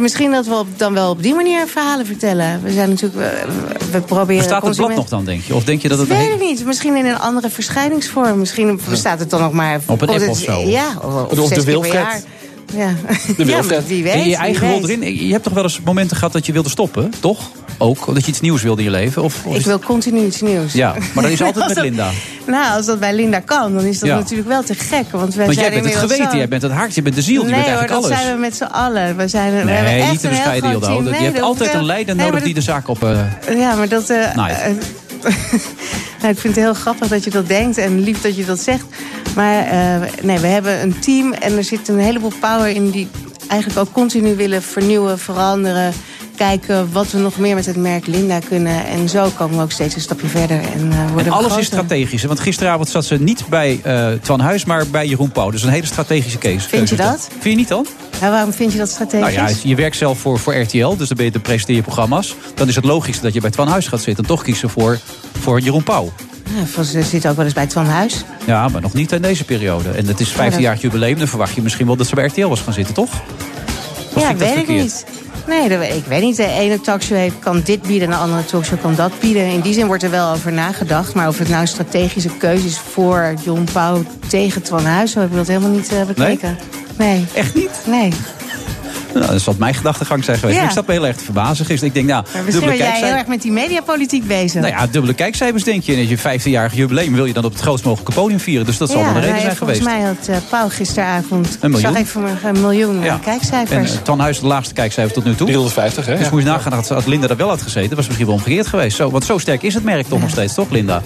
Misschien 0.00 0.30
dat 0.30 0.46
we 0.46 0.54
op, 0.54 0.66
dan 0.76 0.94
wel 0.94 1.10
op 1.10 1.22
die 1.22 1.34
manier 1.34 1.66
verhalen 1.66 2.06
vertellen. 2.06 2.62
We 2.62 2.72
zijn 2.72 2.88
natuurlijk. 2.88 3.18
We, 3.18 3.46
we 3.90 4.00
proberen. 4.00 4.42
Bestaat 4.42 4.66
het 4.66 4.76
blad 4.76 4.94
nog 4.94 5.08
dan, 5.08 5.24
denk 5.24 5.42
je? 5.42 5.54
Of 5.54 5.64
denk 5.64 5.82
je 5.82 5.88
dat 5.88 5.98
het... 5.98 6.08
Weet 6.08 6.32
ik 6.32 6.40
niet. 6.40 6.64
Misschien 6.64 6.96
in 6.96 7.06
een 7.06 7.18
andere 7.18 7.50
verschijningsvorm. 7.50 8.38
Misschien 8.38 8.80
bestaat 8.88 9.18
het 9.18 9.30
dan 9.30 9.40
nog 9.40 9.52
maar... 9.52 9.80
Op 9.86 10.02
een 10.02 10.08
app 10.08 10.28
of 10.28 10.38
zo. 10.38 10.60
Ja, 10.60 10.86
of, 11.02 11.30
of, 11.30 11.38
Of 11.38 11.48
de 11.48 11.64
Wilfred. 11.64 12.26
Ja. 12.74 12.88
De 13.36 13.84
wie 13.86 14.02
weet. 14.02 14.12
En 14.12 14.28
je 14.28 14.36
eigen 14.36 14.70
rol 14.70 14.88
erin. 14.88 15.26
Je 15.26 15.32
hebt 15.32 15.44
toch 15.44 15.52
wel 15.52 15.62
eens 15.62 15.80
momenten 15.84 16.16
gehad 16.16 16.32
dat 16.32 16.46
je 16.46 16.52
wilde 16.52 16.68
stoppen, 16.68 17.12
toch? 17.20 17.50
Ook? 17.78 18.06
Dat 18.14 18.24
je 18.24 18.30
iets 18.30 18.40
nieuws 18.40 18.62
wilde 18.62 18.78
in 18.82 18.86
je 18.86 18.90
leven? 18.96 19.22
Of, 19.22 19.44
of 19.44 19.56
Ik 19.56 19.64
wil 19.64 19.78
continu 19.78 20.24
iets 20.24 20.40
nieuws. 20.40 20.72
Ja, 20.72 20.94
maar 21.14 21.22
dat 21.22 21.32
is 21.32 21.42
altijd 21.42 21.66
met 21.66 21.74
dat- 21.74 21.84
Linda. 21.84 22.10
Nou, 22.46 22.76
als 22.76 22.86
dat 22.86 22.98
bij 23.00 23.14
Linda 23.14 23.40
kan, 23.40 23.74
dan 23.74 23.84
is 23.84 23.98
dat 23.98 24.08
Ja. 24.08 24.16
natuurlijk 24.16 24.48
wel 24.48 24.62
te 24.62 24.74
gek. 24.74 25.04
Want, 25.10 25.34
wij 25.34 25.46
Want 25.46 25.58
jij 25.58 25.70
bent 25.70 25.84
het 25.84 25.94
geweten, 25.96 26.30
zo- 26.30 26.36
jij 26.36 26.48
bent 26.48 26.62
het 26.62 26.72
hart, 26.72 26.94
je 26.94 27.02
bent 27.02 27.14
de 27.14 27.22
ziel, 27.22 27.42
je 27.42 27.50
nee 27.50 27.54
bent 27.54 27.66
hoor, 27.66 27.76
eigenlijk 27.76 28.02
dat 28.02 28.10
alles. 28.12 28.24
zijn 28.24 28.34
we 28.34 28.40
met 28.40 28.56
z'n 28.56 28.62
allen. 28.64 29.16
We, 29.16 29.28
zijn, 29.28 29.50
we 29.50 29.56
hebben 29.56 29.84
Nee, 29.84 30.00
echt 30.00 30.10
niet 30.10 30.20
te 30.20 30.28
bescheiden, 30.28 30.70
Hilda. 30.70 30.90
Je 30.92 31.10
hebt 31.14 31.34
dat 31.34 31.42
altijd 31.44 31.74
een 31.74 31.84
leider 31.84 32.16
nodig 32.16 32.42
die 32.42 32.54
de 32.54 32.60
zaak 32.60 32.88
op... 32.88 33.02
eh, 33.04 33.10
dat- 33.46 33.56
Ja, 33.58 33.74
maar 33.74 33.88
dat... 33.88 34.10
eh, 34.10 34.24
eh, 34.24 34.36
nou, 36.20 36.32
ik 36.32 36.38
vind 36.38 36.54
het 36.54 36.64
heel 36.64 36.74
grappig 36.74 37.08
dat 37.08 37.24
je 37.24 37.30
dat 37.30 37.48
denkt 37.48 37.78
en 37.78 38.00
lief 38.00 38.20
dat 38.20 38.36
je 38.36 38.44
dat 38.44 38.60
zegt. 38.60 38.84
Maar 39.36 39.64
eh, 39.66 40.10
nee, 40.22 40.38
we 40.38 40.46
hebben 40.46 40.82
een 40.82 40.98
team 40.98 41.32
en 41.32 41.56
er 41.56 41.64
zit 41.64 41.88
een 41.88 41.98
heleboel 41.98 42.32
power 42.40 42.68
in 42.68 42.90
die 42.90 43.08
eigenlijk 43.48 43.80
ook 43.80 43.92
continu 43.92 44.36
willen 44.36 44.62
vernieuwen, 44.62 45.18
veranderen. 45.18 45.92
kijken 46.36 46.92
wat 46.92 47.10
we 47.10 47.18
nog 47.18 47.38
meer 47.38 47.54
met 47.54 47.66
het 47.66 47.76
merk 47.76 48.06
Linda 48.06 48.38
kunnen. 48.38 48.86
En 48.86 49.08
zo 49.08 49.28
komen 49.36 49.56
we 49.56 49.62
ook 49.62 49.70
steeds 49.70 49.94
een 49.94 50.00
stapje 50.00 50.26
verder. 50.26 50.60
En, 50.60 50.92
eh, 50.92 50.98
worden 51.06 51.26
En 51.26 51.32
alles 51.32 51.44
groter. 51.44 51.58
is 51.58 51.66
strategisch. 51.66 52.22
hè? 52.22 52.28
Want 52.28 52.40
gisteravond 52.40 52.88
zat 52.88 53.04
ze 53.04 53.14
niet 53.14 53.48
bij 53.48 53.80
eh 53.82 54.08
Twan 54.22 54.40
Huis, 54.40 54.64
maar 54.64 54.86
bij 54.86 55.06
Jeroen 55.06 55.30
Pauw. 55.32 55.50
Dus 55.50 55.62
een 55.62 55.70
hele 55.70 55.86
strategische 55.86 56.38
case. 56.38 56.68
Vind 56.68 56.88
je 56.88 56.96
dat? 56.96 57.28
Vind 57.30 57.44
je 57.44 57.50
niet 57.54 57.68
dan? 57.68 57.86
Ja, 58.20 58.30
waarom 58.30 58.52
vind 58.52 58.72
je 58.72 58.78
dat 58.78 58.88
strategisch? 58.88 59.36
Nou 59.36 59.48
ja, 59.48 59.54
je 59.62 59.74
werkt 59.74 59.96
zelf 59.96 60.18
voor, 60.18 60.38
voor 60.38 60.54
RTL, 60.56 60.96
dus 60.96 61.08
dan 61.08 61.16
ben 61.16 61.26
je 61.26 61.32
te 61.32 61.38
presenteer 61.40 61.76
je 61.76 61.82
programma's. 61.82 62.34
Dan 62.54 62.68
is 62.68 62.74
het 62.76 62.84
logisch 62.84 63.20
dat 63.20 63.32
je 63.34 63.40
bij 63.40 63.50
Twan 63.50 63.68
Huis 63.68 63.86
gaat 63.86 64.00
zitten. 64.00 64.24
En 64.24 64.30
toch 64.30 64.42
kiezen 64.42 64.70
voor, 64.70 64.98
voor 65.40 65.60
Jeroen 65.60 65.82
Pauw. 65.82 66.12
Ja, 66.54 66.82
ze 66.82 67.02
zit 67.02 67.28
ook 67.28 67.36
wel 67.36 67.44
eens 67.44 67.54
bij 67.54 67.66
Twan 67.66 67.86
Huis. 67.86 68.24
Ja, 68.44 68.68
maar 68.68 68.80
nog 68.80 68.92
niet 68.92 69.12
in 69.12 69.22
deze 69.22 69.44
periode. 69.44 69.90
En 69.90 70.06
het 70.06 70.20
is 70.20 70.28
15 70.28 70.60
jaar 70.60 70.76
jubileum, 70.76 71.18
dan 71.18 71.28
verwacht 71.28 71.54
je 71.54 71.62
misschien 71.62 71.86
wel 71.86 71.96
dat 71.96 72.06
ze 72.06 72.14
bij 72.14 72.26
RTL 72.26 72.46
was 72.46 72.60
gaan 72.60 72.72
zitten, 72.72 72.94
toch? 72.94 73.10
Of 74.14 74.22
ja, 74.22 74.30
ik 74.30 74.36
weet 74.36 74.56
ik 74.56 74.68
niet. 74.68 75.06
Nee, 75.46 75.68
dat, 75.68 75.82
ik 75.82 76.04
weet 76.06 76.22
niet. 76.22 76.36
De 76.36 76.46
ene 76.46 76.80
talkshow 76.80 77.18
heeft, 77.18 77.38
kan 77.38 77.60
dit 77.60 77.82
bieden 77.82 78.08
en 78.08 78.14
de 78.14 78.20
andere 78.20 78.44
talkshow 78.44 78.80
kan 78.80 78.94
dat 78.94 79.12
bieden. 79.20 79.46
In 79.46 79.60
die 79.60 79.72
zin 79.72 79.86
wordt 79.86 80.02
er 80.02 80.10
wel 80.10 80.32
over 80.32 80.52
nagedacht. 80.52 81.14
Maar 81.14 81.28
of 81.28 81.38
het 81.38 81.48
nou 81.48 81.60
een 81.60 81.68
strategische 81.68 82.36
keuze 82.38 82.66
is 82.66 82.78
voor 82.78 83.34
John 83.44 83.68
Pauw 83.72 84.02
tegen 84.26 84.62
Twan 84.62 84.84
Huis... 84.84 85.12
zo 85.12 85.20
heb 85.20 85.30
ik 85.30 85.36
dat 85.36 85.46
helemaal 85.46 85.70
niet 85.70 85.92
eh, 85.92 86.04
bekeken. 86.04 86.58
Nee. 86.96 87.24
Echt 87.34 87.54
niet? 87.54 87.70
Nee. 87.86 88.12
Nou, 89.20 89.32
dat 89.32 89.40
zal 89.40 89.54
mijn 89.58 89.74
gedachtegang 89.74 90.24
zijn 90.24 90.38
geweest. 90.38 90.58
Ja. 90.58 90.64
Ik 90.64 90.70
zat 90.70 90.86
me 90.86 90.92
heel 90.92 91.06
erg 91.06 91.16
te 91.16 91.24
verbazen 91.24 91.64
gisteren. 91.66 91.86
Ik 91.86 91.94
denk, 91.94 92.06
nou, 92.06 92.24
Maar 92.32 92.42
misschien 92.44 92.66
ben 92.66 92.76
dubbele 92.76 92.98
jij 92.98 93.08
heel 93.08 93.16
erg 93.18 93.26
met 93.26 93.42
die 93.42 93.52
mediapolitiek 93.52 94.26
bezig. 94.26 94.60
Nou 94.60 94.72
ja, 94.74 94.86
dubbele 94.86 95.14
kijkcijfers 95.14 95.64
denk 95.64 95.82
je. 95.82 95.92
En 95.92 95.98
als 95.98 96.08
je 96.08 96.40
15-jarig 96.40 96.74
jubileum 96.74 97.14
wil 97.14 97.24
je 97.24 97.32
dan 97.32 97.44
op 97.44 97.52
het 97.52 97.62
grootst 97.62 97.84
mogelijke 97.84 98.12
podium 98.12 98.40
vieren. 98.40 98.66
Dus 98.66 98.76
dat 98.76 98.90
zal 98.90 99.02
wel 99.04 99.12
de 99.12 99.20
reden 99.20 99.28
nou 99.28 99.40
ja, 99.40 99.44
zijn 99.44 99.56
geweest. 99.56 99.82
Volgens 99.82 99.98
mij 100.28 100.36
had 100.38 100.42
Pauw 100.50 100.68
gisteravond... 100.68 101.58
Een 101.60 101.70
miljoen. 101.70 101.92
zag 101.92 102.00
ik 102.00 102.06
vanmorgen 102.06 102.48
een 102.48 102.60
miljoen 102.60 102.98
eh, 102.98 103.04
Ja. 103.04 103.18
kijkcijfers. 103.24 103.90
En 103.90 103.96
uh, 103.96 104.02
Tan 104.02 104.20
Huis 104.20 104.40
de 104.40 104.46
laagste 104.46 104.74
kijkcijfer 104.74 105.14
tot 105.14 105.24
nu 105.24 105.34
toe. 105.34 105.46
350, 105.46 106.06
hè? 106.06 106.18
Dus 106.18 106.30
moet 106.30 106.42
je 106.42 106.48
nagaan, 106.48 106.72
had, 106.72 106.88
had 106.88 107.06
Linda 107.06 107.28
er 107.28 107.36
wel 107.36 107.48
had 107.48 107.62
gezeten, 107.62 107.88
was 107.88 107.98
het 107.98 108.06
misschien 108.06 108.26
wel 108.26 108.34
omgekeerd 108.34 108.66
geweest. 108.66 108.96
Zo, 108.96 109.10
want 109.10 109.24
zo 109.24 109.38
sterk 109.38 109.62
is 109.62 109.74
het 109.74 109.84
merk 109.84 110.08
toch 110.08 110.20
nog 110.20 110.30
steeds, 110.30 110.54
toch 110.54 110.70
Linda? 110.70 111.02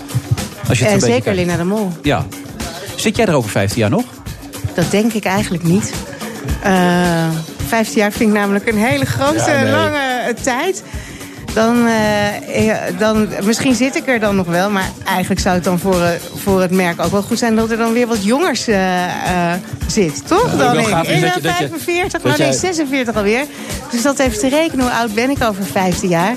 Als 0.69 0.79
je 0.79 0.85
het 0.85 1.03
zeker 1.03 1.23
kijkt. 1.23 1.39
Linda 1.39 1.57
de 1.57 1.65
Mol. 1.65 1.93
Ja. 2.03 2.27
Zit 2.97 3.17
jij 3.17 3.27
er 3.27 3.35
over 3.35 3.51
15 3.51 3.81
jaar 3.81 3.91
nog? 3.91 4.05
Dat 4.75 4.91
denk 4.91 5.13
ik 5.13 5.25
eigenlijk 5.25 5.63
niet. 5.63 5.93
Eh 6.62 7.28
15 7.66 7.97
jaar 8.01 8.12
vind 8.12 8.30
ik 8.30 8.36
namelijk 8.36 8.66
een 8.68 8.78
hele 8.78 9.05
grote, 9.07 9.51
Ja, 9.51 9.62
nee. 9.62 9.70
lange 9.72 9.99
eh, 9.99 10.34
tijd. 10.43 10.82
Dan, 11.55 11.86
eh, 11.86 12.72
dan, 12.99 13.28
misschien 13.45 13.74
zit 13.74 13.97
ik 13.97 14.09
er 14.09 14.20
dan 14.20 14.36
nog 14.36 14.47
wel, 14.47 14.70
maar 14.70 14.88
eigenlijk 15.07 15.41
zou 15.41 15.55
het 15.55 15.64
dan 15.64 15.78
voor, 15.78 15.97
voor 16.34 16.61
het 16.61 16.70
merk 16.70 17.01
ook 17.05 17.11
wel 17.11 17.22
goed 17.22 17.38
zijn 17.38 17.57
dat 17.57 17.70
er 17.70 17.76
dan 17.76 17.93
weer 17.93 18.07
wat 18.07 18.24
jongers 18.24 18.64
zit, 19.86 20.26
toch? 20.28 20.57
Dan 20.57 20.78
ik. 20.78 20.84
ben 20.91 21.18
je- 21.18 21.20
dat 21.20 21.34
je- 21.34 21.41
45, 21.68 22.12
dat 22.12 22.22
nou 22.22 22.38
nee, 22.38 22.49
jij- 22.49 22.57
46 22.59 23.16
alweer. 23.16 23.45
Dus 23.91 24.03
dat 24.03 24.18
even 24.18 24.38
te 24.38 24.49
rekenen, 24.49 24.84
hoe 24.84 24.95
oud 24.95 25.14
ben 25.14 25.30
ik 25.30 25.43
over 25.43 25.64
15 25.64 26.09
jaar? 26.09 26.34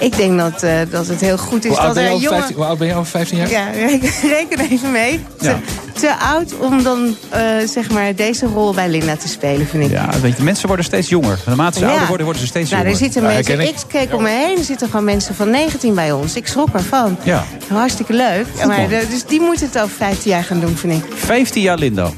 Ik 0.00 0.16
denk 0.16 0.38
dat, 0.38 0.62
eh, 0.62 0.72
dat 0.90 1.06
het 1.06 1.20
heel 1.20 1.38
goed 1.38 1.64
is 1.64 1.70
Hoe 1.70 1.78
oud, 1.78 1.86
dat 1.86 1.94
ben 2.04 2.04
er 2.12 2.18
jongen... 2.18 2.28
15, 2.38 2.56
hoe 2.56 2.64
oud 2.64 2.78
ben 2.78 2.86
je 2.86 2.94
over 2.94 3.10
15 3.10 3.36
jaar? 3.38 3.50
Ja, 3.50 3.70
reken, 3.70 4.10
reken 4.38 4.58
even 4.70 4.90
mee. 4.90 5.20
Te, 5.38 5.44
Ja. 5.44 5.58
te 5.92 6.14
oud 6.16 6.58
om 6.58 6.82
dan 6.82 7.16
eh, 7.28 7.42
zeg 7.66 7.90
maar 7.90 8.14
deze 8.14 8.46
rol 8.46 8.74
bij 8.74 8.88
Linda 8.88 9.16
te 9.16 9.28
spelen, 9.28 9.66
vind 9.66 9.84
ik. 9.84 9.90
Ja, 9.90 10.08
weet 10.22 10.36
je, 10.36 10.42
mensen 10.42 10.66
worden 10.66 10.84
steeds 10.84 11.08
jonger. 11.08 11.38
Naarmate 11.46 11.78
ze 11.78 11.84
Ja. 11.84 11.90
ouder 11.90 12.06
worden, 12.08 12.24
worden 12.24 12.42
ze 12.42 12.48
steeds 12.48 12.70
Nou, 12.70 12.82
er 12.82 12.88
jonger. 12.90 13.04
zitten 13.04 13.22
Ja, 13.22 13.28
mensen, 13.34 13.56
herken 13.58 13.74
ik 13.74 13.80
keek 13.88 14.14
om 14.14 14.22
me 14.22 14.28
heen, 14.28 14.58
er 14.58 14.64
zitten 14.64 14.88
gewoon 14.88 15.04
mensen 15.04 15.34
van 15.34 15.50
19 15.50 15.94
bij 15.94 16.12
ons. 16.12 16.36
Ik 16.36 16.46
schrok 16.46 16.68
ervan. 16.72 17.16
Ja. 17.22 17.44
Hartstikke 17.68 18.12
leuk. 18.12 18.46
Goed, 18.56 18.66
maar, 18.66 18.88
de- 18.88 19.06
dus 19.10 19.24
die 19.24 19.40
moeten 19.40 19.66
het 19.66 19.78
over 19.82 19.96
15 19.96 20.30
jaar 20.30 20.44
gaan 20.44 20.60
doen, 20.60 20.76
vind 20.76 20.92
ik. 20.92 21.04
15 21.16 21.62
jaar 21.62 21.78
Linda. 21.78 22.10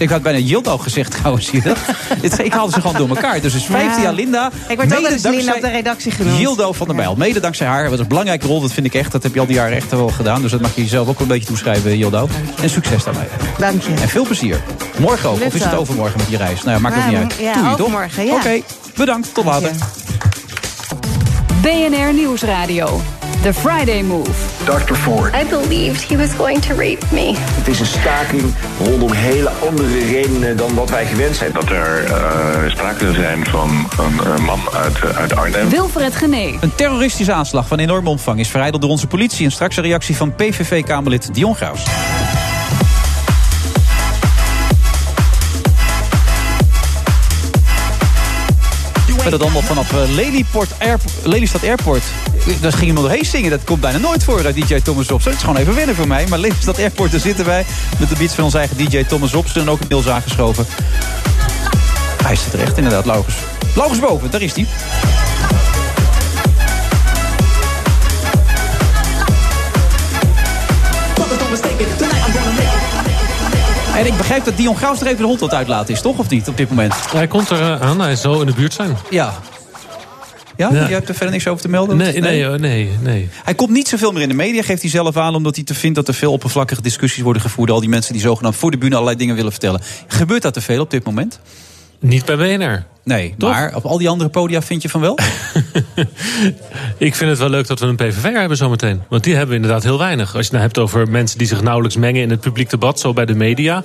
Ik 0.00 0.08
had 0.08 0.22
bijna 0.22 0.38
Yildo 0.38 0.78
gezegd 0.78 1.10
trouwens. 1.10 1.50
Je 1.50 1.60
dat? 1.62 1.76
Het- 2.22 2.38
ik 2.38 2.52
haalde 2.52 2.72
ze 2.72 2.80
gewoon 2.80 2.96
door 2.96 3.08
elkaar. 3.08 3.40
Dus 3.40 3.52
het 3.52 3.62
is 3.62 3.68
15 3.68 3.96
Ja. 3.96 4.02
jaar 4.02 4.12
Linda. 4.12 4.50
Ik 4.68 4.76
word 4.76 4.96
ook 4.98 5.06
eens 5.06 5.22
Linda 5.22 5.54
op 5.54 5.60
de 5.60 5.68
redactie 5.70 6.10
genoemd. 6.12 6.38
Yildo 6.38 6.72
van 6.72 6.86
der 6.86 6.96
Bijl. 6.96 7.14
Mede 7.16 7.40
dankzij 7.40 7.66
haar. 7.66 7.90
Wat 7.90 7.98
een 7.98 8.08
belangrijke 8.08 8.46
rol, 8.46 8.60
dat 8.60 8.72
vind 8.72 8.86
ik 8.86 8.94
echt. 8.94 9.12
Dat 9.12 9.22
heb 9.22 9.34
je 9.34 9.40
al 9.40 9.46
die 9.46 9.54
jaren 9.54 9.76
echt 9.76 9.90
wel 9.90 10.08
gedaan. 10.08 10.42
Dus 10.42 10.50
dat 10.50 10.60
mag 10.60 10.74
je 10.74 10.82
jezelf 10.82 11.08
ook 11.08 11.18
wel 11.18 11.26
een 11.26 11.32
beetje 11.32 11.48
toeschrijven, 11.48 11.98
Yildo. 11.98 12.28
En 12.62 12.70
succes 12.70 13.04
daarmee. 13.04 13.26
Dank 13.58 13.82
je. 13.82 13.90
En 14.00 14.08
veel 14.08 14.24
plezier. 14.24 14.60
Morgen 14.98 15.28
ook. 15.30 15.40
Of 15.46 15.54
is 15.54 15.64
het 15.64 15.74
overmorgen 15.74 16.18
met 16.18 16.28
je 16.28 16.36
reis? 16.36 16.62
Nou 16.62 16.70
ja, 16.76 16.78
maakt 16.78 16.96
ook 16.96 17.02
Ja, 17.02 17.08
niet 17.08 17.18
uit. 17.18 17.34
ja, 17.40 17.74
Doei, 17.76 17.76
toch? 17.76 18.34
Oké, 18.38 18.60
bedankt. 18.96 19.34
Tot 19.34 19.44
later. 19.44 19.70
BNR 21.62 22.12
Nieuwsradio. 22.14 23.00
The 23.42 23.54
Friday 23.54 24.02
Move. 24.02 24.30
Dr. 24.64 24.94
Ford. 24.94 25.34
I 25.34 25.44
believed 25.44 26.02
he 26.02 26.16
was 26.16 26.34
going 26.34 26.62
to 26.62 26.74
rape 26.74 27.06
me. 27.12 27.32
Het 27.36 27.68
is 27.68 27.80
een 27.80 27.86
staking 27.86 28.54
rondom 28.84 29.12
hele 29.12 29.48
andere 29.48 29.98
redenen 29.98 30.56
dan 30.56 30.74
wat 30.74 30.90
wij 30.90 31.06
gewend 31.06 31.36
zijn. 31.36 31.52
Dat 31.52 31.70
er 31.70 32.04
eh, 32.04 32.70
sprake 32.70 32.98
zou 32.98 33.14
zijn 33.14 33.46
van 33.46 33.88
een 33.98 34.42
man 34.42 34.60
uit, 34.72 35.00
eh, 35.00 35.16
uit 35.16 35.36
Arnhem. 35.36 35.68
Wilfred 35.68 36.16
Genee. 36.16 36.58
Een 36.60 36.74
terroristische 36.74 37.32
aanslag 37.32 37.66
van 37.66 37.78
enorme 37.78 38.08
omvang 38.08 38.38
is 38.38 38.48
verijdeld 38.48 38.82
door 38.82 38.90
onze 38.90 39.06
politie. 39.06 39.44
En 39.44 39.52
straks 39.52 39.76
een 39.76 39.82
reactie 39.82 40.16
van 40.16 40.34
PVV-Kamerlid 40.34 41.34
Dion 41.34 41.56
Graus. 41.56 41.82
Maar 49.30 49.38
dat 49.38 49.48
allemaal 49.48 49.68
vanaf 49.68 49.92
eh, 49.92 50.14
Lelyport 50.14 50.70
Airp- 50.78 51.02
Lelystad 51.22 51.62
Airport. 51.64 52.02
Daar 52.60 52.72
ging 52.72 52.86
iemand 52.86 53.06
doorheen 53.06 53.24
zingen. 53.24 53.50
Dat 53.50 53.64
komt 53.64 53.80
bijna 53.80 53.98
nooit 53.98 54.24
voor, 54.24 54.40
eh, 54.44 54.54
DJ 54.54 54.80
Thomas 54.80 55.10
Opsen. 55.10 55.30
Het 55.30 55.40
is 55.40 55.46
gewoon 55.46 55.60
even 55.60 55.74
winnen 55.74 55.94
voor 55.94 56.06
mij. 56.06 56.26
Maar 56.28 56.38
Lelystad 56.38 56.78
Airport, 56.78 57.10
daar 57.10 57.20
zitten 57.20 57.44
wij. 57.44 57.64
Met 57.98 58.08
de 58.08 58.14
beats 58.18 58.34
van 58.34 58.44
onze 58.44 58.58
eigen 58.58 58.76
DJ 58.76 59.04
Thomas 59.04 59.34
Opsen. 59.34 59.60
En 59.60 59.70
ook 59.70 59.80
inmiddels 59.80 60.08
aangeschoven. 60.14 60.66
Hij 62.24 62.36
zit 62.36 62.52
er 62.52 62.60
echt 62.60 62.76
inderdaad, 62.76 63.06
Laurens. 63.06 63.34
Laurens 63.74 64.00
boven, 64.00 64.30
daar 64.30 64.42
is 64.42 64.54
hij. 64.54 64.66
En 74.00 74.06
ik 74.06 74.16
begrijp 74.16 74.44
dat 74.44 74.56
Dion 74.56 74.76
Graus 74.76 75.00
er 75.00 75.06
even 75.06 75.18
de 75.18 75.24
hond 75.24 75.40
wat 75.40 75.54
uitlaten 75.54 75.94
is, 75.94 76.00
toch? 76.00 76.18
Of 76.18 76.28
niet, 76.30 76.48
op 76.48 76.56
dit 76.56 76.68
moment? 76.68 76.94
Hij 77.12 77.26
komt 77.26 77.50
er 77.50 77.60
eh, 77.60 77.80
aan, 77.80 78.00
hij 78.00 78.16
zal 78.16 78.40
in 78.40 78.46
de 78.46 78.52
buurt 78.52 78.72
zijn. 78.72 78.96
Ja. 79.10 79.34
Ja? 80.56 80.72
Ja. 80.72 80.86
Je 80.86 80.92
hebt 80.92 81.08
er 81.08 81.14
verder 81.14 81.30
niks 81.30 81.46
over 81.46 81.62
te 81.62 81.68
melden? 81.68 81.96
Nee, 81.96 82.20
nee, 82.20 82.44
eh, 82.44 82.52
nee, 82.52 82.90
nee. 83.00 83.28
Hij 83.44 83.54
komt 83.54 83.70
niet 83.70 83.88
zoveel 83.88 84.12
meer 84.12 84.22
in 84.22 84.28
de 84.28 84.34
media, 84.34 84.62
geeft 84.62 84.82
hij 84.82 84.90
zelf 84.90 85.16
aan... 85.16 85.34
omdat 85.34 85.54
hij 85.54 85.64
te 85.64 85.74
vindt 85.74 85.96
dat 85.96 86.08
er 86.08 86.14
veel 86.14 86.32
oppervlakkige 86.32 86.82
discussies 86.82 87.22
worden 87.22 87.42
gevoerd... 87.42 87.70
al 87.70 87.80
die 87.80 87.88
mensen 87.88 88.12
die 88.12 88.22
zogenaamd 88.22 88.56
voor 88.56 88.70
de 88.70 88.78
bühne 88.78 88.94
allerlei 88.94 89.18
dingen 89.18 89.36
willen 89.36 89.50
vertellen. 89.50 89.80
Gebeurt 90.06 90.42
dat 90.42 90.54
te 90.54 90.60
veel 90.60 90.80
op 90.80 90.90
dit 90.90 91.04
moment? 91.04 91.40
Niet 92.00 92.24
bij 92.24 92.36
BNR. 92.36 92.84
Nee, 93.04 93.34
maar 93.38 93.74
op 93.74 93.84
al 93.84 93.98
die 93.98 94.08
andere 94.08 94.30
podia 94.30 94.62
vind 94.62 94.82
je 94.82 94.88
van 94.88 95.00
wel? 95.00 95.18
Ik 96.98 97.14
vind 97.14 97.30
het 97.30 97.38
wel 97.38 97.48
leuk 97.48 97.66
dat 97.66 97.80
we 97.80 97.86
een 97.86 97.96
PVV 97.96 98.22
hebben 98.22 98.56
zometeen. 98.56 99.02
Want 99.08 99.24
die 99.24 99.32
hebben 99.32 99.50
we 99.50 99.62
inderdaad 99.62 99.82
heel 99.82 99.98
weinig. 99.98 100.26
Als 100.26 100.32
je 100.32 100.40
het 100.42 100.50
nou 100.50 100.62
hebt 100.62 100.78
over 100.78 101.08
mensen 101.08 101.38
die 101.38 101.46
zich 101.46 101.62
nauwelijks 101.62 101.96
mengen 101.96 102.22
in 102.22 102.30
het 102.30 102.40
publiek 102.40 102.70
debat, 102.70 103.00
zo 103.00 103.12
bij 103.12 103.26
de 103.26 103.34
media, 103.34 103.84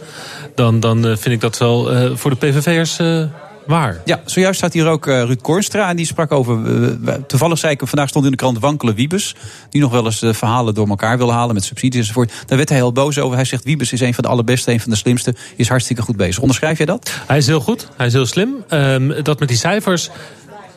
dan, 0.55 0.79
dan 0.79 1.05
eh, 1.05 1.09
vind 1.09 1.35
ik 1.35 1.41
dat 1.41 1.57
wel 1.57 1.91
eh, 1.91 2.11
voor 2.13 2.31
de 2.31 2.37
PVV'ers 2.37 2.99
eh, 2.99 3.23
waar. 3.65 4.01
Ja, 4.05 4.21
zojuist 4.25 4.57
staat 4.57 4.73
hier 4.73 4.87
ook 4.87 5.07
eh, 5.07 5.23
Ruud 5.23 5.41
Kornstra 5.41 5.89
en 5.89 5.95
die 5.95 6.05
sprak 6.05 6.31
over... 6.31 6.57
toevallig 7.27 7.57
zei 7.57 7.73
ik, 7.73 7.81
vandaag 7.83 8.09
stond 8.09 8.25
in 8.25 8.31
de 8.31 8.37
krant 8.37 8.59
Wankelen 8.59 8.95
Wiebes... 8.95 9.35
die 9.69 9.81
nog 9.81 9.91
wel 9.91 10.05
eens 10.05 10.19
de 10.19 10.33
verhalen 10.33 10.73
door 10.73 10.87
elkaar 10.87 11.17
wil 11.17 11.31
halen 11.31 11.53
met 11.53 11.63
subsidies 11.63 11.99
enzovoort. 11.99 12.33
Daar 12.45 12.57
werd 12.57 12.69
hij 12.69 12.77
heel 12.77 12.91
boos 12.91 13.19
over. 13.19 13.35
Hij 13.35 13.45
zegt 13.45 13.63
Wiebes 13.63 13.93
is 13.93 14.01
een 14.01 14.13
van 14.13 14.23
de 14.23 14.29
allerbeste, 14.29 14.71
een 14.71 14.79
van 14.79 14.91
de 14.91 14.97
slimste... 14.97 15.35
is 15.55 15.67
hartstikke 15.67 16.01
goed 16.01 16.17
bezig. 16.17 16.41
Onderschrijf 16.41 16.77
jij 16.77 16.85
dat? 16.85 17.11
Hij 17.27 17.37
is 17.37 17.47
heel 17.47 17.61
goed, 17.61 17.87
hij 17.97 18.05
is 18.05 18.13
heel 18.13 18.25
slim. 18.25 18.55
Ehm, 18.67 19.23
dat 19.23 19.39
met 19.39 19.47
die 19.47 19.57
cijfers. 19.57 20.09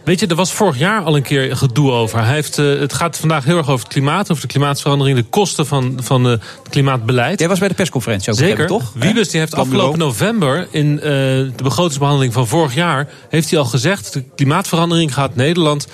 Weet 0.09 0.21
je, 0.21 0.27
er 0.27 0.35
was 0.35 0.53
vorig 0.53 0.79
jaar 0.79 1.03
al 1.03 1.17
een 1.17 1.23
keer 1.23 1.57
gedoe 1.57 1.91
over. 1.91 2.25
Hij 2.25 2.35
heeft, 2.35 2.59
eh, 2.59 2.79
het 2.79 2.93
gaat 2.93 3.19
vandaag 3.19 3.45
heel 3.45 3.57
erg 3.57 3.69
over 3.69 3.85
het 3.85 3.93
klimaat, 3.93 4.31
over 4.31 4.43
de 4.43 4.49
klimaatverandering, 4.49 5.17
de 5.19 5.25
kosten 5.25 5.67
van, 5.67 5.99
van 6.03 6.25
eh, 6.25 6.31
het 6.31 6.69
klimaatbeleid. 6.71 7.39
Jij 7.39 7.49
was 7.49 7.59
bij 7.59 7.69
de 7.69 7.75
persconferentie 7.75 8.33
ook, 8.33 8.39
Zeker. 8.39 8.67
toch? 8.67 8.93
Wiebes 8.95 9.29
die 9.29 9.41
heeft 9.41 9.55
afgelopen 9.55 9.99
november 9.99 10.69
in 10.71 11.01
eh, 11.01 11.05
de 11.05 11.63
begrotingsbehandeling 11.63 12.33
van 12.33 12.47
vorig 12.47 12.75
jaar... 12.75 13.09
heeft 13.29 13.51
hij 13.51 13.59
al 13.59 13.65
gezegd, 13.65 14.13
de 14.13 14.25
klimaatverandering 14.37 15.15
gaat 15.15 15.35
Nederland 15.35 15.87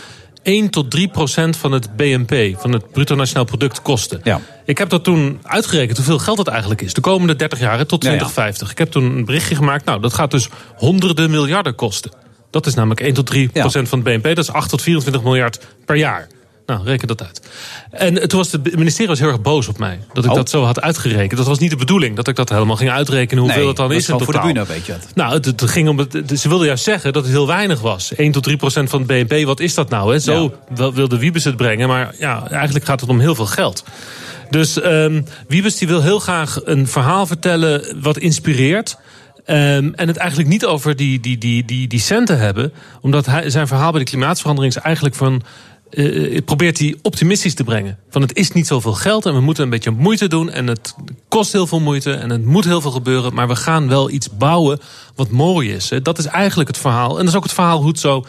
1 0.42 0.70
tot 0.70 0.90
3 0.90 1.08
procent 1.08 1.56
van 1.56 1.72
het 1.72 1.96
BNP, 1.96 2.60
van 2.60 2.72
het 2.72 2.90
bruto 2.92 3.14
nationaal 3.14 3.44
product, 3.44 3.82
kosten. 3.82 4.20
Ja. 4.24 4.40
Ik 4.64 4.78
heb 4.78 4.88
dat 4.88 5.04
toen 5.04 5.38
uitgerekend 5.42 5.96
hoeveel 5.96 6.18
geld 6.18 6.36
dat 6.36 6.48
eigenlijk 6.48 6.82
is. 6.82 6.94
De 6.94 7.00
komende 7.00 7.36
30 7.36 7.58
jaar 7.58 7.86
tot 7.86 8.02
Ja, 8.02 8.10
ja. 8.10 8.16
2050. 8.16 8.70
Ik 8.70 8.78
heb 8.78 8.90
toen 8.90 9.04
een 9.04 9.24
berichtje 9.24 9.54
gemaakt. 9.54 9.84
Nou, 9.84 10.00
dat 10.00 10.14
gaat 10.14 10.30
dus 10.30 10.48
honderden 10.76 11.30
miljarden 11.30 11.74
kosten. 11.74 12.23
Dat 12.54 12.66
is 12.66 12.74
namelijk 12.74 13.00
1 13.00 13.14
tot 13.14 13.26
3 13.26 13.48
procent 13.48 13.88
van 13.88 13.98
het 14.04 14.08
BNP. 14.22 14.34
Dat 14.34 14.44
is 14.44 14.50
8 14.50 14.68
tot 14.68 14.82
24 14.82 15.22
miljard 15.22 15.58
per 15.84 15.96
jaar. 15.96 16.26
Nou, 16.66 16.84
reken 16.84 17.08
dat 17.08 17.22
uit. 17.22 17.40
En 17.90 18.28
toen 18.28 18.38
was 18.38 18.52
het 18.52 18.76
ministerie 18.76 19.08
was 19.08 19.18
heel 19.18 19.28
erg 19.28 19.40
boos 19.40 19.68
op 19.68 19.78
mij. 19.78 19.98
Dat 20.12 20.24
ik 20.24 20.30
Oh. 20.30 20.36
dat 20.36 20.50
zo 20.50 20.62
had 20.64 20.80
uitgerekend. 20.80 21.36
Dat 21.36 21.46
was 21.46 21.58
niet 21.58 21.70
de 21.70 21.76
bedoeling. 21.76 22.16
Dat 22.16 22.28
ik 22.28 22.36
dat 22.36 22.48
helemaal 22.48 22.76
ging 22.76 22.90
uitrekenen 22.90 23.42
hoeveel 23.42 23.58
Nee, 23.60 23.68
het 23.68 23.76
dan 23.76 23.88
dat 23.88 23.96
is 23.98 24.04
gewoon 24.04 24.24
voor 24.24 24.32
de 24.32 24.40
bühne, 24.40 24.64
weet 24.64 24.86
je 24.86 24.92
het. 24.92 25.06
Nou, 25.14 25.32
het, 25.32 25.44
het 25.44 25.62
ging 25.70 25.88
om 25.88 25.98
het, 25.98 26.12
het- 26.12 26.40
ze 26.40 26.48
wilden 26.48 26.66
juist 26.66 26.84
zeggen 26.84 27.12
dat 27.12 27.22
het 27.22 27.32
heel 27.32 27.46
weinig 27.46 27.80
was. 27.80 28.14
1 28.14 28.32
tot 28.32 28.42
3 28.42 28.56
procent 28.56 28.90
van 28.90 28.98
het 29.06 29.28
BNP, 29.28 29.44
wat 29.44 29.60
is 29.60 29.74
dat 29.74 29.88
nou? 29.90 30.12
Hè? 30.12 30.18
Zo 30.18 30.54
wilde 30.74 31.18
Wiebes 31.18 31.44
het 31.44 31.56
brengen. 31.56 31.88
Maar 31.88 32.14
ja, 32.18 32.48
eigenlijk 32.50 32.84
gaat 32.84 33.00
het 33.00 33.10
om 33.10 33.20
heel 33.20 33.34
veel 33.34 33.46
geld. 33.46 33.84
Dus 34.50 34.80
ehm 34.80 35.22
Wiebes 35.48 35.76
die 35.78 35.88
wil 35.88 36.02
heel 36.02 36.18
graag 36.18 36.58
een 36.64 36.86
verhaal 36.88 37.26
vertellen 37.26 37.96
wat 38.00 38.18
inspireert. 38.18 38.96
Ehm, 39.44 39.90
en 39.94 40.08
het 40.08 40.16
eigenlijk 40.16 40.48
niet 40.48 40.64
over 40.64 40.96
die, 40.96 41.20
die, 41.20 41.38
die, 41.38 41.64
die, 41.64 41.88
die 41.88 42.00
centen 42.00 42.38
hebben. 42.38 42.72
Omdat 43.00 43.26
hij, 43.26 43.50
zijn 43.50 43.66
verhaal 43.66 43.90
bij 43.90 44.00
de 44.00 44.10
klimaatverandering 44.10 44.74
is 44.76 44.82
eigenlijk 44.82 45.14
van. 45.14 45.42
eh, 45.90 46.38
probeert 46.44 46.78
hij 46.78 46.96
optimistisch 47.02 47.54
te 47.54 47.64
brengen. 47.64 47.98
Van 48.10 48.22
het 48.22 48.36
is 48.36 48.52
niet 48.52 48.66
zoveel 48.66 48.92
geld 48.92 49.26
en 49.26 49.34
we 49.34 49.40
moeten 49.40 49.64
een 49.64 49.70
beetje 49.70 49.90
moeite 49.90 50.28
doen. 50.28 50.50
En 50.50 50.66
het 50.66 50.94
kost 51.28 51.52
heel 51.52 51.66
veel 51.66 51.80
moeite 51.80 52.12
en 52.12 52.30
het 52.30 52.44
moet 52.44 52.64
heel 52.64 52.80
veel 52.80 52.90
gebeuren. 52.90 53.34
Maar 53.34 53.48
we 53.48 53.56
gaan 53.56 53.88
wel 53.88 54.10
iets 54.10 54.36
bouwen 54.36 54.78
wat 55.14 55.30
mooi 55.30 55.72
is. 55.72 55.90
Hè. 55.90 56.02
Dat 56.02 56.18
is 56.18 56.26
eigenlijk 56.26 56.68
het 56.68 56.78
verhaal. 56.78 57.10
En 57.10 57.18
dat 57.18 57.28
is 57.28 57.36
ook 57.36 57.42
het 57.42 57.52
verhaal 57.52 57.78
hoe 57.78 57.88
het 57.88 57.98
zo 57.98 58.24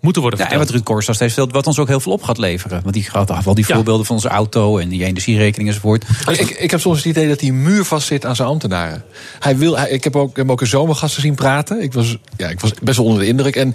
moeten 0.00 0.22
worden 0.22 0.40
Ja, 0.40 0.44
en 0.46 0.50
verteld. 0.50 0.70
wat 0.70 0.70
Ruud 0.70 0.94
Korstas 0.94 1.18
heeft 1.18 1.34
verteld, 1.34 1.54
wat 1.54 1.66
ons 1.66 1.78
ook 1.78 1.88
heel 1.88 2.00
veel 2.00 2.12
op 2.12 2.22
gaat 2.22 2.38
leveren. 2.38 2.80
Want 2.82 2.94
die 2.94 3.02
gaat 3.02 3.30
af, 3.30 3.44
wel 3.44 3.54
die 3.54 3.66
voorbeelden 3.66 4.06
van 4.06 4.14
onze 4.14 4.28
auto 4.28 4.78
en 4.78 4.88
die 4.88 5.04
energierekening 5.04 5.68
enzovoort. 5.68 6.04
Ik, 6.30 6.50
ik 6.50 6.70
heb 6.70 6.80
soms 6.80 6.96
het 6.96 7.06
idee 7.06 7.28
dat 7.28 7.40
hij 7.40 7.50
muur 7.50 7.84
vastzit 7.84 8.24
aan 8.26 8.36
zijn 8.36 8.48
ambtenaren. 8.48 9.04
Hij 9.38 9.56
wil, 9.56 9.78
hij, 9.78 9.88
ik 9.88 10.04
heb 10.04 10.16
ook, 10.16 10.36
hem 10.36 10.50
ook 10.50 10.60
een 10.60 10.66
zomergasten 10.66 11.22
zien 11.22 11.34
praten. 11.34 11.82
Ik 11.82 11.92
was, 11.92 12.16
ja, 12.36 12.48
ik 12.48 12.60
was 12.60 12.70
best 12.82 12.96
wel 12.96 13.06
onder 13.06 13.20
de 13.22 13.28
indruk. 13.28 13.56
En 13.56 13.74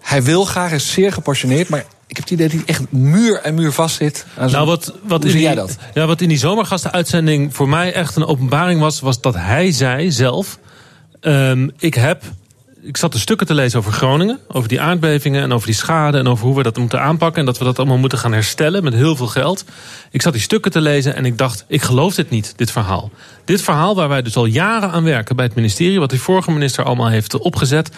hij 0.00 0.22
wil 0.22 0.44
graag, 0.44 0.72
is 0.72 0.92
zeer 0.92 1.12
gepassioneerd. 1.12 1.68
Maar 1.68 1.84
ik 2.06 2.16
heb 2.16 2.24
het 2.24 2.30
idee 2.30 2.48
dat 2.48 2.56
hij 2.56 2.66
echt 2.66 2.92
muur 2.92 3.40
en 3.40 3.54
muur 3.54 3.72
vastzit 3.72 4.26
aan 4.36 4.48
zijn 4.50 4.64
Nou, 4.64 4.66
wat, 4.76 4.84
wat, 5.02 5.22
Hoe 5.22 5.24
in 5.24 5.30
zie 5.30 5.32
die, 5.32 5.42
jij 5.42 5.54
dat? 5.54 5.76
Ja, 5.94 6.06
wat 6.06 6.20
in 6.20 6.28
die 6.28 6.38
zomergastenuitzending 6.38 7.54
voor 7.54 7.68
mij 7.68 7.92
echt 7.92 8.16
een 8.16 8.24
openbaring 8.26 8.80
was, 8.80 9.00
was 9.00 9.20
dat 9.20 9.34
hij 9.34 9.72
zei 9.72 10.12
zelf: 10.12 10.58
ehm, 11.20 11.68
Ik 11.78 11.94
heb. 11.94 12.22
Ik 12.88 12.96
zat 12.96 13.12
de 13.12 13.18
stukken 13.18 13.46
te 13.46 13.54
lezen 13.54 13.78
over 13.78 13.92
Groningen, 13.92 14.38
over 14.48 14.68
die 14.68 14.80
aardbevingen 14.80 15.42
en 15.42 15.52
over 15.52 15.66
die 15.66 15.76
schade 15.76 16.18
en 16.18 16.28
over 16.28 16.46
hoe 16.46 16.56
we 16.56 16.62
dat 16.62 16.76
moeten 16.76 17.00
aanpakken 17.00 17.40
en 17.40 17.46
dat 17.46 17.58
we 17.58 17.64
dat 17.64 17.78
allemaal 17.78 17.98
moeten 17.98 18.18
gaan 18.18 18.32
herstellen 18.32 18.84
met 18.84 18.94
heel 18.94 19.16
veel 19.16 19.26
geld. 19.26 19.64
Ik 20.10 20.22
zat 20.22 20.32
die 20.32 20.42
stukken 20.42 20.70
te 20.70 20.80
lezen 20.80 21.14
en 21.14 21.24
ik 21.24 21.38
dacht: 21.38 21.64
ik 21.66 21.82
geloof 21.82 22.14
dit 22.14 22.30
niet, 22.30 22.52
dit 22.56 22.70
verhaal. 22.70 23.10
Dit 23.44 23.62
verhaal 23.62 23.94
waar 23.94 24.08
wij 24.08 24.22
dus 24.22 24.36
al 24.36 24.44
jaren 24.44 24.90
aan 24.90 25.04
werken 25.04 25.36
bij 25.36 25.44
het 25.44 25.54
ministerie, 25.54 25.98
wat 25.98 26.10
die 26.10 26.20
vorige 26.20 26.50
minister 26.50 26.84
allemaal 26.84 27.08
heeft 27.08 27.38
opgezet. 27.38 27.90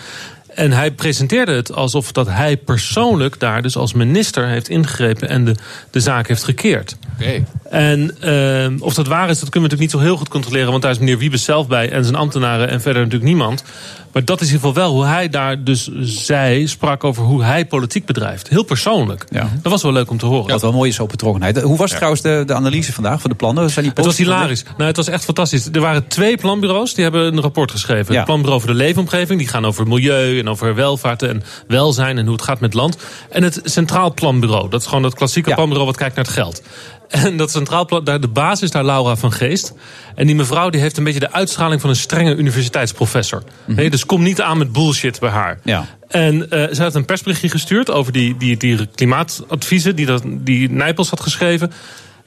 En 0.54 0.72
hij 0.72 0.90
presenteerde 0.90 1.52
het 1.52 1.72
alsof 1.72 2.12
dat 2.12 2.26
hij 2.26 2.56
persoonlijk 2.56 3.40
daar 3.40 3.62
dus 3.62 3.76
als 3.76 3.92
minister 3.92 4.46
heeft 4.46 4.68
ingegrepen 4.68 5.28
en 5.28 5.44
de, 5.44 5.54
de 5.90 6.00
zaak 6.00 6.28
heeft 6.28 6.44
gekeerd. 6.44 6.96
Oké. 7.20 7.44
En 7.70 8.16
ehm, 8.20 8.76
of 8.80 8.94
dat 8.94 9.06
waar 9.06 9.30
is, 9.30 9.40
dat 9.40 9.48
kunnen 9.48 9.70
we 9.70 9.76
natuurlijk 9.76 9.80
niet 9.80 9.90
zo 9.90 9.98
heel 9.98 10.16
goed 10.16 10.28
controleren. 10.28 10.70
Want 10.70 10.82
daar 10.82 10.90
is 10.90 10.98
meneer 10.98 11.18
Wiebes 11.18 11.44
zelf 11.44 11.66
bij 11.66 11.90
en 11.90 12.04
zijn 12.04 12.16
ambtenaren 12.16 12.68
en 12.68 12.80
verder 12.80 13.02
natuurlijk 13.02 13.30
niemand. 13.30 13.64
Maar 14.12 14.24
dat 14.24 14.40
is 14.40 14.48
in 14.48 14.54
ieder 14.54 14.68
geval 14.68 14.82
wel 14.82 14.94
hoe 14.94 15.04
hij 15.04 15.28
daar 15.28 15.64
dus 15.64 15.90
zei, 16.00 16.68
sprak 16.68 17.04
over 17.04 17.22
hoe 17.22 17.42
hij 17.42 17.66
politiek 17.66 18.06
bedrijft. 18.06 18.48
Heel 18.48 18.62
persoonlijk. 18.62 19.24
Dat 19.62 19.72
was 19.72 19.82
wel 19.82 19.92
leuk 19.92 20.10
om 20.10 20.18
te 20.18 20.26
horen. 20.26 20.50
Wat 20.50 20.62
wel 20.62 20.72
mooi 20.72 20.90
is, 20.90 20.96
zo 20.96 21.06
betrokkenheid. 21.06 21.60
Hoe 21.60 21.76
was 21.76 21.90
trouwens 21.90 22.22
de, 22.22 22.42
de 22.46 22.54
analyse 22.54 22.92
vandaag 22.92 23.20
van 23.20 23.30
de 23.30 23.36
plannen? 23.36 23.70
Zijn 23.70 23.84
die 23.84 23.94
Het 23.94 24.04
was 24.04 24.16
hilarisch. 24.16 24.62
Nou, 24.62 24.84
het 24.84 24.96
was 24.96 25.08
echt 25.08 25.24
fantastisch. 25.24 25.68
Er 25.72 25.80
waren 25.80 26.06
twee 26.06 26.36
planbureaus 26.36 26.94
die 26.94 27.02
hebben 27.02 27.26
een 27.26 27.40
rapport 27.40 27.70
geschreven. 27.70 28.12
Ja. 28.12 28.18
Het 28.18 28.26
planbureau 28.26 28.60
voor 28.60 28.70
de 28.70 28.76
leefomgeving, 28.76 29.38
die 29.38 29.48
gaan 29.48 29.66
over 29.66 29.86
milieu 29.86 30.38
en 30.38 30.48
over 30.48 30.74
welvaart 30.74 31.22
en 31.22 31.42
welzijn 31.66 32.18
en 32.18 32.24
hoe 32.24 32.34
het 32.34 32.42
gaat 32.42 32.60
met 32.60 32.74
land. 32.74 32.96
En 33.30 33.42
het 33.42 33.60
Centraal 33.64 34.14
Planbureau, 34.14 34.70
dat 34.70 34.80
is 34.80 34.86
gewoon 34.86 35.02
dat 35.02 35.14
klassieke 35.14 35.54
planbureau 35.54 35.86
wat 35.86 35.96
kijkt 35.96 36.16
naar 36.16 36.24
het 36.24 36.34
geld. 36.34 36.62
En 37.10 37.36
dat 37.36 37.50
Centraal 37.50 37.84
Plan, 37.84 38.04
de 38.04 38.28
basis 38.28 38.62
is 38.62 38.70
daar 38.70 38.84
Laura 38.84 39.16
van 39.16 39.32
Geest. 39.32 39.74
En 40.14 40.26
die 40.26 40.36
mevrouw 40.36 40.70
die 40.70 40.80
heeft 40.80 40.96
een 40.96 41.04
beetje 41.04 41.20
de 41.20 41.32
uitstraling 41.32 41.80
van 41.80 41.90
een 41.90 41.96
strenge 41.96 42.34
universiteitsprofessor. 42.34 43.42
Nee, 43.64 43.90
dus 43.90 44.06
kom 44.06 44.22
niet 44.22 44.40
aan 44.40 44.58
met 44.58 44.72
bullshit 44.72 45.20
bij 45.20 45.30
haar. 45.30 45.58
Ja. 45.64 45.86
En 46.08 46.50
eh 46.50 46.74
ze 46.74 46.82
heeft 46.82 46.94
een 46.94 47.04
persberichtje 47.04 47.48
gestuurd 47.48 47.90
over 47.90 48.12
die, 48.12 48.36
die, 48.36 48.56
die 48.56 48.86
klimaatadviezen 48.86 49.96
die, 49.96 50.06
dat, 50.06 50.22
die 50.26 50.70
Nijpels 50.70 51.10
had 51.10 51.20
geschreven. 51.20 51.72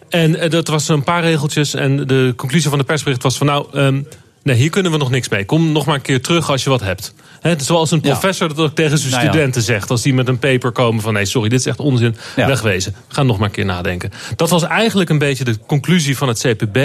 En 0.09 0.35
eh, 0.35 0.49
dat 0.49 0.67
was 0.67 0.87
een 0.87 1.03
paar 1.03 1.21
regeltjes. 1.21 1.73
En 1.73 2.07
de 2.07 2.33
conclusie 2.35 2.69
van 2.69 2.79
de 2.79 2.85
persbericht 2.85 3.23
was 3.23 3.37
van 3.37 3.47
nou, 3.47 3.67
ehm, 3.73 4.01
nee, 4.43 4.55
hier 4.55 4.69
kunnen 4.69 4.91
we 4.91 4.97
nog 4.97 5.09
niks 5.09 5.29
mee. 5.29 5.45
Kom 5.45 5.71
nog 5.71 5.85
maar 5.85 5.95
een 5.95 6.01
keer 6.01 6.21
terug 6.21 6.49
als 6.49 6.63
je 6.63 6.69
wat 6.69 6.81
hebt. 6.81 7.13
Zoals 7.57 7.91
een 7.91 8.01
professor 8.01 8.47
dat 8.47 8.57
ook 8.57 8.75
tegen 8.75 8.97
zijn 8.97 9.11
Nou 9.11 9.23
ja. 9.23 9.29
studenten 9.29 9.61
zegt. 9.61 9.89
Als 9.89 10.01
die 10.01 10.13
met 10.13 10.27
een 10.27 10.39
paper 10.39 10.71
komen 10.71 11.01
van 11.01 11.13
nee, 11.13 11.25
sorry, 11.25 11.49
dit 11.49 11.59
is 11.59 11.65
echt 11.65 11.79
onzin. 11.79 12.15
Ja. 12.35 12.47
Wegwezen. 12.47 12.95
Ga 13.07 13.23
nog 13.23 13.37
maar 13.37 13.47
een 13.47 13.53
keer 13.53 13.65
nadenken. 13.65 14.11
Dat 14.35 14.49
was 14.49 14.63
eigenlijk 14.63 15.09
een 15.09 15.17
beetje 15.17 15.43
de 15.43 15.57
conclusie 15.65 16.17
van 16.17 16.27
het 16.27 16.39
CPB. 16.39 16.77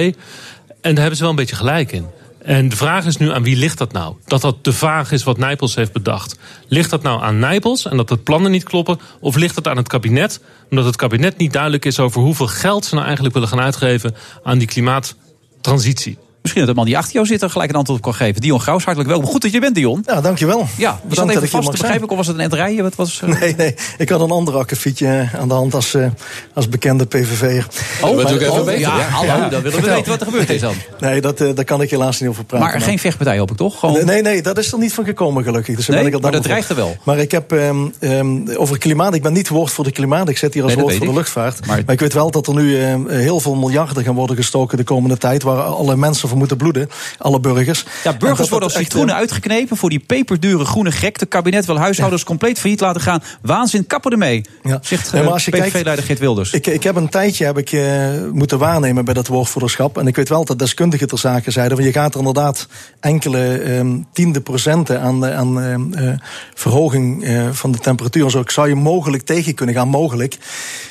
En 0.81 0.95
daar 0.95 0.99
hebben 0.99 1.17
ze 1.17 1.23
wel 1.23 1.31
een 1.31 1.37
beetje 1.37 1.57
gelijk 1.57 1.93
in. 1.93 2.07
En 2.43 2.69
de 2.69 2.77
vraag 2.77 3.05
is 3.05 3.17
nu 3.17 3.33
aan 3.33 3.43
wie 3.43 3.57
ligt 3.57 3.79
dat 3.79 3.93
nou? 3.93 4.15
Dat 4.25 4.41
dat 4.41 4.57
te 4.63 4.73
vaag 4.73 5.13
is 5.13 5.25
wat 5.25 5.39
Nijpels 5.39 5.75
heeft 5.75 5.93
bedacht. 5.93 6.39
Ligt 6.69 6.91
dat 6.91 7.03
nou 7.03 7.23
aan 7.23 7.39
Nijpels 7.39 7.87
en 7.87 7.97
dat 7.97 8.09
de 8.09 8.17
plannen 8.17 8.51
niet 8.51 8.63
kloppen? 8.65 9.01
Of 9.21 9.37
ligt 9.37 9.57
het 9.57 9.69
aan 9.69 9.77
het 9.77 9.89
kabinet? 9.89 10.41
Omdat 10.71 10.85
het 10.85 10.97
kabinet 10.97 11.37
niet 11.37 11.53
duidelijk 11.53 11.85
is 11.85 11.99
over 11.99 12.21
hoeveel 12.21 12.47
geld 12.47 12.85
ze 12.85 12.95
nou 12.95 13.07
eigenlijk 13.07 13.35
willen 13.35 13.51
gaan 13.51 13.61
uitgeven 13.61 14.15
aan 14.43 14.59
die 14.59 14.69
klimaattransitie. 14.69 16.19
Misschien 16.49 16.67
dat 16.67 16.77
de 16.77 16.81
man 16.83 16.91
die 16.91 16.99
achter 16.99 17.15
jou 17.15 17.27
zit 17.27 17.43
er 17.43 17.51
gelijk 17.51 17.71
een 17.71 17.77
antwoord 17.77 17.99
op 17.99 18.05
kan 18.05 18.15
geven. 18.15 18.41
Dion 18.41 18.61
Graus, 18.61 18.85
hartelijk 18.85 19.11
welkom. 19.11 19.31
Goed 19.31 19.43
dat 19.43 19.53
je 19.53 19.61
bent, 19.61 19.75
Dion. 19.75 20.03
Ja, 20.07 20.21
dankjewel. 20.21 20.67
Ja, 20.77 21.01
we 21.09 21.15
zaten 21.15 21.31
even 21.31 21.43
ik 21.43 21.49
vast 21.51 21.65
mag 21.65 21.75
te 21.75 21.81
begrijpen. 21.81 22.09
Of 22.09 22.17
was 22.17 22.27
het 22.27 22.37
een 22.37 22.43
entrijden? 22.43 22.83
Wat 22.83 22.95
was, 22.95 23.23
eh, 23.23 23.41
Nee, 23.41 23.55
nee. 23.57 23.75
Ik 23.99 24.09
had 24.09 24.21
een 24.21 24.31
ander 24.31 24.57
akkefietje 24.57 25.29
aan 25.39 25.49
de 25.49 25.55
hand 25.55 25.75
als, 25.75 25.95
eh, 25.95 26.07
als 26.55 26.69
bekende 26.69 27.07
PVV'er. 27.07 27.67
Oh, 28.01 28.15
Maar- 28.17 28.25
dat 28.25 28.41
even 28.41 28.53
oh, 28.53 28.65
weten. 28.65 28.81
Ja, 28.81 29.01
hallo, 29.01 29.49
dan 29.49 29.63
willen 29.63 29.81
we 29.81 29.87
weten 29.91 30.11
wat 30.11 30.21
er 30.21 30.27
gebeurd 30.27 30.51
is 30.51 30.61
dan. 30.61 30.75
Nee, 31.01 31.21
dat, 31.21 31.41
eh, 31.41 31.49
daar 31.55 31.65
kan 31.65 31.83
ik 31.83 31.91
helaas 31.91 32.21
niet 32.21 32.29
over 32.29 32.45
praten. 32.45 32.69
Maar 32.71 32.81
geen 32.81 32.99
vechtpartij 32.99 33.39
hoop 33.39 33.51
ik 33.51 33.57
toch? 33.57 33.79
Gewoon... 33.79 33.95
Nee, 33.95 34.05
nee, 34.05 34.23
nee, 34.23 34.43
dat 34.43 34.59
is 34.59 34.73
er 34.73 34.79
niet 34.79 34.93
van 34.93 35.05
gekomen 35.05 35.45
gelukkig. 35.45 35.77
Dus 35.77 35.87
Nee, 35.87 35.99
ben 35.99 36.07
ik 36.07 36.15
al 36.15 36.21
maar 36.21 36.33
dat 36.33 36.43
dreigt 36.43 36.69
er 36.69 36.77
wel. 36.77 36.97
Maar 37.03 37.19
ik 37.19 37.31
heb 37.31 37.53
ehm, 37.53 37.77
ehm, 37.99 38.49
over 38.57 38.79
klimaat, 38.79 39.15
ik 39.15 39.23
ben 39.23 39.33
niet 39.33 39.49
woord 39.49 39.71
voor 39.73 39.85
de 39.85 39.93
klimaat. 39.93 40.29
Ik 40.29 40.39
zit 40.39 40.55
hier 40.55 40.63
als 40.63 40.73
Nee, 40.75 40.83
woord 40.83 40.97
voor 40.97 41.05
de 41.07 41.13
ik. 41.13 41.17
luchtvaart. 41.19 41.67
Maar- 41.67 41.83
Maar, 41.85 41.95
ik 41.95 42.01
weet 42.01 42.13
wel 42.13 42.31
dat 42.31 42.47
er 42.47 42.55
nu 42.55 42.81
ehm, 42.81 43.09
heel 43.09 43.41
veel 43.41 43.55
miljarden 43.55 44.05
gaan 44.05 44.15
worden 44.15 44.37
gestoken 44.37 44.77
de 44.77 44.85
komende 44.85 45.17
tijd. 45.17 45.43
Waar 45.43 45.63
alle 45.63 45.97
mensen 45.97 46.29
voor 46.29 46.38
moeten 46.39 46.57
bloeden. 46.57 46.89
Alle 47.19 47.41
burgers. 47.41 47.85
Ja, 48.05 48.17
burgers 48.17 48.49
worden 48.49 48.69
als 48.69 48.79
citroenen 48.79 49.15
eh, 49.15 49.21
uitgeknepen 49.21 49.77
voor 49.77 49.91
die 49.91 49.99
peperdure 49.99 50.65
groene 50.65 50.93
gek. 50.93 51.19
De 51.19 51.27
kabinet 51.27 51.67
wil 51.67 51.79
huishoudens 51.79 52.25
compleet 52.25 52.59
failliet 52.59 52.81
laten 52.81 53.01
gaan. 53.01 53.23
Waanzin, 53.43 53.87
kappen 53.87 54.13
ermee. 54.13 54.45
Zegt 54.81 55.13
Nee, 55.13 55.23
eh, 55.23 55.35
kijkt- 55.35 55.69
PVV-leider 55.69 56.05
Geert 56.05 56.19
Wilders. 56.19 56.53
Ik, 56.53 56.67
ik 56.67 56.83
heb 56.83 56.97
een 56.97 57.09
tijdje 57.09 57.45
heb 57.45 57.59
ik, 57.59 57.73
eh, 57.73 58.09
moeten 58.33 58.59
waarnemen 58.59 59.05
bij 59.05 59.15
dat 59.15 59.27
woordvoerderschap. 59.27 59.99
En 59.99 60.07
ik 60.07 60.17
weet 60.17 60.29
wel 60.29 60.45
dat 60.45 60.59
deskundigen 60.59 61.09
ter 61.09 61.19
zake 61.19 61.51
zeiden... 61.51 61.77
van 61.77 61.87
je 61.87 61.93
gaat 61.93 62.13
er 62.13 62.19
inderdaad 62.19 62.67
enkele 63.01 63.59
ehm, 63.59 63.99
tiende 64.13 64.41
procenten 64.41 65.01
aan, 65.01 65.27
aan 65.27 65.61
ehm, 65.61 65.93
eh, 65.93 66.13
verhoging 66.55 67.27
van 67.53 67.73
de 67.73 67.79
temperatuur. 67.79 68.25
en 68.25 68.31
Zo 68.31 68.41
Ik 68.41 68.51
zou 68.51 68.69
je 68.69 68.75
mogelijk 68.75 69.23
tegen 69.23 69.55
kunnen 69.55 69.75
gaan, 69.75 69.89
mogelijk. 69.89 70.37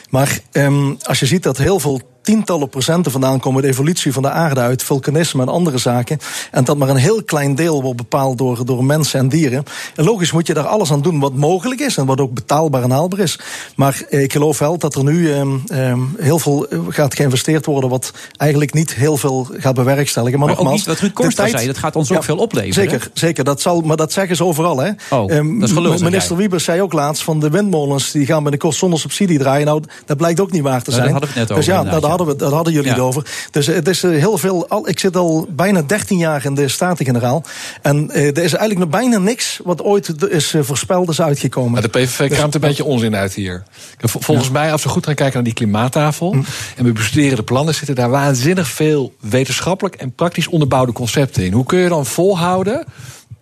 Maar 0.09 0.39
ehm, 0.51 0.93
als 1.01 1.19
je 1.19 1.25
ziet 1.25 1.43
dat 1.43 1.57
heel 1.57 1.79
veel 1.79 2.01
tientallen 2.27 2.69
procenten 2.69 3.11
vandaan 3.11 3.39
komen... 3.39 3.61
de 3.61 3.67
evolutie 3.67 4.13
van 4.13 4.21
de 4.21 4.29
aarde 4.29 4.59
uit, 4.59 4.83
vulkanisme 4.83 5.41
en 5.41 5.49
andere 5.49 5.77
zaken... 5.77 6.17
en 6.51 6.63
dat 6.63 6.77
maar 6.77 6.89
een 6.89 6.95
heel 6.95 7.23
klein 7.23 7.55
deel 7.55 7.81
wordt 7.81 7.97
bepaald 7.97 8.37
door, 8.37 8.65
door 8.65 8.85
mensen 8.85 9.19
en 9.19 9.29
dieren. 9.29 9.63
En 9.95 10.03
logisch 10.03 10.31
moet 10.31 10.47
je 10.47 10.53
daar 10.53 10.67
alles 10.67 10.91
aan 10.91 11.01
doen 11.01 11.19
wat 11.19 11.33
mogelijk 11.33 11.79
is... 11.79 11.97
en 11.97 12.05
wat 12.05 12.21
ook 12.21 12.33
betaalbaar 12.33 12.83
en 12.83 12.91
haalbaar 12.91 13.19
is. 13.19 13.39
Maar 13.75 14.01
eh, 14.09 14.21
ik 14.21 14.31
geloof 14.31 14.59
wel 14.59 14.77
dat 14.77 14.95
er 14.95 15.03
nu 15.03 15.33
ehm, 15.33 15.57
ehm, 15.67 15.99
heel 16.17 16.39
veel 16.39 16.67
eh, 16.67 16.79
gaat 16.89 17.15
geïnvesteerd 17.15 17.65
worden... 17.65 17.89
wat 17.89 18.13
eigenlijk 18.37 18.73
niet 18.73 18.93
heel 18.93 19.17
veel 19.17 19.47
gaat 19.51 19.75
bewerkstelligen. 19.75 20.39
Maar, 20.39 20.47
Maar 20.47 20.57
nogmaals, 20.57 20.85
wat 20.85 20.99
Ruud 20.99 21.09
de 21.09 21.15
Korster 21.15 21.43
tijd- 21.43 21.55
zei, 21.55 21.67
dat 21.67 21.77
gaat 21.77 21.95
ons 21.95 22.11
ook 22.11 22.23
veel 22.23 22.37
opleveren, 22.37 22.73
Zeker, 22.73 23.09
zeker 23.13 23.43
dat 23.43 23.61
zal, 23.61 23.81
maar 23.81 23.97
dat 23.97 24.11
zeggen 24.11 24.35
ze 24.35 24.43
overal. 24.43 24.77
Hè. 24.77 24.91
Oh, 25.09 25.31
Ehm, 25.31 25.59
dat 25.59 25.69
is 25.69 26.01
Minister. 26.01 26.35
Wiebers 26.35 26.63
zei 26.63 26.81
ook 26.81 26.93
laatst 26.93 27.23
van 27.23 27.39
de 27.39 27.49
windmolens... 27.49 28.11
die 28.11 28.25
gaan 28.25 28.41
binnenkort 28.41 28.75
zonder 28.75 28.99
subsidie 28.99 29.39
draaien. 29.39 29.65
Nou, 29.65 29.83
dat 30.05 30.17
blijkt 30.17 30.39
ook 30.39 30.51
niet 30.51 30.61
waar 30.61 30.83
te 30.83 30.91
zijn. 30.91 31.03
daar 31.03 31.11
hadden 31.11 31.29
we 31.29 31.39
het 31.39 31.47
net 31.49 31.57
dus 31.57 31.57
over, 31.57 31.73
ja, 31.73 31.77
inderdaad, 31.77 32.01
daar 32.01 32.16
hadden, 32.17 32.35
we, 32.35 32.43
daar 32.43 32.51
hadden 32.53 32.73
jullie 32.73 32.87
Ja. 32.89 32.93
het 32.95 33.03
over. 33.03 33.25
Dus 33.51 33.65
het 33.67 33.87
is 33.87 34.03
eh, 34.03 34.11
heel 34.11 34.37
veel... 34.37 34.67
Al, 34.67 34.87
ik 34.89 34.99
zit 34.99 35.15
al 35.15 35.47
bijna 35.49 35.81
13 35.81 36.17
jaar 36.17 36.45
in 36.45 36.55
de 36.55 36.67
Staten-Generaal. 36.67 37.43
En 37.81 38.11
eh, 38.11 38.21
er 38.21 38.43
is 38.43 38.53
eigenlijk 38.53 38.79
nog 38.79 38.89
bijna 38.89 39.17
niks... 39.17 39.59
wat 39.63 39.81
ooit 39.81 40.29
is 40.29 40.53
eh, 40.53 40.61
voorspeld 40.63 41.09
is 41.09 41.21
uitgekomen. 41.21 41.71
Maar 41.71 41.81
de 41.81 41.87
PVV 41.87 42.29
kraamt 42.29 42.55
een 42.55 42.61
beetje 42.61 42.83
onzin 42.83 43.15
uit 43.15 43.33
hier. 43.33 43.63
Vol- 43.99 44.21
Volgens 44.21 44.49
mij, 44.49 44.71
als 44.71 44.83
we 44.83 44.89
goed 44.89 45.05
gaan 45.05 45.15
kijken 45.15 45.35
naar 45.35 45.43
die 45.43 45.53
klimaattafel... 45.53 46.35
en 46.75 46.83
we 46.83 46.91
bestuderen 46.91 47.35
de 47.37 47.43
plannen... 47.43 47.73
zitten 47.75 47.95
daar 47.95 48.09
waanzinnig 48.09 48.67
veel 48.67 49.13
wetenschappelijk... 49.19 49.95
en 49.95 50.11
praktisch 50.11 50.47
onderbouwde 50.47 50.91
concepten 50.91 51.45
in. 51.45 51.51
Hoe 51.53 51.65
kun 51.65 51.79
je 51.79 51.89
dan 51.89 52.05
volhouden 52.05 52.85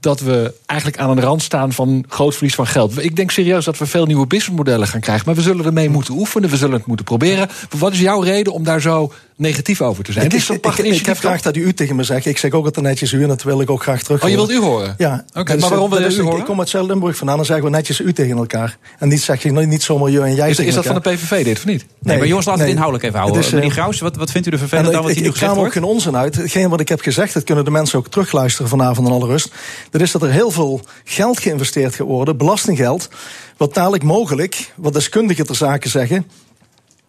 dat 0.05 0.19
we 0.19 0.53
eigenlijk 0.65 0.99
aan 0.99 1.15
de 1.15 1.21
rand 1.21 1.41
staan 1.41 1.73
van 1.73 2.05
groot 2.09 2.33
verlies 2.33 2.55
van 2.55 2.67
geld. 2.67 3.03
Ik 3.03 3.15
denk 3.15 3.31
serieus 3.31 3.65
dat 3.65 3.77
we 3.77 3.85
veel 3.85 4.05
nieuwe 4.05 4.27
businessmodellen 4.27 4.87
gaan 4.87 4.99
krijgen. 5.01 5.25
Maar 5.25 5.35
we 5.35 5.41
zullen 5.41 5.65
ermee 5.65 5.89
moeten 5.89 6.13
oefenen, 6.13 6.49
we 6.49 6.57
zullen 6.57 6.75
het 6.75 6.85
moeten 6.85 7.05
proberen. 7.05 7.47
Wat 7.77 7.91
is 7.91 7.99
jouw 7.99 8.19
reden 8.21 8.53
om 8.53 8.63
daar 8.63 8.81
zo 8.81 9.11
negatief 9.35 9.81
over 9.81 10.03
te 10.03 10.11
zijn? 10.11 10.25
Ik, 10.25 10.31
Het 10.31 10.41
is 10.41 10.49
een 10.49 10.55
ik, 10.55 10.77
ik 10.99 11.05
heb 11.05 11.17
graag 11.17 11.41
dat 11.41 11.55
u 11.55 11.73
tegen 11.73 11.95
me 11.95 12.03
zegt. 12.03 12.25
Ik 12.25 12.37
zeg 12.37 12.51
ook 12.51 12.65
altijd 12.65 12.85
netjes 12.85 13.11
u 13.11 13.21
en 13.21 13.27
dat 13.27 13.43
wil 13.43 13.61
ik 13.61 13.69
ook 13.69 13.81
graag 13.81 14.01
terug 14.03 14.23
Oh, 14.23 14.29
je 14.29 14.35
wilt 14.35 14.51
u 14.51 14.59
horen? 14.59 14.95
Ja. 14.97 15.25
Oké, 15.33 15.57
maar 15.57 15.69
waarom 15.69 15.89
wil 15.89 15.99
je 15.99 16.05
is- 16.05 16.13
u 16.15 16.17
ik- 16.17 16.23
horen? 16.23 16.39
Ik 16.39 16.45
kom 16.45 16.59
uit 16.59 16.69
Zuid-Limburg 16.69 17.17
vandaan, 17.17 17.35
dan 17.37 17.45
zeggen 17.45 17.65
we 17.65 17.71
netjes 17.71 17.99
u 17.99 18.13
tegen 18.13 18.37
elkaar. 18.37 18.77
En 18.99 19.07
niet 19.09 19.21
zeg 19.21 19.43
je 19.43 19.51
niet, 19.51 19.67
niet 19.67 19.83
zomaar 19.83 20.09
je 20.09 20.21
en 20.21 20.35
jij 20.35 20.49
Is, 20.49 20.55
tegen 20.55 20.69
is 20.69 20.75
dat 20.75 20.85
van 20.85 20.95
de 20.95 21.01
PVV 21.01 21.43
dit 21.43 21.57
of 21.57 21.65
niet? 21.65 21.85
Nee, 21.99 22.17
maar 22.17 22.27
jongens, 22.27 22.45
laten 22.45 22.61
we 22.61 22.67
het 22.67 22.75
inhoudelijk 22.77 23.03
even 23.07 23.19
houden. 23.19 23.41
Is, 23.41 23.47
eh, 23.47 23.53
Meneer 23.53 23.71
Graus, 23.71 23.99
wat, 23.99 24.15
wat 24.15 24.31
vindt 24.31 24.47
u 24.47 24.51
er 24.51 24.57
vervelend 24.57 24.87
En 24.89 24.95
aan 24.95 25.01
wat 25.03 25.11
hier 25.11 25.21
nu 25.21 25.27
ik, 25.27 25.33
ik 25.33 25.39
ga 25.39 25.47
gezegd 25.47 25.51
ook 25.65 25.73
wordt? 25.73 25.73
geen 25.85 25.93
onzin 25.95 26.17
uit. 26.17 26.35
Hetgeen 26.35 26.69
wat 26.69 26.79
ik 26.79 26.89
heb 26.89 27.01
gezegd, 27.01 27.33
dat 27.33 27.43
kunnen 27.43 27.65
de 27.65 27.71
mensen 27.71 27.99
ook 27.99 28.07
terugluisteren 28.07 28.69
vanavond 28.69 29.07
in 29.07 29.13
alle 29.13 29.25
rust. 29.25 29.51
Dat 29.97 30.03
is 30.03 30.11
dat 30.11 30.21
er 30.23 30.31
heel 30.31 30.51
veel 30.51 30.81
geld 31.03 31.39
geïnvesteerd 31.39 31.95
gaat 31.95 32.07
worden, 32.07 32.37
belastinggeld. 32.37 33.09
Wat 33.57 33.73
dadelijk 33.73 34.03
mogelijk, 34.03 34.73
wat 34.75 34.93
deskundigen 34.93 35.45
ter 35.45 35.55
zake 35.55 35.89
zeggen, 35.89 36.27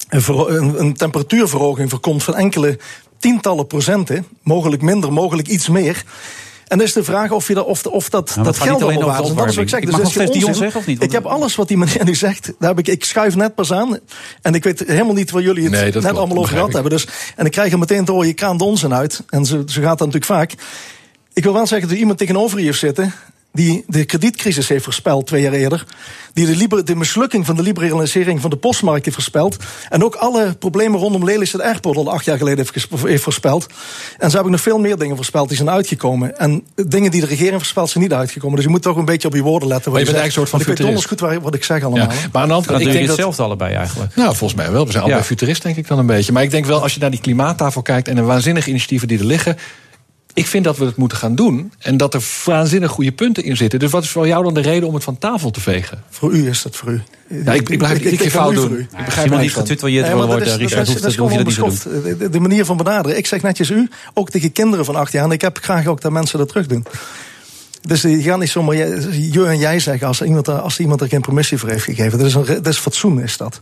een, 0.08 0.22
verho- 0.22 0.48
een, 0.48 0.80
een 0.80 0.94
temperatuurverhoging 0.94 1.90
voorkomt 1.90 2.22
van 2.24 2.34
enkele 2.36 2.78
tientallen 3.18 3.66
procenten. 3.66 4.26
Mogelijk 4.42 4.82
minder, 4.82 5.12
mogelijk 5.12 5.48
iets 5.48 5.68
meer. 5.68 6.04
En 6.66 6.78
dan 6.78 6.86
is 6.86 6.92
de 6.92 7.04
vraag 7.04 7.30
of, 7.30 7.48
je 7.48 7.54
dat, 7.54 7.66
of, 7.66 7.86
of 7.86 8.08
dat, 8.08 8.36
maar 8.36 8.44
dat 8.44 8.56
geld 8.58 8.72
niet 8.72 8.82
alleen 8.82 9.02
allemaal 9.02 9.22
over 9.22 9.34
waard 9.34 9.48
is. 9.48 9.54
de 9.54 9.64
Dat 9.64 9.64
is 9.64 9.64
wat 9.64 9.64
ik 9.64 9.70
zeg. 9.70 9.80
Dus 9.80 9.90
Mag 9.90 10.26
dat 10.26 10.36
is 10.36 10.44
onzin. 10.44 10.54
zeggen 10.54 10.80
of 10.80 10.86
niet? 10.86 11.02
Ik 11.02 11.12
heb 11.12 11.24
alles 11.24 11.54
wat 11.54 11.68
die 11.68 11.76
meneer 11.76 12.04
nu 12.04 12.14
zegt. 12.14 12.52
Daar 12.58 12.68
heb 12.68 12.78
ik, 12.78 12.88
ik 12.88 13.04
schuif 13.04 13.36
net 13.36 13.54
pas 13.54 13.72
aan. 13.72 13.98
En 14.42 14.54
ik 14.54 14.64
weet 14.64 14.78
helemaal 14.86 15.14
niet 15.14 15.30
waar 15.30 15.42
jullie 15.42 15.62
het 15.62 15.72
Nee, 15.72 15.82
net 15.82 15.92
klopt, 15.92 16.16
allemaal 16.16 16.36
over 16.36 16.52
gehad 16.54 16.72
hebben. 16.72 16.90
Dus, 16.90 17.06
en 17.36 17.46
ik 17.46 17.52
krijg 17.52 17.72
er 17.72 17.78
meteen 17.78 18.04
te 18.04 18.12
horen, 18.12 18.26
je 18.26 18.34
kraan 18.34 18.56
de 18.56 18.64
onzin 18.64 18.94
uit. 18.94 19.22
En 19.28 19.44
zo, 19.44 19.62
zo 19.66 19.80
gaat 19.80 19.98
dat 19.98 20.12
natuurlijk 20.12 20.24
vaak. 20.24 20.54
Ik 21.36 21.44
wil 21.44 21.52
wel 21.52 21.66
zeggen 21.66 21.80
dat 21.80 21.96
er 21.96 22.02
iemand 22.02 22.18
tegenover 22.18 22.58
je 22.58 22.64
heeft 22.64 22.78
zitten 22.78 23.12
die 23.56 23.84
de 23.86 24.04
kredietcrisis 24.04 24.68
heeft 24.68 24.84
voorspeld 24.84 25.26
twee 25.26 25.42
jaar 25.42 25.52
eerder. 25.52 25.84
Die 26.32 26.46
de, 26.46 26.56
liber, 26.56 26.84
de 26.84 26.94
mislukking 26.94 27.46
van 27.46 27.56
de 27.56 27.62
liberalisering 27.62 28.40
van 28.40 28.50
de 28.50 28.56
postmarkt 28.56 29.04
heeft 29.04 29.16
voorspeld. 29.16 29.56
En 29.88 30.04
ook 30.04 30.14
alle 30.14 30.54
problemen 30.58 31.00
rondom 31.00 31.24
Lelystad 31.24 31.60
Airport 31.60 31.96
al 31.96 32.10
acht 32.10 32.24
jaar 32.24 32.38
geleden 32.38 32.66
heeft, 32.74 33.22
voorspeld. 33.22 33.66
En 34.18 34.30
zo 34.30 34.36
heb 34.36 34.46
ik 34.46 34.52
nog 34.52 34.60
veel 34.60 34.78
meer 34.78 34.96
dingen 34.96 35.16
voorspeld 35.16 35.48
die 35.48 35.56
zijn 35.56 35.70
uitgekomen. 35.70 36.38
En 36.38 36.64
dingen 36.74 37.10
die 37.10 37.20
de 37.20 37.26
regering 37.26 37.56
voorspelt 37.56 37.90
zijn 37.90 38.04
niet 38.04 38.12
uitgekomen. 38.12 38.56
Dus 38.56 38.64
je 38.64 38.70
moet 38.70 38.82
toch 38.82 38.96
een 38.96 39.04
beetje 39.04 39.28
op 39.28 39.34
je 39.34 39.42
woorden 39.42 39.68
letten. 39.68 39.92
Maar 39.92 40.00
wat 40.00 40.08
je 40.08 40.14
bent 40.14 40.24
zegt. 40.24 40.36
eigenlijk 40.36 40.36
een 40.36 40.48
soort 40.48 40.48
van 40.48 40.58
Want 40.58 40.70
Ik 40.70 40.76
weet 40.76 41.20
donders 41.20 41.38
goed 41.38 41.42
wat 41.42 41.54
ik 41.54 41.64
zeg 41.64 41.82
allemaal. 41.82 42.10
Ja, 42.10 42.28
maar 42.32 42.42
aan 42.42 42.48
de 42.48 42.54
andere 42.54 42.66
kant, 42.66 42.66
doe 42.66 42.76
ik 42.78 42.86
je 42.86 42.92
denk 42.92 43.06
dat, 43.06 43.16
hetzelfde 43.16 43.42
allebei 43.42 43.74
eigenlijk. 43.74 44.14
Nou, 44.16 44.36
volgens 44.36 44.60
mij 44.60 44.72
wel. 44.72 44.84
We 44.84 44.90
zijn 44.90 45.02
allebei 45.02 45.22
Ja. 45.22 45.28
futurist, 45.28 45.62
denk 45.62 45.76
ik 45.76 45.88
dan 45.88 45.98
een 45.98 46.06
beetje. 46.06 46.32
Maar 46.32 46.42
ik 46.42 46.50
denk 46.50 46.64
wel, 46.66 46.82
als 46.82 46.94
je 46.94 47.00
naar 47.00 47.10
die 47.10 47.20
klimaattafel 47.20 47.82
kijkt 47.82 48.08
en 48.08 48.14
de 48.14 48.22
waanzinnige 48.22 48.68
initiatieven 48.68 49.08
die 49.08 49.18
er 49.18 49.24
liggen. 49.24 49.56
Ik 50.36 50.46
vind 50.46 50.64
dat 50.64 50.76
we 50.76 50.84
het 50.84 50.96
moeten 50.96 51.18
gaan 51.18 51.34
doen. 51.34 51.72
En 51.78 51.96
dat 51.96 52.14
er 52.14 52.22
waanzinnig 52.44 52.90
goede 52.90 53.12
punten 53.12 53.44
in 53.44 53.56
zitten. 53.56 53.78
Dus 53.78 53.90
wat 53.90 54.02
is 54.02 54.08
voor 54.10 54.26
jou 54.26 54.44
dan 54.44 54.54
de 54.54 54.60
reden 54.60 54.88
om 54.88 54.94
het 54.94 55.04
van 55.04 55.18
tafel 55.18 55.50
te 55.50 55.60
vegen? 55.60 56.02
Voor 56.10 56.32
u 56.32 56.48
is 56.48 56.62
dat 56.62 56.76
voor 56.76 56.92
u. 56.92 57.02
Ja, 57.44 57.52
ik, 57.52 57.68
ik 57.68 57.78
blijf 57.78 57.98
iedere 57.98 58.16
keer 58.16 58.30
fout 58.30 58.54
doen. 58.54 58.72
u. 58.72 58.80
Ik 58.80 59.04
begrijp 59.04 59.28
niet 59.40 59.52
Nee, 60.02 60.10
dat 60.18 60.26
worden, 60.26 60.48
is- 60.48 60.70
dat 60.76 60.88
is- 60.88 61.02
dat 61.02 61.10
is 61.10 61.14
je 61.14 61.20
niet 61.20 61.30
gewoon 61.30 61.38
onbeschoft. 61.38 62.18
De, 62.18 62.28
de 62.30 62.40
manier 62.40 62.64
van 62.64 62.76
benaderen. 62.76 63.16
Ik 63.18 63.26
zeg 63.26 63.42
netjes 63.42 63.70
u, 63.70 63.88
ook 64.14 64.30
tegen 64.30 64.52
kinderen 64.52 64.84
van 64.84 64.96
acht 64.96 65.12
jaar. 65.12 65.24
En 65.24 65.30
ik 65.30 65.40
heb 65.40 65.58
graag 65.62 65.86
ook 65.86 66.00
dat 66.00 66.12
mensen 66.12 66.38
dat 66.38 66.48
terug 66.48 66.66
doen. 66.66 66.84
Dus 67.82 68.00
die 68.00 68.22
gaan 68.22 68.38
niet 68.38 68.48
zomaar 68.50 68.76
je 68.76 69.28
je 69.32 69.46
en 69.46 69.58
jij 69.58 69.78
zeggen 69.78 70.06
als 70.06 70.22
iemand, 70.22 70.46
er- 70.48 70.60
als 70.60 70.78
iemand 70.78 71.00
er 71.00 71.08
geen 71.08 71.20
permissie 71.20 71.58
voor 71.58 71.68
heeft 71.68 71.84
gegeven. 71.84 72.18
Dat 72.18 72.26
is, 72.26 72.34
een, 72.34 72.44
dat 72.46 72.66
is 72.66 72.78
fatsoen, 72.78 73.20
is 73.22 73.36
dat. 73.36 73.60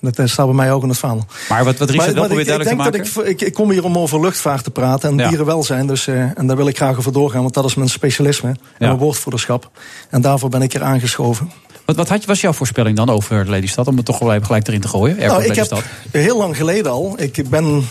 Dat 0.00 0.18
eh, 0.18 0.26
staat 0.26 0.46
bij 0.46 0.54
mij 0.54 0.72
ook 0.72 0.82
in 0.82 0.88
het 0.88 0.98
vaandel. 0.98 1.26
Maar 1.48 1.64
wat, 1.64 1.78
wat 1.78 1.90
Richard 1.90 2.12
wel 2.14 2.22
ik, 2.22 2.28
probeert 2.28 2.48
ik 2.48 2.56
duidelijk 2.56 2.76
te 2.78 2.84
denk 2.84 2.94
maken... 3.04 3.14
dat 3.14 3.26
ik, 3.26 3.40
ik, 3.40 3.46
ik 3.48 3.54
kom 3.54 3.70
hier 3.70 3.84
om 3.84 3.98
over 3.98 4.20
luchtvaart 4.20 4.64
te 4.64 4.70
praten 4.70 5.10
en 5.10 5.16
Ja. 5.18 5.28
dierenwelzijn. 5.28 5.86
Dus, 5.86 6.06
eh, 6.06 6.38
en 6.38 6.46
daar 6.46 6.56
wil 6.56 6.66
ik 6.68 6.76
graag 6.76 6.98
over 6.98 7.12
doorgaan, 7.12 7.42
want 7.42 7.54
dat 7.54 7.64
is 7.64 7.74
mijn 7.74 7.88
specialisme 7.88 8.48
en 8.48 8.56
Ja. 8.78 8.86
mijn 8.86 8.98
woordvoerderschap. 8.98 9.70
En 10.10 10.20
daarvoor 10.20 10.48
ben 10.48 10.62
ik 10.62 10.72
hier 10.72 10.82
aangeschoven. 10.82 11.50
Wat, 11.84 11.96
wat 11.96 12.08
had 12.08 12.24
was 12.24 12.40
jouw 12.40 12.52
voorspelling 12.52 12.96
dan 12.96 13.10
over 13.10 13.50
Lelystad? 13.50 13.86
Om 13.86 13.96
het 13.96 14.04
toch 14.04 14.18
wel 14.18 14.32
even 14.32 14.46
gelijk 14.46 14.66
erin 14.68 14.80
te 14.80 14.88
gooien. 14.88 15.16
Nou, 15.16 15.44
ik 15.44 15.54
heb 15.54 15.82
heel 16.10 16.38
lang 16.38 16.56
geleden 16.56 16.92
al, 16.92 17.14
ik 17.16 17.48
ben 17.48 17.84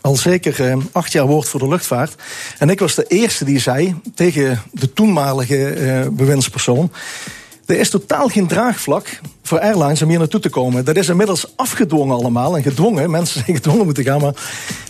al 0.00 0.16
zeker 0.16 0.70
eh, 0.70 0.76
acht 0.92 1.12
jaar 1.12 1.26
woord 1.26 1.48
voor 1.48 1.60
de 1.60 1.68
luchtvaart. 1.68 2.14
En 2.58 2.70
ik 2.70 2.78
was 2.78 2.94
de 2.94 3.04
eerste 3.08 3.44
die 3.44 3.58
zei 3.58 3.94
tegen 4.14 4.62
de 4.72 4.92
toenmalige 4.92 5.68
eh 5.68 6.08
bewindspersoon. 6.12 6.92
Er 7.66 7.78
is 7.78 7.90
totaal 7.90 8.28
geen 8.28 8.46
draagvlak 8.46 9.20
voor 9.50 9.60
airlines 9.60 10.02
om 10.02 10.08
hier 10.08 10.18
naartoe 10.18 10.40
te 10.40 10.48
komen. 10.48 10.84
Dat 10.84 10.96
is 10.96 11.08
inmiddels 11.08 11.46
afgedwongen 11.56 12.16
allemaal. 12.16 12.56
En 12.56 12.62
gedwongen, 12.62 13.10
mensen 13.10 13.42
zijn 13.44 13.56
gedwongen 13.60 13.84
moeten 13.84 14.04
gaan. 14.04 14.20
Maar 14.20 14.34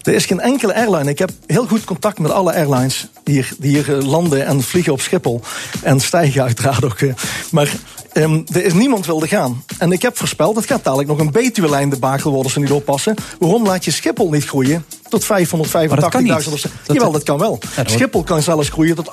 er 0.03 0.13
is 0.15 0.25
geen 0.27 0.41
enkele 0.41 0.75
airline. 0.75 1.11
Ik 1.11 1.19
heb 1.19 1.31
heel 1.47 1.67
goed 1.67 1.85
contact 1.85 2.19
met 2.19 2.31
alle 2.31 2.53
airlines 2.55 3.07
die 3.25 3.35
hier, 3.35 3.53
die 3.59 3.71
hier 3.77 3.97
eh, 3.99 4.07
landen 4.07 4.47
en 4.47 4.63
vliegen 4.63 4.93
op 4.93 5.01
Schiphol. 5.01 5.41
En 5.83 6.01
stijgen 6.01 6.43
uiteraard 6.43 6.85
ook. 6.85 7.01
eh. 7.01 7.13
Maar 7.51 7.73
ehm, 8.13 8.41
er 8.53 8.65
is 8.65 8.73
niemand 8.73 9.07
wilde 9.07 9.29
gaan. 9.29 9.65
En 9.79 9.93
ik 9.93 10.03
heb 10.03 10.17
voorspeld, 10.19 10.57
het 10.57 10.67
gaat 10.67 10.85
dadelijk 10.85 11.09
nog 11.09 11.19
een 11.19 11.31
Betuwe-lijn 11.31 11.91
debakel 11.91 12.25
worden 12.31 12.45
als 12.45 12.53
ze 12.53 12.61
niet 12.61 12.71
oppassen. 12.71 13.15
Waarom 13.39 13.67
laat 13.67 13.85
je 13.85 13.91
Schiphol 13.91 14.31
niet 14.31 14.45
groeien 14.45 14.85
tot 15.09 15.25
585.000 15.25 15.29
of 16.53 16.59
zo? 16.59 16.69
Jawel, 16.87 17.13
dat 17.13 17.23
kan 17.23 17.39
wel. 17.39 17.59
Schiphol 17.91 18.23
kan 18.23 18.43
zelfs 18.43 18.69
groeien 18.69 18.95
tot 18.95 19.09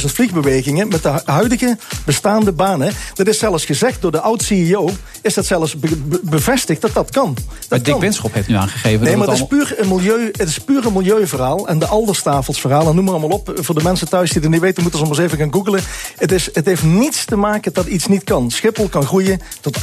800.000 0.00 0.06
vliegbewegingen 0.06 0.88
met 0.88 1.02
de 1.02 1.08
hu- 1.08 1.18
huidige 1.24 1.78
bestaande 2.04 2.52
banen. 2.52 2.92
Dat 3.14 3.26
is 3.26 3.38
zelfs 3.38 3.64
gezegd 3.64 4.02
door 4.02 4.10
de 4.12 4.20
oud-CEO, 4.20 4.81
is 5.22 5.34
dat 5.34 5.46
zelfs 5.46 5.76
be- 5.78 5.96
be- 5.96 6.20
bevestigd 6.22 6.80
dat 6.80 6.92
dat 6.94 7.10
kan. 7.10 7.34
Dat 7.34 7.44
Maar 7.68 7.78
Dick 7.82 7.90
kan. 7.92 8.00
Benschop 8.00 8.34
heeft 8.34 8.48
nu 8.48 8.54
aangegeven... 8.54 9.00
Nee, 9.00 9.16
dat 9.16 9.26
maar 9.26 9.28
het 9.36 9.38
het 9.38 9.52
is, 9.52 9.58
puur 9.58 9.80
een 9.80 9.88
milieu, 9.88 10.28
het 10.32 10.48
is 10.48 10.58
puur 10.58 10.86
een 10.86 10.92
milieuverhaal. 10.92 11.68
En 11.68 11.78
de 11.78 11.86
Alderstafelsverhaal, 11.86 12.88
en 12.88 12.94
noem 12.94 13.04
maar 13.04 13.14
allemaal 13.14 13.38
op. 13.38 13.52
Voor 13.54 13.74
de 13.74 13.82
mensen 13.82 14.08
thuis 14.08 14.30
die 14.30 14.42
het 14.42 14.50
niet 14.50 14.60
weten, 14.60 14.82
moeten 14.82 15.00
ze 15.00 15.06
maar 15.06 15.16
eens 15.16 15.24
even 15.26 15.38
gaan 15.38 15.52
googlen. 15.52 15.80
Het, 16.16 16.32
is, 16.32 16.48
het 16.52 16.64
heeft 16.66 16.82
niets 16.82 17.24
te 17.24 17.36
maken 17.36 17.72
dat 17.72 17.86
iets 17.86 18.06
niet 18.06 18.24
kan. 18.24 18.50
Schiphol 18.50 18.88
kan 18.88 19.04
groeien 19.06 19.40
tot 19.60 19.76
800.000 19.76 19.82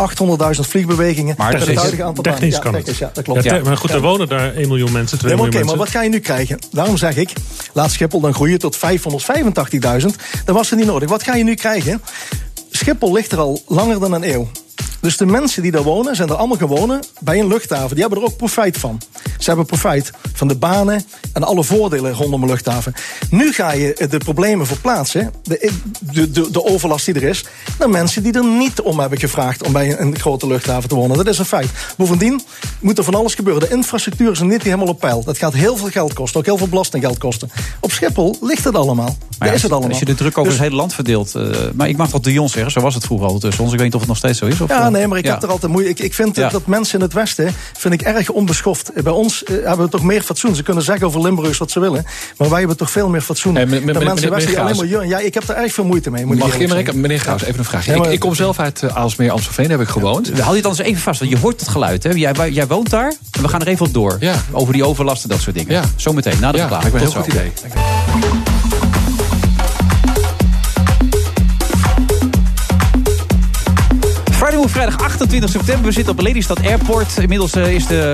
vliegbewegingen. 0.60 1.36
Maar 1.38 1.54
het 1.54 1.68
is- 1.68 1.76
huidige 1.76 2.04
aantal 2.04 2.24
technisch. 2.24 2.56
Ja, 2.56 2.60
kan 2.62 2.72
technisch, 2.74 2.98
Ja, 2.98 3.10
dat 3.14 3.24
klopt. 3.24 3.44
Ja, 3.44 3.58
te- 3.58 3.64
maar 3.64 3.78
goed, 3.78 3.90
er 3.90 4.02
wonen 4.02 4.28
daar 4.28 4.54
1 4.56 4.68
miljoen 4.68 4.92
mensen, 4.92 5.18
2 5.18 5.32
Nee, 5.32 5.42
maar 5.42 5.46
miljoen 5.46 5.48
Oké, 5.48 5.58
maar 5.58 5.66
mensen. 5.66 5.78
wat 5.78 5.90
ga 5.90 6.02
je 6.02 6.10
nu 6.10 6.20
krijgen? 6.20 6.60
Daarom 6.72 6.98
zeg 6.98 7.16
ik, 7.16 7.34
laat 7.74 7.92
Schiphol 7.92 8.20
dan 8.20 8.34
groeien 8.34 8.60
tot 8.60 8.78
585.000. 8.78 10.16
Dat 10.46 10.56
was 10.56 10.72
er 10.72 10.78
niet 10.78 10.86
nodig. 10.86 11.10
Wat 11.10 11.24
ga 11.24 11.36
je 11.36 11.44
nu 11.44 11.56
krijgen? 11.56 12.02
Schiphol 12.72 13.14
ligt 13.14 13.32
er 13.32 13.38
al 13.40 13.62
langer 13.68 14.00
dan 14.00 14.14
een 14.14 14.30
eeuw. 14.34 14.48
Dus 15.02 15.18
de 15.18 15.26
mensen 15.26 15.62
die 15.62 15.72
daar 15.72 15.84
wonen, 15.84 16.16
zijn 16.16 16.30
er 16.30 16.36
allemaal 16.36 16.58
gewonnen 16.58 17.00
bij 17.20 17.40
een 17.40 17.48
luchthaven. 17.48 17.90
Die 17.90 18.00
hebben 18.00 18.20
er 18.20 18.26
ook 18.26 18.38
profijt 18.38 18.78
van. 18.78 19.02
Ze 19.38 19.46
hebben 19.48 19.66
profijt 19.66 20.12
van 20.34 20.48
de 20.48 20.56
banen 20.56 21.06
en 21.34 21.44
alle 21.44 21.64
voordelen 21.64 22.14
rondom 22.14 22.42
een 22.44 22.50
luchthaven. 22.50 22.94
Nu 23.30 23.54
ga 23.54 23.72
je 23.72 24.08
de 24.10 24.18
problemen 24.18 24.66
verplaatsen, 24.68 25.34
de, 25.44 25.72
de, 26.00 26.32
de, 26.32 26.52
de 26.52 26.66
overlast 26.66 27.06
die 27.06 27.14
er 27.16 27.24
is, 27.24 27.46
naar 27.80 27.90
mensen 27.90 28.24
die 28.24 28.34
er 28.34 28.46
niet 28.46 28.82
om 28.82 29.00
hebben 29.00 29.20
gevraagd 29.20 29.64
om 29.64 29.72
bij 29.72 30.00
een 30.00 30.20
grote 30.20 30.48
luchthaven 30.48 30.90
te 30.90 30.96
wonen. 30.96 31.18
Dat 31.18 31.28
is 31.28 31.40
een 31.40 31.46
feit. 31.46 31.70
Bovendien 31.98 32.42
moet 32.80 32.98
er 32.98 33.04
van 33.04 33.16
alles 33.16 33.36
gebeuren. 33.36 33.70
De 33.70 33.76
infrastructuur 33.76 34.32
is 34.32 34.40
niet 34.42 34.64
helemaal 34.64 34.88
op 34.88 35.00
peil. 35.00 35.24
Dat 35.24 35.38
gaat 35.38 35.54
heel 35.54 35.78
veel 35.78 35.90
geld 35.90 36.14
kosten, 36.14 36.40
ook 36.40 36.46
heel 36.46 36.58
veel 36.58 36.68
belastinggeld 36.68 37.18
kosten. 37.18 37.50
Op 37.80 37.92
Schiphol 37.92 38.38
ligt 38.42 38.64
het 38.64 38.76
allemaal. 38.76 39.18
Maar 39.40 39.48
ja, 39.48 39.54
is 39.54 39.62
het 39.62 39.72
allemaal. 39.72 39.90
Als 39.90 40.00
je 40.00 40.06
de 40.06 40.16
druk 40.16 40.38
over 40.38 40.44
Dus- 40.44 40.54
het 40.54 40.64
hele 40.64 40.76
land 40.76 40.94
verdeelt. 40.94 41.36
eh, 41.36 41.44
maar 41.74 41.90
ik 41.90 41.98
mag 41.98 42.10
toch 42.10 42.22
de 42.22 42.34
Jon 42.34 42.50
zeggen, 42.50 42.72
zo 42.72 42.82
was 42.82 42.94
het 42.94 43.06
vroeger 43.06 43.28
al 43.28 43.38
tussen 43.40 43.64
ons. 43.64 43.72
Ik 43.74 43.78
weet 43.78 43.86
niet 43.88 43.96
of 43.96 44.00
het 44.00 44.10
nog 44.10 44.18
steeds 44.18 44.40
zo 44.40 44.46
is. 44.46 44.62
Of, 44.62 44.70
Ja, 44.70 44.89
eh, 44.94 45.00
nee, 45.00 45.08
maar 45.08 45.18
ik 45.18 45.26
ja. 45.26 45.34
heb 45.34 45.44
er 45.44 45.50
altijd 45.50 45.72
moeite. 45.72 45.90
Ik, 45.90 46.00
ik 46.00 46.14
vind 46.14 46.36
Ja. 46.36 46.50
dat 46.50 46.66
mensen 46.66 46.96
in 47.00 47.02
het 47.06 47.14
Westen 47.14 47.54
vind 47.78 47.94
ik 47.94 48.02
erg 48.02 48.30
onbeschoft. 48.30 48.92
Bij 49.04 49.14
ons 49.14 49.44
eh, 49.44 49.56
hebben 49.56 49.86
we 49.86 49.90
toch 49.92 50.04
meer 50.04 50.22
fatsoen. 50.22 50.56
Ze 50.56 50.64
kunnen 50.64 50.84
zeggen 50.84 51.08
over 51.08 51.22
Limburgers 51.22 51.58
wat 51.58 51.72
ze 51.72 51.80
willen. 51.80 52.06
Maar 52.38 52.50
wij 52.50 52.60
hebben 52.60 52.78
toch 52.78 52.92
veel 52.92 53.10
meer 53.10 53.22
fatsoen. 53.22 53.56
Hey, 53.56 53.66
dan 53.66 53.70
mensen 53.70 53.88
in 53.88 53.94
het 53.96 54.14
Westen 54.14 54.38
die 54.38 54.46
meneer 54.48 54.60
alleen 54.60 55.00
maar... 55.00 55.08
Ja, 55.08 55.18
ik 55.20 55.34
heb 55.34 55.50
er 55.50 55.56
erg 55.56 55.74
veel 55.74 55.86
moeite 55.86 56.12
mee. 56.12 56.26
Moet 56.26 56.36
ik 56.36 56.42
Mag 56.68 56.78
ik 56.78 56.94
meneer, 56.94 57.20
Graus, 57.20 57.42
even 57.44 57.60
een 57.60 57.66
vraagje. 57.66 57.96
Ja, 57.96 58.04
ik, 58.04 58.12
ik 58.12 58.20
kom 58.20 58.36
zelf 58.36 58.60
uit 58.60 58.82
uh, 58.82 58.96
Aalsmeer, 58.98 59.32
Amstelveen, 59.32 59.70
heb 59.70 59.82
ik 59.82 59.88
gewoond. 59.88 60.28
Houd 60.40 60.50
je 60.50 60.56
het 60.56 60.66
anders 60.66 60.88
even 60.88 61.02
vast, 61.02 61.20
want 61.20 61.32
je 61.32 61.38
hoort 61.38 61.60
het 61.60 61.70
geluid. 61.70 62.04
Hè? 62.04 62.10
Jij, 62.10 62.50
jij 62.52 62.68
woont 62.68 62.90
daar 62.90 63.14
en 63.32 63.42
we 63.42 63.48
gaan 63.48 63.62
er 63.62 63.68
even 63.68 63.86
op 63.86 63.94
door. 63.94 64.18
Ja. 64.20 64.36
Over 64.52 64.74
die 64.74 64.86
overlast 64.86 65.24
en 65.24 65.30
dat 65.30 65.42
soort 65.42 65.56
dingen. 65.56 65.72
Ja. 65.74 65.84
Zometeen, 65.96 66.38
na 66.40 66.52
de 66.52 66.58
Ja, 66.58 66.64
reclame. 66.64 66.90
ben 66.90 67.00
heel 67.00 67.12
zo. 67.12 67.22
goed 67.22 67.34
idee. 67.34 67.52
Move, 74.60 74.72
vrijdag 74.72 75.00
28 75.00 75.50
september. 75.50 75.86
We 75.86 75.92
zitten 75.92 76.14
op 76.14 76.22
Lelystad 76.22 76.60
Airport. 76.66 77.18
Inmiddels 77.18 77.52
eh, 77.52 77.74
is 77.74 77.88
de 77.88 78.14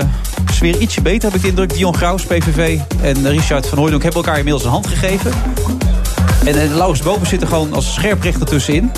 sfeer 0.52 0.78
ietsje 0.78 1.02
beter, 1.02 1.22
heb 1.22 1.34
ik 1.34 1.42
de 1.42 1.48
indruk. 1.48 1.74
Dion 1.74 1.96
Graus, 1.96 2.24
PVV 2.24 2.78
en 3.02 3.28
Richard 3.28 3.66
van 3.66 3.78
Hooydonk 3.78 4.02
hebben 4.02 4.20
elkaar 4.20 4.38
inmiddels 4.38 4.64
een 4.64 4.70
hand 4.70 4.86
gegeven. 4.86 5.32
En 6.44 6.74
Laurens 6.74 7.02
Boven 7.02 7.26
zit 7.26 7.42
er 7.42 7.48
gewoon 7.48 7.72
als 7.72 7.94
scherprechter 7.94 8.46
tussenin. 8.46 8.90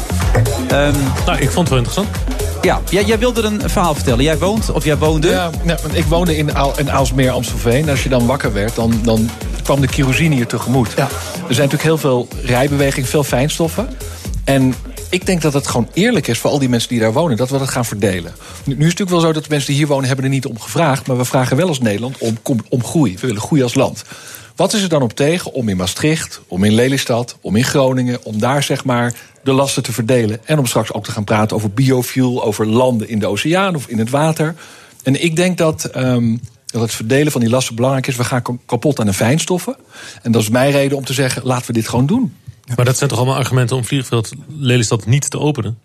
Ehm, 0.69 0.93
Nou, 1.27 1.39
ik 1.39 1.51
vond 1.51 1.69
het 1.69 1.69
wel 1.69 1.79
interessant. 1.79 2.09
ja, 2.63 2.81
jij, 2.91 3.05
jij 3.05 3.19
wilde 3.19 3.43
een 3.43 3.61
verhaal 3.71 3.95
vertellen. 3.95 4.25
Jij 4.25 4.39
woont, 4.39 4.71
of 4.71 4.85
jij 4.85 4.97
woonde... 4.97 5.29
Ja, 5.29 5.51
ik 5.93 6.05
woonde 6.05 6.37
in, 6.37 6.57
Aal, 6.57 6.79
in 6.79 6.91
Aalsmeer, 6.91 7.31
Amstelveen. 7.31 7.83
En 7.83 7.91
als 7.91 8.03
je 8.03 8.09
dan 8.09 8.27
wakker 8.27 8.53
werd, 8.53 8.75
dan, 8.75 9.01
dan 9.03 9.31
kwam 9.63 9.81
de 9.81 9.87
kerosine 9.87 10.35
hier 10.35 10.47
tegemoet. 10.47 10.95
Er 10.95 11.09
zijn 11.49 11.69
natuurlijk 11.69 11.83
heel 11.83 11.99
veel 11.99 12.29
rijbeweging, 12.45 13.09
veel 13.09 13.25
fijnstoffen. 13.25 13.89
En 14.45 14.75
ik 15.11 15.27
denk 15.27 15.43
dat 15.43 15.53
het 15.53 15.67
gewoon 15.67 15.89
eerlijk 15.93 16.27
is 16.27 16.39
voor 16.39 16.51
al 16.51 16.59
die 16.59 16.69
mensen 16.69 16.89
die 16.89 17.01
daar 17.01 17.13
wonen... 17.13 17.37
dat 17.37 17.51
we 17.51 17.59
dat 17.59 17.69
gaan 17.69 17.85
verdelen. 17.85 18.35
Nu, 18.65 18.65
nu 18.65 18.65
is 18.65 18.75
het 18.75 18.79
natuurlijk 18.79 19.11
wel 19.11 19.21
zo 19.21 19.33
dat 19.33 19.43
de 19.43 19.49
mensen 19.49 19.69
die 19.69 19.77
hier 19.77 19.87
wonen... 19.87 20.07
hebben 20.07 20.25
er 20.25 20.31
niet 20.31 20.47
om 20.47 20.61
gevraagd. 20.61 21.07
Maar 21.07 21.17
we 21.17 21.25
vragen 21.25 21.57
wel 21.57 21.69
als 21.69 21.81
Nederland 21.81 22.19
om, 22.19 22.39
om, 22.69 22.85
groei. 22.85 23.15
We 23.15 23.27
willen 23.27 23.43
groei 23.43 23.63
als 23.63 23.75
land. 23.75 24.05
Wat 24.57 24.73
is 24.73 24.83
er 24.83 24.89
dan 24.89 25.03
op 25.03 25.13
tegen 25.13 25.53
om 25.53 25.69
in 25.69 25.77
Maastricht, 25.77 26.41
om 26.49 26.65
in 26.65 26.73
Lelystad, 26.73 27.37
om 27.41 27.57
in 27.57 27.65
Groningen... 27.65 28.25
om 28.25 28.39
daar 28.39 28.63
zeg 28.63 28.85
maar 28.85 29.15
de 29.43 29.53
lasten 29.53 29.83
te 29.83 29.93
verdelen. 29.93 30.41
En 30.45 30.59
om 30.59 30.67
straks 30.67 30.93
ook 30.93 31.05
te 31.05 31.11
gaan 31.11 31.25
praten 31.25 31.57
over 31.57 31.71
biofuel... 31.71 32.45
over 32.45 32.67
landen 32.67 33.09
in 33.09 33.19
de 33.19 33.27
oceaan 33.27 33.75
of 33.75 33.89
in 33.89 33.99
het 33.99 34.11
water. 34.11 34.55
En 35.03 35.23
ik 35.25 35.37
denk 35.37 35.59
dat... 35.59 35.85
ehm, 35.85 36.37
dat 36.67 36.83
het 36.83 36.93
verdelen 36.93 37.33
van 37.33 37.41
die 37.41 37.51
lasten 37.51 37.75
belangrijk 37.75 38.07
is. 38.07 38.17
We 38.17 38.25
gaan 38.25 38.43
kapot 38.67 39.01
aan 39.01 39.07
de 39.07 39.13
fijnstoffen. 39.13 39.77
En 40.23 40.33
dat 40.33 40.43
is 40.43 40.49
mijn 40.49 40.71
reden 40.71 40.97
om 40.97 41.05
te 41.05 41.13
zeggen, 41.13 41.43
laten 41.45 41.67
we 41.67 41.73
dit 41.73 41.89
gewoon 41.89 42.07
doen. 42.07 42.35
Maar 42.77 42.85
dat 42.85 42.97
zijn 42.97 43.09
toch 43.09 43.19
allemaal 43.19 43.37
argumenten 43.37 43.77
om 43.77 43.85
vliegveld 43.85 44.31
Lelystad 44.59 45.07
niet 45.07 45.31
te 45.31 45.39
openen? 45.39 45.79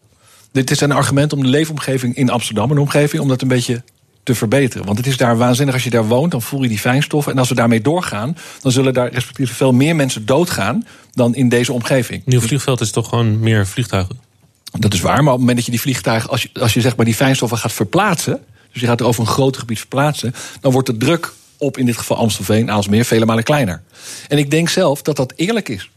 Dit 0.52 0.72
is 0.72 0.82
een 0.82 0.92
argument 0.92 1.34
om 1.34 1.42
de 1.42 1.50
leefomgeving 1.50 2.16
in 2.16 2.30
Amsterdam 2.30 2.70
en 2.70 2.76
de 2.76 2.82
omgeving... 2.82 3.22
om 3.22 3.28
dat 3.28 3.42
een 3.42 3.48
beetje 3.48 3.84
te 4.24 4.36
verbeteren. 4.36 4.86
Want 4.86 4.98
het 4.98 5.08
is 5.08 5.18
daar 5.18 5.38
waanzinnig 5.38 5.74
als 5.74 5.84
je 5.84 5.90
daar 5.90 6.08
woont, 6.08 6.32
dan 6.32 6.42
voel 6.42 6.62
je 6.62 6.68
die 6.68 6.80
fijnstoffen. 6.80 7.32
En 7.32 7.38
als 7.38 7.50
we 7.50 7.56
daarmee 7.56 7.82
doorgaan, 7.82 8.38
dan 8.62 8.72
zullen 8.72 8.94
daar 8.94 9.12
respectief 9.12 9.54
veel 9.54 9.72
meer 9.72 9.96
mensen 9.96 10.26
doodgaan... 10.26 10.88
dan 11.12 11.36
in 11.36 11.50
deze 11.50 11.74
omgeving. 11.74 12.22
Nieuw 12.26 12.42
vliegveld 12.42 12.82
is 12.82 12.92
toch 12.92 13.10
gewoon 13.10 13.40
meer 13.40 13.68
vliegtuigen? 13.68 14.20
Dat 14.80 14.94
is 14.94 15.02
waar, 15.02 15.24
maar 15.24 15.34
op 15.34 15.40
het 15.40 15.40
moment 15.40 15.56
dat 15.56 15.66
je 15.66 15.72
die 15.72 15.82
vliegtuigen... 15.82 16.30
als 16.30 16.42
je, 16.42 16.50
als 16.60 16.74
je 16.74 16.82
zeg 16.82 16.96
maar 16.96 17.06
die 17.06 17.16
fijnstoffen 17.16 17.58
gaat 17.58 17.74
verplaatsen... 17.74 18.40
dus 18.72 18.82
je 18.82 18.88
gaat 18.88 19.00
er 19.00 19.06
over 19.06 19.22
een 19.22 19.28
groter 19.28 19.60
gebied 19.60 19.80
verplaatsen... 19.80 20.36
dan 20.62 20.72
wordt 20.72 20.88
de 20.88 20.98
druk 20.98 21.34
op 21.58 21.78
in 21.78 21.86
dit 21.86 21.98
geval 21.98 22.18
Amstelveen, 22.18 22.72
Aalsmeer... 22.72 23.06
vele 23.06 23.26
malen 23.26 23.44
kleiner. 23.44 23.82
En 24.28 24.38
ik 24.38 24.52
denk 24.52 24.70
zelf 24.70 25.02
dat 25.02 25.16
dat 25.16 25.34
eerlijk 25.36 25.70
is. 25.70 25.90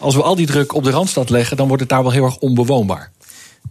Als 0.00 0.14
we 0.14 0.22
al 0.22 0.36
die 0.36 0.46
druk 0.46 0.74
op 0.74 0.84
de 0.84 0.90
Randstad 0.90 1.30
leggen, 1.30 1.56
dan 1.56 1.66
wordt 1.66 1.82
het 1.82 1.90
daar 1.90 2.02
wel 2.02 2.12
heel 2.12 2.24
erg 2.24 2.38
onbewoonbaar. 2.38 3.10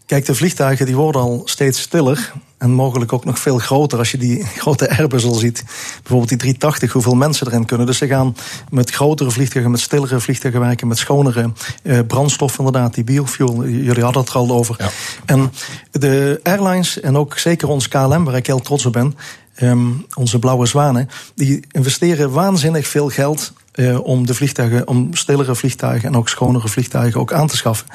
Kijk, 0.06 0.26
de 0.26 0.35
vliegtuigen 0.35 0.85
die 0.85 0.95
worden 0.95 1.22
al 1.22 1.41
steeds 1.45 1.81
stiller. 1.81 2.34
En 2.57 2.72
mogelijk 2.72 3.14
ook 3.14 3.26
nog 3.26 3.39
veel 3.39 3.57
groter 3.57 3.97
als 3.97 4.11
je 4.11 4.18
die 4.18 4.45
grote 4.61 4.97
Airbus 4.97 5.26
al 5.26 5.34
ziet. 5.34 5.64
Bijvoorbeeld 5.99 6.30
die 6.30 6.38
380, 6.38 6.91
hoeveel 6.91 7.15
mensen 7.15 7.47
erin 7.47 7.65
kunnen. 7.65 7.85
Dus 7.85 7.97
ze 7.97 8.07
gaan 8.07 8.35
met 8.69 8.91
grotere 8.91 9.31
vliegtuigen, 9.31 9.72
met 9.72 9.81
stillere 9.81 10.19
vliegtuigen 10.19 10.61
werken, 10.61 10.88
met 10.88 10.97
schonere 10.97 11.51
eh, 11.84 11.99
brandstof 12.07 12.57
inderdaad, 12.57 12.93
die 12.93 13.03
biofuel. 13.03 13.68
Jullie 13.68 14.03
hadden 14.03 14.22
het 14.22 14.31
er 14.31 14.38
al 14.38 14.51
over. 14.51 14.76
Ja. 14.77 14.89
En 15.26 15.51
de 15.91 16.39
airlines 16.43 16.99
en 16.99 17.18
ook 17.18 17.38
zeker 17.38 17.68
ons 17.68 17.88
KLM, 17.88 18.23
waar 18.23 18.35
ik 18.35 18.47
heel 18.47 18.61
trots 18.61 18.85
op 18.85 18.93
ben, 18.93 19.15
um, 19.61 20.06
onze 20.14 20.39
blauwe 20.39 20.65
zwanen, 20.65 21.10
die 21.35 21.64
investeren 21.72 22.31
waanzinnig 22.31 22.88
veel 22.88 23.10
geld 23.10 23.53
uh, 23.80 24.03
om 24.03 24.26
de 24.26 24.34
vliegtuigen, 24.34 24.88
om 24.88 25.15
stillere 25.15 25.56
vliegtuigen 25.56 26.10
en 26.10 26.15
ook 26.15 26.30
schonere 26.30 26.68
vliegtuigen 26.68 27.19
ook 27.19 27.34
aan 27.34 27.47
te 27.47 27.57
schaffen. 27.57 27.88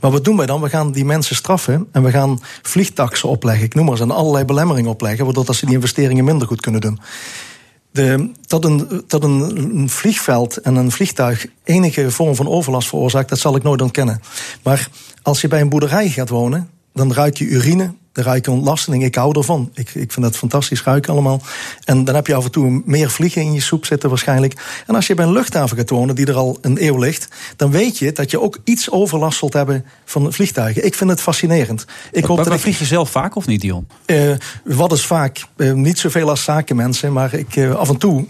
Maar 0.00 0.10
wat 0.10 0.24
doen 0.24 0.36
wij 0.36 0.46
dan? 0.46 0.60
We 0.60 0.68
gaan 0.68 0.92
die 0.92 1.04
mensen 1.04 1.36
straffen 1.36 1.88
en 1.92 2.02
we 2.02 2.10
gaan 2.10 2.40
vliegtaxen 2.62 3.28
opleggen. 3.28 3.64
Ik 3.64 3.74
noem 3.74 3.84
maar 3.84 3.94
eens, 3.94 4.02
en 4.02 4.10
allerlei 4.10 4.44
belemmeringen 4.44 4.90
opleggen, 4.90 5.24
waardoor 5.24 5.44
dat 5.44 5.56
ze 5.56 5.66
die 5.66 5.74
investeringen 5.74 6.24
minder 6.24 6.46
goed 6.46 6.60
kunnen 6.60 6.80
doen. 6.80 7.00
De, 7.90 8.30
dat 8.46 8.64
een, 8.64 9.02
dat 9.06 9.24
een, 9.24 9.88
vliegveld 9.88 10.56
en 10.56 10.74
een 10.76 10.90
vliegtuig 10.90 11.46
enige 11.64 12.10
vorm 12.10 12.34
van 12.34 12.48
overlast 12.48 12.88
veroorzaakt, 12.88 13.28
dat 13.28 13.38
zal 13.38 13.56
ik 13.56 13.62
nooit 13.62 13.82
ontkennen. 13.82 14.20
Maar 14.62 14.88
als 15.22 15.40
je 15.40 15.48
bij 15.48 15.60
een 15.60 15.68
boerderij 15.68 16.08
gaat 16.08 16.28
wonen, 16.28 16.68
dan 16.92 17.12
ruik 17.12 17.36
je 17.36 17.44
urine, 17.44 17.92
de 18.12 18.22
ruiken 18.22 18.52
ontlasting. 18.52 19.04
Ik 19.04 19.14
hou 19.14 19.38
ervan. 19.38 19.70
Ik, 19.74 19.94
ik 19.94 20.12
vind 20.12 20.26
dat 20.26 20.36
fantastisch 20.36 20.82
ruiken 20.82 21.12
allemaal. 21.12 21.40
En 21.84 22.04
dan 22.04 22.14
heb 22.14 22.26
je 22.26 22.34
af 22.34 22.44
en 22.44 22.50
toe 22.50 22.82
meer 22.84 23.10
vliegen 23.10 23.42
in 23.42 23.52
je 23.52 23.60
soep 23.60 23.86
zitten 23.86 24.08
waarschijnlijk. 24.08 24.82
En 24.86 24.94
als 24.94 25.06
je 25.06 25.14
bij 25.14 25.24
een 25.24 25.32
luchthaven 25.32 25.76
gaat 25.76 25.90
wonen 25.90 26.14
die 26.14 26.26
er 26.26 26.34
al 26.34 26.58
een 26.60 26.86
eeuw 26.86 26.98
ligt... 26.98 27.28
dan 27.56 27.70
weet 27.70 27.98
je 27.98 28.12
dat 28.12 28.30
je 28.30 28.40
ook 28.40 28.58
iets 28.64 28.90
overlast 28.90 29.38
zult 29.38 29.52
hebben 29.52 29.84
van 30.04 30.32
vliegtuigen. 30.32 30.84
Ik 30.84 30.94
vind 30.94 31.10
het 31.10 31.20
fascinerend. 31.20 31.84
Ik 32.12 32.24
hoop 32.24 32.36
maar, 32.36 32.48
dat 32.48 32.60
vlieg 32.60 32.78
je 32.78 32.84
zelf 32.84 33.10
vaak 33.10 33.36
of 33.36 33.46
niet, 33.46 33.60
Dion? 33.60 33.86
Uh, 34.06 34.34
wat 34.64 34.92
is 34.92 35.06
vaak? 35.06 35.44
Uh, 35.56 35.72
niet 35.72 35.98
zoveel 35.98 36.28
als 36.28 36.44
zakenmensen, 36.44 37.12
maar 37.12 37.34
ik, 37.34 37.56
uh, 37.56 37.74
af 37.74 37.88
en 37.88 37.96
toe... 37.96 38.24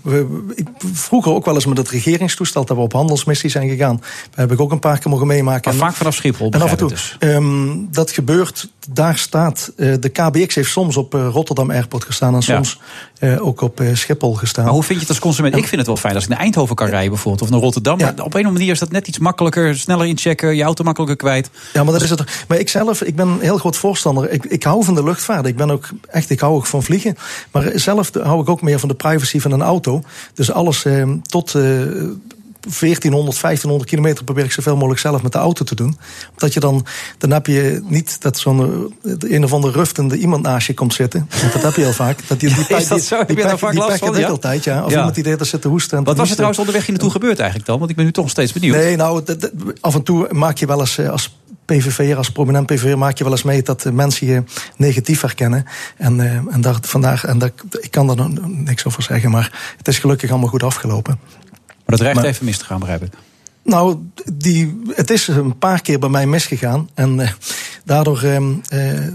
ik, 0.54 0.66
vroeger 0.92 1.32
ook 1.32 1.44
wel 1.44 1.54
eens 1.54 1.66
met 1.66 1.76
het 1.76 1.88
regeringstoestel... 1.88 2.64
dat 2.64 2.76
we 2.76 2.82
op 2.82 2.92
handelsmissie 2.92 3.50
zijn 3.50 3.68
gegaan. 3.68 3.96
Daar 3.96 4.40
heb 4.46 4.52
ik 4.52 4.60
ook 4.60 4.72
een 4.72 4.78
paar 4.78 4.98
keer 4.98 5.10
mogen 5.10 5.26
meemaken. 5.26 5.76
Maar 5.76 5.88
vaak 5.88 5.96
vanaf 5.96 6.14
Schiphol, 6.14 6.50
En 6.50 6.62
af 6.62 6.70
en 6.70 6.76
toe. 6.76 6.88
Dus. 6.88 7.16
Um, 7.20 7.88
dat 7.90 8.10
gebeurt, 8.10 8.70
daar 8.88 9.18
staat 9.18 9.71
uh, 9.76 9.94
de 10.00 10.08
KBX 10.08 10.54
heeft 10.54 10.70
soms 10.70 10.96
op 10.96 11.14
uh, 11.14 11.28
Rotterdam 11.32 11.70
Airport 11.70 12.04
gestaan 12.04 12.34
en 12.34 12.42
soms 12.42 12.78
ja. 13.18 13.28
uh, 13.28 13.46
ook 13.46 13.60
op 13.60 13.82
Schiphol 13.92 14.34
gestaan. 14.34 14.64
Maar 14.64 14.72
hoe 14.72 14.82
vind 14.82 14.94
je 14.94 15.00
het 15.00 15.08
als 15.08 15.18
consument? 15.18 15.56
Ik 15.56 15.66
vind 15.66 15.76
het 15.76 15.86
wel 15.86 15.96
fijn 15.96 16.14
als 16.14 16.24
ik 16.24 16.30
naar 16.30 16.38
Eindhoven 16.38 16.76
kan 16.76 16.88
rijden 16.88 17.10
bijvoorbeeld 17.10 17.42
of 17.42 17.50
naar 17.50 17.60
Rotterdam. 17.60 17.98
Ja. 17.98 18.04
Maar 18.04 18.12
op 18.12 18.18
een 18.18 18.26
of 18.26 18.34
andere 18.34 18.52
manier 18.52 18.70
is 18.70 18.78
dat 18.78 18.90
net 18.90 19.08
iets 19.08 19.18
makkelijker, 19.18 19.76
sneller 19.76 20.06
inchecken, 20.06 20.56
je 20.56 20.62
auto 20.62 20.84
makkelijker 20.84 21.16
kwijt. 21.16 21.50
Ja, 21.72 21.84
maar 21.84 21.92
dat 21.92 22.02
is 22.02 22.10
het. 22.10 22.44
Maar 22.48 22.58
ik 22.58 22.68
zelf, 22.68 23.02
ik 23.02 23.16
ben 23.16 23.28
een 23.28 23.40
heel 23.40 23.58
groot 23.58 23.76
voorstander. 23.76 24.30
Ik, 24.30 24.44
ik 24.44 24.62
hou 24.62 24.84
van 24.84 24.94
de 24.94 25.04
luchtvaart. 25.04 25.46
Ik 25.46 25.56
ben 25.56 25.70
ook 25.70 25.88
echt, 26.10 26.30
ik 26.30 26.40
hou 26.40 26.54
ook 26.54 26.66
van 26.66 26.82
vliegen. 26.82 27.16
Maar 27.50 27.70
zelf 27.74 28.10
hou 28.22 28.40
ik 28.40 28.48
ook 28.48 28.62
meer 28.62 28.78
van 28.78 28.88
de 28.88 28.94
privacy 28.94 29.40
van 29.40 29.52
een 29.52 29.62
auto. 29.62 30.02
Dus 30.34 30.52
alles 30.52 30.84
ehm, 30.84 31.16
tot 31.22 31.54
1400, 32.62 33.40
1500 33.40 33.90
kilometer 33.90 34.24
probeer 34.24 34.44
ik 34.44 34.52
zoveel 34.52 34.74
mogelijk 34.76 35.00
zelf 35.00 35.22
met 35.22 35.32
de 35.32 35.38
auto 35.38 35.64
te 35.64 35.74
doen. 35.74 35.98
Omdat 36.30 36.52
je 36.52 36.60
dan, 36.60 36.86
dan 37.18 37.30
heb 37.30 37.46
je 37.46 37.82
niet 37.84 38.22
dat 38.22 38.38
zo'n 38.38 38.94
een 39.18 39.44
of 39.44 39.52
andere 39.52 39.72
ruftende 39.72 40.16
iemand 40.16 40.42
naast 40.42 40.66
je 40.66 40.74
komt 40.74 40.94
zitten. 40.94 41.28
Want 41.40 41.52
dat 41.52 41.62
heb 41.62 41.74
je 41.74 41.80
heel 41.80 41.92
vaak. 41.92 42.18
Dat 42.26 42.40
die, 42.40 42.54
die, 42.54 42.76
Is 42.76 42.88
dat 42.88 43.02
zo? 43.02 43.16
Die, 43.16 43.36
die, 43.36 43.46
die, 43.46 43.56
vaak 43.56 43.70
die 43.70 43.80
last 43.80 43.98
van, 43.98 44.12
van, 44.12 44.20
ja? 44.20 44.28
altijd, 44.28 44.64
ja. 44.64 44.84
Of 44.84 44.90
ja. 44.90 44.96
iemand 44.96 45.14
die 45.14 45.36
de 45.36 45.44
zit 45.44 45.60
te 45.60 45.68
hoesten. 45.68 45.98
En 45.98 46.04
Wat 46.04 46.06
was 46.06 46.14
er 46.14 46.18
hoesten. 46.18 46.36
trouwens 46.36 46.58
onderweg 46.58 46.86
hier 46.86 46.94
naartoe 46.94 47.12
gebeurd 47.12 47.38
eigenlijk 47.38 47.68
dan? 47.68 47.78
Want 47.78 47.90
ik 47.90 47.96
ben 47.96 48.04
nu 48.04 48.12
toch 48.12 48.30
steeds 48.30 48.52
benieuwd. 48.52 48.76
Nee, 48.76 48.96
nou, 48.96 49.22
dat, 49.24 49.40
dat, 49.40 49.50
af 49.80 49.94
en 49.94 50.02
toe 50.02 50.28
maak 50.30 50.58
je 50.58 50.66
wel 50.66 50.80
eens 50.80 50.98
eh, 50.98 51.08
als 51.08 51.36
PVV'er, 51.64 52.16
als 52.16 52.30
prominent 52.30 52.66
PVV'er, 52.66 52.98
maak 52.98 53.18
je 53.18 53.24
wel 53.24 53.32
eens 53.32 53.42
mee 53.42 53.62
dat 53.62 53.84
mensen 53.92 54.26
je 54.26 54.42
negatief 54.76 55.20
herkennen. 55.20 55.64
En, 55.96 56.18
uh, 56.18 56.24
en 56.32 56.60
daar, 56.60 56.76
vandaag, 56.80 57.24
en 57.24 57.38
daar, 57.38 57.50
ik 57.80 57.90
kan 57.90 58.18
er 58.18 58.28
niks 58.46 58.84
over 58.84 59.02
zeggen, 59.02 59.30
maar 59.30 59.74
het 59.76 59.88
is 59.88 59.98
gelukkig 59.98 60.30
allemaal 60.30 60.48
goed 60.48 60.62
afgelopen. 60.62 61.18
Maar 61.98 62.06
dat 62.06 62.14
maar, 62.22 62.24
even 62.32 62.44
mis 62.44 62.58
te 62.58 62.64
gaan, 62.64 62.78
begrijp 62.78 63.02
ik. 63.02 63.12
Nou, 63.62 63.96
die, 64.32 64.82
het 64.88 65.10
is 65.10 65.28
een 65.28 65.58
paar 65.58 65.82
keer 65.82 65.98
bij 65.98 66.08
mij 66.08 66.26
misgegaan. 66.26 66.88
En 66.94 67.28
daardoor 67.84 68.24
uh, 68.24 68.38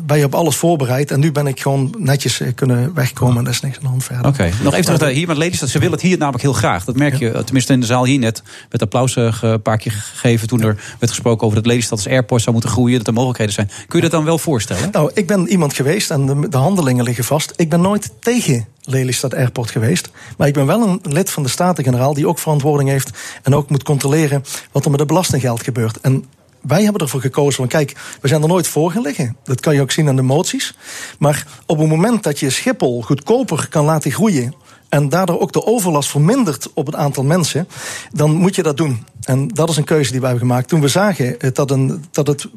ben 0.06 0.18
je 0.18 0.26
op 0.26 0.36
alles 0.36 0.56
voorbereid. 0.56 1.12
En 1.12 1.20
nu 1.20 1.32
ben 1.32 1.48
ik 1.48 1.62
gewoon 1.62 1.96
netjes 1.98 2.40
uh, 2.40 2.48
kunnen 2.56 2.94
wegkomen. 2.94 3.38
En 3.38 3.44
daar 3.44 3.54
is 3.54 3.62
niks 3.62 3.76
aan 3.76 3.84
de 3.84 3.90
hand 3.90 4.04
verder. 4.04 4.26
Oké, 4.26 4.42
okay. 4.42 4.54
nog 4.64 4.74
even 4.74 4.98
terug 4.98 5.14
hier 5.14 5.28
met 5.28 5.38
Lelystad. 5.38 5.70
Ze 5.70 5.80
willen 5.80 5.94
het 5.94 6.02
hier 6.02 6.18
namelijk 6.18 6.44
heel 6.44 6.54
graag. 6.54 6.86
Dat 6.86 6.96
merk 6.96 7.16
je, 7.16 7.44
tenminste 7.44 7.74
in 7.74 7.80
de 7.80 7.86
zaal 7.86 8.06
hier 8.06 8.20
net. 8.20 8.44
Werd 8.70 8.82
applaus 8.82 9.16
een 9.16 9.62
paar 9.62 9.78
keer 9.78 9.92
gegeven 9.92 10.48
toen 10.48 10.62
er 10.62 10.76
werd 11.00 11.12
gesproken 11.12 11.46
over 11.46 11.58
dat 11.58 11.66
Lelystad 11.66 11.98
als 11.98 12.08
airport 12.08 12.42
zou 12.42 12.52
moeten 12.52 12.72
groeien. 12.72 12.98
Dat 12.98 13.08
er 13.08 13.14
mogelijkheden 13.14 13.54
zijn. 13.54 13.70
Kun 13.88 13.98
je 13.98 14.02
dat 14.02 14.12
dan 14.12 14.26
wel 14.26 14.38
voorstellen? 14.38 14.90
Nou, 14.92 15.12
ik 15.14 15.28
ben 15.28 15.48
iemand 15.48 15.74
geweest 15.74 16.12
en 16.12 16.26
de, 16.26 16.50
de 16.50 16.58
handelingen 16.58 17.04
liggen 17.04 17.24
vast. 17.24 17.54
Ik 17.56 17.70
ben 17.70 17.82
nooit 17.82 18.12
tegen 18.20 18.66
Lelystad 18.82 19.34
Airport 19.34 19.72
geweest. 19.72 20.10
Maar 20.38 20.48
ik 20.48 20.54
ben 20.54 20.66
wel 20.66 20.88
een 20.88 21.00
lid 21.04 21.30
van 21.30 21.44
de 21.44 21.50
Staten-Generaal 21.50 22.14
die 22.14 22.28
ook 22.28 22.40
verantwoording 22.40 22.90
heeft 22.90 23.10
en 23.44 23.56
ook 23.56 23.70
moet 23.70 23.84
controleren 23.84 24.44
wat 24.72 24.86
er 24.86 24.92
met 24.92 25.00
het 25.00 25.08
belastinggeld 25.08 25.64
gebeurt. 25.64 26.00
En 26.02 26.26
wij 26.62 26.84
hebben 26.84 27.02
ervoor 27.02 27.22
gekozen, 27.22 27.54
van 27.54 27.68
kijk, 27.68 27.96
we 28.22 28.28
zijn 28.28 28.42
er 28.42 28.48
nooit 28.48 28.68
voor 28.68 28.92
gelegen. 28.92 29.38
Dat 29.44 29.60
kan 29.60 29.76
je 29.76 29.82
ook 29.82 29.92
zien 29.92 30.08
aan 30.08 30.16
de 30.16 30.22
moties. 30.22 30.76
Maar 31.20 31.48
op 31.66 31.78
het 31.78 31.90
moment 31.90 32.24
dat 32.24 32.40
je 32.40 32.50
Schiphol 32.50 33.02
goedkoper 33.02 33.68
kan 33.70 33.86
laten 33.86 34.12
groeien 34.12 34.54
en 34.90 35.10
daardoor 35.10 35.40
ook 35.40 35.52
de 35.52 35.66
overlast 35.66 36.10
vermindert 36.10 36.74
op 36.74 36.86
het 36.86 36.96
aantal 36.96 37.24
mensen, 37.24 37.68
dan 38.12 38.32
moet 38.32 38.56
je 38.56 38.64
dat 38.64 38.78
doen. 38.78 39.06
En 39.22 39.48
dat 39.48 39.70
is 39.70 39.78
een 39.78 39.84
keuze 39.84 40.12
die 40.12 40.22
wij 40.22 40.30
hebben 40.30 40.48
gemaakt. 40.48 40.68
Toen 40.68 40.82
we 40.82 40.88
zagen 40.88 41.38
dat, 41.54 41.72
een, 41.72 42.06
dat 42.12 42.28
het 42.28 42.48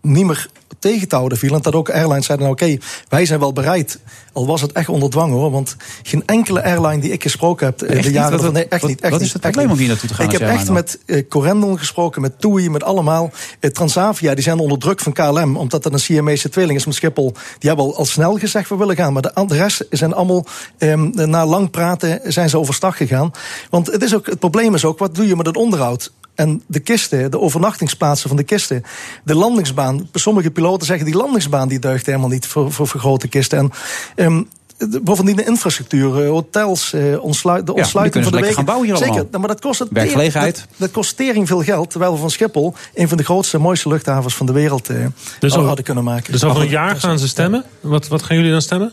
niet 0.00 0.26
meer 0.26 0.48
tegen 0.78 1.08
te 1.08 1.16
houden 1.16 1.38
viel. 1.38 1.54
En 1.54 1.62
dat 1.62 1.74
ook 1.74 1.90
airlines 1.90 2.26
zeiden, 2.26 2.46
nou, 2.46 2.60
oké, 2.60 2.72
okay, 2.72 2.80
wij 3.08 3.26
zijn 3.26 3.40
wel 3.40 3.52
bereid. 3.52 3.98
Al 4.32 4.46
was 4.46 4.60
het 4.60 4.72
echt 4.72 4.88
onder 4.88 5.10
dwang 5.10 5.32
hoor. 5.32 5.50
Want 5.50 5.76
geen 6.02 6.22
enkele 6.26 6.62
airline 6.62 7.00
die 7.00 7.12
ik 7.12 7.22
gesproken 7.22 7.66
heb 7.66 7.82
echt 7.82 8.04
de 8.04 8.12
jaren... 8.12 8.32
Niet, 8.32 8.40
wat, 8.40 8.52
nee, 8.52 8.68
echt 8.68 8.80
wat, 8.80 8.90
niet. 8.90 9.00
Echt 9.00 9.12
wat 9.12 9.20
is 9.20 9.32
het 9.32 9.42
probleem 9.42 9.70
om 9.70 9.76
hier 9.76 9.88
naartoe 9.88 10.08
te 10.08 10.14
gaan? 10.14 10.24
Ik 10.24 10.32
heb 10.32 10.48
echt 10.48 10.70
met 10.70 10.98
uh, 11.06 11.28
Corendon 11.28 11.78
gesproken, 11.78 12.22
met 12.22 12.40
TUI, 12.40 12.70
met 12.70 12.82
allemaal. 12.82 13.30
Uh, 13.60 13.70
Transavia, 13.70 14.34
die 14.34 14.42
zijn 14.42 14.58
onder 14.58 14.78
druk 14.78 15.00
van 15.00 15.12
KLM. 15.12 15.56
Omdat 15.56 15.82
dat 15.82 15.92
een 15.92 15.98
Siamese 15.98 16.48
tweeling 16.48 16.78
is 16.78 16.86
met 16.86 16.94
Schiphol. 16.94 17.32
Die 17.58 17.68
hebben 17.68 17.86
al, 17.86 17.96
al 17.96 18.04
snel 18.04 18.38
gezegd, 18.38 18.68
we 18.68 18.76
willen 18.76 18.96
gaan. 18.96 19.12
Maar 19.12 19.22
de, 19.22 19.44
de 19.46 19.56
rest 19.56 19.86
zijn 19.90 20.14
allemaal, 20.14 20.46
um, 20.78 21.10
na 21.14 21.46
lang 21.46 21.70
praten, 21.70 22.20
zijn 22.24 22.48
ze 22.48 22.58
overstag 22.58 22.96
gegaan. 22.96 23.30
Want 23.70 23.86
het, 23.86 24.02
is 24.02 24.14
ook, 24.14 24.26
het 24.26 24.38
probleem 24.38 24.74
is 24.74 24.84
ook, 24.84 24.98
wat 24.98 25.14
doe 25.14 25.26
je 25.26 25.36
met 25.36 25.46
het 25.46 25.56
onderhoud? 25.56 26.12
En 26.38 26.62
de 26.66 26.80
kisten, 26.80 27.30
de 27.30 27.40
overnachtingsplaatsen 27.40 28.28
van 28.28 28.36
de 28.36 28.42
kisten. 28.42 28.82
De 29.24 29.34
landingsbaan. 29.34 30.08
Sommige 30.12 30.50
piloten 30.50 30.86
zeggen 30.86 31.06
die 31.06 31.16
landingsbaan 31.16 31.68
die 31.68 31.78
deugt 31.78 32.06
helemaal 32.06 32.28
niet 32.28 32.46
voor, 32.46 32.72
voor, 32.72 32.86
voor 32.86 33.00
grote 33.00 33.28
kisten. 33.28 33.58
En 33.58 33.70
um, 34.24 34.48
bovendien 35.02 35.36
de 35.36 35.44
infrastructuur, 35.44 36.26
hotels, 36.26 36.92
uh, 36.92 37.22
ontsluit, 37.22 37.66
de 37.66 37.74
ontsluiting 37.74 38.24
ja, 38.24 38.30
van 38.30 38.32
de 38.32 38.44
wegen. 38.44 38.56
gaan 38.56 38.64
bouwen 38.64 38.88
hier 38.88 38.96
Zeker, 38.96 39.14
allemaal. 39.14 39.40
maar 39.40 39.48
dat 39.48 39.60
kost 39.60 39.78
het 39.78 39.88
Werkgelegenheid. 39.90 40.56
Dat, 40.56 40.66
dat, 40.76 40.90
kost 40.90 41.16
tering 41.16 41.46
veel 41.46 41.62
geld. 41.62 41.90
Terwijl 41.90 42.12
we 42.12 42.18
van 42.18 42.30
Schiphol 42.30 42.74
een 42.94 43.08
van 43.08 43.16
de 43.16 43.24
grootste, 43.24 43.58
mooiste 43.58 43.88
luchthavens 43.88 44.34
van 44.34 44.46
de 44.46 44.52
wereld 44.52 44.90
uh, 44.90 45.06
dus 45.38 45.54
al 45.54 45.64
hadden 45.64 45.84
kunnen 45.84 46.04
maken. 46.04 46.32
Dus 46.32 46.44
over 46.44 46.60
een 46.62 46.68
jaar 46.68 46.96
gaan 46.96 47.18
ze 47.18 47.28
stemmen? 47.28 47.64
Wat, 47.80 48.08
wat 48.08 48.22
gaan 48.22 48.36
jullie 48.36 48.52
dan 48.52 48.62
stemmen? 48.62 48.92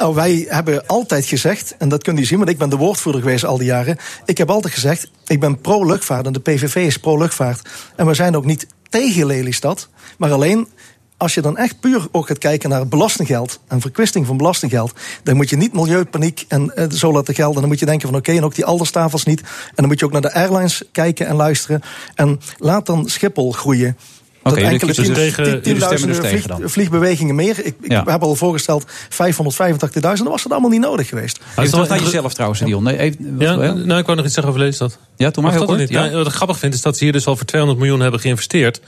Nou, 0.00 0.14
wij 0.14 0.46
hebben 0.48 0.86
altijd 0.86 1.26
gezegd, 1.26 1.74
en 1.78 1.88
dat 1.88 2.02
kunt 2.02 2.18
u 2.18 2.24
zien, 2.24 2.38
want 2.38 2.50
ik 2.50 2.58
ben 2.58 2.70
de 2.70 2.76
woordvoerder 2.76 3.22
geweest 3.22 3.44
al 3.44 3.56
die 3.58 3.66
jaren. 3.66 3.96
Ik 4.24 4.38
heb 4.38 4.50
altijd 4.50 4.74
gezegd, 4.74 5.10
ik 5.26 5.40
ben 5.40 5.60
pro-luchtvaart 5.60 6.26
en 6.26 6.32
de 6.32 6.40
PVV 6.40 6.76
is 6.76 6.96
pro-luchtvaart. 6.96 7.68
En 7.96 8.06
we 8.06 8.14
zijn 8.14 8.36
ook 8.36 8.44
niet 8.44 8.66
tegen 8.88 9.26
Lelystad, 9.26 9.88
maar 10.18 10.32
alleen 10.32 10.68
als 11.16 11.34
je 11.34 11.40
dan 11.40 11.56
echt 11.56 11.80
puur 11.80 12.08
ook 12.12 12.26
gaat 12.26 12.38
kijken 12.38 12.70
naar 12.70 12.88
belastinggeld 12.88 13.60
en 13.68 13.80
verkwisting 13.80 14.26
van 14.26 14.36
belastinggeld, 14.36 14.92
dan 15.22 15.36
moet 15.36 15.50
je 15.50 15.56
niet 15.56 15.72
milieupaniek 15.72 16.44
en 16.48 16.72
uh, 16.74 16.90
zo 16.90 17.12
laten 17.12 17.34
gelden. 17.34 17.60
Dan 17.60 17.68
moet 17.68 17.78
je 17.78 17.86
denken 17.86 18.08
van 18.08 18.18
oké, 18.18 18.32
en 18.32 18.44
ook 18.44 18.54
die 18.54 18.64
alderstafels 18.64 19.24
niet. 19.24 19.40
En 19.40 19.72
dan 19.74 19.86
moet 19.86 19.98
je 19.98 20.04
ook 20.04 20.12
naar 20.12 20.20
de 20.20 20.34
airlines 20.34 20.82
kijken 20.92 21.26
en 21.26 21.36
luisteren. 21.36 21.82
En 22.14 22.40
laat 22.58 22.86
dan 22.86 23.08
Schiphol 23.08 23.52
groeien. 23.52 23.96
Oké, 24.42 24.58
okay, 24.58 24.70
enkele 24.70 24.92
dus 24.92 25.08
tegen, 25.08 25.62
tienduizenden 25.62 26.20
dus 26.22 26.30
vlieg, 26.30 26.70
vliegbewegingen 26.70 27.34
meer. 27.34 27.58
Ik, 27.58 27.74
ik 27.80 27.90
Ja. 27.90 28.02
heb 28.06 28.22
al 28.22 28.34
voorgesteld 28.34 28.84
585.000. 29.08 30.00
Dan 30.00 30.24
was 30.24 30.42
dat 30.42 30.52
allemaal 30.52 30.70
niet 30.70 30.80
nodig 30.80 31.08
geweest. 31.08 31.38
Even 31.56 31.70
terug 31.70 31.88
naar 31.88 32.02
jezelf 32.02 32.32
trouwens, 32.34 32.60
Dion. 32.60 32.82
Nee, 32.82 32.98
even, 32.98 33.36
Ja, 33.38 33.52
ja, 33.52 33.72
nou, 33.72 33.98
ik 34.00 34.04
wou 34.06 34.16
nog 34.16 34.24
iets 34.24 34.34
zeggen 34.34 34.48
over 34.48 34.58
Lelystad. 34.58 34.98
ja, 35.16 35.30
toen 35.30 35.42
maar 35.42 35.52
Mag 35.52 35.60
heel 35.60 35.60
dat 35.60 35.68
kort. 35.68 35.78
niet? 35.78 35.88
Ja. 35.88 36.04
Ja, 36.04 36.16
wat 36.16 36.26
ik 36.26 36.32
grappig 36.32 36.58
vind 36.58 36.74
is 36.74 36.82
dat 36.82 36.96
ze 36.96 37.04
hier 37.04 37.12
dus 37.12 37.26
al 37.26 37.36
voor 37.36 37.46
200 37.46 37.80
miljoen 37.80 38.00
hebben 38.00 38.20
geïnvesteerd. 38.20 38.80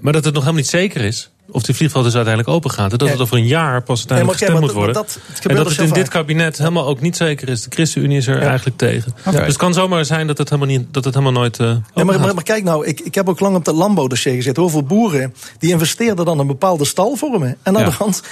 Maar 0.00 0.12
dat 0.12 0.24
het 0.24 0.34
nog 0.34 0.42
helemaal 0.42 0.62
niet 0.62 0.70
zeker 0.70 1.00
is 1.00 1.30
of 1.50 1.62
die 1.62 1.74
vliegveld 1.74 2.04
dus 2.04 2.14
uiteindelijk 2.14 2.54
open 2.54 2.70
gaat. 2.70 2.92
En 2.92 2.98
dat 2.98 3.06
Ja. 3.06 3.12
het 3.12 3.22
over 3.22 3.36
een 3.36 3.46
jaar 3.46 3.82
pas 3.82 3.98
uiteindelijk 3.98 4.40
Nee, 4.40 4.48
maar 4.50 4.58
gestemd 4.58 4.60
moet 4.60 4.72
worden. 4.72 4.94
dat- 4.94 5.18
dat 5.42 5.50
en 5.50 5.56
dat 5.56 5.68
het 5.68 5.78
in 5.78 5.92
dit 5.92 6.08
kabinet 6.08 6.58
helemaal 6.58 6.86
ook 6.86 7.00
niet 7.00 7.16
zeker 7.16 7.48
is. 7.48 7.62
De 7.62 7.70
ChristenUnie 7.70 8.16
is 8.16 8.26
er 8.26 8.40
Ja. 8.40 8.46
eigenlijk 8.48 8.76
tegen. 8.76 9.14
Dus 9.24 9.34
het 9.34 9.56
kan 9.56 9.74
zomaar 9.74 10.04
zijn 10.04 10.26
dat 10.26 10.38
het 10.38 10.50
helemaal, 10.50 10.76
niet, 10.76 10.86
dat 10.94 11.04
het 11.04 11.14
helemaal 11.14 11.40
nooit 11.40 11.58
uh, 11.58 11.66
Ja, 11.66 12.04
maar, 12.04 12.20
maar, 12.20 12.34
maar 12.34 12.42
kijk 12.44 12.64
nou, 12.64 12.86
ik, 12.86 13.00
ik 13.00 13.14
heb 13.14 13.28
ook 13.28 13.40
lang 13.40 13.56
op 13.56 13.64
dat 13.64 13.74
landbouwdossier 13.74 14.34
gezeten. 14.34 14.62
Hoeveel 14.62 14.82
boeren 14.82 15.34
die 15.58 15.70
investeerden 15.70 16.24
dan 16.24 16.38
een 16.38 16.46
bepaalde 16.46 16.84
stalvormen. 16.84 17.56
En 17.62 17.76
aan 17.76 17.82
Ja. 17.82 17.88
de 17.88 17.94
hand 17.94 18.22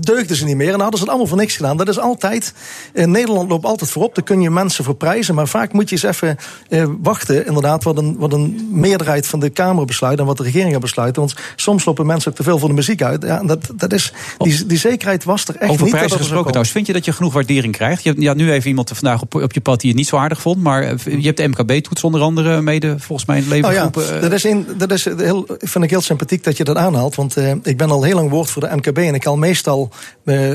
deugden 0.00 0.36
ze 0.36 0.44
niet 0.44 0.56
meer. 0.56 0.66
En 0.66 0.72
dan 0.72 0.80
hadden 0.80 0.98
ze 0.98 1.04
het 1.04 1.14
allemaal 1.14 1.30
voor 1.32 1.40
niks 1.42 1.56
gedaan. 1.56 1.76
Dat 1.76 1.88
is 1.88 1.98
altijd. 1.98 2.54
In 2.94 3.10
Nederland 3.10 3.48
loopt 3.50 3.64
altijd 3.64 3.90
voorop. 3.90 4.14
Daar 4.14 4.24
kun 4.24 4.40
je 4.40 4.50
mensen 4.50 4.84
voor 4.84 4.94
prijzen. 4.94 5.34
Maar 5.34 5.48
vaak 5.48 5.72
moet 5.72 5.88
je 5.88 5.94
eens 5.94 6.04
even 6.04 6.36
eh, 6.68 6.84
wachten. 7.02 7.46
Inderdaad, 7.46 7.82
wat 7.84 7.98
een, 7.98 8.16
wat 8.18 8.32
een 8.32 8.68
meerderheid 8.70 9.26
van 9.26 9.40
de 9.40 9.50
Kamer 9.50 9.84
besluit. 9.84 10.18
En 10.18 10.24
wat 10.24 10.36
de 10.36 10.42
regeringen 10.42 10.80
besluiten. 10.80 11.22
Want 11.22 11.34
soms 11.56 11.84
lopen 11.84 12.06
mensen 12.06 12.30
ook 12.30 12.36
te 12.36 12.42
veel 12.42 12.58
voor 12.62 12.70
de 12.70 12.76
muziek 12.76 13.02
uit. 13.02 13.22
Ja, 13.22 13.42
dat, 13.42 13.70
dat 13.74 13.92
is, 13.92 14.12
die, 14.38 14.66
die 14.66 14.78
zekerheid 14.78 15.24
was 15.24 15.44
er 15.44 15.56
echt 15.56 15.70
Over 15.70 15.82
niet. 15.82 15.90
prijzen 15.90 15.92
dat 15.92 16.00
dat 16.00 16.02
er 16.02 16.08
zou 16.08 16.18
gesproken 16.18 16.46
trouwens. 16.46 16.72
Vind 16.72 16.86
je 16.86 16.92
dat 16.92 17.04
je 17.04 17.12
genoeg 17.12 17.32
waardering 17.32 17.76
krijgt? 17.76 18.02
Je 18.02 18.08
hebt 18.08 18.22
ja, 18.22 18.34
nu 18.34 18.52
even 18.52 18.68
iemand 18.68 18.90
vandaag 18.94 19.22
op, 19.22 19.34
op 19.34 19.52
je 19.52 19.60
pad 19.60 19.80
die 19.80 19.88
het 19.88 19.98
niet 19.98 20.08
zo 20.08 20.16
aardig 20.16 20.40
vond. 20.40 20.62
Maar 20.62 20.82
eh, 20.82 20.94
je 21.04 21.26
hebt 21.26 21.36
de 21.36 21.48
MKB-toets 21.48 22.04
onder 22.04 22.20
andere 22.20 22.60
mede 22.60 22.98
volgens 22.98 23.28
mij 23.28 23.36
in 23.36 23.50
het 23.50 23.60
Nou 23.60 23.74
ja, 23.74 23.90
eh, 24.14 24.20
dat 24.20 24.32
is, 24.32 24.44
een, 24.44 24.66
dat 24.76 24.90
is 24.90 25.04
heel, 25.04 25.46
vind 25.58 25.84
ik 25.84 25.90
heel 25.90 26.00
sympathiek 26.00 26.44
dat 26.44 26.56
je 26.56 26.64
dat 26.64 26.76
aanhaalt. 26.76 27.14
Want 27.14 27.36
eh, 27.36 27.52
ik 27.62 27.76
ben 27.76 27.90
al 27.90 28.02
heel 28.02 28.14
lang 28.14 28.30
woord 28.30 28.50
voor 28.50 28.62
de 28.62 28.76
MKB. 28.76 28.98
En 28.98 29.14
ik 29.14 29.24
haal 29.24 29.36
meestal 29.36 29.90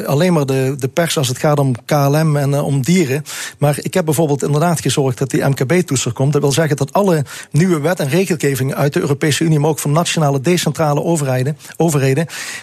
alleen 0.05 0.33
maar 0.33 0.45
de, 0.45 0.75
de 0.79 0.87
pers 0.87 1.17
als 1.17 1.27
het 1.27 1.37
gaat 1.37 1.59
om 1.59 1.75
KLM 1.85 2.37
en 2.37 2.53
om 2.53 2.81
dieren. 2.81 3.23
Maar 3.57 3.77
ik 3.81 3.93
heb 3.93 4.05
bijvoorbeeld 4.05 4.43
inderdaad 4.43 4.81
gezorgd 4.81 5.17
dat 5.17 5.29
die 5.29 5.43
MKB-toets 5.45 6.05
er 6.05 6.13
komt. 6.13 6.33
Dat 6.33 6.41
wil 6.41 6.51
zeggen 6.51 6.75
dat 6.75 6.93
alle 6.93 7.25
nieuwe 7.51 7.79
wet 7.79 7.99
en 7.99 8.09
regelgeving 8.09 8.73
uit 8.73 8.93
de 8.93 8.99
Europese 8.99 9.43
Unie, 9.43 9.59
maar 9.59 9.69
ook 9.69 9.79
van 9.79 9.91
nationale 9.91 10.41
decentrale 10.41 11.03
overheden, 11.03 11.57
overheden 11.77 11.96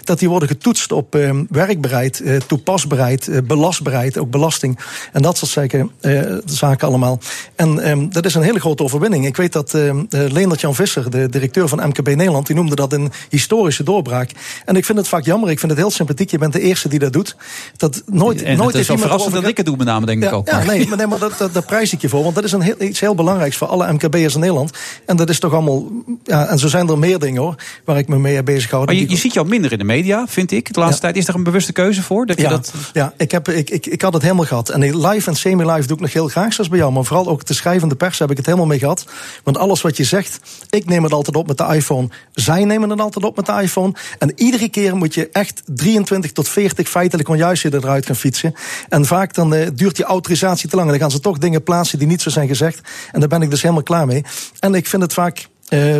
dat 0.04 0.18
die 0.18 0.28
worden 0.28 0.48
getoetst 0.48 0.92
op 0.92 1.14
eh, 1.14 1.30
werkbereid, 1.48 2.20
eh, 2.20 2.36
toepasbaarheid, 2.36 3.28
eh, 3.28 3.38
belastbaarheid, 3.44 4.18
ook 4.18 4.30
belasting. 4.30 4.78
En 5.12 5.22
dat 5.22 5.38
soort 5.38 5.50
zaken, 5.50 5.90
eh, 6.00 6.20
zaken 6.44 6.88
allemaal. 6.88 7.18
En 7.56 7.78
ehm, 7.78 8.08
dat 8.08 8.24
is 8.24 8.34
een 8.34 8.42
hele 8.42 8.60
grote 8.60 8.82
overwinning. 8.82 9.26
Ik 9.26 9.36
weet 9.36 9.52
dat 9.52 9.74
eh, 9.74 9.88
eh, 9.88 9.96
Leendert 10.08 10.60
Jan 10.60 10.74
Visser, 10.74 11.10
de 11.10 11.28
directeur 11.28 11.68
van 11.68 11.88
MKB 11.88 12.06
Nederland, 12.06 12.46
die 12.46 12.56
noemde 12.56 12.74
dat 12.74 12.92
een 12.92 13.12
historische 13.28 13.82
doorbraak. 13.82 14.30
En 14.64 14.76
ik 14.76 14.84
vind 14.84 14.98
het 14.98 15.08
vaak 15.08 15.24
jammer. 15.24 15.50
Ik 15.50 15.58
vind 15.58 15.70
het 15.70 15.80
heel 15.80 15.90
sympathiek. 15.90 16.30
Je 16.30 16.38
bent 16.38 16.52
de 16.52 16.60
eerste 16.60 16.88
die 16.88 16.98
dat 16.98 17.12
doet. 17.12 17.36
Dat 17.76 18.02
nooit, 18.06 18.42
en 18.42 18.56
nooit 18.56 18.72
het 18.72 18.82
is 18.82 18.88
wel 18.88 18.98
verrassend 18.98 19.34
dat 19.34 19.46
ik 19.46 19.56
het 19.56 19.66
doe 19.66 19.76
met 19.76 19.86
name, 19.86 20.06
denk 20.06 20.24
ik 20.24 20.32
ook. 20.32 20.48
Ja, 20.48 20.64
nee, 20.64 20.88
maar, 20.88 20.96
nee, 20.96 21.06
maar 21.06 21.18
dat, 21.18 21.38
dat, 21.38 21.54
daar 21.54 21.62
prijs 21.62 21.92
ik 21.92 22.00
je 22.00 22.08
voor. 22.08 22.22
Want 22.22 22.34
dat 22.34 22.44
is 22.44 22.52
een 22.52 22.60
heel, 22.60 22.74
iets 22.78 23.00
heel 23.00 23.14
belangrijks 23.14 23.56
voor 23.56 23.66
alle 23.66 23.92
MKB'ers 23.92 24.34
in 24.34 24.40
Nederland. 24.40 24.70
En 25.06 25.16
dat 25.16 25.28
is 25.28 25.38
toch 25.38 25.52
allemaal. 25.52 25.84
Ja, 26.24 26.46
en 26.46 26.58
zo 26.58 26.68
zijn 26.68 26.88
er 26.88 26.98
meer 26.98 27.18
dingen 27.18 27.42
hoor, 27.42 27.54
waar 27.84 27.98
ik 27.98 28.08
me 28.08 28.18
mee 28.18 28.34
heb 28.34 28.44
bezig. 28.44 28.70
Maar 28.70 28.94
je, 28.94 29.08
je 29.08 29.16
ziet 29.16 29.23
jou 29.32 29.48
minder 29.48 29.72
in 29.72 29.78
de 29.78 29.84
media, 29.84 30.26
vind 30.28 30.50
ik. 30.50 30.72
De 30.72 30.80
laatste 30.80 31.00
tijd 31.00 31.16
is 31.16 31.28
er 31.28 31.34
een 31.34 31.42
bewuste 31.42 31.72
keuze 31.72 32.02
voor. 32.02 32.26
Dat 32.26 32.36
je 32.36 32.42
Ja, 32.42 32.48
dat... 32.48 32.72
ja 32.92 33.12
ik, 33.16 33.30
heb, 33.30 33.48
ik, 33.48 33.70
ik, 33.70 33.86
ik 33.86 34.02
had 34.02 34.12
het 34.12 34.22
helemaal 34.22 34.44
gehad. 34.44 34.68
En 34.68 35.06
live 35.06 35.30
en 35.30 35.36
semi-live 35.36 35.86
doe 35.86 35.96
ik 35.96 36.02
nog 36.02 36.12
heel 36.12 36.28
graag, 36.28 36.52
zoals 36.52 36.70
bij 36.70 36.78
jou. 36.78 36.92
Maar 36.92 37.04
vooral 37.04 37.28
ook 37.28 37.44
de 37.44 37.54
schrijvende 37.54 37.94
pers 37.94 38.18
heb 38.18 38.30
ik 38.30 38.36
het 38.36 38.46
helemaal 38.46 38.66
mee 38.66 38.78
gehad. 38.78 39.06
Want 39.42 39.58
alles 39.58 39.80
wat 39.82 39.96
je 39.96 40.04
zegt, 40.04 40.40
ik 40.70 40.86
neem 40.86 41.02
het 41.02 41.12
altijd 41.12 41.36
op 41.36 41.46
met 41.46 41.58
de 41.58 41.64
iPhone. 41.74 42.08
Zij 42.32 42.64
nemen 42.64 42.90
het 42.90 43.00
altijd 43.00 43.24
op 43.24 43.36
met 43.36 43.46
de 43.46 43.52
iPhone. 43.62 43.92
En 44.18 44.32
iedere 44.36 44.68
keer 44.68 44.96
moet 44.96 45.14
je 45.14 45.28
echt 45.32 45.62
23 45.66 46.32
tot 46.32 46.48
40 46.48 46.88
feitelijk 46.88 47.28
onjuistheden 47.28 47.82
eruit 47.82 48.06
gaan 48.06 48.16
fietsen. 48.16 48.54
En 48.88 49.04
vaak 49.04 49.34
dan 49.34 49.54
eh, 49.54 49.68
duurt 49.74 49.96
die 49.96 50.04
autorisatie 50.04 50.68
te 50.68 50.76
lang. 50.76 50.86
En 50.86 50.92
dan 50.92 51.02
gaan 51.02 51.10
ze 51.10 51.20
toch 51.20 51.38
dingen 51.38 51.62
plaatsen 51.62 51.98
die 51.98 52.08
niet 52.08 52.22
zo 52.22 52.30
zijn 52.30 52.48
gezegd. 52.48 52.80
En 53.12 53.20
daar 53.20 53.28
ben 53.28 53.42
ik 53.42 53.50
dus 53.50 53.62
helemaal 53.62 53.82
klaar 53.82 54.06
mee. 54.06 54.24
En 54.58 54.74
ik 54.74 54.86
vind 54.86 55.02
het 55.02 55.12
vaak. 55.12 55.48
eh, 55.68 55.98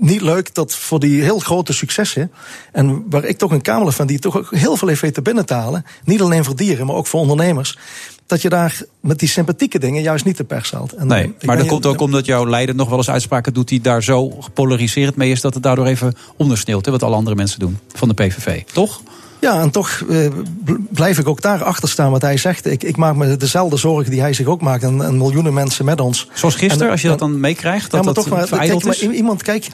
niet 0.00 0.20
leuk 0.20 0.54
dat 0.54 0.74
voor 0.74 1.00
die 1.00 1.22
heel 1.22 1.38
grote 1.38 1.72
successen. 1.72 2.32
En 2.72 3.04
waar 3.10 3.24
ik 3.24 3.38
toch 3.38 3.50
een 3.50 3.60
Kamerlid 3.60 3.94
van 3.94 4.06
die 4.06 4.18
toch 4.18 4.36
ook 4.36 4.54
heel 4.54 4.76
veel 4.76 4.88
heeft 4.88 5.00
weten 5.00 5.22
binnen 5.22 5.46
te 5.46 5.54
halen. 5.54 5.84
Niet 6.04 6.20
alleen 6.20 6.44
voor 6.44 6.56
dieren, 6.56 6.86
maar 6.86 6.96
ook 6.96 7.06
voor 7.06 7.20
ondernemers. 7.20 7.78
Dat 8.26 8.42
je 8.42 8.48
daar 8.48 8.82
met 9.00 9.18
die 9.18 9.28
sympathieke 9.28 9.78
dingen 9.78 10.02
juist 10.02 10.24
niet 10.24 10.36
de 10.36 10.44
pers 10.44 10.70
haalt. 10.70 10.92
En, 10.92 11.06
Nee, 11.06 11.34
maar 11.44 11.56
dat 11.56 11.66
komt 11.66 11.86
ook 11.86 12.00
omdat 12.00 12.26
jouw 12.26 12.46
leider 12.46 12.74
nog 12.74 12.88
wel 12.88 12.98
eens 12.98 13.10
uitspraken 13.10 13.54
doet... 13.54 13.68
die 13.68 13.80
daar 13.80 14.02
zo 14.02 14.30
gepolariseerd 14.30 15.16
mee 15.16 15.30
is... 15.30 15.40
dat 15.40 15.54
het 15.54 15.62
daardoor 15.62 15.86
even 15.86 16.14
ondersneeuwt, 16.36 16.84
hè, 16.84 16.90
wat 16.90 17.02
alle 17.02 17.16
andere 17.16 17.36
mensen 17.36 17.58
doen 17.58 17.78
van 17.92 18.08
de 18.08 18.14
PVV. 18.14 18.62
Toch? 18.72 19.02
Ja, 19.40 19.60
en 19.60 19.70
toch 19.70 20.04
eh, 20.08 20.28
bl- 20.64 20.74
blijf 20.90 21.18
ik 21.18 21.28
ook 21.28 21.40
daar 21.40 21.64
achter 21.64 21.88
staan 21.88 22.10
wat 22.10 22.22
hij 22.22 22.36
zegt. 22.36 22.66
Ik, 22.66 22.82
ik 22.82 22.96
maak 22.96 23.14
me 23.16 23.36
dezelfde 23.36 23.76
zorgen 23.76 24.10
die 24.10 24.20
hij 24.20 24.32
zich 24.32 24.46
ook 24.46 24.60
maakt. 24.60 24.82
En, 24.82 25.02
en 25.02 25.16
miljoenen 25.16 25.54
mensen 25.54 25.84
met 25.84 26.00
ons. 26.00 26.28
Zoals 26.32 26.54
gisteren, 26.54 26.86
En, 26.86 26.92
als 26.92 27.02
je 27.02 27.08
dat 27.08 27.18
dan 27.18 27.40
meekrijgt, 27.40 27.90
dat 27.90 28.00
ja, 28.00 28.06
maar 28.06 28.14
dat 28.14 28.24
toch 28.24 28.32
maar, 28.32 28.66
kijk, 28.66 29.00
iemand, 29.00 29.42
kijk, 29.42 29.66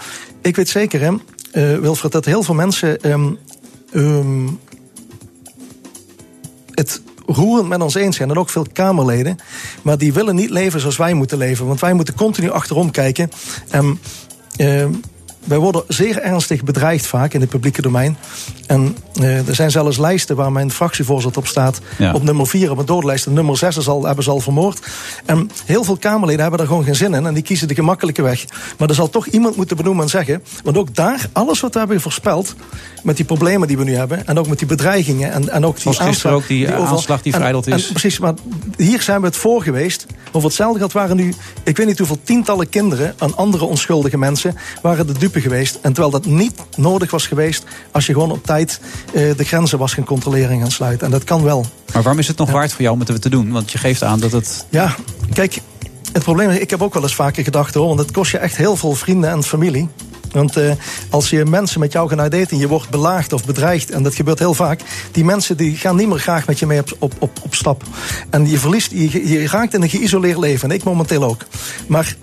ik 0.43 0.57
weet 0.57 0.69
zeker, 0.69 1.01
hè, 1.01 1.13
eh, 1.51 1.79
Wilfred, 1.79 2.13
dat 2.13 2.25
heel 2.25 2.43
veel 2.43 2.55
mensen 2.55 3.01
ehm, 3.01 3.33
ehm, 3.93 4.47
het 6.71 7.01
roerend 7.27 7.69
met 7.69 7.81
ons 7.81 7.95
eens 7.95 8.17
zijn. 8.17 8.31
En 8.31 8.37
ook 8.37 8.51
veel 8.51 8.67
Kamerleden. 8.73 9.37
Maar 9.83 9.99
die 9.99 10.13
willen 10.13 10.35
niet 10.35 10.51
leven 10.51 10.81
zoals 10.81 10.97
wij 10.97 11.15
moeten 11.15 11.39
leven. 11.39 11.67
Want 11.67 11.81
wij 11.81 11.93
moeten 11.93 12.15
continu 12.15 12.51
achterom 12.51 12.91
kijken. 12.91 13.31
En, 13.71 14.01
ehm, 14.57 14.93
wij 15.47 15.59
worden 15.59 15.83
zeer 15.89 16.21
ernstig 16.23 16.65
bedreigd 16.65 17.07
vaak 17.07 17.33
in 17.35 17.41
het 17.41 17.49
publieke 17.51 17.83
domein. 17.83 18.17
En 18.67 18.97
eh, 19.21 19.49
er 19.49 19.55
zijn 19.55 19.71
zelfs 19.71 19.99
lijsten 19.99 20.37
waar 20.37 20.53
mijn 20.53 20.71
fractievoorzitter 20.71 21.43
op 21.43 21.49
staat. 21.49 21.81
Ja. 21.99 22.13
Op 22.13 22.23
nummer 22.23 22.47
4 22.47 22.71
op 22.71 22.79
een 22.79 22.87
doodlijst. 22.87 23.27
En 23.27 23.33
nummer 23.33 23.57
6 23.57 23.77
is 23.77 23.89
al, 23.89 24.05
hebben 24.05 24.25
ze 24.25 24.31
al 24.31 24.41
vermoord. 24.41 24.81
En 25.25 25.51
heel 25.65 25.85
veel 25.85 25.97
Kamerleden 25.97 26.41
hebben 26.41 26.59
daar 26.59 26.69
gewoon 26.69 26.85
geen 26.85 26.95
zin 26.95 27.15
in. 27.15 27.27
En 27.27 27.35
die 27.35 27.43
kiezen 27.43 27.69
de 27.69 27.75
gemakkelijke 27.75 28.23
weg. 28.23 28.45
Maar 28.79 28.89
er 28.89 28.95
zal 28.95 29.11
toch 29.11 29.27
iemand 29.27 29.57
moeten 29.57 29.77
benoemen 29.77 30.05
en 30.05 30.11
zeggen. 30.11 30.43
Want 30.65 30.77
ook 30.77 30.95
daar, 30.95 31.29
alles 31.33 31.61
wat 31.61 31.73
we 31.73 31.79
hebben 31.79 32.01
voorspeld. 32.01 32.55
Met 33.03 33.17
die 33.17 33.25
problemen 33.25 33.69
die 33.69 33.77
we 33.79 33.85
nu 33.85 33.95
hebben. 33.95 34.27
En 34.27 34.39
ook 34.39 34.47
met 34.49 34.59
die 34.59 34.69
bedreigingen. 34.69 35.33
En, 35.33 35.49
en 35.49 35.65
ook 35.67 35.75
die 35.75 35.83
Zoals 35.83 35.99
gisteren 35.99 36.37
ook 36.37 36.47
die 36.47 36.67
overal- 36.67 36.87
aanslag 36.87 37.23
die 37.23 37.33
en- 37.33 37.39
verijdeld 37.39 37.67
en 37.67 37.73
is. 37.73 37.87
precies, 37.91 38.19
maar 38.19 38.35
hier 38.77 39.03
zijn 39.03 39.21
we 39.21 39.27
het 39.27 39.37
voor 39.37 39.63
geweest. 39.63 40.07
Over 40.33 40.49
hetzelfde 40.49 40.79
geld 40.79 40.93
waren 40.93 41.17
nu, 41.17 41.35
ik 41.65 41.77
weet 41.77 41.87
niet 41.87 41.99
hoeveel 41.99 42.19
tientallen 42.23 42.69
kinderen 42.69 43.15
aan 43.19 43.37
andere 43.37 43.65
onschuldige 43.65 44.19
mensen 44.19 44.57
waren 44.83 45.07
de 45.07 45.13
dupe 45.19 45.36
geweest. 45.41 45.75
En 45.75 45.93
terwijl 45.93 46.11
dat 46.11 46.27
niet 46.27 46.55
nodig 46.77 47.11
was 47.11 47.27
geweest 47.27 47.65
als 47.91 48.07
je 48.07 48.13
gewoon 48.13 48.31
op 48.31 48.45
tijd 48.45 48.81
eh, 49.13 49.37
de 49.37 49.45
grenzen 49.45 49.79
was 49.79 49.95
gaan 49.95 50.05
controleren 50.05 50.51
en 50.51 50.61
gaan 50.61 50.71
sluiten. 50.71 51.07
En 51.07 51.13
dat 51.13 51.25
kan 51.25 51.43
wel. 51.43 51.67
Maar 51.93 52.03
waarom 52.03 52.21
is 52.21 52.29
het 52.29 52.37
nog 52.39 52.51
waard 52.51 52.73
voor 52.73 52.83
jou 52.83 52.95
om 52.95 53.03
het 53.07 53.23
te 53.23 53.29
doen? 53.29 53.53
Want 53.53 53.73
je 53.73 53.79
geeft 53.79 54.03
aan 54.03 54.21
dat 54.21 54.33
het... 54.33 54.67
Ja, 54.69 54.95
kijk, 55.33 55.61
het 56.13 56.23
probleem 56.23 56.51
is, 56.51 56.59
ik 56.59 56.71
heb 56.71 56.83
ook 56.83 56.95
wel 56.95 57.03
eens 57.03 57.15
vaker 57.15 57.45
gedacht 57.45 57.75
hoor, 57.75 57.87
want 57.87 57.99
het 57.99 58.11
kost 58.11 58.31
je 58.31 58.39
echt 58.39 58.57
heel 58.57 58.77
veel 58.77 58.95
vrienden 58.95 59.31
en 59.31 59.43
familie. 59.43 59.89
Want 60.33 60.57
eh, 60.57 60.71
als 61.11 61.31
je 61.31 61.45
mensen 61.45 61.81
met 61.81 61.93
jou 61.93 62.09
gaan 62.09 62.21
uitdaten 62.21 62.51
en 62.51 62.59
je 62.59 62.69
wordt 62.69 62.91
belaagd 62.91 63.33
of 63.33 63.45
bedreigd, 63.45 63.91
en 63.91 64.03
dat 64.03 64.15
gebeurt 64.15 64.39
heel 64.39 64.55
vaak, 64.55 64.81
die 65.11 65.25
mensen 65.25 65.57
die 65.57 65.77
gaan 65.77 65.97
niet 65.97 66.09
meer 66.09 66.19
graag 66.19 66.47
met 66.47 66.59
je 66.59 66.67
mee 66.67 66.79
op, 66.79 66.97
op, 66.99 67.13
op, 67.19 67.39
op 67.43 67.55
stap. 67.55 67.83
En 68.31 68.49
je 68.49 68.59
verliest, 68.59 68.91
je, 68.91 69.29
je 69.29 69.47
raakt 69.47 69.75
in 69.75 69.83
een 69.83 69.89
geïsoleerd 69.89 70.39
leven. 70.39 70.71
En 70.71 70.75
ik 70.75 70.85
momenteel 70.85 71.25
ook. 71.25 71.41
Maar 71.87 72.17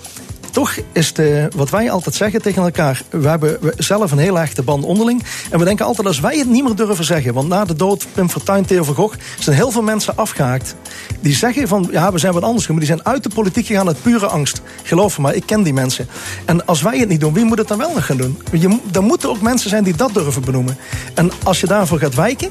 toch 0.54 0.76
is 0.92 1.14
de, 1.14 1.48
wat 1.56 1.70
wij 1.70 1.92
altijd 1.92 2.16
zeggen 2.16 2.42
tegen 2.42 2.64
elkaar. 2.64 3.02
We 3.10 3.28
hebben 3.28 3.60
zelf 3.78 4.12
een 4.12 4.18
heel 4.18 4.40
echte 4.40 4.64
band 4.64 4.84
onderling. 4.84 5.24
En 5.50 5.60
we 5.60 5.66
denken 5.66 5.86
altijd 5.86 6.08
als 6.08 6.20
wij 6.20 6.38
het 6.38 6.50
niet 6.50 6.64
meer 6.64 6.76
durven 6.76 7.06
zeggen. 7.06 7.34
Want 7.34 7.48
na 7.48 7.66
de 7.66 7.76
dood 7.76 8.08
Pim 8.14 8.30
Fortuyn, 8.30 8.66
Theo 8.66 8.84
van 8.84 8.96
Gogh. 8.96 9.18
zijn 9.40 9.56
heel 9.56 9.72
veel 9.72 9.82
mensen 9.82 10.18
afgehaakt. 10.18 10.76
Die 11.20 11.36
zeggen 11.36 11.68
van 11.68 11.88
ja, 11.92 12.12
we 12.12 12.18
zijn 12.18 12.34
wat 12.34 12.44
anders. 12.44 12.68
Maar 12.68 12.78
die 12.78 12.86
zijn 12.86 13.06
uit 13.06 13.24
de 13.24 13.30
politiek 13.30 13.66
gegaan 13.66 13.88
uit 13.88 14.02
pure 14.02 14.28
angst. 14.28 14.62
Geloof 14.84 15.18
me 15.18 15.24
maar, 15.24 15.36
ik 15.36 15.46
ken 15.46 15.64
die 15.64 15.74
mensen. 15.74 16.08
En 16.46 16.66
als 16.66 16.82
wij 16.82 16.98
het 16.98 17.10
niet 17.10 17.20
doen, 17.20 17.34
wie 17.34 17.46
moet 17.46 17.58
het 17.58 17.68
dan 17.68 17.78
wel 17.78 17.94
nog 17.94 18.06
gaan 18.06 18.18
doen? 18.18 18.42
Je, 18.52 18.80
er 18.94 19.04
moeten 19.04 19.30
ook 19.30 19.42
mensen 19.42 19.70
zijn 19.70 19.84
die 19.84 19.96
dat 19.96 20.14
durven 20.14 20.42
benoemen. 20.46 20.78
En 21.14 21.32
als 21.44 21.60
je 21.60 21.68
daarvoor 21.68 22.00
gaat 22.00 22.16
wijken 22.16 22.50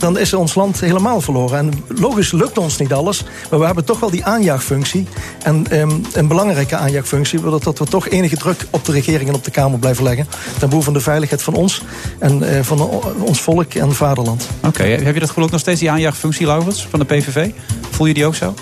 dan 0.00 0.18
is 0.18 0.34
ons 0.34 0.54
land 0.54 0.80
helemaal 0.80 1.20
verloren. 1.20 1.58
En 1.58 1.84
logisch 1.88 2.32
lukt 2.32 2.58
ons 2.58 2.78
niet 2.78 2.92
alles, 2.92 3.24
maar 3.50 3.58
we 3.58 3.66
hebben 3.66 3.84
toch 3.84 4.00
wel 4.00 4.10
die 4.10 4.24
aanjaagfunctie. 4.24 5.06
En 5.42 5.66
ehm, 5.70 5.90
een 6.12 6.28
belangrijke 6.28 6.76
aanjaagfunctie, 6.76 7.40
dat, 7.40 7.62
dat 7.62 7.78
we 7.78 7.84
toch 7.84 8.08
enige 8.08 8.36
druk 8.36 8.66
op 8.70 8.84
de 8.84 8.92
regering 8.92 9.28
en 9.28 9.34
op 9.34 9.44
de 9.44 9.50
Kamer 9.50 9.78
blijven 9.78 10.04
leggen. 10.04 10.26
Ten 10.58 10.68
behoeve 10.68 10.84
van 10.84 10.92
de 10.92 11.00
veiligheid 11.00 11.42
van 11.42 11.54
ons 11.54 11.82
en 12.18 12.42
eh, 12.42 12.62
van 12.62 12.80
ons 13.20 13.40
volk 13.40 13.74
en 13.74 13.94
vaderland. 13.94 14.48
Oké, 14.66 14.82
heb 14.82 15.14
je 15.14 15.20
dat 15.20 15.28
gevoel 15.28 15.44
ook 15.44 15.50
nog 15.50 15.60
steeds, 15.60 15.80
die 15.80 15.90
aanjaagfunctie, 15.90 16.46
Laurens, 16.46 16.86
van 16.90 16.98
de 16.98 17.04
PVV? 17.04 17.50
Voel 17.90 18.06
je 18.06 18.14
die 18.14 18.26
ook 18.26 18.34
zo? 18.34 18.54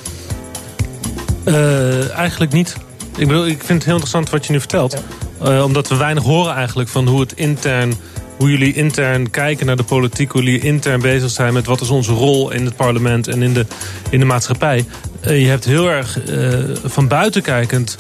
Eh, 1.45 2.11
eigenlijk 2.11 2.53
niet. 2.53 2.77
Ik 3.17 3.27
bedoel, 3.27 3.47
ik 3.47 3.59
vind 3.59 3.69
het 3.69 3.85
heel 3.85 3.93
interessant 3.93 4.31
wat 4.31 4.47
je 4.47 4.53
nu 4.53 4.59
vertelt. 4.59 4.97
Eh, 5.43 5.65
omdat 5.65 5.89
we 5.89 5.97
weinig 5.97 6.23
horen 6.23 6.55
eigenlijk 6.55 6.89
van 6.89 7.09
hoe 7.09 7.21
het 7.21 7.33
intern... 7.33 7.95
hoe 8.39 8.51
jullie 8.51 8.73
intern 8.73 9.31
kijken 9.31 9.67
naar 9.67 9.77
de 9.77 9.83
politiek... 9.83 10.33
hoe 10.33 10.43
jullie 10.43 10.61
intern 10.61 11.01
bezig 11.01 11.31
zijn 11.31 11.53
met 11.53 11.67
wat 11.67 11.81
is 11.81 11.89
onze 11.89 12.13
rol 12.13 12.51
in 12.51 12.65
het 12.65 12.77
parlement... 12.77 13.29
en 13.29 13.43
in 13.43 13.55
de, 13.55 13.67
in 14.11 14.19
de 14.19 14.25
maatschappij. 14.25 14.85
Eh, 15.21 15.41
je 15.41 15.47
hebt 15.47 15.65
heel 15.65 15.91
erg 15.91 16.21
eh, 16.21 16.59
van 16.85 17.09
buiten 17.09 17.43
kijkend... 17.43 17.97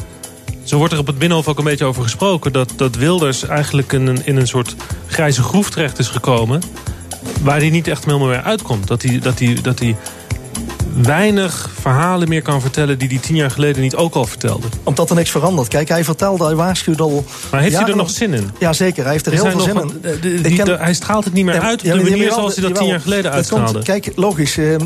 Zo 0.64 0.76
wordt 0.76 0.92
er 0.92 0.98
op 0.98 1.06
het 1.06 1.18
Binnenhof 1.18 1.48
ook 1.48 1.58
een 1.58 1.64
beetje 1.64 1.84
over 1.84 2.02
gesproken... 2.02 2.52
dat, 2.52 2.72
dat 2.76 2.96
Wilders 2.96 3.46
eigenlijk 3.46 3.92
in 3.92 4.06
een, 4.06 4.26
in 4.26 4.36
een 4.36 4.46
soort 4.46 4.74
grijze 5.06 5.42
groef 5.42 5.70
terecht 5.70 5.98
is 5.98 6.08
gekomen... 6.08 6.62
waar 7.42 7.58
hij 7.58 7.70
niet 7.70 7.88
echt 7.88 8.04
helemaal 8.04 8.28
meer 8.28 8.42
uitkomt. 8.42 8.86
Dat 8.86 9.02
hij, 9.02 9.18
dat 9.18 9.38
hij, 9.38 9.58
dat 9.62 9.78
hij 9.78 9.96
weinig 11.02 11.70
verhalen 11.80 12.28
meer 12.28 12.42
kan 12.42 12.60
vertellen... 12.60 12.98
die 12.98 13.08
hij 13.08 13.18
tien 13.18 13.36
jaar 13.36 13.50
geleden 13.50 13.82
niet 13.82 13.94
ook 13.94 14.14
al 14.14 14.24
vertelde. 14.24 14.66
Omdat 14.82 15.10
er 15.10 15.16
niks 15.16 15.30
verandert. 15.30 15.68
Kijk, 15.68 15.88
hij 15.88 16.04
vertelde, 16.04 16.44
hij 16.44 16.54
waarschuwde 16.54 17.02
al. 17.02 17.24
Maar 17.50 17.60
heeft 17.60 17.76
hij 17.78 17.86
er 17.88 17.96
nog 17.96 18.10
zin 18.10 18.34
in? 18.34 18.50
Ja, 18.58 18.72
zeker. 18.72 19.02
Hij 19.02 19.12
heeft 19.12 19.26
er 19.26 19.32
Er 19.32 19.38
heel 19.42 19.50
veel 19.50 19.60
zin 19.60 19.68
in. 19.68 19.74
wat- 19.82 19.92
de- 20.02 20.18
de- 20.20 20.34
Ik 20.34 20.44
die- 20.44 20.56
ken- 20.56 20.64
de- 20.64 20.76
hij 20.76 20.94
straalt 20.94 21.24
het 21.24 21.32
niet 21.34 21.44
meer 21.44 21.60
uit 21.60 21.80
op 21.80 21.86
ja, 21.86 21.92
de 21.94 22.02
manier 22.02 22.16
jawel, 22.16 22.34
zoals 22.34 22.54
hij 22.54 22.62
dat 22.62 22.70
jawel. 22.72 22.82
tien 22.82 22.90
jaar 22.92 23.00
geleden 23.00 23.24
komt- 23.24 23.34
uitstraalde. 23.34 23.82
kijk, 23.82 24.12
logisch. 24.14 24.56
eh, 24.58 24.76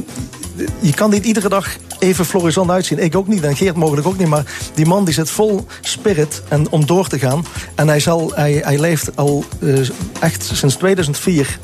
je 0.81 0.93
kan 0.95 1.11
niet 1.11 1.25
iedere 1.25 1.49
dag 1.49 1.69
even 1.99 2.25
florissant 2.25 2.71
uitzien. 2.71 2.99
Ik 2.99 3.17
ook 3.17 3.29
niet 3.29 3.43
en 3.43 3.57
Geert 3.57 3.77
mogelijk 3.77 4.07
ook 4.07 4.19
niet. 4.19 4.29
Maar 4.29 4.45
die 4.75 4.87
man 4.87 5.05
die 5.05 5.15
zit 5.15 5.31
vol 5.31 5.67
spirit 5.81 6.43
en 6.49 6.71
om 6.71 6.87
door 6.87 7.09
te 7.09 7.19
gaan. 7.19 7.45
En 7.75 7.89
hij, 7.89 8.01
zal, 8.01 8.33
hij, 8.35 8.61
hij 8.65 8.79
leeft 8.79 9.17
al 9.17 9.45
eh, 9.61 9.79
echt 10.21 10.51
sinds 10.53 10.75
2004... 10.75 11.59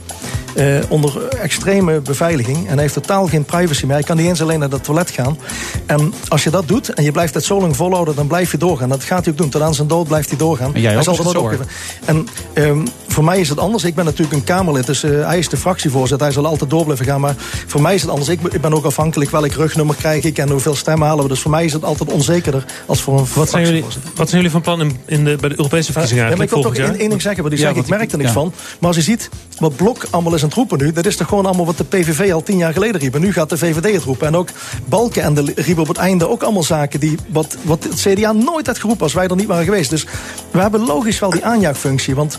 eh, 0.58 0.78
onder 0.88 1.28
extreme 1.28 2.00
beveiliging. 2.00 2.56
En 2.56 2.72
hij 2.72 2.82
heeft 2.82 2.94
totaal 2.94 3.26
geen 3.26 3.44
privacy 3.44 3.86
meer. 3.86 3.94
Hij 3.94 4.04
kan 4.04 4.16
niet 4.16 4.26
eens 4.26 4.42
alleen 4.42 4.58
naar 4.58 4.70
het 4.70 4.84
toilet 4.84 5.10
gaan. 5.10 5.38
En 5.86 6.14
als 6.28 6.44
je 6.44 6.50
dat 6.50 6.68
doet 6.68 6.88
en 6.88 7.04
je 7.04 7.12
blijft 7.12 7.34
het 7.34 7.44
zo 7.44 7.60
lang 7.60 7.76
volhouden, 7.76 8.14
dan 8.14 8.26
blijf 8.26 8.50
je 8.50 8.58
doorgaan. 8.58 8.88
Dat 8.88 9.04
gaat 9.04 9.24
hij 9.24 9.32
ook 9.32 9.38
doen. 9.38 9.48
Tot 9.48 9.62
aan 9.62 9.74
zijn 9.74 9.88
dood 9.88 10.08
blijft 10.08 10.28
hij 10.28 10.38
doorgaan. 10.38 10.74
En 10.74 10.80
jij 10.80 10.90
hij 10.90 10.98
ook, 10.98 11.04
zal 11.04 11.16
het 11.16 11.28
zo, 11.28 11.38
opgeven. 11.38 11.66
En 12.04 12.28
ehm, 12.52 12.86
voor 13.18 13.26
mij 13.26 13.40
is 13.40 13.48
het 13.48 13.58
anders. 13.58 13.84
Ik 13.84 13.94
ben 13.94 14.04
natuurlijk 14.04 14.32
een 14.32 14.44
Kamerlid, 14.44 14.86
dus 14.86 15.02
eh, 15.02 15.26
hij 15.26 15.38
is 15.38 15.48
de 15.48 15.56
fractievoorzitter. 15.56 16.26
Hij 16.26 16.34
zal 16.34 16.46
altijd 16.46 16.70
door 16.70 16.84
blijven 16.84 17.06
gaan. 17.06 17.20
Maar 17.20 17.34
voor 17.66 17.80
mij 17.82 17.94
is 17.94 18.00
het 18.00 18.10
anders. 18.10 18.28
Ik, 18.28 18.40
ben- 18.40 18.52
ik 18.52 18.60
ben 18.60 18.74
ook 18.74 18.84
afhankelijk 18.84 19.30
welk 19.30 19.52
rugnummer 19.52 19.96
krijg 19.96 20.24
ik 20.24 20.38
en 20.38 20.48
hoeveel 20.50 20.74
stemmen 20.74 21.06
halen 21.08 21.22
we. 21.22 21.28
Dus 21.28 21.40
voor 21.40 21.50
mij 21.50 21.64
is 21.64 21.72
het 21.72 21.84
altijd 21.84 22.12
onzekerder 22.12 22.64
als 22.86 23.02
voor 23.02 23.18
een 23.18 23.26
Wat 23.34 23.48
zijn 23.48 23.64
jullie, 23.64 23.80
fractievoorzitter. 23.80 24.10
wat 24.18 24.28
zijn 24.28 24.42
jullie 24.42 24.50
van 24.50 24.60
plan 24.60 24.80
in, 24.80 24.96
in 25.06 25.24
de, 25.24 25.36
bij 25.40 25.48
de 25.48 25.54
Europese 25.58 25.92
verkiezingen 25.92 26.24
Ja, 26.24 26.30
maar 26.30 26.38
eigenlijk 26.38 26.66
ik 26.66 26.74
wil 26.78 26.86
toch 26.88 27.00
één 27.00 27.08
ding 27.10 27.22
zeggen, 27.22 27.42
want 27.42 27.54
die 27.54 27.64
Ja, 27.64 27.74
zeg, 27.74 27.82
ik 27.82 27.88
merk 27.88 28.10
er 28.12 28.18
niks 28.18 28.28
ja. 28.30 28.34
van. 28.34 28.52
Maar 28.78 28.88
als 28.88 28.96
je 28.96 29.02
ziet 29.02 29.28
wat 29.58 29.76
Blok 29.76 30.06
allemaal 30.10 30.34
is 30.34 30.42
aan 30.42 30.48
het 30.48 30.56
roepen 30.56 30.78
nu... 30.78 30.92
dat 30.92 31.06
is 31.06 31.16
toch 31.16 31.28
gewoon 31.28 31.46
allemaal 31.46 31.66
wat 31.66 31.76
de 31.78 31.84
PVV 31.84 32.32
al 32.32 32.42
tien 32.42 32.56
jaar 32.56 32.72
geleden 32.72 33.00
riep. 33.00 33.14
En 33.14 33.20
nu 33.20 33.32
gaat 33.32 33.48
de 33.50 33.58
VVD 33.58 33.92
het 33.94 34.04
roepen. 34.04 34.26
En 34.26 34.36
ook 34.36 34.48
Balken 34.84 35.22
en 35.22 35.34
de 35.34 35.52
riepen 35.56 35.82
op 35.82 35.88
het 35.88 35.96
einde 35.96 36.28
ook 36.28 36.42
allemaal 36.42 36.62
zaken... 36.62 37.00
Die, 37.00 37.16
wat, 37.28 37.56
wat 37.62 37.84
het 37.84 37.94
CDA 37.94 38.32
nooit 38.32 38.66
had 38.66 38.78
geroepen 38.78 39.02
als 39.02 39.14
wij 39.14 39.26
er 39.28 39.36
niet 39.36 39.46
waren 39.46 39.64
geweest. 39.64 39.90
Dus 39.90 40.06
we 40.50 40.60
hebben 40.60 40.80
logisch 40.86 41.18
wel 41.18 41.30
die 41.30 41.44
aanjaagfunctie. 41.44 42.14
Want 42.14 42.38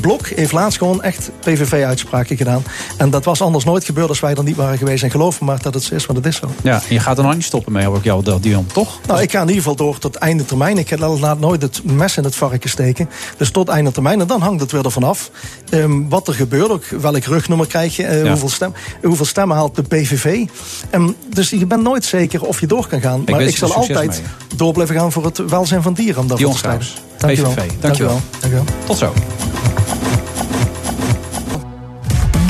Blok 0.00 0.26
heeft 0.26 0.52
laatst 0.52 0.78
gewoon 0.78 1.02
echt 1.02 1.30
PVV-uitspraken 1.40 2.36
gedaan. 2.36 2.62
En 2.96 3.10
dat 3.10 3.24
was 3.24 3.42
anders 3.42 3.64
nooit 3.64 3.84
gebeurd 3.84 4.08
als 4.08 4.20
wij 4.20 4.34
er 4.34 4.42
niet 4.42 4.56
waren 4.56 4.78
geweest. 4.78 5.02
En 5.02 5.10
geloof 5.10 5.40
me 5.40 5.46
maar 5.46 5.62
dat 5.62 5.74
het 5.74 5.82
zo 5.82 5.94
is, 5.94 6.06
want 6.06 6.18
het 6.18 6.26
is 6.26 6.36
zo. 6.36 6.50
Ja, 6.62 6.74
en 6.88 6.94
je 6.94 7.00
gaat 7.00 7.18
er 7.18 7.24
nog 7.24 7.34
niet 7.34 7.44
stoppen 7.44 7.72
mee, 7.72 7.84
hoor 7.86 7.96
ik 7.96 8.04
jou, 8.04 8.40
Dion, 8.40 8.66
toch? 8.66 8.98
Nou, 9.06 9.20
ik 9.22 9.30
ga 9.30 9.36
in 9.40 9.46
ieder 9.46 9.62
geval 9.62 9.76
door 9.76 9.98
tot 9.98 10.14
einde 10.16 10.44
termijn. 10.44 10.78
Ik 10.78 10.98
laat 10.98 11.40
nooit 11.40 11.62
het 11.62 11.84
mes 11.84 12.16
in 12.16 12.24
het 12.24 12.36
varken 12.36 12.70
steken. 12.70 13.08
Dus 13.36 13.50
tot 13.50 13.68
einde 13.68 13.92
termijn. 13.92 14.20
En 14.20 14.26
dan 14.26 14.40
hangt 14.40 14.60
het 14.60 14.72
weer 14.72 14.84
ervan 14.84 15.04
af. 15.04 15.30
ehm, 15.70 16.08
wat 16.08 16.28
er 16.28 16.34
gebeurt, 16.34 16.70
ook 16.70 16.84
welk 16.86 17.24
rugnummer 17.24 17.66
krijg 17.66 17.96
je, 17.96 18.04
eh, 18.04 18.22
Ja. 18.22 18.28
hoeveel, 18.28 18.48
stem, 18.48 18.72
hoeveel 19.02 19.24
stemmen 19.26 19.56
haalt 19.56 19.76
de 19.76 19.82
PVV. 19.82 20.46
En 20.90 21.14
dus 21.34 21.50
je 21.50 21.66
bent 21.66 21.82
nooit 21.82 22.04
zeker 22.04 22.42
of 22.42 22.60
je 22.60 22.66
door 22.66 22.86
kan 22.86 23.00
gaan. 23.00 23.22
maar 23.26 23.40
ik 23.42 23.56
zal 23.56 23.74
altijd 23.74 24.22
door 24.56 24.72
blijven 24.72 24.94
gaan 24.96 25.12
voor 25.12 25.24
het 25.24 25.38
welzijn 25.48 25.82
van 25.82 25.92
dieren. 25.92 26.20
Om 26.20 26.26
daarvoor 26.28 26.46
Dion 26.52 26.60
wel. 26.62 26.78
PVV. 26.78 27.70
Dank 27.80 27.94
je 27.96 28.02
wel. 28.02 28.10
wel. 28.10 28.20
Dank 28.40 28.52
u 28.52 28.56
wel. 28.56 28.64
Tot 28.86 28.96
zo. 28.98 29.12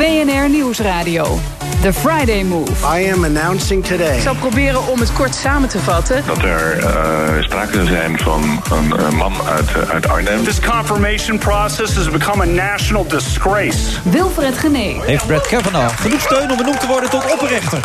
BNR 0.01 0.49
Nieuwsradio. 0.49 1.39
The 1.83 1.93
Friday 1.93 2.43
Move. 2.43 2.85
I 2.85 3.11
am 3.13 3.25
announcing 3.25 3.85
today. 3.85 4.17
Ik 4.17 4.23
zal 4.23 4.35
proberen 4.35 4.87
om 4.87 5.01
het 5.01 5.13
kort 5.13 5.35
samen 5.35 5.69
te 5.69 5.79
vatten. 5.79 6.23
Dat 6.27 6.43
er 6.43 6.79
eh, 6.79 7.43
sprake 7.43 7.73
zou 7.73 7.87
zijn 7.87 8.19
van 8.19 8.63
een 8.71 9.17
man 9.17 9.33
uit, 9.49 9.73
eh, 9.73 9.91
uit 9.91 10.09
Arnhem. 10.09 10.45
This 10.45 10.61
confirmation 10.61 11.39
process 11.39 11.95
has 11.95 12.11
become 12.11 12.43
a 12.43 12.47
national 12.47 13.07
disgrace. 13.07 13.79
Wilfred 14.03 14.59
Genee. 14.59 15.01
Heeft 15.05 15.27
Brett 15.27 15.47
Kavanaugh 15.47 16.01
genoeg 16.01 16.21
steun 16.21 16.51
om 16.51 16.57
benoemd 16.57 16.81
te 16.81 16.87
worden 16.87 17.11
tot 17.11 17.33
opperrechter? 17.33 17.81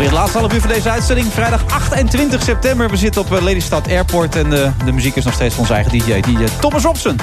Alweer 0.00 0.14
het 0.14 0.22
laatste 0.24 0.38
half 0.38 0.54
uur 0.54 0.60
van 0.60 0.70
deze 0.70 0.90
uitzending. 0.90 1.32
Vrijdag 1.32 1.64
28 1.66 2.42
september. 2.42 2.90
We 2.90 2.96
zitten 2.96 3.20
op 3.20 3.32
eh, 3.34 3.42
Lelystad 3.42 3.88
Airport. 3.88 4.36
En 4.36 4.50
de, 4.50 4.70
de 4.84 4.92
muziek 4.92 5.16
is 5.16 5.24
nog 5.24 5.34
steeds 5.34 5.54
van 5.54 5.62
onze 5.62 5.74
eigen 5.74 5.92
DJ, 5.92 6.20
DJ 6.20 6.44
Thomas 6.60 6.82
Robson. 6.82 7.16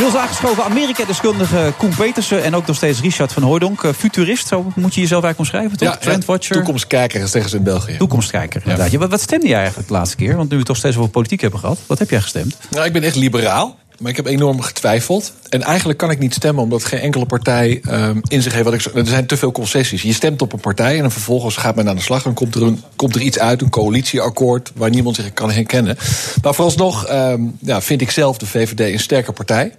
Inmiddels 0.00 0.24
aangeschoven 0.24 0.64
Amerika-deskundige 0.64 1.72
Koen 1.76 1.94
Petersen... 1.96 2.42
en 2.42 2.54
ook 2.54 2.66
nog 2.66 2.76
steeds 2.76 3.00
Richard 3.00 3.32
van 3.32 3.42
Hooydonk. 3.42 3.82
Eh, 3.82 3.92
Futurist, 3.92 4.46
zo 4.46 4.72
moet 4.74 4.94
je 4.94 5.00
jezelf 5.00 5.24
eigenlijk 5.24 5.38
omschrijven, 5.38 5.78
toch? 5.78 5.96
Trendwatcher. 5.96 6.56
Toekomstkijker, 6.56 7.28
zeggen 7.28 7.50
ze 7.50 7.56
in 7.56 7.62
België. 7.62 7.96
Toekomstkijker, 7.96 8.60
inderdaad. 8.64 8.90
Ja, 8.90 8.98
wat, 8.98 9.10
wat 9.10 9.20
stemde 9.20 9.48
jij 9.48 9.58
eigenlijk 9.58 9.88
de 9.88 9.94
laatste 9.94 10.16
keer? 10.16 10.36
Want 10.36 10.50
nu 10.50 10.58
we 10.58 10.64
toch 10.64 10.76
steeds 10.76 10.96
over 10.96 11.10
politiek 11.10 11.40
hebben 11.40 11.60
gehad. 11.60 11.78
Wat 11.86 11.98
heb 11.98 12.10
jij 12.10 12.20
gestemd? 12.20 12.56
Nou, 12.70 12.86
ik 12.86 12.92
ben 12.92 13.02
echt 13.02 13.16
liberaal. 13.16 13.78
Maar 13.98 14.10
ik 14.10 14.16
heb 14.16 14.26
enorm 14.26 14.60
getwijfeld. 14.60 15.32
En 15.48 15.62
eigenlijk 15.62 15.98
kan 15.98 16.10
ik 16.10 16.18
niet 16.18 16.34
stemmen, 16.34 16.62
omdat 16.62 16.84
geen 16.84 17.00
enkele 17.00 17.26
partij 17.26 17.80
ehm, 17.84 18.20
in 18.28 18.42
zich 18.42 18.52
heeft. 18.52 18.64
Wat 18.64 18.74
ik, 18.74 18.84
er 18.94 19.06
zijn 19.06 19.26
te 19.26 19.36
veel 19.36 19.52
concessies. 19.52 20.02
Je 20.02 20.12
stemt 20.12 20.42
op 20.42 20.52
een 20.52 20.60
partij 20.60 20.94
en 20.94 21.00
dan 21.00 21.10
vervolgens 21.10 21.56
gaat 21.56 21.76
men 21.76 21.88
aan 21.88 21.96
de 21.96 22.02
slag. 22.02 22.24
En 22.24 22.34
komt 22.34 22.54
er, 22.54 22.62
een, 22.62 22.82
komt 22.96 23.14
er 23.14 23.20
iets 23.20 23.38
uit, 23.38 23.62
een 23.62 23.70
coalitieakkoord, 23.70 24.72
waar 24.74 24.90
niemand 24.90 25.16
zich 25.16 25.32
kan 25.32 25.50
herkennen. 25.50 25.96
Maar 26.42 26.54
vooralsnog 26.54 27.06
ehm, 27.06 27.42
ja, 27.58 27.80
vind 27.80 28.00
ik 28.00 28.10
zelf 28.10 28.38
de 28.38 28.46
VVD 28.46 28.80
een 28.80 29.00
sterke 29.00 29.32
partij. 29.32 29.72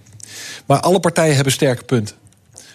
Maar 0.65 0.79
alle 0.79 0.99
partijen 0.99 1.35
hebben 1.35 1.53
sterke 1.53 1.83
punten. 1.83 2.15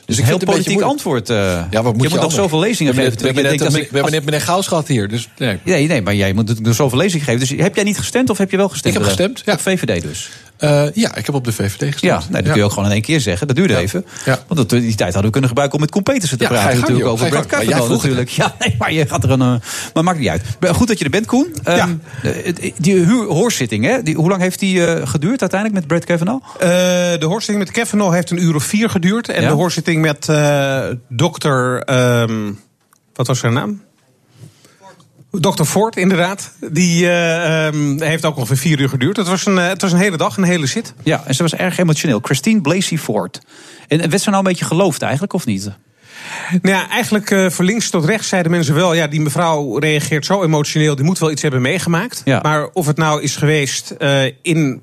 Dus 0.06 0.16
ik 0.16 0.22
een 0.22 0.28
heel 0.28 0.38
vind 0.38 0.48
een 0.48 0.54
politiek 0.54 0.80
antwoord. 0.80 1.30
eh. 1.30 1.36
Ja, 1.70 1.82
wat 1.82 1.82
moet 1.82 1.82
je 1.82 1.90
je 1.92 1.92
moet 1.92 2.02
nog 2.02 2.12
anders? 2.12 2.34
zoveel 2.34 2.58
lezingen 2.58 2.94
we 2.94 3.00
geven. 3.00 3.18
we 3.18 3.24
hebben, 3.24 3.42
net, 3.42 3.58
denk 3.58 3.72
we 3.72 3.76
als 3.76 3.92
hebben 3.92 4.12
net 4.12 4.24
meneer 4.24 4.40
Gauws 4.40 4.66
gehad 4.66 4.88
hier. 4.88 5.08
Dus, 5.08 5.28
nee. 5.38 5.58
Nee, 5.64 5.86
nee, 5.86 6.02
maar 6.02 6.14
jij 6.14 6.32
moet 6.32 6.60
nog 6.60 6.74
zoveel 6.74 6.98
lezingen 6.98 7.24
geven. 7.26 7.40
Dus 7.40 7.50
heb 7.50 7.74
jij 7.74 7.84
niet 7.84 7.98
gestemd 7.98 8.30
of 8.30 8.38
heb 8.38 8.50
je 8.50 8.56
wel 8.56 8.68
gestemd? 8.68 8.94
Ik 8.94 9.00
heb 9.00 9.08
gestemd, 9.08 9.42
ja. 9.44 9.52
Op 9.52 9.60
VVD 9.60 10.02
dus? 10.02 10.30
Eh, 10.58 10.84
ja, 10.94 11.14
ik 11.16 11.26
heb 11.26 11.34
op 11.34 11.44
de 11.44 11.52
VVD 11.52 11.82
gestemd. 11.92 12.00
Ja, 12.00 12.18
nee, 12.30 12.42
dat 12.42 12.50
kun 12.50 12.60
je 12.60 12.64
ook 12.64 12.70
gewoon 12.72 12.84
in 12.84 12.92
één 12.94 13.02
keer 13.02 13.20
zeggen. 13.20 13.46
Dat 13.46 13.56
duurde 13.56 13.76
even. 13.76 14.04
Want 14.24 14.46
dat, 14.56 14.68
die 14.70 14.94
tijd 14.94 15.00
hadden 15.00 15.22
we 15.22 15.30
kunnen 15.30 15.48
gebruiken 15.48 15.76
om 15.78 15.84
met 15.84 15.90
Koen 15.94 16.02
Petersen 16.02 16.38
te 16.38 16.44
Ja, 16.44 16.50
praten. 16.50 16.70
natuurlijk 16.74 17.04
joh. 17.04 17.12
over 17.12 17.28
Brad 17.28 17.46
Kavanaugh 17.46 17.76
vroeg 17.84 17.88
natuurlijk. 17.96 18.28
het. 18.28 18.36
Ja, 18.36 18.54
nee, 18.58 18.74
maar 18.78 18.92
je 18.92 19.06
gaat 19.06 19.24
er 19.24 19.30
een... 19.30 19.40
eh, 19.40 19.54
maar 19.94 20.04
maakt 20.04 20.18
niet 20.18 20.28
uit. 20.28 20.42
Maar 20.60 20.74
Goed 20.74 20.88
dat 20.88 20.98
je 20.98 21.04
er 21.04 21.10
bent, 21.10 21.26
Koen. 21.26 21.54
Ehm, 21.64 21.94
eh, 22.22 22.72
die 22.78 23.04
hoorzitting, 23.06 23.84
hè? 23.84 24.02
Die, 24.02 24.14
hoe 24.14 24.28
lang 24.28 24.40
heeft 24.40 24.58
die 24.58 24.86
eh, 24.86 25.06
geduurd 25.08 25.40
uiteindelijk 25.40 25.80
met 25.80 25.88
Brad 25.88 26.04
Kavanaugh? 26.04 26.44
Eh, 26.58 26.68
de 27.20 27.26
hoorzitting 27.26 27.58
met 27.58 27.70
Kavanaugh 27.70 28.14
heeft 28.14 28.30
een 28.30 28.42
uur 28.42 28.54
of 28.54 28.64
vier 28.64 28.90
geduurd. 28.90 29.28
En 29.28 29.42
Ja? 29.42 29.48
de 29.48 29.54
hoorzitting 29.54 30.00
met 30.02 30.28
eh 30.28 30.80
dokter... 31.08 31.82
ehm, 31.82 32.52
wat 33.14 33.26
was 33.26 33.38
zijn 33.38 33.52
naam? 33.52 33.82
Dr. 35.40 35.64
Ford, 35.64 35.96
inderdaad. 35.96 36.52
Die 36.70 37.08
eh, 37.08 37.66
ehm, 37.66 38.02
heeft 38.02 38.24
ook 38.24 38.36
ongeveer 38.36 38.56
vier 38.56 38.80
uur 38.80 38.88
geduurd. 38.88 39.16
Het 39.16 39.28
was, 39.28 39.46
een, 39.46 39.58
eh, 39.58 39.68
het 39.68 39.82
was 39.82 39.92
een 39.92 39.98
hele 39.98 40.16
dag, 40.16 40.36
een 40.36 40.44
hele 40.44 40.66
zit. 40.66 40.94
Ja, 41.02 41.22
en 41.26 41.34
ze 41.34 41.42
was 41.42 41.54
erg 41.54 41.78
emotioneel. 41.78 42.18
Christine 42.22 42.60
Blasey 42.60 42.98
Ford. 42.98 43.40
En 43.88 43.98
werd 44.10 44.22
ze 44.22 44.30
nou 44.30 44.42
een 44.42 44.48
beetje 44.48 44.64
geloofd 44.64 45.02
eigenlijk, 45.02 45.32
of 45.32 45.46
niet? 45.46 45.70
Nou 46.62 46.76
ja, 46.76 46.88
eigenlijk 46.88 47.30
eh 47.30 47.50
van 47.50 47.64
links 47.64 47.90
tot 47.90 48.04
rechts 48.04 48.28
zeiden 48.28 48.50
mensen 48.50 48.74
wel... 48.74 48.94
ja, 48.94 49.06
die 49.06 49.20
mevrouw 49.20 49.78
reageert 49.78 50.26
zo 50.26 50.42
emotioneel, 50.42 50.96
die 50.96 51.04
moet 51.04 51.18
wel 51.18 51.30
iets 51.30 51.42
hebben 51.42 51.62
meegemaakt. 51.62 52.22
Ja. 52.24 52.40
Maar 52.42 52.68
of 52.72 52.86
het 52.86 52.96
nou 52.96 53.22
is 53.22 53.36
geweest 53.36 53.94
in 54.42 54.82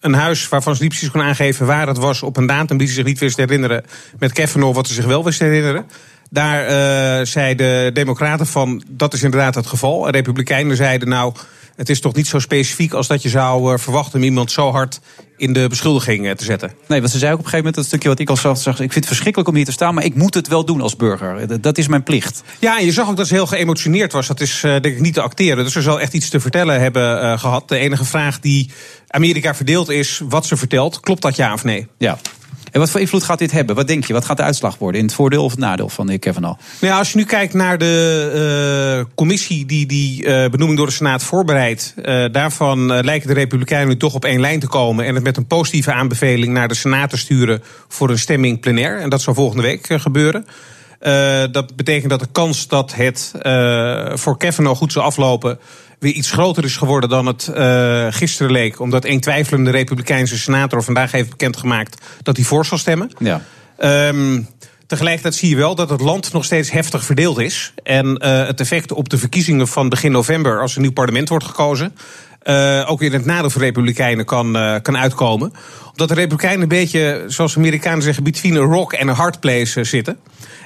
een 0.00 0.14
huis 0.14 0.48
waarvan 0.48 0.76
ze 0.76 0.82
niet 0.82 0.90
precies 0.90 1.10
kon 1.10 1.22
aangeven 1.22 1.66
waar 1.66 1.86
het 1.86 1.98
was... 1.98 2.22
op 2.22 2.36
een 2.36 2.46
datum 2.46 2.76
die 2.76 2.86
ze 2.86 2.94
zich 2.94 3.04
niet 3.04 3.18
wist 3.18 3.34
te 3.34 3.40
herinneren... 3.40 3.84
met 4.18 4.32
Kavanaugh 4.32 4.74
wat 4.74 4.86
ze 4.86 4.94
zich 4.94 5.04
wel 5.04 5.24
wist 5.24 5.38
te 5.38 5.44
herinneren... 5.44 5.86
Daar 6.30 6.66
eh 6.66 7.26
zeiden 7.26 7.84
de 7.84 7.90
Democraten 7.92 8.46
van 8.46 8.82
dat 8.88 9.14
is 9.14 9.22
inderdaad 9.22 9.54
het 9.54 9.66
geval. 9.66 10.06
En 10.06 10.12
Republikeinen 10.12 10.76
zeiden 10.76 11.08
nou, 11.08 11.34
het 11.76 11.88
is 11.88 12.00
toch 12.00 12.14
niet 12.14 12.26
zo 12.26 12.38
specifiek 12.38 12.92
als 12.92 13.06
dat 13.06 13.22
je 13.22 13.28
zou 13.28 13.72
eh, 13.72 13.78
verwachten 13.78 14.18
om 14.18 14.24
iemand 14.24 14.52
zo 14.52 14.70
hard 14.70 15.00
in 15.36 15.52
de 15.52 15.66
beschuldiging 15.68 16.26
eh, 16.26 16.32
te 16.32 16.44
zetten. 16.44 16.72
Nee, 16.88 17.00
want 17.00 17.12
ze 17.12 17.18
zei 17.18 17.32
ook 17.32 17.38
op 17.38 17.44
een 17.44 17.50
gegeven 17.50 17.66
moment, 17.66 17.74
dat 17.74 17.84
stukje 17.84 18.08
wat 18.08 18.18
ik 18.18 18.28
al 18.28 18.36
zag, 18.36 18.58
zag, 18.58 18.72
ik 18.72 18.78
vind 18.78 18.94
het 18.94 19.06
verschrikkelijk 19.06 19.48
om 19.48 19.56
hier 19.56 19.64
te 19.64 19.72
staan, 19.72 19.94
maar 19.94 20.04
ik 20.04 20.14
moet 20.14 20.34
het 20.34 20.48
wel 20.48 20.64
doen 20.64 20.80
als 20.80 20.96
burger. 20.96 21.60
Dat, 21.60 21.78
is 21.78 21.88
mijn 21.88 22.02
plicht. 22.02 22.42
Ja, 22.58 22.78
en 22.78 22.84
je 22.84 22.92
zag 22.92 23.08
ook 23.08 23.16
dat 23.16 23.26
ze 23.26 23.34
heel 23.34 23.46
geëmotioneerd 23.46 24.12
was. 24.12 24.26
Dat 24.26 24.40
is 24.40 24.60
denk 24.60 24.84
ik 24.84 25.00
niet 25.00 25.14
te 25.14 25.20
acteren. 25.20 25.64
Dus 25.64 25.72
ze 25.72 25.82
zal 25.82 26.00
echt 26.00 26.12
iets 26.12 26.28
te 26.28 26.40
vertellen 26.40 26.80
hebben 26.80 27.22
eh, 27.22 27.38
gehad. 27.38 27.68
De 27.68 27.78
enige 27.78 28.04
vraag 28.04 28.40
die 28.40 28.70
Amerika 29.08 29.54
verdeelt 29.54 29.88
is 29.88 30.22
wat 30.28 30.46
ze 30.46 30.56
vertelt. 30.56 31.00
Klopt 31.00 31.22
dat 31.22 31.36
ja 31.36 31.52
of 31.52 31.64
nee? 31.64 31.86
Ja. 31.98 32.18
En 32.70 32.80
wat 32.80 32.90
voor 32.90 33.00
invloed 33.00 33.22
gaat 33.22 33.38
dit 33.38 33.50
hebben? 33.50 33.76
Wat 33.76 33.86
denk 33.86 34.04
je? 34.04 34.12
Wat 34.12 34.24
gaat 34.24 34.36
de 34.36 34.42
uitslag 34.42 34.78
worden? 34.78 35.00
In 35.00 35.06
het 35.06 35.14
voordeel 35.14 35.44
of 35.44 35.50
het 35.50 35.60
nadeel 35.60 35.88
van 35.88 36.06
de 36.06 36.12
heer 36.12 36.20
Kavanaugh? 36.20 36.60
Nou 36.80 36.98
als 36.98 37.12
je 37.12 37.18
nu 37.18 37.24
kijkt 37.24 37.54
naar 37.54 37.78
de 37.78 38.96
eh, 38.98 39.14
commissie 39.14 39.66
die 39.66 39.86
die 39.86 40.24
eh, 40.24 40.50
benoeming 40.50 40.78
door 40.78 40.86
de 40.86 40.92
Senaat 40.92 41.22
voorbereidt. 41.22 41.94
eh, 42.02 42.24
daarvan 42.32 42.86
lijken 42.86 43.28
de 43.28 43.34
Republikeinen 43.34 43.88
nu 43.88 43.96
toch 43.96 44.14
op 44.14 44.24
één 44.24 44.40
lijn 44.40 44.60
te 44.60 44.66
komen. 44.66 45.04
En 45.04 45.14
het 45.14 45.24
met 45.24 45.36
een 45.36 45.46
positieve 45.46 45.92
aanbeveling 45.92 46.52
naar 46.52 46.68
de 46.68 46.74
Senaat 46.74 47.10
te 47.10 47.16
sturen 47.16 47.62
voor 47.88 48.10
een 48.10 48.18
stemming 48.18 48.60
plenair. 48.60 48.98
En 49.00 49.10
dat 49.10 49.22
zal 49.22 49.34
volgende 49.34 49.62
week 49.62 49.86
gebeuren. 49.90 50.46
Dat 51.52 51.76
betekent 51.76 52.10
dat 52.10 52.20
de 52.20 52.28
kans 52.32 52.68
dat 52.68 52.94
het 52.94 53.32
voor 54.14 54.36
Kavanaugh 54.36 54.78
goed 54.78 54.92
zal 54.92 55.02
aflopen. 55.02 55.58
Weer 55.98 56.12
iets 56.12 56.30
groter 56.30 56.64
is 56.64 56.76
geworden 56.76 57.08
dan 57.08 57.26
het 57.26 57.48
eh, 57.48 58.06
gisteren 58.10 58.52
leek. 58.52 58.80
Omdat 58.80 59.04
één 59.04 59.20
twijfelende 59.20 59.70
Republikeinse 59.70 60.38
senator 60.38 60.82
vandaag 60.82 61.12
heeft 61.12 61.30
bekendgemaakt 61.30 62.02
dat 62.22 62.36
hij 62.36 62.44
voor 62.44 62.66
zal 62.66 62.78
stemmen. 62.78 63.10
Ja. 63.18 63.42
Ehm, 63.76 64.42
tegelijkertijd 64.86 65.34
zie 65.34 65.48
je 65.48 65.56
wel 65.56 65.74
dat 65.74 65.90
het 65.90 66.00
land 66.00 66.32
nog 66.32 66.44
steeds 66.44 66.70
heftig 66.70 67.04
verdeeld 67.04 67.38
is. 67.38 67.72
En 67.82 68.16
eh, 68.16 68.46
het 68.46 68.60
effect 68.60 68.92
op 68.92 69.08
de 69.08 69.18
verkiezingen 69.18 69.68
van 69.68 69.88
begin 69.88 70.12
november, 70.12 70.60
als 70.60 70.76
een 70.76 70.82
nieuw 70.82 70.92
parlement 70.92 71.28
wordt 71.28 71.44
gekozen, 71.44 71.94
eh, 72.38 72.84
ook 72.86 73.02
in 73.02 73.12
het 73.12 73.24
nadeel 73.24 73.50
van 73.50 73.60
Republikeinen 73.62 74.24
kan, 74.24 74.56
eh, 74.56 74.74
kan 74.82 74.96
uitkomen. 74.96 75.52
Omdat 75.90 76.08
de 76.08 76.14
Republikeinen 76.14 76.62
een 76.62 76.68
beetje, 76.68 77.24
zoals 77.26 77.56
Amerikanen 77.56 78.02
zeggen, 78.02 78.24
between 78.24 78.56
a 78.56 78.60
rock 78.60 78.92
en 78.92 79.08
a 79.08 79.12
hard 79.12 79.40
place 79.40 79.80
eh, 79.80 79.86
zitten. 79.86 80.18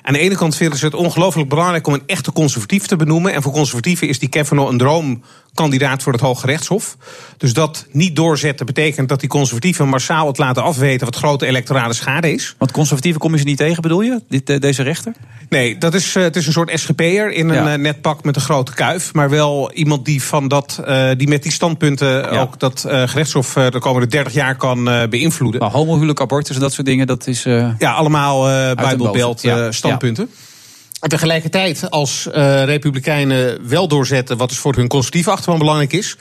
Aan 0.03 0.13
de 0.13 0.19
ene 0.19 0.35
kant 0.35 0.57
vinden 0.57 0.79
ze 0.79 0.85
het 0.85 0.95
ongelooflijk 0.95 1.49
belangrijk 1.49 1.87
om 1.87 1.95
een 1.95 2.03
echte 2.07 2.33
conservatief 2.33 2.87
te 2.87 2.97
benoemen. 2.97 3.33
En 3.35 3.43
voor 3.43 3.53
conservatieven 3.53 4.09
is 4.09 4.19
die 4.19 4.29
Kavanaugh 4.29 4.71
een 4.71 4.79
droomkandidaat 4.79 6.03
voor 6.03 6.13
het 6.13 6.21
Hoge 6.21 6.47
Rechtshof. 6.47 6.97
Dus 7.37 7.53
dat 7.53 7.87
niet 7.91 8.17
doorzetten 8.17 8.67
betekent 8.67 9.09
dat 9.09 9.21
die 9.21 9.29
conservatieven 9.29 9.89
massaal 9.89 10.27
het 10.27 10.39
laten 10.39 10.63
afweten 10.63 11.07
wat 11.07 11.17
grote 11.17 11.47
electorale 11.47 11.93
schade 11.93 12.33
is. 12.33 12.55
Want 12.59 12.73
conservatieven 12.73 13.21
kom 13.21 13.33
je 13.33 13.39
ze 13.39 13.45
niet 13.45 13.57
tegen, 13.59 13.83
bedoel 13.83 14.01
je, 14.03 14.23
dit, 14.29 14.63
deze 14.63 14.83
rechter? 14.83 15.13
Nee, 15.49 15.79
dat 15.79 15.95
is, 15.95 16.15
het 16.15 16.37
is 16.37 16.47
een 16.47 16.53
soort 16.53 16.81
SGP'er 16.81 17.33
in 17.33 17.49
een 17.49 17.65
Ja. 17.65 17.73
eh, 17.73 17.79
net 17.79 18.01
pak 18.01 18.25
met 18.25 18.37
een 18.37 18.43
grote 18.43 18.75
kuif. 18.75 19.13
Maar 19.13 19.31
wel 19.31 19.73
iemand 19.73 20.05
die, 20.05 20.23
van 20.23 20.49
dat, 20.49 20.83
die 21.17 21.29
met 21.29 21.43
die 21.43 21.53
standpunten 21.67 22.31
ook 22.31 22.59
dat 22.59 22.85
eh, 22.85 23.09
gerechtshof 23.09 23.57
eh, 23.57 23.71
de 23.71 23.79
komende 23.79 24.07
30 24.07 24.33
jaar 24.33 24.57
kan 24.57 24.91
eh, 24.91 25.09
beïnvloeden. 25.09 25.61
Maar 25.61 25.71
homohuwelijk, 25.71 26.21
abortus 26.21 26.55
en 26.55 26.61
dat 26.63 26.73
soort 26.73 26.87
dingen, 26.87 27.07
dat 27.07 27.27
is... 27.27 27.45
eh, 27.45 27.69
Ja, 27.79 27.93
allemaal 27.93 28.49
eh 28.51 28.97
boze. 28.97 29.49
Ja. 29.49 29.67
eh, 29.67 29.71
standpunten. 29.73 30.31
En 31.01 31.09
tegelijkertijd, 31.09 31.91
als 31.91 32.31
eh, 32.31 32.65
Republikeinen 32.65 33.69
wel 33.69 33.89
doorzetten 33.89 34.37
wat 34.37 34.49
dus 34.49 34.59
voor 34.59 34.75
hun 34.75 34.89
conservatieve 34.89 35.31
achterban 35.31 35.59
belangrijk 35.59 35.93
is. 35.93 36.17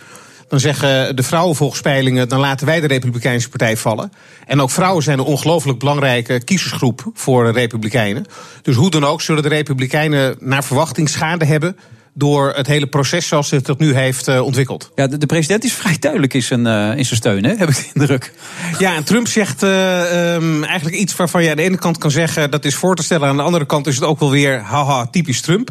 Dan 0.48 0.60
zeggen 0.60 1.16
de 1.16 1.24
vrouwen 1.24 1.56
volgens 1.56 1.82
peilingen, 1.82 2.30
dan 2.30 2.40
laten 2.40 2.66
wij 2.66 2.80
de 2.80 2.88
Republikeinse 2.88 3.50
Partij 3.50 3.78
vallen. 3.78 4.12
En 4.48 4.62
ook 4.62 4.70
vrouwen 4.72 5.04
zijn 5.04 5.20
een 5.20 5.26
ongelooflijk 5.26 5.80
belangrijke 5.80 6.44
kiezersgroep 6.44 7.04
voor 7.14 7.44
de 7.44 7.52
Republikeinen. 7.52 8.26
Dus 8.62 8.76
hoe 8.76 8.90
dan 8.90 9.06
ook 9.06 9.22
zullen 9.22 9.44
de 9.44 9.50
Republikeinen 9.50 10.36
naar 10.40 10.64
verwachting 10.64 11.10
schade 11.10 11.46
hebben 11.46 11.78
door 12.14 12.54
het 12.56 12.68
hele 12.68 12.88
proces 12.88 13.28
zoals 13.28 13.50
het 13.50 13.64
tot 13.64 13.80
nu 13.80 13.94
heeft 13.94 14.28
eh, 14.28 14.42
ontwikkeld. 14.46 14.92
Ja, 14.96 15.08
de, 15.08 15.18
de 15.18 15.26
president 15.26 15.64
is 15.64 15.74
vrij 15.74 15.98
duidelijk 16.00 16.34
in 16.34 16.44
zijn, 16.44 16.68
eh, 16.68 16.98
in 16.98 17.06
zijn 17.06 17.20
steun, 17.20 17.44
hè? 17.44 17.56
heb 17.56 17.70
ik 17.70 17.76
de 17.76 17.90
indruk. 17.94 18.34
Ja, 18.80 18.96
en 18.96 19.04
Trump 19.04 19.28
zegt 19.28 19.64
eh, 19.64 20.34
ehm, 20.34 20.64
eigenlijk 20.64 20.98
iets 20.98 21.16
waarvan 21.16 21.44
je 21.44 21.50
aan 21.50 21.56
de 21.56 21.62
ene 21.62 21.78
kant 21.78 21.98
kan 21.98 22.12
zeggen 22.12 22.52
dat 22.52 22.66
is 22.66 22.76
voor 22.76 22.96
te 22.96 23.04
stellen. 23.04 23.28
Aan 23.28 23.38
de 23.38 23.44
andere 23.44 23.66
kant 23.66 23.88
is 23.88 23.96
het 23.96 24.04
ook 24.04 24.20
wel 24.20 24.32
weer 24.32 24.60
haha, 24.60 25.06
typisch 25.06 25.42
Trump. 25.42 25.70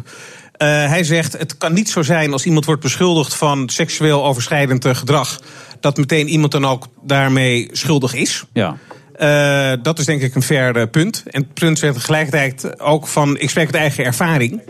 Hij 0.61 1.03
zegt: 1.03 1.37
Het 1.37 1.57
kan 1.57 1.73
niet 1.73 1.89
zo 1.89 2.01
zijn 2.01 2.31
als 2.31 2.45
iemand 2.45 2.65
wordt 2.65 2.81
beschuldigd 2.81 3.35
van 3.35 3.69
seksueel 3.69 4.25
overschrijdend 4.25 4.85
gedrag. 4.87 5.39
dat 5.79 5.97
meteen 5.97 6.27
iemand 6.27 6.51
dan 6.51 6.65
ook 6.65 6.87
daarmee 7.03 7.69
schuldig 7.71 8.13
is. 8.13 8.43
Ja. 8.53 8.77
Dat 9.81 9.99
is 9.99 10.05
denk 10.05 10.21
ik 10.21 10.35
een 10.35 10.43
fair 10.43 10.75
eh, 10.75 10.83
punt. 10.91 11.23
En 11.27 11.41
het 11.41 11.53
punt 11.53 11.79
zegt 11.79 11.93
tegelijkertijd 11.93 12.79
ook 12.79 13.07
van: 13.07 13.39
ik 13.39 13.49
spreek 13.49 13.65
uit 13.65 13.75
eigen 13.75 14.05
ervaring. 14.05 14.61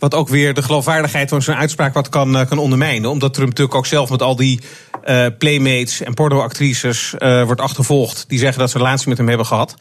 Wat 0.00 0.14
ook 0.14 0.28
weer 0.28 0.54
de 0.54 0.62
geloofwaardigheid 0.62 1.28
van 1.28 1.42
zijn 1.42 1.56
uitspraak 1.56 1.94
wat 1.94 2.08
kan, 2.08 2.36
eh, 2.36 2.48
kan 2.48 2.58
ondermijnen. 2.58 3.10
Omdat 3.10 3.34
Trump 3.34 3.48
natuurlijk 3.48 3.76
ook 3.76 3.86
zelf 3.86 4.10
met 4.10 4.22
al 4.22 4.36
die 4.36 4.60
eh, 5.02 5.26
playmates 5.38 6.02
en 6.02 6.14
pornoactrices 6.14 7.14
eh, 7.18 7.44
wordt 7.44 7.60
achtervolgd. 7.60 8.24
Die 8.28 8.38
zeggen 8.38 8.58
dat 8.58 8.70
ze 8.70 8.76
een 8.76 8.82
relatie 8.82 9.08
met 9.08 9.18
hem 9.18 9.28
hebben 9.28 9.46
gehad. 9.46 9.74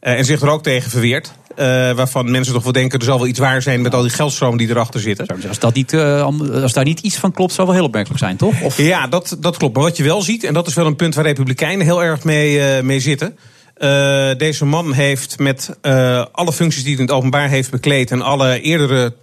Eh, 0.00 0.18
en 0.18 0.24
zich 0.24 0.40
er 0.40 0.48
ook 0.48 0.62
tegen 0.62 0.90
verweert. 0.90 1.32
Waarvan 1.96 2.30
mensen 2.30 2.54
toch 2.54 2.62
wel 2.62 2.72
denken, 2.72 2.98
er 2.98 3.04
zal 3.04 3.18
wel 3.18 3.26
iets 3.26 3.38
waar 3.38 3.62
zijn 3.62 3.82
met 3.82 3.94
al 3.94 4.02
die 4.02 4.10
geldstromen 4.10 4.58
die 4.58 4.68
erachter 4.68 5.00
zitten. 5.00 5.26
Als, 5.48 5.58
dat 5.58 5.74
niet, 5.74 5.94
als 5.94 6.72
daar 6.72 6.84
niet 6.84 7.00
iets 7.00 7.16
van 7.16 7.32
klopt, 7.32 7.52
zou 7.52 7.66
wel 7.66 7.76
heel 7.76 7.84
opmerkelijk 7.84 8.20
zijn, 8.20 8.36
toch? 8.36 8.62
Of... 8.62 8.76
Ja, 8.76 9.06
dat, 9.06 9.36
dat 9.40 9.56
klopt. 9.56 9.74
Maar 9.74 9.82
wat 9.82 9.96
je 9.96 10.02
wel 10.02 10.22
ziet, 10.22 10.44
en 10.44 10.54
dat 10.54 10.66
is 10.66 10.74
wel 10.74 10.86
een 10.86 10.96
punt 10.96 11.14
waar 11.14 11.24
Republikeinen 11.24 11.86
heel 11.86 12.02
erg 12.02 12.24
mee, 12.24 12.82
mee 12.82 13.00
zitten. 13.00 13.38
Deze 14.38 14.64
man 14.64 14.92
heeft 14.92 15.38
met 15.38 15.76
alle 16.32 16.52
functies 16.52 16.84
die 16.84 16.92
hij 16.92 17.02
in 17.02 17.08
het 17.08 17.16
openbaar 17.16 17.48
heeft 17.48 17.70
bekleed 17.70 18.10
en 18.10 18.22
alle 18.22 18.60
eerdere 18.60 19.14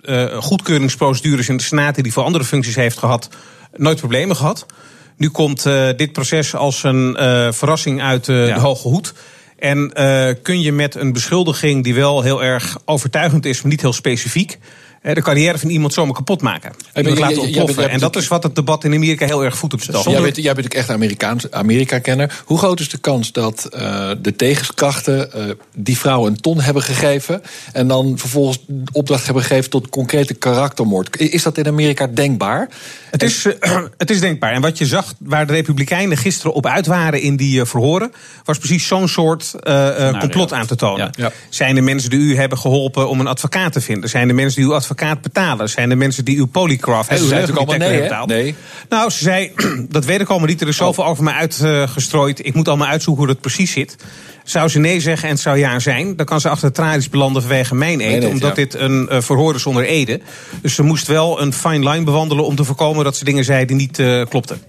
eh, 0.00 0.36
goedkeuringsprocedures 0.36 1.48
in 1.48 1.56
de 1.56 1.62
Senaat 1.62 1.94
die 1.94 2.04
hij 2.04 2.12
voor 2.12 2.22
andere 2.22 2.44
functies 2.44 2.74
heeft 2.74 2.98
gehad, 2.98 3.28
nooit 3.76 3.98
problemen 3.98 4.36
gehad. 4.36 4.66
Nu 5.16 5.28
komt 5.28 5.66
eh, 5.66 5.88
dit 5.96 6.12
proces 6.12 6.54
als 6.54 6.82
een 6.82 7.16
eh, 7.16 7.52
verrassing 7.52 8.02
uit 8.02 8.24
de 8.24 8.54
hoge 8.58 8.88
hoed. 8.88 9.14
En 9.58 9.92
eh, 9.92 10.34
kun 10.42 10.60
je 10.60 10.72
met 10.72 10.94
een 10.94 11.12
beschuldiging 11.12 11.84
die 11.84 11.94
wel 11.94 12.22
heel 12.22 12.42
erg 12.42 12.78
overtuigend 12.84 13.46
is, 13.46 13.62
maar 13.62 13.70
niet 13.70 13.80
heel 13.80 13.92
specifiek, 13.92 14.58
de 15.14 15.22
carrière 15.22 15.58
van 15.58 15.68
iemand 15.68 15.92
zomaar 15.92 16.14
kapot 16.14 16.42
maken. 16.42 16.72
Iemand 16.94 17.18
laten 17.18 17.40
ontploffen. 17.40 17.90
En 17.90 17.98
dat 17.98 18.16
is 18.16 18.28
wat 18.28 18.42
het 18.42 18.54
debat 18.54 18.84
in 18.84 18.94
Amerika 18.94 19.26
heel 19.26 19.44
erg 19.44 19.56
voet 19.56 19.72
op 19.72 19.80
stelt. 19.80 20.04
Jij 20.04 20.22
bent, 20.22 20.36
jij 20.36 20.54
bent 20.54 20.66
ook 20.66 20.74
echt 20.74 20.90
Amerikaans, 20.90 21.50
Amerika-kenner. 21.50 22.42
Hoe 22.44 22.58
groot 22.58 22.80
is 22.80 22.88
de 22.88 22.98
kans 22.98 23.32
dat 23.32 23.64
eh, 23.64 24.10
de 24.22 24.36
tegenkrachten 24.36 25.32
eh, 25.32 25.44
die 25.74 25.98
vrouwen 25.98 26.30
een 26.30 26.40
ton 26.40 26.60
hebben 26.60 26.82
gegeven... 26.82 27.42
en 27.72 27.88
dan 27.88 28.18
vervolgens 28.18 28.58
opdracht 28.92 29.24
hebben 29.24 29.42
gegeven 29.42 29.70
tot 29.70 29.88
concrete 29.88 30.34
karaktermoord? 30.34 31.20
Is 31.20 31.42
dat 31.42 31.58
in 31.58 31.66
Amerika 31.66 32.06
denkbaar? 32.06 32.68
Het 33.10 33.22
is, 33.22 33.44
eh, 33.60 33.78
het 33.96 34.10
is 34.10 34.20
denkbaar. 34.20 34.52
En 34.52 34.60
wat 34.60 34.78
je 34.78 34.86
zag, 34.86 35.14
waar 35.18 35.46
de 35.46 35.52
Republikeinen 35.52 36.16
gisteren 36.16 36.52
op 36.52 36.66
uit 36.66 36.86
waren 36.86 37.20
in 37.20 37.36
die 37.36 37.60
eh, 37.60 37.66
verhoren, 37.66 38.12
was 38.44 38.58
precies 38.58 38.86
zo'n 38.86 39.08
soort 39.08 39.54
eh, 39.60 40.08
eh, 40.08 40.20
complot 40.20 40.52
aan 40.52 40.66
te 40.66 40.76
tonen. 40.76 41.10
Zijn 41.48 41.74
de 41.74 41.80
mensen 41.80 42.10
die 42.10 42.18
u 42.18 42.36
hebben 42.36 42.58
geholpen 42.58 43.08
om 43.08 43.20
een 43.20 43.26
advocaat 43.26 43.72
te 43.72 43.80
vinden? 43.80 44.10
Zijn 44.10 44.28
de 44.28 44.34
mensen 44.34 44.60
die 44.60 44.70
uw 44.70 44.74
advocaat 44.74 44.95
betalen? 45.22 45.68
Zijn 45.68 45.88
de 45.88 45.94
mensen 45.94 46.24
die 46.24 46.38
uw 46.38 46.46
polygraph 46.46 47.08
En 47.08 47.16
ze 47.16 47.22
uw 47.22 47.28
zei 47.28 47.40
natuurlijk 47.40 47.68
allemaal 47.68 47.88
nee, 47.88 48.00
hebben 48.00 48.26
betaald? 48.26 48.54
Nou, 48.88 49.10
ze 49.10 49.22
zei, 49.22 49.52
dat 49.88 50.04
weet 50.04 50.20
ik 50.20 50.28
allemaal 50.28 50.48
niet. 50.48 50.60
Er 50.60 50.68
is 50.68 50.76
zoveel 50.76 51.04
over 51.04 51.24
me 51.24 51.32
uitgestrooid. 51.32 52.46
Ik 52.46 52.54
moet 52.54 52.68
allemaal 52.68 52.86
uitzoeken 52.86 53.24
hoe 53.24 53.32
dat 53.32 53.42
precies 53.42 53.72
zit. 53.72 53.96
Zou 54.44 54.68
ze 54.68 54.78
nee 54.78 55.00
zeggen 55.00 55.28
en 55.28 55.34
het 55.34 55.42
zou 55.42 55.58
ja 55.58 55.78
zijn, 55.78 56.16
dan 56.16 56.26
kan 56.26 56.40
ze 56.40 56.48
achter 56.48 56.68
de 56.68 56.74
tralies 56.74 57.08
belanden 57.08 57.42
vanwege 57.42 57.74
mijn 57.74 58.00
eten. 58.00 58.28
Omdat 58.28 58.48
ja. 58.48 58.54
dit 58.54 58.74
een 58.74 59.08
eh, 59.08 59.20
verhoor 59.20 59.54
is 59.54 59.62
zonder 59.62 59.84
ede. 59.84 60.20
Dus 60.62 60.74
ze 60.74 60.82
moest 60.82 61.06
wel 61.06 61.40
een 61.40 61.52
fine 61.52 61.90
line 61.90 62.04
bewandelen 62.04 62.44
om 62.44 62.56
te 62.56 62.64
voorkomen 62.64 63.04
dat 63.04 63.16
ze 63.16 63.24
dingen 63.24 63.44
zei 63.44 63.64
die 63.64 63.76
niet 63.76 63.98
eh, 63.98 64.22
klopten. 64.28 64.60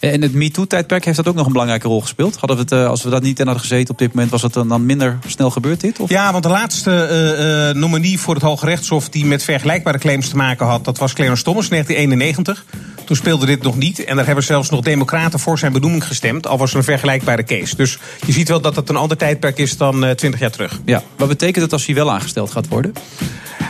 En 0.00 0.22
het 0.22 0.34
MeToo-tijdperk 0.34 1.04
heeft 1.04 1.16
dat 1.16 1.28
ook 1.28 1.34
nog 1.34 1.46
een 1.46 1.52
belangrijke 1.52 1.88
rol 1.88 2.00
gespeeld. 2.00 2.36
Hadden 2.36 2.56
we 2.56 2.62
het, 2.62 2.72
eh, 2.72 2.86
als 2.86 3.02
we 3.02 3.10
dat 3.10 3.22
niet 3.22 3.38
in 3.38 3.44
hadden 3.44 3.62
gezeten 3.62 3.90
op 3.90 3.98
dit 3.98 4.12
moment, 4.12 4.30
was 4.30 4.42
het 4.42 4.52
dan, 4.52 4.86
minder 4.86 5.18
snel 5.26 5.50
gebeurd 5.50 5.80
dit? 5.80 6.00
Of? 6.00 6.10
Ja, 6.10 6.32
want 6.32 6.42
de 6.42 6.50
laatste 6.50 6.90
eh, 6.90 7.68
eh, 7.68 7.76
nominee 7.76 8.18
voor 8.18 8.34
het 8.34 8.42
Hoge 8.42 8.66
Rechtshof 8.66 9.08
die 9.08 9.24
met 9.24 9.42
vergelijkbare 9.42 9.98
claims 9.98 10.28
te 10.28 10.36
maken 10.36 10.66
had, 10.66 10.84
dat 10.84 10.98
was 10.98 11.12
Clarence 11.12 11.42
Thomas, 11.42 11.68
1991. 11.68 12.64
Toen 13.10 13.18
speelde 13.18 13.46
dit 13.46 13.62
nog 13.62 13.76
niet. 13.76 14.04
En 14.04 14.16
daar 14.16 14.26
hebben 14.26 14.44
zelfs 14.44 14.70
nog 14.70 14.80
democraten 14.80 15.38
voor 15.38 15.58
zijn 15.58 15.72
benoeming 15.72 16.06
gestemd. 16.06 16.46
Al 16.46 16.58
was 16.58 16.70
er 16.70 16.76
een 16.76 16.84
vergelijkbare 16.84 17.44
case. 17.44 17.76
Dus 17.76 17.98
je 18.26 18.32
ziet 18.32 18.48
wel 18.48 18.60
dat 18.60 18.76
het 18.76 18.88
een 18.88 18.96
ander 18.96 19.16
tijdperk 19.16 19.58
is 19.58 19.76
dan 19.76 20.04
eh, 20.04 20.10
20 20.10 20.40
jaar 20.40 20.50
terug. 20.50 20.80
Ja, 20.84 21.02
wat 21.16 21.28
betekent 21.28 21.64
het 21.64 21.72
als 21.72 21.86
hij 21.86 21.94
wel 21.94 22.12
aangesteld 22.12 22.50
gaat 22.50 22.68
worden? 22.68 22.92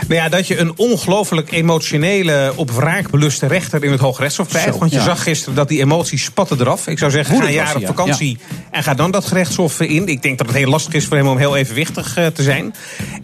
Nou 0.07 0.23
ja, 0.23 0.29
dat 0.29 0.47
je 0.47 0.57
een 0.57 0.77
ongelooflijk 0.77 1.51
emotionele, 1.51 2.53
op 2.55 2.71
wraak 2.71 3.09
beluste 3.09 3.47
rechter 3.47 3.83
in 3.83 3.91
het 3.91 3.99
Hoogrechtshof 3.99 4.47
krijgt. 4.47 4.77
Want 4.77 4.91
je 4.91 4.97
ja. 4.97 5.03
zag 5.03 5.23
gisteren 5.23 5.55
dat 5.55 5.67
die 5.67 5.79
emoties 5.79 6.20
spatten 6.23 6.59
eraf. 6.59 6.87
Ik 6.87 6.97
zou 6.99 7.11
zeggen, 7.11 7.37
ga 7.37 7.45
een 7.45 7.51
jaar 7.53 7.75
op 7.75 7.81
ja. 7.81 7.87
vakantie 7.87 8.37
en 8.71 8.83
ga 8.83 8.93
dan 8.93 9.11
dat 9.11 9.25
gerechtshof 9.25 9.79
in. 9.79 10.07
Ik 10.07 10.21
denk 10.21 10.37
dat 10.37 10.47
het 10.47 10.55
heel 10.55 10.69
lastig 10.69 10.93
is 10.93 11.05
voor 11.05 11.17
hem 11.17 11.27
om 11.27 11.37
heel 11.37 11.55
evenwichtig 11.55 12.17
eh, 12.17 12.27
te 12.27 12.43
zijn. 12.43 12.73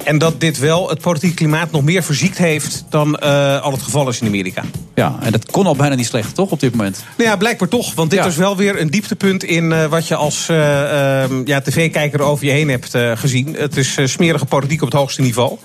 En 0.04 0.18
dat 0.18 0.40
dit 0.40 0.58
wel 0.58 0.90
het 0.90 1.02
politieke 1.02 1.36
klimaat 1.36 1.72
nog 1.72 1.84
meer 1.84 2.04
verziekt 2.04 2.38
heeft 2.38 2.86
dan 2.90 3.18
eh, 3.18 3.62
al 3.62 3.72
het 3.72 3.82
geval 3.82 4.10
is 4.10 4.20
in 4.20 4.28
Amerika. 4.28 4.64
Ja, 4.96 5.16
en 5.22 5.32
dat 5.32 5.52
kon 5.52 5.66
al 5.66 5.76
bijna 5.76 5.96
niet 5.96 6.06
slecht, 6.06 6.36
toch, 6.36 6.52
op 6.52 6.60
dit 6.60 6.72
moment? 6.72 7.04
Nou 7.18 7.30
ja, 7.30 7.36
blijkbaar 7.38 7.68
toch. 7.68 7.94
Want 7.94 8.10
dit 8.10 8.20
Ja. 8.20 8.26
is 8.26 8.36
wel 8.36 8.58
weer 8.58 8.82
een 8.82 8.90
dieptepunt 8.90 9.44
in 9.44 9.72
eh, 9.72 9.86
wat 9.86 10.08
je 10.08 10.16
als 10.16 10.50
eh, 10.50 11.24
ehm, 11.24 11.42
ja, 11.46 11.62
tv-kijker 11.62 12.22
over 12.22 12.46
je 12.46 12.52
heen 12.52 12.70
hebt 12.70 12.98
gezien. 13.14 13.56
Het 13.58 13.78
is 13.78 13.98
smerige 14.04 14.46
politiek 14.46 14.82
op 14.82 14.88
het 14.88 14.98
hoogste 14.98 15.22
niveau. 15.22 15.58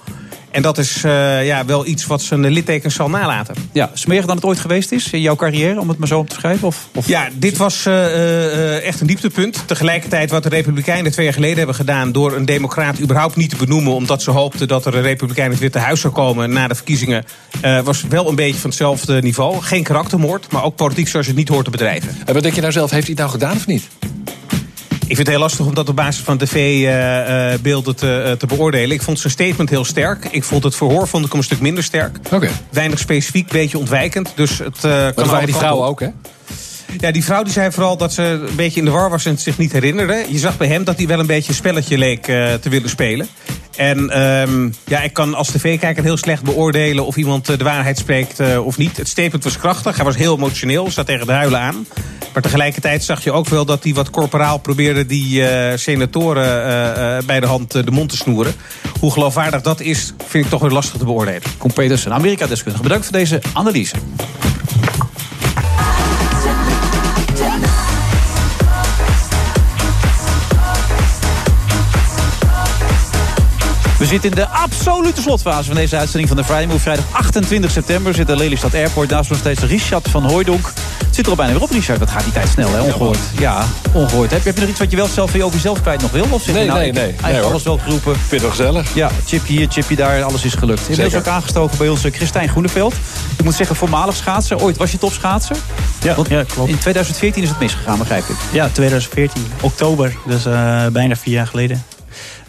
En 0.53 0.63
dat 0.63 0.79
is 0.79 1.05
eh, 1.05 1.47
ja, 1.47 1.65
wel 1.65 1.87
iets 1.87 2.07
wat 2.07 2.23
zijn 2.23 2.51
littekens 2.51 2.95
zal 2.95 3.09
nalaten. 3.09 3.55
Ja, 3.73 3.91
smeriger 3.95 4.27
dan 4.27 4.37
het 4.37 4.45
ooit 4.45 4.59
geweest 4.59 4.93
is 4.93 5.11
in 5.11 5.21
jouw 5.21 5.37
carrière, 5.37 5.81
om 5.81 5.89
het 5.89 5.99
maar 5.99 6.09
zo 6.09 6.19
op 6.19 6.29
te 6.29 6.35
schrijven? 6.35 6.67
Of, 6.67 6.89
of... 6.95 7.09
Ja, 7.09 7.29
dit 7.35 7.57
was 7.57 7.87
eh, 7.87 8.77
eh, 8.77 8.87
echt 8.87 9.01
een 9.01 9.07
dieptepunt. 9.07 9.63
Tegelijkertijd 9.67 10.31
wat 10.31 10.43
de 10.43 10.49
Republikeinen 10.49 11.13
twee 11.13 11.25
jaar 11.25 11.35
geleden 11.35 11.57
hebben 11.57 11.75
gedaan... 11.75 12.13
door 12.13 12.37
een 12.37 12.45
democraat 12.45 13.01
überhaupt 13.01 13.37
niet 13.37 13.51
te 13.51 13.57
benoemen... 13.57 13.93
omdat 13.93 14.23
ze 14.23 14.31
hoopten 14.31 14.69
dat 14.69 14.87
er 14.87 14.95
een 14.95 15.03
Republikein 15.03 15.47
in 15.47 15.53
het 15.53 15.61
Witte 15.61 15.79
Huis 15.79 16.01
zou 16.01 16.13
komen 16.13 16.53
na 16.53 16.69
de 16.69 16.75
verkiezingen... 16.75 17.25
was 17.85 18.03
wel 18.03 18.29
een 18.29 18.35
beetje 18.35 18.61
van 18.61 18.71
hetzelfde 18.71 19.23
niveau. 19.23 19.63
Geen 19.63 19.83
karaktermoord, 19.83 20.53
maar 20.53 20.65
ook 20.65 20.77
politiek 20.77 21.09
zoals 21.09 21.27
je 21.27 21.33
het 21.33 21.41
niet 21.41 21.51
hoort 21.51 21.65
te 21.65 21.71
bedrijven. 21.71 22.17
En 22.25 22.35
wat 22.35 22.43
denk 22.43 22.55
je 22.55 22.61
nou 22.61 22.73
zelf, 22.73 22.91
heeft 22.91 23.07
hij 23.07 23.15
het 23.17 23.25
nou 23.25 23.31
gedaan 23.31 23.57
of 23.57 23.67
niet? 23.67 23.89
Ik 25.13 25.19
vind 25.19 25.31
het 25.31 25.37
heel 25.37 25.47
lastig 25.47 25.67
om 25.67 25.75
dat 25.75 25.89
op 25.89 25.97
basis 25.97 26.25
van 26.25 26.39
tv-beelden 26.39 27.97
te, 27.97 28.23
eh, 28.23 28.33
te 28.33 28.47
beoordelen. 28.47 28.91
Ik 28.91 29.03
vond 29.03 29.19
zijn 29.19 29.33
statement 29.33 29.71
heel 29.71 29.85
sterk. 29.85 30.29
Ik 30.31 30.45
vond 30.45 30.65
het 30.65 30.77
verhoor 30.77 31.09
vond 31.09 31.25
ik 31.25 31.31
hem 31.31 31.39
een 31.39 31.47
stuk 31.47 31.61
minder 31.61 31.85
sterk. 31.85 32.19
Weinig 32.71 32.99
specifiek, 32.99 33.49
beetje 33.49 33.79
ontwijkend. 33.79 34.33
Dus 34.35 34.59
het, 34.59 34.77
eh, 34.77 34.83
kan 34.83 35.01
Maar 35.01 35.13
dat 35.15 35.27
waren 35.27 35.47
die 35.47 35.55
vrouwen 35.55 35.89
ook, 35.89 36.01
hè? 36.01 36.09
Ja, 36.99 37.11
die 37.11 37.25
vrouw 37.25 37.43
die 37.43 37.53
zei 37.53 37.73
vooral 37.73 37.97
dat 37.97 38.13
ze 38.13 38.23
een 38.23 38.57
beetje 38.57 38.79
in 38.79 38.85
de 38.85 38.91
war 38.91 39.11
was 39.11 39.25
en 39.25 39.31
het 39.31 39.41
zich 39.41 39.59
niet 39.59 39.73
herinnerde. 39.73 40.25
Je 40.29 40.39
zag 40.39 40.57
bij 40.57 40.69
hem 40.69 40.85
dat 40.85 40.97
hij 40.97 41.07
wel 41.07 41.19
een 41.19 41.27
beetje 41.27 41.49
een 41.49 41.55
spelletje 41.55 41.99
leek 41.99 42.29
eh, 42.29 42.55
te 42.55 42.69
willen 42.69 42.89
spelen. 42.89 43.29
En 43.77 44.11
ehm, 44.11 44.71
ja, 44.85 45.01
ik 45.01 45.13
kan 45.13 45.35
als 45.35 45.51
tv-kijker 45.51 46.03
heel 46.03 46.17
slecht 46.17 46.43
beoordelen 46.43 47.07
of 47.07 47.17
iemand 47.17 47.49
eh, 47.49 47.59
de 47.59 47.65
waarheid 47.65 47.99
spreekt 47.99 48.41
eh, 48.41 48.67
of 48.67 48.79
niet. 48.79 48.97
Het 48.97 49.09
statement 49.09 49.45
was 49.45 49.59
krachtig, 49.59 49.97
hij 49.97 50.05
was 50.05 50.17
heel 50.17 50.37
emotioneel, 50.37 50.91
zat 50.91 51.07
tegen 51.07 51.27
de 51.27 51.33
huilen 51.33 51.61
aan. 51.61 51.87
Maar 52.33 52.43
tegelijkertijd 52.43 53.05
zag 53.05 53.25
je 53.25 53.33
ook 53.33 53.49
wel 53.49 53.65
dat 53.65 53.85
hij 53.85 53.95
wat 53.95 54.11
corporaal 54.11 54.59
probeerde 54.59 55.07
die 55.07 55.47
eh, 55.47 55.79
senatoren 55.79 57.27
bij 57.27 57.41
de 57.41 57.47
hand 57.47 57.73
de 57.73 57.91
mond 57.91 58.09
te 58.09 58.17
snoeren. 58.17 58.55
Hoe 59.01 59.13
geloofwaardig 59.13 59.61
dat 59.61 59.81
is, 59.81 60.13
vind 60.27 60.45
ik 60.45 60.51
toch 60.51 60.61
weer 60.61 60.71
lastig 60.71 60.99
te 60.99 61.05
beoordelen. 61.05 61.43
Kom 61.59 61.73
Petersen, 61.73 62.13
Amerika-deskundige. 62.13 62.83
Bedankt 62.83 63.05
voor 63.05 63.17
deze 63.17 63.41
analyse. 63.53 63.97
Zitten 74.21 74.31
in 74.31 74.37
de 74.37 74.49
absolute 74.49 75.21
slotfase 75.23 75.67
van 75.67 75.75
deze 75.75 75.97
uitzending 75.97 76.29
van 76.29 76.37
de 76.37 76.45
Friday 76.45 76.67
Move. 76.67 76.79
Vrijdag 76.79 77.05
28 77.13 77.71
september 77.71 78.15
zit 78.15 78.27
de 78.27 78.37
Lelystad 78.37 78.75
Airport. 78.75 79.11
Naast 79.11 79.31
nog 79.31 79.39
steeds 79.39 79.61
Richard 79.61 80.09
van 80.09 80.25
Hooijdonk. 80.25 80.67
Het 81.07 81.15
zit 81.15 81.25
er 81.25 81.31
al 81.31 81.37
bijna 81.37 81.53
weer 81.53 81.63
op, 81.63 81.71
Richard. 81.71 81.99
Dat 81.99 82.11
gaat 82.11 82.23
die 82.25 82.33
tijd 82.33 82.49
snel, 82.49 82.73
hè? 82.73 82.81
Ongehoord. 82.81 83.19
Ja, 83.39 83.65
ongehoord. 83.93 84.31
Heb, 84.31 84.45
heb 84.45 84.55
je 84.55 84.61
nog 84.61 84.71
iets 84.71 84.79
wat 84.79 84.91
je 84.91 84.97
wel 84.97 85.07
zelf 85.07 85.35
over 85.35 85.53
jezelf 85.53 85.81
kwijt 85.83 86.01
nog 86.03 86.11
wil? 86.11 86.27
Of 86.31 86.43
zit 86.43 86.55
Nee, 86.55 86.63
je 86.63 86.69
nou, 86.69 86.81
nee, 86.81 86.89
ik- 86.89 86.95
nee. 86.95 87.03
Eigenlijk 87.05 87.37
Nee, 87.37 87.45
alles 87.45 87.63
wel 87.63 87.79
geroepen. 87.79 88.15
Vind 88.17 88.31
het 88.31 88.41
wel 88.41 88.51
gezellig. 88.51 88.95
Ja, 88.95 89.11
chipje 89.27 89.53
hier, 89.53 89.67
chipje 89.71 89.97
daar, 89.97 90.23
alles 90.23 90.45
is 90.45 90.55
gelukt. 90.55 90.89
Inmiddels 90.89 91.15
ook 91.15 91.27
aangestoken 91.27 91.79
bij 91.79 91.89
ons 91.89 92.05
eh, 92.05 92.13
Christijn 92.13 92.49
Groeneveld. 92.49 92.95
Ik 93.39 93.45
moet 93.45 93.55
zeggen, 93.55 93.77
voormalig 93.77 94.17
schaatser. 94.17 94.61
Ooit 94.63 94.77
was 94.77 94.91
je 94.91 94.99
topschaatser? 94.99 95.57
Ja, 96.03 96.15
Want 96.15 96.29
ja, 96.29 96.45
klopt. 96.45 96.71
In 96.71 96.79
2014 96.79 97.43
is 97.43 97.49
het 97.49 97.59
misgegaan, 97.59 97.99
begrijp 97.99 98.29
ik. 98.29 98.37
Ja, 98.53 98.69
2014, 98.73 99.43
oktober, 99.61 100.17
dus 100.27 100.45
eh, 100.47 100.87
bijna 100.87 101.17
vier 101.17 101.35
jaar 101.35 101.47
geleden. 101.47 101.83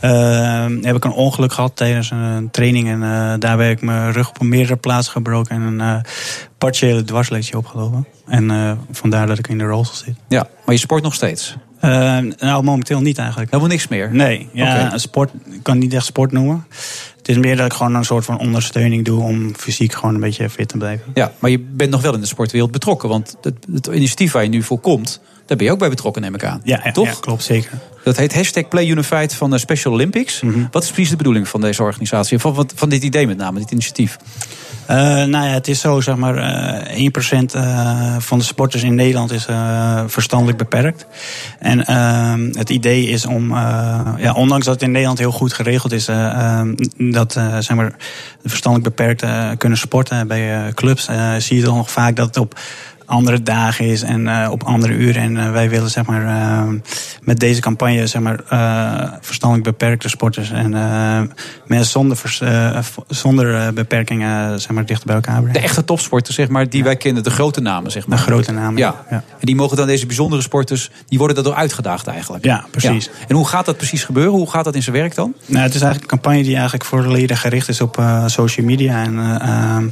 Eh, 0.04 0.66
heb 0.82 0.96
ik 0.96 1.04
een 1.04 1.12
ongeluk 1.12 1.54
gehad 1.54 1.76
tijdens 1.76 2.12
een 2.12 2.52
training. 2.52 2.88
En 2.88 3.04
eh, 3.04 3.34
daarbij 3.40 3.72
ik 3.72 3.82
mijn 3.82 4.12
rug 4.12 4.30
op 4.30 4.42
meerdere 4.42 4.76
plaatsen 4.76 5.12
gebroken. 5.12 5.56
En 5.56 5.62
een 5.62 5.82
eh, 5.82 6.12
partiële 6.58 7.04
dwarsleesje 7.04 7.58
opgelopen. 7.58 8.08
En 8.28 8.52
eh, 8.52 8.72
vandaar 8.92 9.28
dat 9.28 9.38
ik 9.38 9.48
in 9.48 9.58
de 9.58 9.64
rolstoel 9.64 10.06
zit. 10.06 10.16
Ja, 10.28 10.48
maar 10.66 10.76
je 10.76 10.82
sport 10.82 11.04
nog 11.04 11.14
steeds? 11.14 11.56
Eh, 11.84 12.18
nou, 12.40 12.64
momenteel 12.64 13.02
niet 13.02 13.18
eigenlijk. 13.18 13.52
Helemaal 13.52 13.72
niks 13.72 13.88
meer? 13.88 14.10
Nee, 14.14 14.50
ja, 14.54 14.98
sport, 14.98 15.32
ik 15.52 15.64
kan 15.64 15.78
niet 15.78 15.94
echt 15.94 16.06
sport 16.06 16.32
noemen. 16.32 16.66
Het 17.18 17.30
is 17.30 17.38
meer 17.38 17.58
dat 17.58 17.66
ik 17.66 17.74
gewoon 17.74 17.96
een 17.96 18.06
soort 18.06 18.26
van 18.26 18.40
ondersteuning 18.40 19.06
doe 19.06 19.22
om 19.22 19.56
fysiek 19.56 19.94
gewoon 19.94 20.16
een 20.16 20.22
beetje 20.22 20.50
fit 20.50 20.68
te 20.68 20.78
blijven. 20.78 21.12
Ja, 21.14 21.32
maar 21.40 21.50
je 21.50 21.60
bent 21.60 21.90
nog 21.90 22.02
wel 22.02 22.14
in 22.14 22.20
de 22.20 22.26
sportwereld 22.26 22.72
betrokken. 22.72 23.10
Want 23.10 23.36
het, 23.42 23.56
het 23.74 23.88
initiatief 23.88 24.32
waar 24.32 24.44
je 24.44 24.50
nu 24.50 24.64
voor 24.64 24.80
komt, 24.80 25.22
daar 25.46 25.58
ben 25.58 25.66
je 25.66 25.72
ook 25.72 25.80
bij 25.80 25.90
betrokken, 25.90 26.22
neem 26.22 26.36
ik 26.36 26.44
aan. 26.44 26.62
Ja, 26.64 26.82
ja, 26.84 26.92
Toch? 26.92 27.06
ja, 27.06 27.14
klopt, 27.20 27.44
zeker. 27.44 27.72
Dat 28.04 28.18
heet 28.18 28.34
hashtag 28.34 28.68
Play 28.68 28.88
Unified 28.88 29.34
van 29.34 29.50
de 29.50 29.58
Special 29.58 29.94
Olympics. 29.94 30.42
Mhm. 30.42 30.66
Wat 30.72 30.84
is 30.84 30.92
precies 30.92 31.10
de 31.10 31.18
bedoeling 31.18 31.48
van 31.48 31.62
deze 31.62 31.84
organisatie? 31.84 32.40
Van, 32.40 32.56
van, 32.56 32.70
van 32.76 32.90
dit 32.90 33.04
idee 33.04 33.28
met 33.28 33.38
name, 33.38 33.60
dit 33.60 33.72
initiatief? 33.72 34.18
Eh, 34.88 34.98
nou 35.06 35.46
ja, 35.46 35.54
het 35.54 35.68
is 35.68 35.80
zo, 35.80 36.02
zeg 36.02 36.16
maar, 36.16 36.38
eh 36.38 36.98
1% 36.98 37.56
eh, 37.56 38.16
van 38.20 38.38
de 38.38 38.44
sporters 38.44 38.84
in 38.84 38.96
Nederland 38.96 39.32
is 39.32 39.46
verstandelijk 40.08 40.58
beperkt. 40.58 41.06
En 41.60 41.86
ehm, 41.86 42.50
het 42.52 42.70
idee 42.70 43.08
is 43.08 43.26
om, 43.26 43.54
ja, 44.18 44.34
ondanks 44.36 44.66
dat 44.66 44.74
het 44.74 44.84
in 44.84 44.92
Nederland 44.92 45.20
heel 45.20 45.32
goed 45.32 45.54
geregeld 45.54 45.92
is, 45.92 46.08
eh, 46.08 46.26
ehm, 46.26 46.76
dat 46.98 47.32
zeg 47.60 47.74
maar, 47.74 47.94
de 48.42 48.50
verstandelijk 48.50 48.96
beperkten 48.96 49.30
eh, 49.30 49.58
kunnen 49.58 49.78
sporten 49.78 50.28
bij 50.28 50.72
clubs, 50.74 51.10
zie 51.38 51.58
je 51.58 51.64
toch 51.64 51.76
nog 51.76 51.92
vaak 51.92 52.16
dat 52.16 52.28
het 52.28 52.38
op 52.38 52.60
andere 53.06 53.44
dagen 53.44 53.86
is 53.86 54.02
en 54.02 54.28
eh, 54.28 54.52
op 54.52 54.64
andere 54.64 54.94
uren. 54.94 55.22
En 55.22 55.38
eh, 55.38 55.52
wij 55.52 55.70
willen 55.70 55.90
zeg 55.90 56.06
maar, 56.06 56.26
eh, 56.28 56.70
met 57.22 57.40
deze 57.40 57.62
campagne 57.62 58.08
zeg 58.08 58.22
maar, 58.22 58.40
verstandelijk 59.22 59.68
beperkte 59.70 60.10
sporters 60.10 60.52
en 60.52 60.70
mensen 61.66 61.92
zonder, 61.92 62.18
vers- 62.18 62.42
zonder 63.08 63.74
beperkingen 63.74 64.62
zeg 64.62 64.72
maar, 64.72 64.86
dichter 64.86 65.06
bij 65.06 65.16
elkaar 65.16 65.36
brengen. 65.36 65.54
De 65.54 65.60
echte 65.60 65.84
topsporters, 65.84 66.36
zeg 66.36 66.48
maar, 66.48 66.70
die 66.70 66.84
wij 66.84 66.96
kennen, 66.96 67.24
de 67.24 67.30
grote 67.30 67.62
namen, 67.62 67.92
zeg 67.92 68.08
maar. 68.08 68.18
De 68.18 68.24
grote 68.24 68.52
namen, 68.52 68.78
Ja. 68.78 68.96
ja. 69.10 69.16
En 69.16 69.46
die 69.46 69.56
mogen 69.56 69.78
dan 69.78 69.88
deze 69.88 70.06
bijzondere 70.06 70.42
sporters, 70.42 70.90
die 71.08 71.18
worden 71.18 71.36
daardoor 71.36 71.56
uitgedaagd 71.56 72.08
eigenlijk. 72.08 72.46
Ja, 72.46 72.66
precies. 72.72 73.10
En 73.28 73.36
hoe 73.36 73.48
gaat 73.48 73.66
dat 73.66 73.78
precies 73.78 74.04
gebeuren? 74.04 74.34
Hoe 74.34 74.50
gaat 74.50 74.64
dat 74.64 74.76
in 74.76 74.84
zijn 74.84 74.96
werk 74.96 75.16
dan? 75.16 75.34
Nou, 75.46 75.64
het 75.64 75.74
is 75.76 75.82
eigenlijk 75.82 76.12
een 76.12 76.20
campagne 76.20 76.44
die 76.44 76.54
eigenlijk 76.54 76.86
volledig 76.86 77.42
gericht 77.42 77.70
is 77.70 77.82
op 77.82 78.02
social 78.26 78.66
media. 78.66 79.04
En, 79.04 79.20
eh, 79.20 79.50
ehm, 79.50 79.88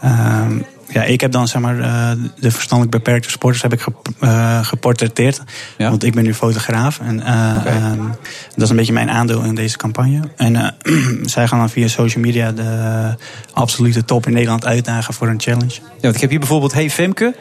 ehm, 0.00 0.58
ja, 0.92 1.02
ik 1.02 1.20
heb 1.20 1.32
dan 1.32 1.48
zeg 1.48 1.62
maar 1.62 1.80
eh, 1.80 2.10
de 2.38 2.50
verstandelijk 2.50 2.96
beperkte 2.96 3.30
sporters 3.30 3.62
heb 3.62 3.72
ik 3.72 3.86
eh, 4.18 4.64
geportretteerd. 4.64 5.42
Want 5.78 6.04
ik 6.04 6.14
ben 6.14 6.24
nu 6.24 6.34
fotograaf. 6.34 7.00
En 7.00 7.20
eh, 7.20 7.66
ehm, 7.66 8.06
dat 8.54 8.62
is 8.62 8.70
een 8.70 8.76
beetje 8.76 8.92
mijn 8.92 9.10
aandeel 9.10 9.42
in 9.42 9.54
deze 9.54 9.76
campagne. 9.76 10.20
En 10.36 10.74
zij 11.24 11.48
gaan 11.48 11.58
dan 11.58 11.70
via 11.70 11.88
social 11.88 12.24
media 12.24 12.52
de 12.52 13.14
absolute 13.52 14.04
top 14.04 14.26
in 14.26 14.32
Nederland 14.32 14.66
uitdagen 14.66 15.14
voor 15.14 15.28
een 15.28 15.40
challenge. 15.40 15.74
Ja, 15.74 16.00
want 16.00 16.14
ik 16.14 16.20
heb 16.20 16.30
hier 16.30 16.38
bijvoorbeeld, 16.38 16.72
hey 16.72 16.90
Femke, 16.90 17.34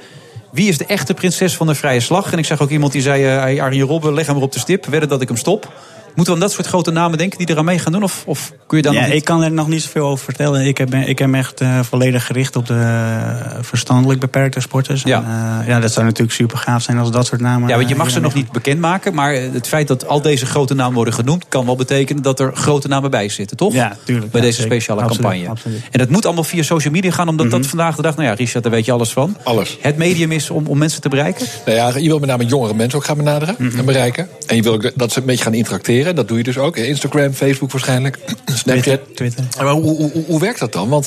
wie 0.51 0.67
is 0.69 0.77
de 0.77 0.85
echte 0.85 1.13
prinses 1.13 1.55
van 1.55 1.67
de 1.67 1.75
vrije 1.75 1.99
slag? 1.99 2.31
En 2.31 2.37
ik 2.37 2.45
zag 2.45 2.61
ook 2.61 2.69
iemand 2.69 2.91
die 2.91 3.01
zei, 3.01 3.23
hey 3.23 3.61
Arjen 3.61 3.87
Robben, 3.87 4.13
leg 4.13 4.25
hem 4.25 4.35
maar 4.35 4.43
op 4.43 4.51
de 4.51 4.59
stip. 4.59 4.85
Wedden 4.85 5.09
dat 5.09 5.21
ik 5.21 5.27
hem 5.27 5.37
stop. 5.37 5.73
Moeten 6.15 6.33
we 6.33 6.39
aan 6.39 6.39
dat 6.47 6.51
soort 6.51 6.67
grote 6.67 6.91
namen 6.91 7.17
denken 7.17 7.37
die 7.37 7.49
eraan 7.49 7.65
mee 7.65 7.79
gaan 7.79 7.91
doen? 7.91 8.03
Of, 8.03 8.23
of 8.25 8.51
kun 8.67 8.77
je 8.77 8.83
dan 8.83 8.93
ja, 8.93 8.99
nog 8.99 9.09
niet... 9.09 9.17
ik 9.17 9.25
kan 9.25 9.43
er 9.43 9.51
nog 9.51 9.67
niet 9.67 9.81
zoveel 9.81 10.07
over 10.07 10.23
vertellen. 10.23 10.65
Ik 10.65 10.77
heb, 10.77 10.93
ik 10.95 11.19
heb 11.19 11.27
me 11.29 11.37
echt 11.37 11.61
eh, 11.61 11.79
volledig 11.83 12.25
gericht 12.25 12.55
op 12.55 12.65
de 12.67 12.73
eh, 12.73 13.57
verstandelijk 13.61 14.19
beperkte 14.19 14.59
sporters. 14.59 15.03
Ja. 15.03 15.17
En, 15.17 15.61
eh, 15.61 15.67
ja, 15.67 15.79
dat 15.79 15.91
zou 15.91 16.05
natuurlijk 16.05 16.33
super 16.35 16.57
gaaf 16.57 16.81
zijn 16.81 16.97
als 16.97 17.11
dat 17.11 17.25
soort 17.25 17.41
namen. 17.41 17.69
Ja, 17.69 17.75
want 17.77 17.89
je 17.89 17.95
mag 17.95 18.09
ze 18.09 18.19
nog 18.19 18.33
niet 18.33 18.51
bekendmaken. 18.51 19.13
Maar 19.13 19.33
het 19.33 19.67
feit 19.67 19.87
dat 19.87 20.07
al 20.07 20.21
deze 20.21 20.45
grote 20.45 20.73
namen 20.73 20.93
worden 20.95 21.13
genoemd... 21.13 21.45
kan 21.49 21.65
wel 21.65 21.75
betekenen 21.75 22.23
dat 22.23 22.39
er 22.39 22.55
grote 22.55 22.87
namen 22.87 23.11
bij 23.11 23.29
zitten, 23.29 23.57
toch? 23.57 23.73
Ja, 23.73 23.95
tuurlijk. 24.05 24.31
Bij 24.31 24.41
Ja, 24.41 24.45
deze 24.47 24.61
zeker. 24.61 24.71
speciale 24.75 25.01
Absoluut, 25.01 25.21
campagne. 25.25 25.49
absoluut. 25.49 25.81
En 25.91 25.99
dat 25.99 26.09
moet 26.09 26.25
allemaal 26.25 26.43
via 26.43 26.63
social 26.63 26.93
media 26.93 27.11
gaan... 27.11 27.27
omdat 27.27 27.51
dat 27.51 27.65
vandaag 27.67 27.95
de 27.95 28.01
dag... 28.01 28.15
Nou 28.15 28.27
ja, 28.27 28.33
Richard, 28.33 28.63
daar 28.63 28.73
weet 28.73 28.85
je 28.85 28.91
alles 28.91 29.11
van. 29.11 29.37
Alles. 29.43 29.77
Het 29.81 29.97
medium 29.97 30.31
is 30.31 30.49
om, 30.49 30.67
om 30.67 30.77
mensen 30.77 31.01
te 31.01 31.09
bereiken. 31.09 31.45
Nou 31.65 31.77
ja, 31.77 31.97
je 31.97 32.07
wil 32.07 32.19
met 32.19 32.29
name 32.29 32.45
jongere 32.45 32.73
mensen 32.73 32.97
ook 32.99 33.05
gaan 33.05 33.17
benaderen 33.17 33.55
Mhm. 33.57 33.77
en 33.79 33.85
bereiken. 33.85 34.27
En 34.47 34.55
je 34.55 34.61
wil 34.61 34.73
ook 34.73 34.91
dat 34.95 35.11
ze 35.11 35.19
een 35.19 35.25
beetje 35.25 35.43
gaan 35.43 35.53
interacteren. 35.53 35.99
Dat 36.03 36.27
doe 36.27 36.37
je 36.37 36.43
dus 36.43 36.57
ook. 36.57 36.77
Instagram, 36.77 37.33
Facebook 37.33 37.71
waarschijnlijk. 37.71 38.19
Snapchat. 38.45 39.15
Twitter. 39.15 39.43
Maar 39.57 39.67
hoe, 39.67 39.95
hoe, 39.95 40.11
hoe, 40.27 40.39
werkt 40.39 40.59
dat 40.59 40.73
dan? 40.73 40.89
Want 40.89 41.05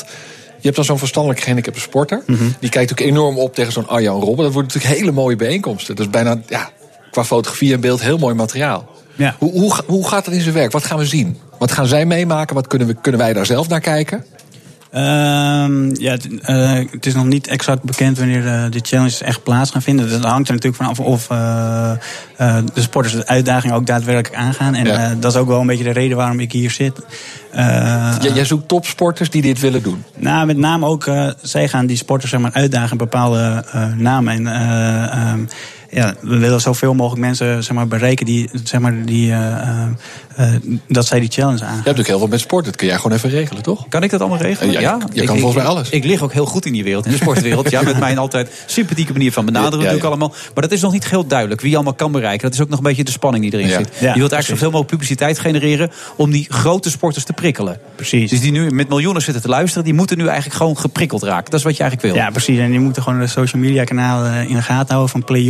je 0.57 0.62
hebt 0.62 0.77
dan 0.77 0.85
zo'n 0.85 0.99
verstandelijk 0.99 1.41
gehandicapte 1.41 1.81
sporter. 1.81 2.23
Mhm. 2.27 2.45
Die 2.61 2.71
kijkt 2.71 2.91
ook 2.91 3.01
enorm 3.01 3.39
op 3.39 3.55
tegen 3.55 3.73
zo'n 3.73 3.89
Arjan 3.89 4.21
Robben. 4.21 4.45
Dat 4.45 4.53
worden 4.53 4.73
natuurlijk 4.73 5.01
hele 5.01 5.12
mooie 5.12 5.37
bijeenkomsten. 5.37 5.97
Dat 5.97 6.05
is 6.05 6.11
bijna, 6.11 6.41
ja, 6.49 6.71
qua 7.11 7.25
fotografie 7.25 7.73
en 7.73 7.81
beeld 7.81 8.03
heel 8.03 8.19
mooi 8.19 8.35
materiaal. 8.35 8.89
Ja. 9.15 9.37
Hoe, 9.39 9.53
hoe, 9.53 9.75
hoe 9.87 10.09
gaat 10.09 10.25
dat 10.25 10.35
in 10.35 10.41
zijn 10.41 10.55
werk? 10.55 10.73
Wat 10.73 10.85
gaan 10.85 10.99
we 10.99 11.07
zien? 11.07 11.39
Wat 11.59 11.73
gaan 11.73 11.87
zij 11.87 12.07
meemaken? 12.07 12.55
Wat 12.55 12.66
kunnen, 12.66 12.89
we, 12.89 12.95
kunnen 13.01 13.21
wij 13.21 13.33
daar 13.33 13.47
zelf 13.47 13.69
naar 13.69 13.81
kijken? 13.81 14.25
Ehm, 14.95 15.95
ja, 15.95 16.11
het, 16.11 16.29
eh, 16.41 16.73
het 16.91 17.07
is 17.07 17.15
nog 17.15 17.25
niet 17.25 17.47
exact 17.47 17.83
bekend 17.83 18.19
wanneer 18.19 18.47
eh, 18.47 18.65
de 18.71 18.79
challenges 18.83 19.23
echt 19.23 19.43
plaats 19.43 19.71
gaan 19.71 19.83
vinden. 19.83 20.11
Dat 20.11 20.25
hangt 20.25 20.49
er 20.49 20.55
natuurlijk 20.55 20.83
vanaf 20.83 21.01
of 21.01 21.31
eh, 21.31 21.93
de 22.75 22.81
sporters 22.81 23.15
de 23.15 23.27
uitdaging 23.27 23.73
ook 23.73 23.87
daadwerkelijk 23.87 24.43
aangaan. 24.43 24.75
En 24.75 25.21
dat 25.21 25.33
is 25.33 25.39
ook 25.39 25.47
wel 25.49 25.61
een 25.61 25.66
beetje 25.66 25.85
de 25.85 25.91
reden 25.91 26.16
waarom 26.16 26.41
ik 26.41 26.53
hier 26.53 26.71
zit. 26.71 27.01
J- 28.21 28.29
jij 28.35 28.45
zoekt 28.45 28.69
topsporters 28.69 29.31
die 29.31 29.43
dit 29.43 29.61
willen 29.61 29.83
doen. 29.83 30.05
Nou, 30.16 30.47
met 30.47 30.57
name 30.57 30.87
ook, 30.87 31.11
zij 31.43 31.69
gaan 31.69 31.87
die 31.87 31.97
sporters 31.97 32.31
zeg 32.31 32.41
maar, 32.41 32.53
uitdagen 32.53 32.97
bepaalde 32.97 33.65
namen. 33.97 34.33
En 34.35 34.47
eh, 34.47 35.03
ehm, 35.12 35.41
ja, 35.95 36.15
we 36.21 36.37
willen 36.39 36.61
zoveel 36.61 36.95
mogelijk 36.95 37.21
mensen 37.21 37.65
zeg 37.65 37.77
maar, 37.77 37.87
bereiken 37.89 38.27
die, 38.27 38.51
zeg 38.65 38.81
maar, 38.81 39.05
die, 39.05 39.31
eh, 39.31 39.53
eh, 39.69 39.87
eh, 40.37 40.55
dat 40.89 41.07
zij 41.07 41.21
die 41.21 41.31
challenge 41.31 41.65
aan. 41.65 41.77
Je 41.77 41.83
hebt 41.85 41.99
ook 41.99 42.07
heel 42.07 42.19
veel 42.19 42.27
met 42.29 42.41
sport. 42.41 42.65
Dat 42.65 42.77
kun 42.77 42.87
jij 42.87 42.97
gewoon 42.97 43.12
even 43.16 43.31
regelen, 43.31 43.62
toch? 43.62 43.89
Kan 43.89 44.03
ik 44.03 44.11
dat 44.11 44.21
allemaal 44.21 44.39
regelen? 44.39 44.73
Ja, 44.73 44.81
je- 44.81 44.87
je 44.87 45.21
Ik- 45.21 45.27
kan 45.27 45.35
ik- 45.35 45.41
volgens 45.43 45.62
mij 45.62 45.73
alles. 45.73 45.91
Ik 45.91 46.05
lig 46.05 46.23
ook 46.23 46.33
heel 46.33 46.47
goed 46.47 46.66
in 46.66 46.73
die 46.73 46.85
wereld, 46.85 47.05
in 47.07 47.11
de 47.12 47.16
sportwereld. 47.16 47.71
ja, 47.71 47.83
met 47.83 47.99
mijn 47.99 48.19
altijd 48.19 48.51
sympathieke 48.66 49.12
manier 49.12 49.33
van 49.33 49.45
benaderen 49.45 49.79
Ja, 49.79 49.85
ja, 49.85 49.91
natuurlijk 49.93 50.21
allemaal. 50.23 50.37
Maar 50.55 50.62
dat 50.62 50.73
is 50.73 50.81
nog 50.81 50.93
niet 50.93 51.09
heel 51.09 51.27
duidelijk 51.27 51.61
wie 51.61 51.71
je 51.71 51.77
allemaal 51.77 51.95
kan 51.95 52.12
bereiken. 52.12 52.43
Dat 52.43 52.53
is 52.55 52.61
ook 52.61 52.69
nog 52.69 52.79
een 52.79 52.85
beetje 52.85 53.05
de 53.05 53.11
spanning 53.11 53.45
die 53.45 53.53
erin 53.53 53.69
Ja. 53.69 53.77
zit. 53.79 53.89
Ja, 53.89 54.12
je 54.12 54.19
wilt 54.19 54.33
eigenlijk 54.33 54.47
zoveel 54.47 54.71
mogelijk 54.71 54.91
publiciteit 54.91 55.39
genereren 55.39 55.91
om 56.16 56.31
die 56.31 56.47
grote 56.49 56.91
sporters 56.91 57.25
te 57.25 57.33
prikkelen. 57.33 57.79
Precies. 57.97 58.31
Dus 58.31 58.41
die 58.41 58.53
nu 58.53 58.71
met 58.71 58.89
miljoenen 58.89 59.23
zitten 59.23 59.43
te 59.43 59.49
luisteren, 59.49 59.85
die 59.85 59.95
moeten 59.95 60.19
nu 60.19 60.27
eigenlijk 60.27 60.57
gewoon 60.57 60.79
geprikkeld 60.79 61.23
raken. 61.23 61.51
Dat 61.51 61.59
is 61.61 61.65
wat 61.66 61.77
je 61.77 61.83
eigenlijk 61.83 62.12
wil. 62.15 62.23
Ja, 62.25 62.31
precies. 62.31 62.59
En 62.59 62.71
die 62.71 62.81
moeten 62.81 63.03
gewoon 63.03 63.19
de 63.19 63.27
social 63.27 63.62
media 63.62 63.85
kanalen 63.85 64.49
in 64.49 64.55
de 64.55 64.62
gaten 64.62 64.89
houden 64.89 65.09
van 65.11 65.25
Play 65.25 65.41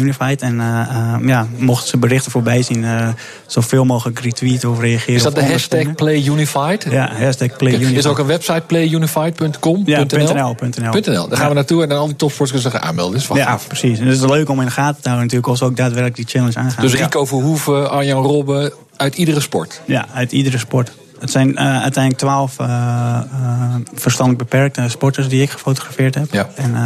En 0.42 0.60
eh, 0.60 0.80
eh, 0.80 1.26
ja, 1.26 1.46
mochten 1.56 1.88
ze 1.88 1.96
berichten 1.96 2.30
voorbij 2.30 2.62
zien, 2.62 2.84
eh, 2.84 3.08
zoveel 3.46 3.84
mogelijk 3.84 4.20
retweeten 4.20 4.70
of 4.70 4.80
reageren. 4.80 5.14
Is 5.14 5.22
dat 5.22 5.34
de 5.34 5.44
hashtag. 5.44 5.94
PlayUnified? 5.94 6.86
Ja, 6.90 7.10
hashtag 7.18 7.56
Play 7.56 7.72
Oké. 7.72 7.82
Unified. 7.82 7.98
Is 7.98 8.06
ook 8.06 8.18
een 8.18 8.26
website 8.26 8.62
playunified.com? 8.66 9.82
Ja, 9.84 9.98
.nl? 9.98 10.34
.nl, 10.34 10.54
.nl. 10.60 11.00
.nl. 11.00 11.28
Daar 11.28 11.38
gaan 11.38 11.48
we 11.48 11.54
naartoe 11.54 11.82
en 11.82 11.88
dan 11.88 11.98
al 11.98 12.06
die 12.06 12.16
topsporters 12.16 12.50
kunnen 12.50 12.70
zeggen 12.70 12.90
aanmelden. 12.90 13.20
Dat 13.28 13.36
is 13.36 13.42
Ja, 13.42 13.58
precies. 13.66 13.98
En 13.98 14.06
het 14.06 14.16
is 14.16 14.28
leuk 14.28 14.48
om 14.48 14.60
in 14.60 14.66
de 14.66 14.72
gaten 14.72 15.02
te 15.02 15.08
houden 15.08 15.26
natuurlijk 15.26 15.58
ze 15.58 15.64
ook 15.64 15.76
daadwerkelijk 15.76 16.16
die 16.16 16.26
challenge 16.26 16.58
aangaan. 16.58 16.82
Dus. 16.82 16.94
Rico 16.94 17.24
Verhoeven, 17.24 17.90
Arjan 17.90 18.22
Robben, 18.22 18.72
uit 18.96 19.14
iedere 19.14 19.40
sport. 19.40 19.80
Ja, 19.84 20.06
uit 20.14 20.32
iedere 20.32 20.58
sport. 20.58 20.90
Het 21.24 21.32
zijn 21.32 21.56
eh, 21.56 21.64
uiteindelijk 21.82 22.16
twaalf 22.22 22.58
eh, 22.58 22.66
eh, 22.68 23.74
verstandelijk 23.94 24.50
beperkte 24.50 24.88
sporters 24.88 25.28
die 25.28 25.42
ik 25.42 25.50
gefotografeerd 25.50 26.14
heb. 26.14 26.32
Ja. 26.32 26.48
En, 26.54 26.74
eh, 26.74 26.80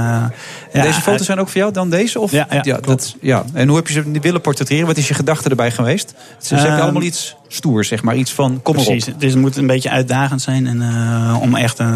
ja, 0.73 0.83
deze 0.83 1.01
foto's 1.01 1.27
zijn 1.27 1.41
ook 1.41 1.49
voor 1.49 1.61
jou 1.61 1.73
dan 1.73 1.91
deze? 1.91 2.21
Of? 2.21 2.31
Ja, 2.33 2.47
ja, 2.63 2.79
dat, 2.81 3.17
ja. 3.21 3.45
En 3.53 3.69
hoe 3.69 3.77
heb 3.77 3.87
je 3.87 3.93
ze 3.93 4.11
willen 4.21 4.41
portretteren? 4.41 4.87
Wat 4.87 4.97
is 4.97 5.09
je 5.09 5.15
gedachte 5.15 5.49
erbij 5.49 5.71
geweest? 5.71 6.15
Ze 6.39 6.55
hebben 6.55 6.73
Ehm, 6.73 6.83
allemaal 6.83 7.03
iets 7.03 7.37
stoers, 7.49 7.89
zeg 7.89 8.03
maar. 8.03 8.17
Iets 8.17 8.33
van, 8.33 8.61
kom 8.63 8.75
Precies. 8.75 9.05
maar 9.07 9.15
op. 9.15 9.21
Dus 9.21 9.33
het 9.33 9.41
moet 9.41 9.57
een 9.57 9.67
beetje 9.67 9.91
uitdagend 9.91 10.43
zijn 10.43 10.67
en, 10.67 10.83
eh, 10.83 11.39
om 11.41 11.55
echt 11.55 11.79
eh, 11.79 11.87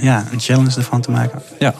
ja, 0.00 0.24
een 0.32 0.40
challenge 0.40 0.76
ervan 0.76 1.00
te 1.00 1.10
maken. 1.10 1.42
Ja. 1.58 1.74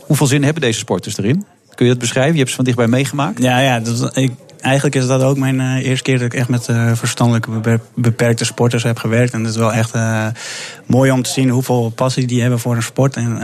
Hoeveel 0.00 0.26
zin 0.26 0.42
hebben 0.44 0.62
deze 0.62 0.78
sporters 0.78 1.18
erin? 1.18 1.44
Kun 1.74 1.86
je 1.86 1.92
dat 1.92 2.00
beschrijven? 2.00 2.32
Je 2.32 2.38
hebt 2.38 2.50
ze 2.50 2.56
van 2.56 2.64
dichtbij 2.64 2.86
meegemaakt. 2.86 3.42
Ja, 3.42 3.58
ja 3.58 3.80
dat, 3.80 3.94
is- 4.14 4.22
ik, 4.22 4.32
eigenlijk 4.62 4.94
is 4.94 5.06
dat 5.06 5.22
ook 5.22 5.36
mijn 5.36 5.60
uh, 5.60 5.86
eerste 5.86 6.02
keer 6.02 6.18
dat 6.18 6.26
ik 6.26 6.34
echt 6.34 6.48
met 6.48 6.68
uh, 6.68 6.90
verstandelijk 6.94 7.62
be 7.62 7.80
beperkte 7.94 8.44
sporters 8.44 8.82
heb 8.82 8.98
gewerkt. 8.98 9.32
En 9.32 9.40
het 9.40 9.50
is 9.50 9.56
wel 9.56 9.72
echt 9.72 9.94
uh, 9.94 10.26
mooi 10.86 11.10
om 11.10 11.22
te 11.22 11.30
zien 11.30 11.48
hoeveel 11.48 11.92
passie 11.94 12.26
die 12.26 12.40
hebben 12.40 12.58
voor 12.58 12.76
een 12.76 12.82
sport. 12.82 13.16
En 13.16 13.36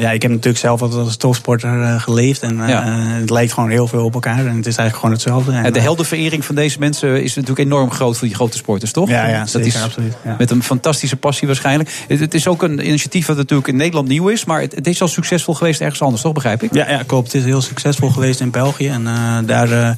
ja, 0.00 0.10
ik 0.10 0.22
heb 0.22 0.30
natuurlijk 0.30 0.58
zelf 0.58 0.82
altijd 0.82 1.00
als 1.00 1.16
topsporter 1.16 2.00
geleefd. 2.00 2.42
En 2.42 2.56
ja. 2.56 2.84
het 3.20 3.30
lijkt 3.30 3.52
gewoon 3.52 3.70
heel 3.70 3.86
veel 3.86 4.04
op 4.04 4.14
elkaar. 4.14 4.38
En 4.38 4.56
het 4.56 4.66
is 4.66 4.76
eigenlijk 4.76 4.96
gewoon 4.96 5.10
hetzelfde. 5.10 5.52
En, 5.52 5.72
de 5.72 5.80
heldenverering 5.80 6.44
van 6.44 6.54
deze 6.54 6.78
mensen 6.78 7.22
is 7.22 7.34
natuurlijk 7.34 7.68
enorm 7.68 7.90
groot 7.90 8.16
voor 8.16 8.26
die 8.26 8.36
grote 8.36 8.56
sporters, 8.56 8.92
toch? 8.92 9.08
Ja, 9.08 9.26
ja 9.26 9.38
dat 9.38 9.48
zeker, 9.48 9.66
is 9.66 9.82
absoluut. 9.82 10.16
Ja. 10.24 10.34
Met 10.38 10.50
een 10.50 10.62
fantastische 10.62 11.16
passie 11.16 11.46
waarschijnlijk. 11.46 12.04
Het, 12.08 12.20
het, 12.20 12.34
is 12.34 12.46
ook 12.46 12.62
een 12.62 12.86
initiatief 12.86 13.26
wat 13.26 13.36
natuurlijk 13.36 13.68
in 13.68 13.76
Nederland 13.76 14.08
nieuw 14.08 14.28
is. 14.28 14.44
Maar 14.44 14.60
het, 14.60 14.74
het, 14.74 14.86
is 14.86 15.02
al 15.02 15.08
succesvol 15.08 15.54
geweest 15.54 15.80
ergens 15.80 16.02
anders, 16.02 16.22
toch? 16.22 16.32
Begrijp 16.32 16.62
ik? 16.62 16.74
Ja, 16.74 16.90
ja 16.90 17.02
klopt. 17.06 17.32
Het 17.32 17.42
is 17.42 17.44
heel 17.44 17.62
succesvol 17.62 18.10
geweest 18.10 18.40
in 18.40 18.50
België. 18.50 18.88
En 18.88 19.04
daar 19.46 19.96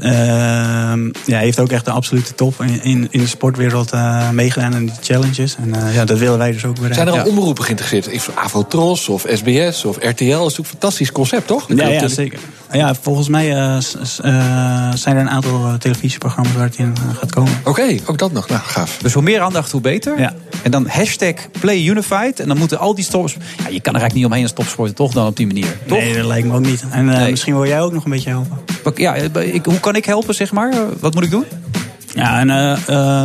ja, 0.00 1.36
hij 1.36 1.44
heeft 1.44 1.60
ook 1.60 1.70
echt 1.70 1.84
de 1.84 1.90
absolute 1.90 2.34
top 2.34 2.62
in, 2.62 2.82
in, 2.82 3.08
in 3.10 3.20
de 3.20 3.26
sportwereld 3.26 3.92
uh, 3.92 4.30
meegedaan 4.30 4.74
in 4.74 4.86
die 4.86 4.94
challenges. 5.00 5.56
En 5.56 5.68
uh, 5.68 5.94
ja, 5.94 6.04
dat 6.04 6.18
willen 6.18 6.38
wij 6.38 6.52
dus 6.52 6.64
ook 6.64 6.74
bereiken. 6.74 7.02
Zijn 7.02 7.16
er 7.16 7.22
al 7.22 7.30
omroepen 7.30 7.64
geïnteresseerd? 7.64 8.30
Avotros 8.34 9.08
of 9.08 9.24
SBS 9.32 9.84
of 9.84 9.96
RTL? 9.96 10.04
Dat 10.04 10.16
is 10.16 10.28
natuurlijk 10.28 10.58
een 10.58 10.64
fantastisch 10.64 11.12
concept, 11.12 11.46
toch? 11.46 11.64
Ja, 11.68 11.88
ja 11.88 12.08
zeker. 12.08 12.38
Ja, 12.72 12.94
volgens 12.94 13.28
mij 13.28 13.44
zijn 14.94 15.16
er 15.16 15.20
een 15.20 15.30
aantal 15.30 15.78
televisieprogramma's 15.78 16.54
waar 16.54 16.64
het 16.64 16.76
in 16.76 16.94
gaat 17.18 17.32
komen. 17.32 17.52
Oké, 17.58 17.68
okay, 17.68 18.00
ook 18.06 18.18
dat 18.18 18.32
nog. 18.32 18.48
Nou, 18.48 18.60
gaaf. 18.60 18.98
Dus 19.02 19.12
hoe 19.12 19.22
meer 19.22 19.40
aandacht, 19.40 19.72
hoe 19.72 19.80
beter. 19.80 20.18
Ja. 20.18 20.34
En 20.62 20.70
dan 20.70 20.88
hashtag 20.88 21.34
Play 21.60 21.84
Unified. 21.84 22.40
En 22.40 22.48
dan 22.48 22.58
moeten 22.58 22.78
al 22.78 22.94
die 22.94 23.04
stops... 23.04 23.32
Ja, 23.32 23.68
je 23.68 23.80
kan 23.80 23.94
er 23.94 24.00
eigenlijk 24.00 24.14
niet 24.14 24.24
omheen 24.24 24.42
als 24.42 24.52
topsporter, 24.52 24.94
toch? 24.94 25.12
Dan 25.12 25.26
op 25.26 25.36
die 25.36 25.46
manier. 25.46 25.76
Toch? 25.86 25.98
Nee, 25.98 26.16
dat 26.16 26.26
lijkt 26.26 26.46
me 26.46 26.54
ook 26.54 26.66
niet. 26.66 26.84
En 26.90 27.04
nee. 27.04 27.30
misschien 27.30 27.54
wil 27.54 27.66
jij 27.66 27.80
ook 27.80 27.92
nog 27.92 28.04
een 28.04 28.10
beetje 28.10 28.30
helpen. 28.30 28.58
Ja, 28.94 29.14
ik, 29.14 29.64
hoe 29.64 29.80
kan 29.80 29.96
ik 29.96 30.04
helpen, 30.04 30.34
zeg 30.34 30.52
maar? 30.52 30.74
Wat 31.00 31.14
moet 31.14 31.24
ik 31.24 31.30
doen? 31.30 31.44
Ja, 32.14 32.38
en 32.38 32.78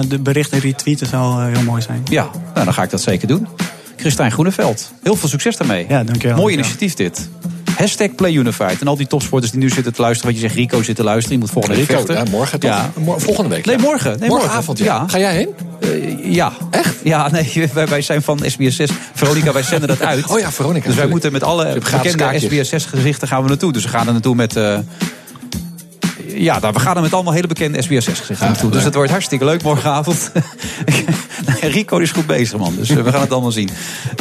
de 0.07 0.19
berichten 0.19 0.59
retweeten 0.59 1.07
zou 1.07 1.39
uh, 1.39 1.55
heel 1.55 1.63
mooi 1.63 1.81
zijn. 1.81 2.01
Ja, 2.05 2.27
nou, 2.53 2.65
dan 2.65 2.73
ga 2.73 2.83
ik 2.83 2.89
dat 2.89 3.01
zeker 3.01 3.27
doen. 3.27 3.47
Christijn 3.95 4.31
Groeneveld, 4.31 4.91
heel 5.03 5.15
veel 5.15 5.29
succes 5.29 5.57
daarmee. 5.57 5.85
Ja, 5.89 6.03
dankjewel. 6.03 6.37
Mooi 6.37 6.53
initiatief 6.53 6.93
dit. 6.93 7.29
Hashtag 7.77 8.15
Play 8.15 8.31
Unified. 8.31 8.81
En 8.81 8.87
al 8.87 8.95
die 8.95 9.07
topsporters 9.07 9.51
die 9.51 9.61
nu 9.61 9.69
zitten 9.69 9.93
te 9.93 10.01
luisteren. 10.01 10.31
Wat 10.31 10.41
je 10.41 10.47
zegt, 10.47 10.59
Rico 10.59 10.83
zit 10.83 10.95
te 10.95 11.03
luisteren. 11.03 11.37
Je 11.37 11.43
moet 11.43 11.51
volgende 11.51 11.77
week 11.77 11.87
Rico, 11.87 12.05
vechten. 12.05 12.25
Ja, 12.25 12.31
morgen 12.31 12.59
toch? 12.59 12.71
Ja. 12.71 12.91
Volgende 13.17 13.49
week. 13.49 13.65
Nee, 13.65 13.77
morgen. 13.77 14.19
Nee, 14.19 14.29
Morgenavond, 14.29 14.77
ja. 14.77 14.85
ja. 14.85 15.07
Ga 15.07 15.17
jij 15.19 15.35
heen? 15.35 15.49
Uh, 15.79 16.33
ja. 16.33 16.53
Echt? 16.71 16.95
Ja, 17.03 17.29
nee, 17.29 17.51
wij, 17.73 17.87
wij 17.87 18.01
zijn 18.01 18.21
van 18.21 18.39
SBS6. 18.43 18.93
Veronica, 19.13 19.51
wij 19.51 19.63
zenden 19.63 19.87
dat 19.87 20.01
uit. 20.01 20.31
Oh 20.31 20.39
ja, 20.39 20.51
Veronica. 20.51 20.87
Dus 20.87 20.95
wij 20.95 21.07
moeten 21.07 21.31
met 21.31 21.43
alle 21.43 21.73
bekende 21.73 22.39
SBS6 22.41 22.89
gezichten 22.89 23.27
gaan 23.27 23.41
we 23.43 23.49
naartoe. 23.49 23.73
Dus 23.73 23.83
we 23.83 23.89
gaan 23.89 24.07
er 24.07 24.13
naartoe 24.13 24.35
met... 24.35 24.55
Uh, 24.57 24.77
ja, 26.35 26.59
nou, 26.59 26.73
we 26.73 26.79
gaan 26.79 26.95
er 26.95 27.01
met 27.01 27.13
allemaal 27.13 27.33
hele 27.33 27.47
bekende 27.47 27.83
SBS6 27.83 27.87
gezichten 27.89 28.35
naartoe. 28.39 28.69
Dus 28.71 28.83
het 28.83 28.95
wordt 28.95 29.11
hartstikke 29.11 29.45
leuk 29.45 29.63
morgenavond. 29.63 30.31
Rico 31.61 31.97
is 31.97 32.11
goed 32.11 32.25
bezig, 32.25 32.57
man. 32.59 32.75
Dus 32.77 32.89
uh, 32.89 33.01
we 33.03 33.11
gaan 33.11 33.21
het 33.21 33.31
allemaal 33.31 33.51
zien. 33.51 33.69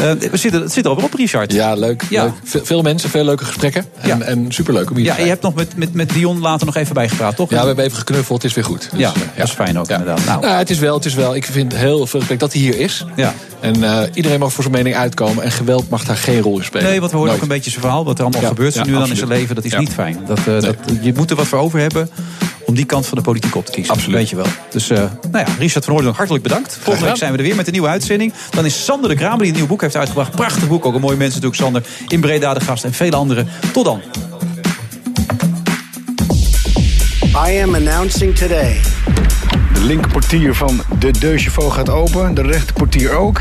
Uh, 0.00 0.10
we 0.30 0.36
zitten, 0.36 0.60
het 0.62 0.72
zit 0.72 0.84
er 0.84 0.90
op, 0.90 1.14
Richard. 1.14 1.52
Ja, 1.52 1.74
leuk. 1.74 2.02
Ja. 2.10 2.22
leuk. 2.22 2.32
Ve 2.44 2.60
veel 2.64 2.82
mensen, 2.82 3.10
veel 3.10 3.24
leuke 3.24 3.44
gesprekken. 3.44 3.84
En, 4.00 4.08
Ja. 4.08 4.20
en 4.20 4.46
superleuk 4.52 4.90
om 4.90 4.96
hier 4.96 5.04
Ja, 5.04 5.18
je 5.18 5.24
hebt 5.26 5.42
nog 5.42 5.54
met, 5.54 5.76
met, 5.76 5.94
met 5.94 6.10
Dion 6.12 6.40
later 6.40 6.66
nog 6.66 6.76
even 6.76 6.94
bijgepraat, 6.94 7.36
toch? 7.36 7.50
Ja, 7.50 7.60
we 7.60 7.66
hebben 7.66 7.84
even 7.84 7.96
geknuffeld. 7.98 8.42
Het 8.42 8.50
is 8.50 8.56
weer 8.56 8.64
goed. 8.64 8.88
Dus, 8.90 9.00
Ja, 9.00 9.08
eh, 9.14 9.20
dat 9.36 9.46
is 9.46 9.52
fijn 9.52 9.78
ook, 9.78 9.88
inderdaad. 9.88 10.24
Nou, 10.24 10.40
Nou, 10.40 10.54
het 10.56 10.70
is 10.70 10.78
wel, 10.78 10.94
het 10.94 11.04
is 11.04 11.14
wel. 11.14 11.34
Ik 11.34 11.44
vind 11.44 11.74
heel 11.74 12.06
veel 12.06 12.18
respect 12.18 12.40
dat 12.40 12.52
hij 12.52 12.62
hier 12.62 12.78
is. 12.78 13.04
Ja. 13.16 13.34
En 13.60 13.84
eh, 13.84 14.02
iedereen 14.14 14.38
mag 14.38 14.52
voor 14.52 14.62
zijn 14.62 14.74
mening 14.76 14.96
uitkomen. 14.96 15.44
En 15.44 15.50
geweld 15.50 15.88
mag 15.88 16.04
daar 16.04 16.16
geen 16.16 16.40
rol 16.40 16.58
in 16.58 16.64
spelen. 16.64 16.86
Nee, 16.86 17.00
want 17.00 17.12
we 17.12 17.18
horen 17.18 17.32
ook 17.34 17.42
een 17.42 17.48
beetje 17.48 17.70
zijn 17.70 17.82
verhaal. 17.82 18.04
Wat 18.04 18.18
er 18.18 18.24
allemaal 18.24 18.42
Ja, 18.42 18.48
gebeurt 18.48 18.74
ja, 18.74 18.84
nu 18.84 18.92
en 18.92 18.98
dan 19.00 19.08
in 19.10 19.16
zijn 19.16 19.28
leven. 19.28 19.54
Dat 19.54 19.64
is 19.64 19.72
Ja. 19.72 19.78
niet 19.78 19.92
fijn. 19.92 20.18
Dat, 20.26 20.38
eh, 20.38 20.44
dat, 20.60 20.76
je 21.00 21.12
moet 21.16 21.30
er 21.30 21.36
wat 21.36 21.46
voor 21.46 21.58
over 21.58 21.78
hebben 21.80 22.03
om 22.66 22.74
die 22.74 22.84
kant 22.84 23.06
van 23.06 23.18
de 23.18 23.24
politiek 23.24 23.54
op 23.54 23.66
te 23.66 23.72
kiezen. 23.72 23.94
Absoluut. 23.94 24.16
Weet 24.16 24.28
je 24.28 24.36
wel. 24.36 24.46
Dus 24.70 24.88
nou 24.88 25.08
ja, 25.32 25.46
Richard 25.58 25.84
van 25.84 25.94
Oordeel, 25.94 26.12
hartelijk 26.12 26.42
bedankt. 26.42 26.78
Volgende 26.80 27.08
week 27.08 27.16
zijn 27.16 27.32
we 27.32 27.38
er 27.38 27.44
weer 27.44 27.56
met 27.56 27.66
een 27.66 27.72
nieuwe 27.72 27.88
uitzending. 27.88 28.32
Dan 28.50 28.64
is 28.64 28.84
Sander 28.84 29.10
de 29.10 29.16
Kramer 29.16 29.38
die 29.38 29.48
een 29.48 29.56
nieuw 29.56 29.66
boek 29.66 29.80
heeft 29.80 29.96
uitgebracht. 29.96 30.30
Prachtig 30.30 30.68
boek, 30.68 30.84
ook 30.86 30.94
een 30.94 31.00
mooi 31.00 31.16
mensen 31.16 31.42
natuurlijk. 31.42 31.62
Sander 31.62 32.08
in 32.08 32.20
Breda 32.20 32.54
de 32.54 32.60
gast 32.60 32.84
en 32.84 32.92
vele 32.92 33.16
anderen. 33.16 33.48
Tot 33.72 33.84
dan. 33.84 34.00
I 37.46 37.62
am 37.62 37.74
announcing 37.74 38.36
today. 38.36 38.80
De 39.84 39.90
linkerportier 39.90 40.54
van 40.54 40.80
de 40.98 41.38
Chevaux 41.38 41.74
gaat 41.74 41.90
open, 41.90 42.34
de 42.34 42.42
rechterportier 42.42 43.12
ook. 43.12 43.40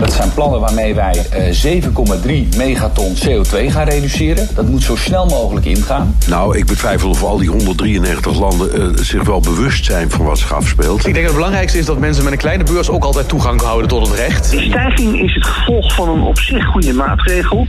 Dat 0.00 0.12
zijn 0.12 0.34
plannen 0.34 0.60
waarmee 0.60 0.94
wij 0.94 1.26
eh, 1.30 1.82
7,3 1.82 2.56
megaton 2.56 3.14
CO2 3.14 3.66
gaan 3.66 3.88
reduceren. 3.88 4.48
Dat 4.54 4.68
moet 4.68 4.82
zo 4.82 4.96
snel 4.96 5.26
mogelijk 5.26 5.66
ingaan. 5.66 6.16
Nou, 6.26 6.58
ik 6.58 6.66
betwijfel 6.66 7.10
of 7.10 7.22
al 7.22 7.38
die 7.38 7.48
193 7.48 8.38
landen 8.38 8.72
eh, 8.72 9.02
zich 9.04 9.22
wel 9.22 9.40
bewust 9.40 9.84
zijn 9.84 10.10
van 10.10 10.24
wat 10.24 10.38
zich 10.38 10.52
afspeelt. 10.52 10.98
Ik 10.98 11.02
denk 11.02 11.14
dat 11.14 11.24
het 11.24 11.34
belangrijkste 11.34 11.78
is 11.78 11.86
dat 11.86 11.98
mensen 11.98 12.24
met 12.24 12.32
een 12.32 12.38
kleine 12.38 12.64
beurs 12.64 12.90
ook 12.90 13.04
altijd 13.04 13.28
toegang 13.28 13.60
houden 13.60 13.88
tot 13.88 14.08
het 14.08 14.16
recht. 14.16 14.50
De 14.50 14.60
stijging 14.60 15.22
is 15.22 15.34
het 15.34 15.46
gevolg 15.46 15.94
van 15.94 16.08
een 16.08 16.22
op 16.22 16.38
zich 16.38 16.64
goede 16.66 16.92
maatregel. 16.92 17.66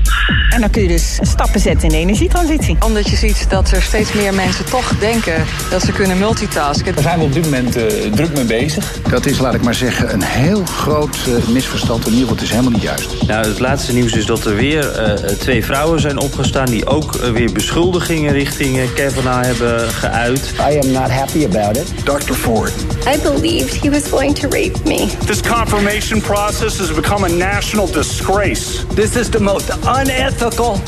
En 0.49 0.61
dan 0.61 0.69
kun 0.69 0.81
je 0.81 0.87
dus 0.87 1.19
stappen 1.21 1.59
zetten 1.59 1.83
in 1.83 1.89
de 1.89 1.97
energietransitie. 1.97 2.77
Omdat 2.85 3.09
je 3.09 3.15
ziet 3.15 3.49
dat 3.49 3.71
er 3.71 3.81
steeds 3.81 4.13
meer 4.13 4.33
mensen 4.33 4.65
toch 4.65 4.97
denken 4.99 5.45
dat 5.69 5.81
ze 5.81 5.91
kunnen 5.91 6.17
multitasken. 6.17 6.93
Daar 6.93 7.03
zijn 7.03 7.19
we 7.19 7.25
op 7.25 7.33
dit 7.33 7.43
moment 7.43 7.75
eh, 7.75 7.88
druk 8.15 8.33
mee 8.33 8.43
bezig. 8.43 9.01
Dat 9.09 9.25
is, 9.25 9.39
laat 9.39 9.53
ik 9.53 9.61
maar 9.61 9.75
zeggen, 9.75 10.13
een 10.13 10.23
heel 10.23 10.65
groot 10.65 11.17
eh, 11.27 11.47
misverstand. 11.47 12.05
In 12.05 12.13
ieder 12.13 12.19
geval, 12.19 12.35
het 12.35 12.43
is 12.43 12.49
helemaal 12.49 12.71
niet 12.71 12.81
juist. 12.81 13.27
Nou, 13.27 13.47
het 13.47 13.59
laatste 13.59 13.93
nieuws 13.93 14.13
is 14.13 14.25
dat 14.25 14.45
er 14.45 14.55
weer 14.55 14.91
eh, 14.91 15.13
twee 15.13 15.65
vrouwen 15.65 15.99
zijn 15.99 16.17
opgestaan... 16.17 16.65
die 16.65 16.85
ook 16.85 17.15
eh, 17.15 17.31
weer 17.31 17.51
beschuldigingen 17.51 18.33
richting 18.33 18.77
eh, 18.77 18.83
Kavanaugh 18.95 19.45
hebben 19.45 19.89
geuit. 19.89 20.53
I 20.71 20.79
am 20.79 20.91
not 20.91 21.09
happy 21.09 21.45
about 21.45 21.77
it. 21.77 21.93
Dr. 22.05 22.33
Ford. 22.33 22.73
I 23.15 23.21
believed 23.21 23.83
he 23.83 23.89
was 23.89 24.09
going 24.09 24.35
to 24.35 24.47
rape 24.47 24.77
me. 24.85 25.07
This 25.25 25.41
confirmation 25.41 26.21
process 26.21 26.77
has 26.77 26.93
become 26.93 27.25
a 27.25 27.29
national 27.29 27.91
disgrace. 27.91 28.85
This 28.93 29.15
is 29.15 29.29
the 29.29 29.39
most 29.39 29.69
unethical 29.85 30.81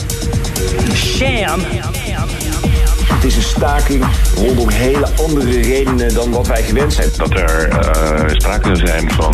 sham. 0.93 1.61
Het 3.21 3.29
is 3.29 3.35
een 3.35 3.41
staking 3.41 4.05
rondom 4.35 4.69
hele 4.69 5.07
andere 5.17 5.61
redenen 5.61 6.13
dan 6.13 6.31
wat 6.31 6.47
wij 6.47 6.63
gewend 6.63 6.93
zijn. 6.93 7.09
Dat 7.17 7.31
er 7.31 7.69
eh, 7.69 8.29
sprake 8.35 8.75
zou 8.75 8.87
zijn 8.87 9.11
van 9.11 9.33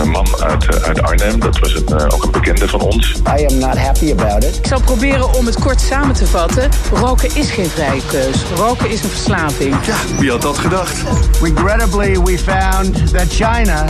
een 0.00 0.08
man 0.08 0.26
uit, 0.40 0.66
eh, 0.66 0.82
uit 0.82 1.02
Arnhem. 1.02 1.40
Dat 1.40 1.58
was 1.58 1.74
een, 1.74 1.98
eh, 1.98 2.06
ook 2.14 2.22
een 2.22 2.30
bekende 2.30 2.68
van 2.68 2.80
ons. 2.80 3.14
I 3.38 3.46
am 3.46 3.58
not 3.58 3.78
happy 3.78 4.12
about 4.12 4.44
it. 4.44 4.56
Ik 4.56 4.66
zal 4.66 4.80
proberen 4.80 5.34
om 5.34 5.46
het 5.46 5.58
kort 5.58 5.80
samen 5.80 6.14
te 6.14 6.26
vatten. 6.26 6.70
Roken 6.92 7.34
is 7.34 7.50
geen 7.50 7.68
vrije 7.68 8.00
keus. 8.10 8.36
Roken 8.56 8.90
is 8.90 9.02
een 9.02 9.10
verslaving. 9.10 9.76
Wie 10.18 10.30
had 10.30 10.42
dat 10.42 10.58
gedacht? 10.58 10.96
Regrettably, 11.42 12.20
we 12.22 12.38
found 12.38 13.12
that 13.12 13.26
China 13.28 13.84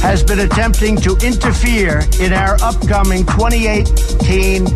has 0.00 0.24
been 0.24 0.40
attempting 0.40 1.00
to 1.00 1.16
interfere 1.16 2.04
in 2.18 2.32
our 2.32 2.56
upcoming 2.62 3.24
2018 3.26 4.66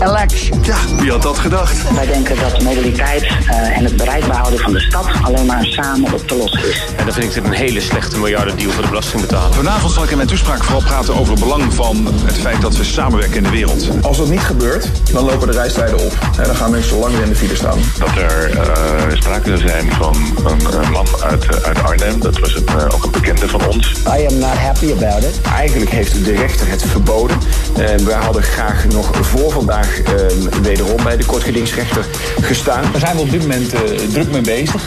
election. 0.00 0.58
Ja, 0.62 0.76
wie 0.98 1.10
had 1.10 1.22
dat 1.22 1.38
gedacht? 1.38 1.94
Wij 1.94 2.06
denken 2.06 2.36
dat 2.38 2.62
mobiliteit 2.62 3.22
eh, 3.22 3.76
en 3.76 3.84
het 3.84 3.96
bereikbaar 3.96 4.36
houden 4.36 4.60
van 4.60 4.72
de 4.72 4.80
stad 4.80 5.06
alleen 5.22 5.46
maar 5.46 5.64
samen 5.64 6.12
op 6.12 6.28
te 6.28 6.36
lossen 6.36 6.68
is. 6.68 6.84
En 6.96 7.04
dan 7.04 7.14
vind 7.14 7.26
ik 7.26 7.34
dit 7.34 7.44
een 7.44 7.52
hele 7.52 7.80
slechte 7.80 8.18
miljardendeal 8.18 8.70
voor 8.70 8.82
de 8.82 8.88
belastingbetaler. 8.88 9.54
Vanavond 9.54 9.92
zal 9.92 10.04
ik 10.04 10.10
in 10.10 10.16
mijn 10.16 10.28
toespraak 10.28 10.64
vooral 10.64 10.82
praten 10.82 11.14
over 11.14 11.32
het 11.32 11.42
belang 11.42 11.74
van 11.74 12.06
het 12.24 12.36
feit 12.36 12.60
dat 12.60 12.76
we 12.76 12.84
samenwerken 12.84 13.36
in 13.36 13.42
de 13.42 13.50
wereld. 13.50 13.88
Als 14.02 14.16
dat 14.16 14.28
niet 14.28 14.40
gebeurt, 14.40 14.88
dan 15.12 15.24
lopen 15.24 15.46
de 15.46 15.52
reistijden 15.52 15.98
op. 15.98 16.12
En 16.38 16.44
dan 16.44 16.56
gaan 16.56 16.70
mensen 16.70 16.98
langer 16.98 17.22
in 17.22 17.28
de 17.28 17.36
file 17.36 17.56
staan. 17.56 17.78
Dat 17.98 18.16
er 18.16 18.50
eh, 18.50 19.16
sprake 19.16 19.56
zou 19.56 19.68
zijn 19.68 19.92
van 19.92 20.16
een 20.44 20.90
man 20.90 21.06
uit, 21.22 21.46
eh, 21.46 21.56
uit 21.56 21.82
Arnhem. 21.82 22.20
Dat 22.20 22.38
was 22.38 22.54
een, 22.54 22.90
ook 22.90 23.04
een 23.04 23.10
bekende 23.10 23.48
van 23.48 23.66
ons. 23.66 23.92
I 24.18 24.26
am 24.26 24.33
not 24.38 24.56
happy 24.56 24.92
about 24.92 25.22
it. 25.22 25.40
Eigenlijk 25.42 25.90
heeft 25.90 26.24
de 26.24 26.32
rechter 26.32 26.68
het 26.68 26.82
verboden. 26.82 27.38
En 27.76 28.06
wij 28.06 28.16
hadden 28.16 28.42
graag 28.42 28.84
nog 28.88 29.26
voor 29.26 29.50
vandaag 29.50 30.00
eh, 30.02 30.26
wederom 30.62 31.02
bij 31.02 31.16
de 31.16 31.24
kortgedingsrechter 31.24 32.04
gestaan. 32.40 32.82
Daar 32.92 33.00
zijn 33.00 33.16
we 33.16 33.22
op 33.22 33.30
dit 33.30 33.40
moment 33.40 33.72
eh, 33.72 33.80
druk 33.80 34.30
mee 34.30 34.40
bezig. 34.40 34.82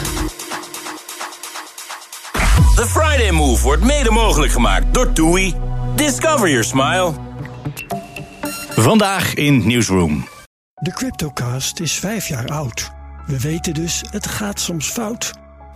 The 2.74 2.86
Friday 2.86 3.30
Move 3.30 3.62
wordt 3.62 3.84
mede 3.84 4.10
mogelijk 4.10 4.52
gemaakt 4.52 4.94
door 4.94 5.12
TUI. 5.12 5.54
Discover 5.94 6.48
your 6.48 6.64
smile. 6.64 7.12
Vandaag 8.70 9.34
in 9.34 9.66
Newsroom. 9.66 10.28
De 10.74 10.92
Cryptocast 10.92 11.80
is 11.80 11.92
vijf 11.92 12.28
jaar 12.28 12.46
oud. 12.46 12.90
We 13.26 13.40
weten 13.40 13.74
dus, 13.74 14.02
het 14.10 14.26
gaat 14.26 14.60
soms 14.60 14.88
fout. 14.88 15.32